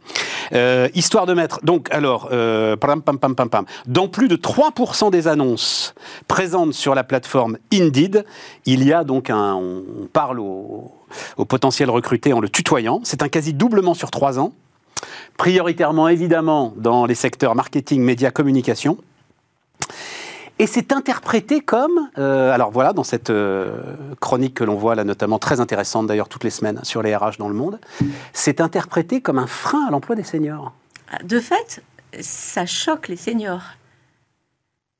Euh, 0.53 0.89
histoire 0.93 1.25
de 1.25 1.33
mettre, 1.33 1.59
donc 1.63 1.87
alors, 1.91 2.29
euh, 2.31 2.75
pam, 2.75 3.01
pam, 3.01 3.17
pam, 3.17 3.35
pam, 3.35 3.65
dans 3.87 4.07
plus 4.07 4.27
de 4.27 4.35
3% 4.35 5.11
des 5.11 5.27
annonces 5.27 5.93
présentes 6.27 6.73
sur 6.73 6.95
la 6.95 7.03
plateforme 7.03 7.57
Indeed, 7.73 8.25
il 8.65 8.83
y 8.83 8.93
a 8.93 9.03
donc 9.03 9.29
un, 9.29 9.55
on 9.55 9.83
on 10.01 10.05
parle 10.05 10.39
au, 10.39 10.91
au 11.37 11.45
potentiel 11.45 11.89
recruté 11.89 12.33
en 12.33 12.39
le 12.39 12.49
tutoyant, 12.49 13.01
c'est 13.03 13.23
un 13.23 13.29
quasi 13.29 13.53
doublement 13.53 13.93
sur 13.93 14.11
3 14.11 14.39
ans, 14.39 14.53
prioritairement 15.37 16.07
évidemment 16.07 16.73
dans 16.77 17.05
les 17.05 17.15
secteurs 17.15 17.55
marketing, 17.55 18.01
médias, 18.01 18.31
communication. 18.31 18.97
Et 20.61 20.67
c'est 20.67 20.91
interprété 20.91 21.61
comme, 21.61 22.09
euh, 22.17 22.51
alors 22.51 22.69
voilà, 22.69 22.91
dans 22.91 23.05
cette 23.05 23.29
euh, 23.29 23.77
chronique 24.19 24.55
que 24.55 24.65
l'on 24.65 24.75
voit 24.75 24.93
là, 24.93 25.05
notamment 25.05 25.39
très 25.39 25.61
intéressante 25.61 26.07
d'ailleurs 26.07 26.27
toutes 26.27 26.43
les 26.43 26.49
semaines 26.49 26.81
sur 26.83 27.01
les 27.01 27.15
RH 27.15 27.37
dans 27.39 27.47
le 27.47 27.53
monde, 27.55 27.79
c'est 28.33 28.59
interprété 28.59 29.21
comme 29.21 29.39
un 29.39 29.47
frein 29.47 29.85
à 29.87 29.91
l'emploi 29.91 30.15
des 30.17 30.23
seniors. 30.23 30.73
De 31.23 31.39
fait, 31.39 31.81
ça 32.19 32.65
choque 32.65 33.07
les 33.07 33.15
seniors. 33.15 33.63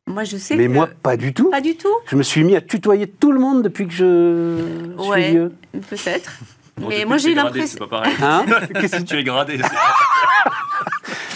Moi, 0.07 0.23
je 0.23 0.37
sais 0.37 0.55
Mais 0.55 0.67
que... 0.67 0.71
moi, 0.71 0.89
pas 1.03 1.17
du 1.17 1.33
tout. 1.33 1.49
Pas 1.51 1.61
du 1.61 1.75
tout, 1.75 1.87
Je 2.07 2.15
me 2.15 2.23
suis 2.23 2.43
mis 2.45 2.55
à 2.55 2.61
tutoyer 2.61 3.07
tout 3.07 3.31
le 3.33 3.39
monde 3.39 3.61
depuis 3.61 3.85
que 3.85 3.93
je 3.93 4.93
suis 4.97 5.09
Ouais. 5.09 5.31
vieux. 5.31 5.53
peut-être. 5.89 6.39
Bon, 6.77 6.87
Mais 6.87 7.03
moi, 7.03 7.17
j'ai 7.17 7.35
l'impression... 7.35 7.67
C'est 7.67 7.79
pas 7.79 7.87
pareil. 7.87 8.13
Hein 8.21 8.45
Qu'est-ce 8.79 8.95
que 8.95 9.01
tu 9.03 9.17
es 9.17 9.23
gradé. 9.25 9.59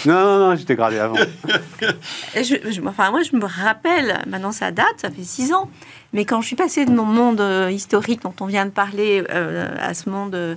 Non, 0.06 0.14
non, 0.26 0.40
non, 0.50 0.56
j'étais 0.56 0.76
gradé 0.76 1.00
avant. 1.00 1.16
Je- 2.36 2.42
je- 2.72 2.82
enfin, 2.88 3.12
moi, 3.12 3.22
je 3.24 3.36
me 3.36 3.46
rappelle, 3.46 4.22
maintenant 4.28 4.52
ça 4.52 4.72
date, 4.72 4.96
ça 4.98 5.10
fait 5.10 5.24
six 5.24 5.54
ans, 5.54 5.70
mais 6.14 6.26
quand 6.26 6.42
je 6.42 6.48
suis 6.48 6.56
passée 6.56 6.86
de 6.86 6.92
mon 6.92 7.06
monde 7.06 7.42
euh, 7.42 7.70
historique 7.72 8.22
dont 8.24 8.34
on 8.42 8.46
vient 8.46 8.66
de 8.66 8.72
parler 8.72 9.24
euh, 9.30 9.76
à 9.80 9.94
ce 9.94 10.10
monde 10.10 10.36
euh, 10.36 10.56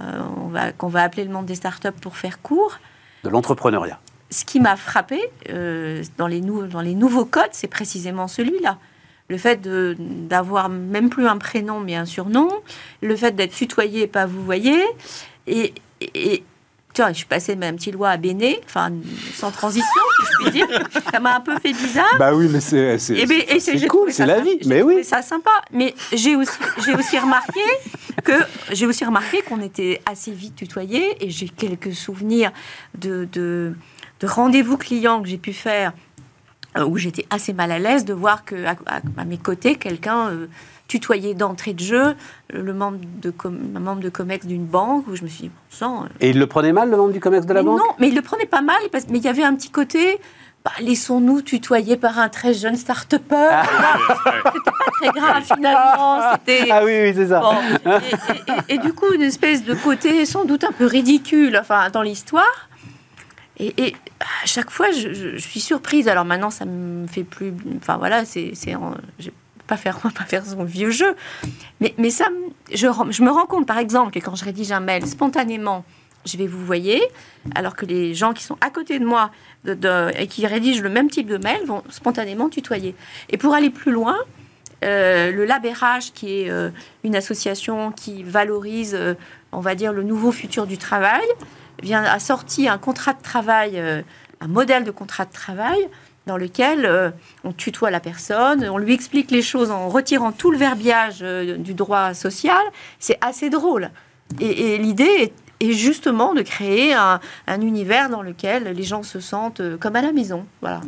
on 0.00 0.48
va- 0.48 0.72
qu'on 0.72 0.88
va 0.88 1.02
appeler 1.02 1.24
le 1.24 1.30
monde 1.30 1.46
des 1.46 1.54
startups 1.54 1.90
pour 2.00 2.16
faire 2.16 2.42
court, 2.42 2.78
De 3.24 3.28
l'entrepreneuriat. 3.30 3.98
ce 4.30 4.44
qui 4.44 4.60
m'a 4.60 4.76
frappé 4.76 5.20
dans, 6.18 6.26
les 6.26 6.40
nou- 6.40 6.66
dans 6.66 6.80
les 6.82 6.94
nouveaux 6.94 7.24
codes, 7.24 7.52
c'est 7.52 7.68
précisément 7.68 8.28
celui-là. 8.28 8.78
Le 9.28 9.38
fait 9.38 9.60
de- 9.60 9.96
d'avoir 9.98 10.68
même 10.68 11.08
plus 11.08 11.26
un 11.26 11.38
prénom 11.38 11.80
mais 11.80 11.96
un 11.96 12.04
surnom, 12.04 12.48
le 13.02 13.16
fait 13.16 13.32
d'être 13.34 13.54
tutoyé 13.54 14.02
et 14.02 14.06
pas 14.06 14.26
vous 14.26 14.44
voyez, 14.44 14.82
et, 15.46 15.72
et- 16.00 16.44
je 17.08 17.12
suis 17.14 17.26
passée 17.26 17.54
de 17.54 17.60
ma 17.60 17.72
petite 17.72 17.94
loi 17.94 18.10
à 18.10 18.16
Béné, 18.16 18.60
enfin 18.66 18.90
sans 19.34 19.50
transition, 19.50 19.84
si 20.20 20.26
je 20.26 20.42
puis 20.42 20.50
dire. 20.52 20.66
Ça 21.12 21.20
m'a 21.20 21.36
un 21.36 21.40
peu 21.40 21.58
fait 21.58 21.72
bizarre. 21.72 22.04
Bah 22.18 22.34
oui, 22.34 22.48
mais 22.50 22.60
c'est 22.60 22.98
c'est- 22.98 23.14
Eh 23.18 23.26
ben, 23.26 23.42
cool, 23.88 24.12
c'est 24.12 24.26
la 24.26 24.40
vie. 24.40 24.58
Mais 24.66 24.82
oui. 24.82 25.04
ça 25.04 25.22
sympa. 25.22 25.50
Mais 25.72 25.94
j'ai 26.12 26.36
aussi, 26.36 26.52
j'ai 26.84 26.94
aussi 26.94 27.18
remarqué 27.18 27.60
que 28.24 28.32
j'ai 28.72 28.86
aussi 28.86 29.04
remarqué 29.04 29.42
qu'on 29.42 29.60
était 29.60 30.00
assez 30.06 30.30
vite 30.32 30.56
tutoyés 30.56 31.16
et 31.24 31.30
j'ai 31.30 31.48
quelques 31.48 31.94
souvenirs 31.94 32.50
de, 32.98 33.28
de, 33.32 33.74
de 34.20 34.26
rendez-vous 34.26 34.76
clients 34.78 35.22
que 35.22 35.28
j'ai 35.28 35.38
pu 35.38 35.52
faire 35.52 35.92
euh, 36.76 36.84
où 36.84 36.96
j'étais 36.98 37.26
assez 37.30 37.52
mal 37.52 37.70
à 37.72 37.78
l'aise 37.78 38.04
de 38.04 38.14
voir 38.14 38.44
que 38.44 38.64
à, 38.64 38.70
à- 38.86 39.00
à 39.18 39.24
mes 39.24 39.38
côtés 39.38 39.76
quelqu'un 39.76 40.28
euh, 40.30 40.46
tutoyait 40.88 41.34
d'entrée 41.34 41.72
de 41.74 41.80
jeu 41.80 42.14
le 42.52 42.72
membre 42.72 42.98
de 43.20 43.30
com- 43.30 43.58
un 43.74 43.80
membre 43.80 44.00
de 44.02 44.08
comex 44.08 44.46
d'une 44.46 44.64
banque 44.66 45.06
où 45.08 45.16
je 45.16 45.22
me 45.24 45.28
suis 45.28 45.42
dit 45.44 45.48
bon 45.48 45.54
sang 45.70 46.04
euh, 46.04 46.08
Et 46.20 46.30
il 46.30 46.38
le 46.38 46.46
prenait 46.46 46.72
mal, 46.72 46.90
le 46.90 46.96
membre 46.96 47.12
du 47.12 47.20
COMEX 47.20 47.44
de 47.46 47.52
la 47.54 47.62
mais 47.62 47.66
banque? 47.66 47.78
Non, 47.78 47.94
mais 47.98 48.08
il 48.08 48.14
le 48.14 48.22
prenait 48.22 48.46
pas 48.46 48.60
mal, 48.62 48.76
parce- 48.92 49.06
mais 49.08 49.18
il 49.18 49.24
y 49.24 49.28
avait 49.28 49.42
un 49.44 49.54
petit 49.54 49.70
côté. 49.70 50.18
bah, 50.64 50.72
laissons-nous 50.80 51.42
tutoyer 51.42 51.96
par 51.96 52.18
un 52.18 52.28
très 52.28 52.52
jeune 52.52 52.74
start-upper. 52.76 53.36
Ah. 53.50 53.62
C'était 54.54 54.64
pas 54.64 54.90
très 55.00 55.20
grave 55.20 55.42
finalement. 55.44 56.20
C'était. 56.32 56.68
Ah 56.72 56.82
oui, 56.84 56.92
oui, 57.02 57.12
c'est 57.14 57.28
ça. 57.28 57.40
Bon, 57.40 57.52
et, 57.90 57.90
et- 57.92 58.72
et- 58.72 58.74
et 58.74 58.78
du 58.78 58.92
coup, 58.92 59.12
une 59.14 59.22
espèce 59.22 59.64
de 59.64 59.74
côté 59.74 60.24
sans 60.26 60.44
doute 60.44 60.64
un 60.64 60.72
peu 60.72 60.86
ridicule 60.86 61.56
enfin, 61.60 61.88
dans 61.90 62.02
l'histoire. 62.02 62.68
Et, 63.58 63.74
et 63.80 63.96
à 64.20 64.46
chaque 64.46 64.70
fois, 64.70 64.90
je, 64.90 65.14
je- 65.14 65.36
je 65.36 65.48
suis 65.48 65.60
surprise. 65.60 66.08
Alors 66.08 66.24
maintenant, 66.24 66.50
ça 66.50 66.64
me 66.64 67.06
fait 67.06 67.22
plus. 67.24 67.54
Enfin 67.76 67.96
voilà, 67.96 68.24
c'est. 68.24 68.52
Pas 69.66 69.76
faire, 69.76 69.98
pas 70.14 70.24
faire 70.24 70.44
son 70.44 70.64
vieux 70.64 70.90
jeu. 70.90 71.14
Mais, 71.80 71.94
mais 71.98 72.10
ça, 72.10 72.26
je, 72.72 72.86
je 73.10 73.22
me 73.22 73.30
rends 73.30 73.46
compte, 73.46 73.66
par 73.66 73.78
exemple, 73.78 74.12
que 74.12 74.18
quand 74.24 74.34
je 74.36 74.44
rédige 74.44 74.72
un 74.72 74.80
mail, 74.80 75.06
spontanément, 75.06 75.84
je 76.24 76.36
vais 76.36 76.46
vous 76.46 76.64
voyer, 76.64 77.00
alors 77.54 77.76
que 77.76 77.86
les 77.86 78.14
gens 78.14 78.32
qui 78.32 78.42
sont 78.42 78.56
à 78.60 78.70
côté 78.70 78.98
de 78.98 79.04
moi 79.04 79.30
de- 79.64 80.10
et 80.18 80.26
qui 80.26 80.44
rédigent 80.46 80.82
le 80.82 80.88
même 80.88 81.08
type 81.08 81.28
de 81.28 81.36
mail 81.38 81.64
vont 81.66 81.82
spontanément 81.88 82.48
tutoyer. 82.48 82.94
Et 83.30 83.36
pour 83.38 83.54
aller 83.54 83.70
plus 83.70 83.92
loin, 83.92 84.16
euh, 84.84 85.30
le 85.30 85.44
Labérage, 85.44 86.12
qui 86.12 86.40
est 86.42 86.50
euh, 86.50 86.70
une 87.04 87.14
association 87.16 87.92
qui 87.92 88.22
valorise, 88.24 88.94
euh, 88.94 89.14
on 89.52 89.60
va 89.60 89.74
dire, 89.76 89.92
le 89.92 90.02
nouveau 90.02 90.32
futur 90.32 90.66
du 90.66 90.78
travail, 90.78 91.24
vient, 91.82 92.02
a 92.02 92.18
sorti 92.18 92.68
un 92.68 92.78
contrat 92.78 93.12
de 93.12 93.22
travail, 93.22 93.80
un 94.40 94.48
modèle 94.48 94.84
de 94.84 94.90
contrat 94.90 95.24
de 95.26 95.32
travail 95.32 95.78
dans 96.26 96.36
lequel 96.36 96.84
euh, 96.86 97.10
on 97.44 97.52
tutoie 97.52 97.90
la 97.90 98.00
personne, 98.00 98.68
on 98.68 98.78
lui 98.78 98.92
explique 98.92 99.30
les 99.30 99.42
choses 99.42 99.70
en 99.70 99.88
retirant 99.88 100.32
tout 100.32 100.50
le 100.50 100.58
verbiage 100.58 101.18
euh, 101.22 101.56
du 101.56 101.74
droit 101.74 102.14
social. 102.14 102.60
C'est 102.98 103.18
assez 103.20 103.48
drôle. 103.48 103.90
Et, 104.40 104.74
et 104.74 104.78
l'idée 104.78 105.04
est, 105.04 105.32
est 105.60 105.72
justement 105.72 106.34
de 106.34 106.42
créer 106.42 106.92
un, 106.94 107.20
un 107.46 107.60
univers 107.60 108.10
dans 108.10 108.22
lequel 108.22 108.64
les 108.76 108.82
gens 108.82 109.04
se 109.04 109.20
sentent 109.20 109.60
euh, 109.60 109.76
comme 109.76 109.94
à 109.96 110.02
la 110.02 110.12
maison. 110.12 110.46
Voilà. 110.60 110.80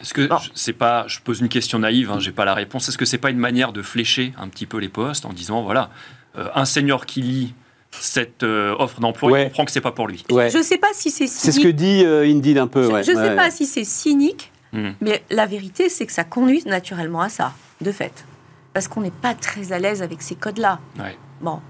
Est-ce 0.00 0.14
que 0.14 0.28
Bon. 0.28 0.36
c'est 0.54 0.72
pas, 0.72 1.04
je 1.08 1.18
pose 1.18 1.40
une 1.40 1.48
question 1.48 1.80
naïve, 1.80 2.12
hein, 2.12 2.20
j'ai 2.20 2.30
pas 2.30 2.44
la 2.44 2.54
réponse. 2.54 2.88
Est-ce 2.88 2.96
que 2.98 3.04
c'est 3.04 3.18
pas 3.18 3.30
une 3.30 3.38
manière 3.38 3.72
de 3.72 3.82
flécher 3.82 4.32
un 4.38 4.46
petit 4.46 4.66
peu 4.66 4.78
les 4.78 4.88
postes 4.88 5.26
en 5.26 5.32
disant 5.32 5.62
voilà, 5.62 5.90
euh, 6.36 6.46
un 6.54 6.64
senior 6.64 7.04
qui 7.04 7.20
lit 7.22 7.54
cette 7.90 8.44
euh, 8.44 8.76
offre 8.78 9.00
d'emploi, 9.00 9.32
Ouais. 9.32 9.42
il 9.42 9.44
comprend 9.46 9.64
que 9.64 9.72
c'est 9.72 9.80
pas 9.80 9.90
pour 9.90 10.06
lui? 10.06 10.24
Ouais. 10.30 10.50
Je 10.50 10.58
ne 10.58 10.62
sais 10.62 10.78
pas 10.78 10.90
si 10.92 11.10
c'est 11.10 11.26
C'est 11.26 11.50
ce 11.50 11.58
que 11.58 11.66
dit 11.66 12.04
euh, 12.04 12.22
Indeed 12.30 12.58
un 12.58 12.68
peu. 12.68 12.84
Je 12.84 12.88
ouais. 12.92 12.98
ne 13.00 13.02
sais 13.02 13.16
Ouais. 13.16 13.34
pas 13.34 13.50
si 13.50 13.66
c'est 13.66 13.82
cynique, 13.82 14.52
Hmm. 14.72 14.90
mais 15.00 15.24
la 15.30 15.46
vérité, 15.46 15.88
c'est 15.88 16.04
que 16.06 16.12
ça 16.12 16.24
conduit 16.24 16.62
naturellement 16.66 17.22
à 17.22 17.28
ça, 17.30 17.52
de 17.80 17.90
fait. 17.90 18.24
Parce 18.74 18.86
qu'on 18.86 19.00
n'est 19.00 19.10
pas 19.10 19.34
très 19.34 19.72
à 19.72 19.78
l'aise 19.78 20.02
avec 20.02 20.20
ces 20.22 20.34
codes-là. 20.34 20.78
Ouais. 20.98 21.16
Bon. 21.40 21.60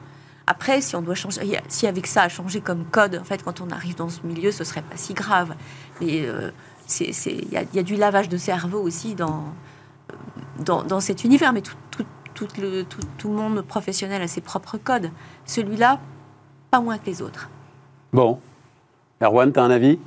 Après, 0.46 0.80
si 0.80 0.96
on 0.96 1.02
doit 1.02 1.14
changer, 1.14 1.42
si 1.68 1.86
avec 1.86 2.06
ça 2.06 2.22
à 2.22 2.28
changer 2.28 2.60
comme 2.60 2.84
code, 2.86 3.18
en 3.20 3.24
fait, 3.24 3.42
quand 3.44 3.60
on 3.60 3.70
arrive 3.70 3.94
dans 3.96 4.08
ce 4.08 4.20
milieu, 4.24 4.50
ce 4.50 4.64
serait 4.64 4.82
pas 4.82 4.96
si 4.96 5.14
grave. 5.14 5.54
Mais 6.00 6.22
euh, 6.26 6.50
c'est- 6.86 7.12
c'est- 7.12 7.32
il 7.36 7.48
y, 7.52 7.56
a- 7.56 7.62
il 7.62 7.76
y 7.76 7.78
a 7.78 7.82
du 7.82 7.96
lavage 7.96 8.28
de 8.28 8.36
cerveau 8.38 8.80
aussi 8.80 9.14
dans, 9.14 9.44
dans, 10.58 10.82
dans 10.82 11.00
cet 11.00 11.22
univers. 11.24 11.52
Mais 11.52 11.60
tout, 11.60 11.76
tout, 11.90 12.06
tout 12.34 12.48
le, 12.60 12.82
tout, 12.84 13.00
tout 13.18 13.28
le 13.28 13.34
monde 13.34 13.60
professionnel 13.62 14.22
a 14.22 14.26
ses 14.26 14.40
propres 14.40 14.78
codes. 14.78 15.10
Celui-là, 15.44 16.00
pas 16.70 16.80
moins 16.80 16.98
que 16.98 17.06
les 17.06 17.20
autres. 17.22 17.48
Bon. 18.12 18.40
Erwan, 19.22 19.52
tu 19.52 19.58
as 19.60 19.64
un 19.64 19.70
avis? 19.70 19.98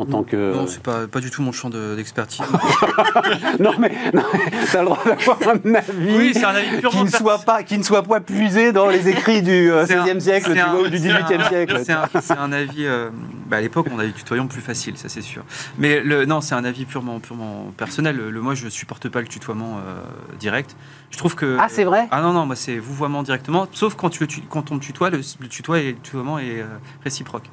En 0.00 0.06
tant 0.06 0.22
que. 0.22 0.54
Non, 0.54 0.66
c'est 0.66 0.82
pas, 0.82 1.06
pas 1.06 1.20
du 1.20 1.30
tout 1.30 1.42
mon 1.42 1.52
champ 1.52 1.68
de- 1.70 1.94
d'expertise. 1.94 2.40
non, 3.60 3.72
mais, 3.78 3.92
non, 4.14 4.22
mais 4.32 4.50
t'as 4.72 4.78
le 4.80 4.84
droit 4.86 4.98
d'avoir 5.04 5.38
un 5.42 5.74
avis. 5.74 6.16
oui, 6.16 6.30
c'est 6.32 6.44
un 6.44 6.54
avis 6.54 6.70
qui 6.70 6.76
purement 6.80 7.04
ne, 7.04 7.10
soit 7.10 7.38
pas, 7.38 7.62
qui 7.62 7.76
ne 7.78 7.82
soit 7.82 8.02
pas 8.02 8.20
puisé 8.20 8.72
dans 8.72 8.88
les 8.88 9.08
écrits 9.08 9.42
du 9.42 9.70
euh, 9.70 9.84
C'est 9.86 9.94
un- 9.96 10.04
16e 10.06 10.20
siècle 10.20 10.46
c'est 10.48 10.54
tu 10.54 10.60
un- 10.60 10.72
vois, 10.72 10.80
ou 10.82 10.88
du 10.88 10.98
c'est 10.98 11.08
18e 11.08 11.40
un- 11.40 11.48
siècle. 11.48 11.82
C'est 12.22 12.32
un, 12.36 12.52
avis. 12.52 12.86
euh, 12.86 13.10
bah, 13.46 13.58
à 13.58 13.60
l'époque, 13.60 13.86
on 13.92 13.98
avait 13.98 14.08
du 14.08 14.14
tutoyant 14.14 14.46
plus 14.46 14.60
facile, 14.62 14.96
ça 14.96 15.08
c'est 15.08 15.20
sûr. 15.22 15.44
Mais 15.78 16.00
le, 16.00 16.24
non, 16.24 16.40
c'est 16.40 16.54
un 16.54 16.64
avis 16.64 16.84
purement, 16.86 17.20
purement 17.20 17.72
personnel. 17.76 18.16
Le, 18.16 18.40
moi, 18.40 18.54
je 18.54 18.68
supporte 18.68 19.08
pas 19.08 19.20
le 19.20 19.26
tutoiement 19.28 19.78
euh, 19.78 20.00
direct. 20.38 20.76
Je 21.10 21.18
trouve 21.18 21.34
que. 21.34 21.56
Ah, 21.60 21.66
c'est 21.68 21.84
vrai? 21.84 22.06
Ah 22.10 22.22
non, 22.22 22.32
non, 22.32 22.46
moi 22.46 22.56
c'est 22.56 22.78
vouvoiement 22.78 23.22
directement. 23.22 23.66
Sauf 23.72 23.94
quand, 23.96 24.10
tu 24.10 24.26
on 24.54 24.62
te 24.62 24.74
tutoie, 24.78 25.10
le, 25.10 25.20
le 25.40 25.48
tutoie 25.48 25.80
et 25.80 25.92
le 25.92 25.98
tutoiement 25.98 26.38
est 26.38 26.60
euh, 26.60 26.66
réciproque. 27.04 27.44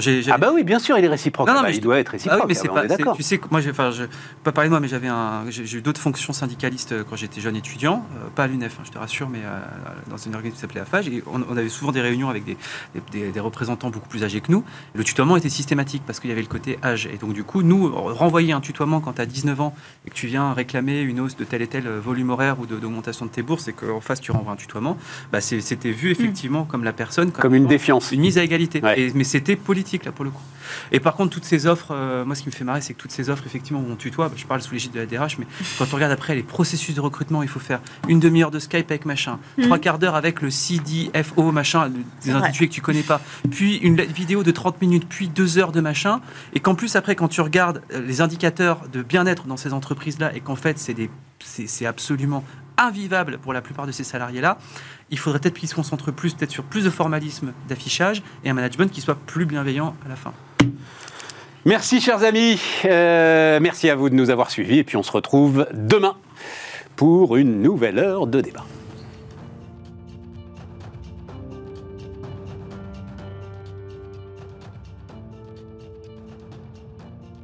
Quand 0.00 0.32
Ah, 0.32 0.38
bah 0.38 0.50
oui, 0.54 0.64
bien 0.64 0.78
sûr, 0.78 0.98
il 0.98 1.04
est 1.04 1.08
réciproque. 1.08 1.46
Non, 1.46 1.54
non, 1.54 1.60
Ah 1.60 1.62
bah, 1.62 1.68
mais 1.68 1.74
il 1.74 1.78
je- 1.78 1.82
doit 1.82 1.98
être 1.98 2.08
Ah 2.08 2.12
réciproque. 2.12 2.38
oui, 2.40 2.44
mais 2.48 2.54
c'est 2.54 2.70
on 2.70 2.74
pas. 2.74 2.86
d'accord. 2.86 3.16
Tu 3.16 3.22
sais, 3.22 3.40
moi, 3.50 3.60
enfin, 3.70 3.90
je, 3.90 4.04
pas 4.44 4.52
parler 4.52 4.68
de 4.68 4.72
moi, 4.72 4.80
mais 4.80 4.88
j'avais 4.88 5.08
un, 5.08 5.44
j'ai, 5.48 5.76
eu 5.78 5.80
d'autres 5.82 6.00
fonctions 6.00 6.32
syndicalistes 6.32 6.92
euh, 6.92 7.04
quand 7.08 7.16
j'étais 7.16 7.40
jeune 7.40 7.56
étudiant, 7.56 8.04
euh, 8.16 8.28
pas 8.34 8.44
à 8.44 8.46
l'UNEF, 8.46 8.76
hein, 8.78 8.82
je 8.86 8.90
te 8.90 8.98
rassure, 8.98 9.28
mais 9.28 9.40
euh, 9.44 9.58
dans 10.10 10.16
une 10.16 10.34
organisation 10.34 10.54
qui 10.54 10.60
s'appelait 10.60 10.80
AFAGE, 10.80 11.08
et 11.08 11.22
on, 11.26 11.42
on 11.48 11.56
avait 11.56 11.68
souvent 11.68 11.92
des 11.92 12.00
réunions 12.00 12.28
avec 12.28 12.44
des, 12.44 12.56
des, 12.94 13.00
des- 13.12 13.32
des 13.32 13.40
représentants 13.40 13.90
beaucoup 13.90 14.08
plus 14.08 14.24
âgés 14.24 14.40
que 14.40 14.50
nous. 14.52 14.64
Le 14.94 15.04
tutoiement 15.04 15.36
était 15.36 15.48
systématique 15.48 16.02
parce 16.06 16.20
qu'il 16.20 16.30
y 16.30 16.32
avait 16.32 16.42
le 16.42 16.48
côté 16.48 16.78
âge, 16.82 17.06
et 17.12 17.16
donc 17.18 17.32
du 17.32 17.44
coup, 17.44 17.62
nous 17.62 17.90
renvoyer 17.94 18.52
un 18.52 18.60
tutoiement 18.60 19.00
quand 19.00 19.14
tu 19.14 19.20
as 19.22 19.26
19 19.26 19.60
ans 19.60 19.74
et 20.06 20.10
que 20.10 20.14
tu 20.14 20.26
viens 20.26 20.52
réclamer 20.52 21.00
une 21.00 21.20
hausse 21.20 21.36
de 21.36 21.44
tel 21.44 21.62
et 21.62 21.66
tel 21.66 21.88
volume 21.88 22.30
horaire 22.30 22.58
ou 22.60 22.66
d'augmentation 22.66 23.26
de 23.26 23.30
tes 23.30 23.42
bourses, 23.42 23.68
et 23.68 23.72
qu'en 23.72 24.00
face 24.00 24.20
tu 24.20 24.30
renvoies 24.32 24.52
un 24.52 24.56
tutoiement, 24.56 24.96
bah, 25.32 25.40
c'était 25.40 25.90
vu 25.90 26.10
effectivement 26.10 26.64
comme 26.64 26.84
la 26.84 26.92
personne, 26.92 27.30
Comme 27.32 27.54
une 27.54 27.66
défiance. 27.66 28.12
une 28.12 28.20
mise 28.20 28.38
à 28.38 28.42
égalité. 28.44 28.80
Ouais. 28.82 29.00
Et- 29.00 29.12
mais 29.14 29.24
c'était 29.24 29.56
politique, 29.56 29.85
là, 30.04 30.12
pour 30.12 30.24
le 30.24 30.30
coup. 30.30 30.42
Et 30.92 31.00
par 31.00 31.14
contre, 31.14 31.32
toutes 31.32 31.44
ces 31.44 31.66
offres, 31.66 31.92
euh, 31.92 32.24
moi, 32.24 32.34
ce 32.34 32.42
qui 32.42 32.48
me 32.48 32.54
fait 32.54 32.64
marrer, 32.64 32.80
c'est 32.80 32.94
que 32.94 32.98
toutes 33.00 33.12
ces 33.12 33.30
offres, 33.30 33.44
effectivement, 33.46 33.80
où 33.80 33.90
on 33.90 33.96
tutoie, 33.96 34.28
bah, 34.28 34.34
je 34.36 34.44
parle 34.46 34.60
sous 34.62 34.72
l'égide 34.72 34.92
de 34.92 35.00
la 35.00 35.06
DRH, 35.06 35.38
mais 35.38 35.46
quand 35.78 35.86
on 35.92 35.94
regarde 35.96 36.12
après 36.12 36.34
les 36.34 36.42
processus 36.42 36.94
de 36.94 37.00
recrutement, 37.00 37.42
il 37.42 37.48
faut 37.48 37.60
faire 37.60 37.80
une 38.08 38.20
demi-heure 38.20 38.50
de 38.50 38.58
Skype 38.58 38.90
avec 38.90 39.06
machin, 39.06 39.38
trois 39.62 39.78
quarts 39.78 39.98
d'heure 39.98 40.14
avec 40.16 40.42
le 40.42 40.50
CDFO, 40.50 41.52
machin, 41.52 41.90
des 42.22 42.30
intitulés 42.30 42.68
que 42.68 42.74
tu 42.74 42.80
connais 42.82 43.02
pas, 43.02 43.20
puis 43.50 43.76
une 43.76 44.00
vidéo 44.02 44.42
de 44.42 44.50
30 44.50 44.80
minutes, 44.80 45.06
puis 45.08 45.28
deux 45.28 45.58
heures 45.58 45.72
de 45.72 45.80
machin, 45.80 46.20
et 46.54 46.60
qu'en 46.60 46.74
plus, 46.74 46.96
après, 46.96 47.14
quand 47.14 47.28
tu 47.28 47.40
regardes 47.40 47.82
euh, 47.92 48.00
les 48.06 48.20
indicateurs 48.20 48.80
de 48.92 49.02
bien-être 49.02 49.46
dans 49.46 49.56
ces 49.56 49.72
entreprises-là, 49.72 50.34
et 50.34 50.40
qu'en 50.40 50.56
fait, 50.56 50.78
c'est 50.78 50.94
des- 50.94 51.10
c'est 51.44 51.66
c'est 51.66 51.86
absolument 51.86 52.42
invivable 52.78 53.38
pour 53.38 53.52
la 53.52 53.62
plupart 53.62 53.86
de 53.86 53.92
ces 53.92 54.04
salariés-là, 54.04 54.58
il 55.10 55.18
faudrait 55.18 55.40
peut-être 55.40 55.58
qu'ils 55.58 55.68
se 55.68 55.74
concentrent 55.74 56.12
plus, 56.12 56.34
peut-être 56.34 56.50
sur 56.50 56.64
plus 56.64 56.84
de 56.84 56.90
formalisme 56.90 57.52
d'affichage 57.68 58.22
et 58.44 58.50
un 58.50 58.54
management 58.54 58.90
qui 58.90 59.00
soit 59.00 59.14
plus 59.14 59.46
bienveillant 59.46 59.94
à 60.04 60.08
la 60.08 60.16
fin. 60.16 60.32
Merci, 61.64 62.00
chers 62.00 62.22
amis. 62.22 62.60
Euh, 62.84 63.58
merci 63.60 63.90
à 63.90 63.96
vous 63.96 64.08
de 64.08 64.14
nous 64.14 64.30
avoir 64.30 64.50
suivis. 64.50 64.78
Et 64.78 64.84
puis, 64.84 64.96
on 64.96 65.02
se 65.02 65.10
retrouve 65.10 65.66
demain 65.72 66.16
pour 66.94 67.36
une 67.36 67.60
nouvelle 67.60 67.98
heure 67.98 68.26
de 68.26 68.40
débat. 68.40 68.64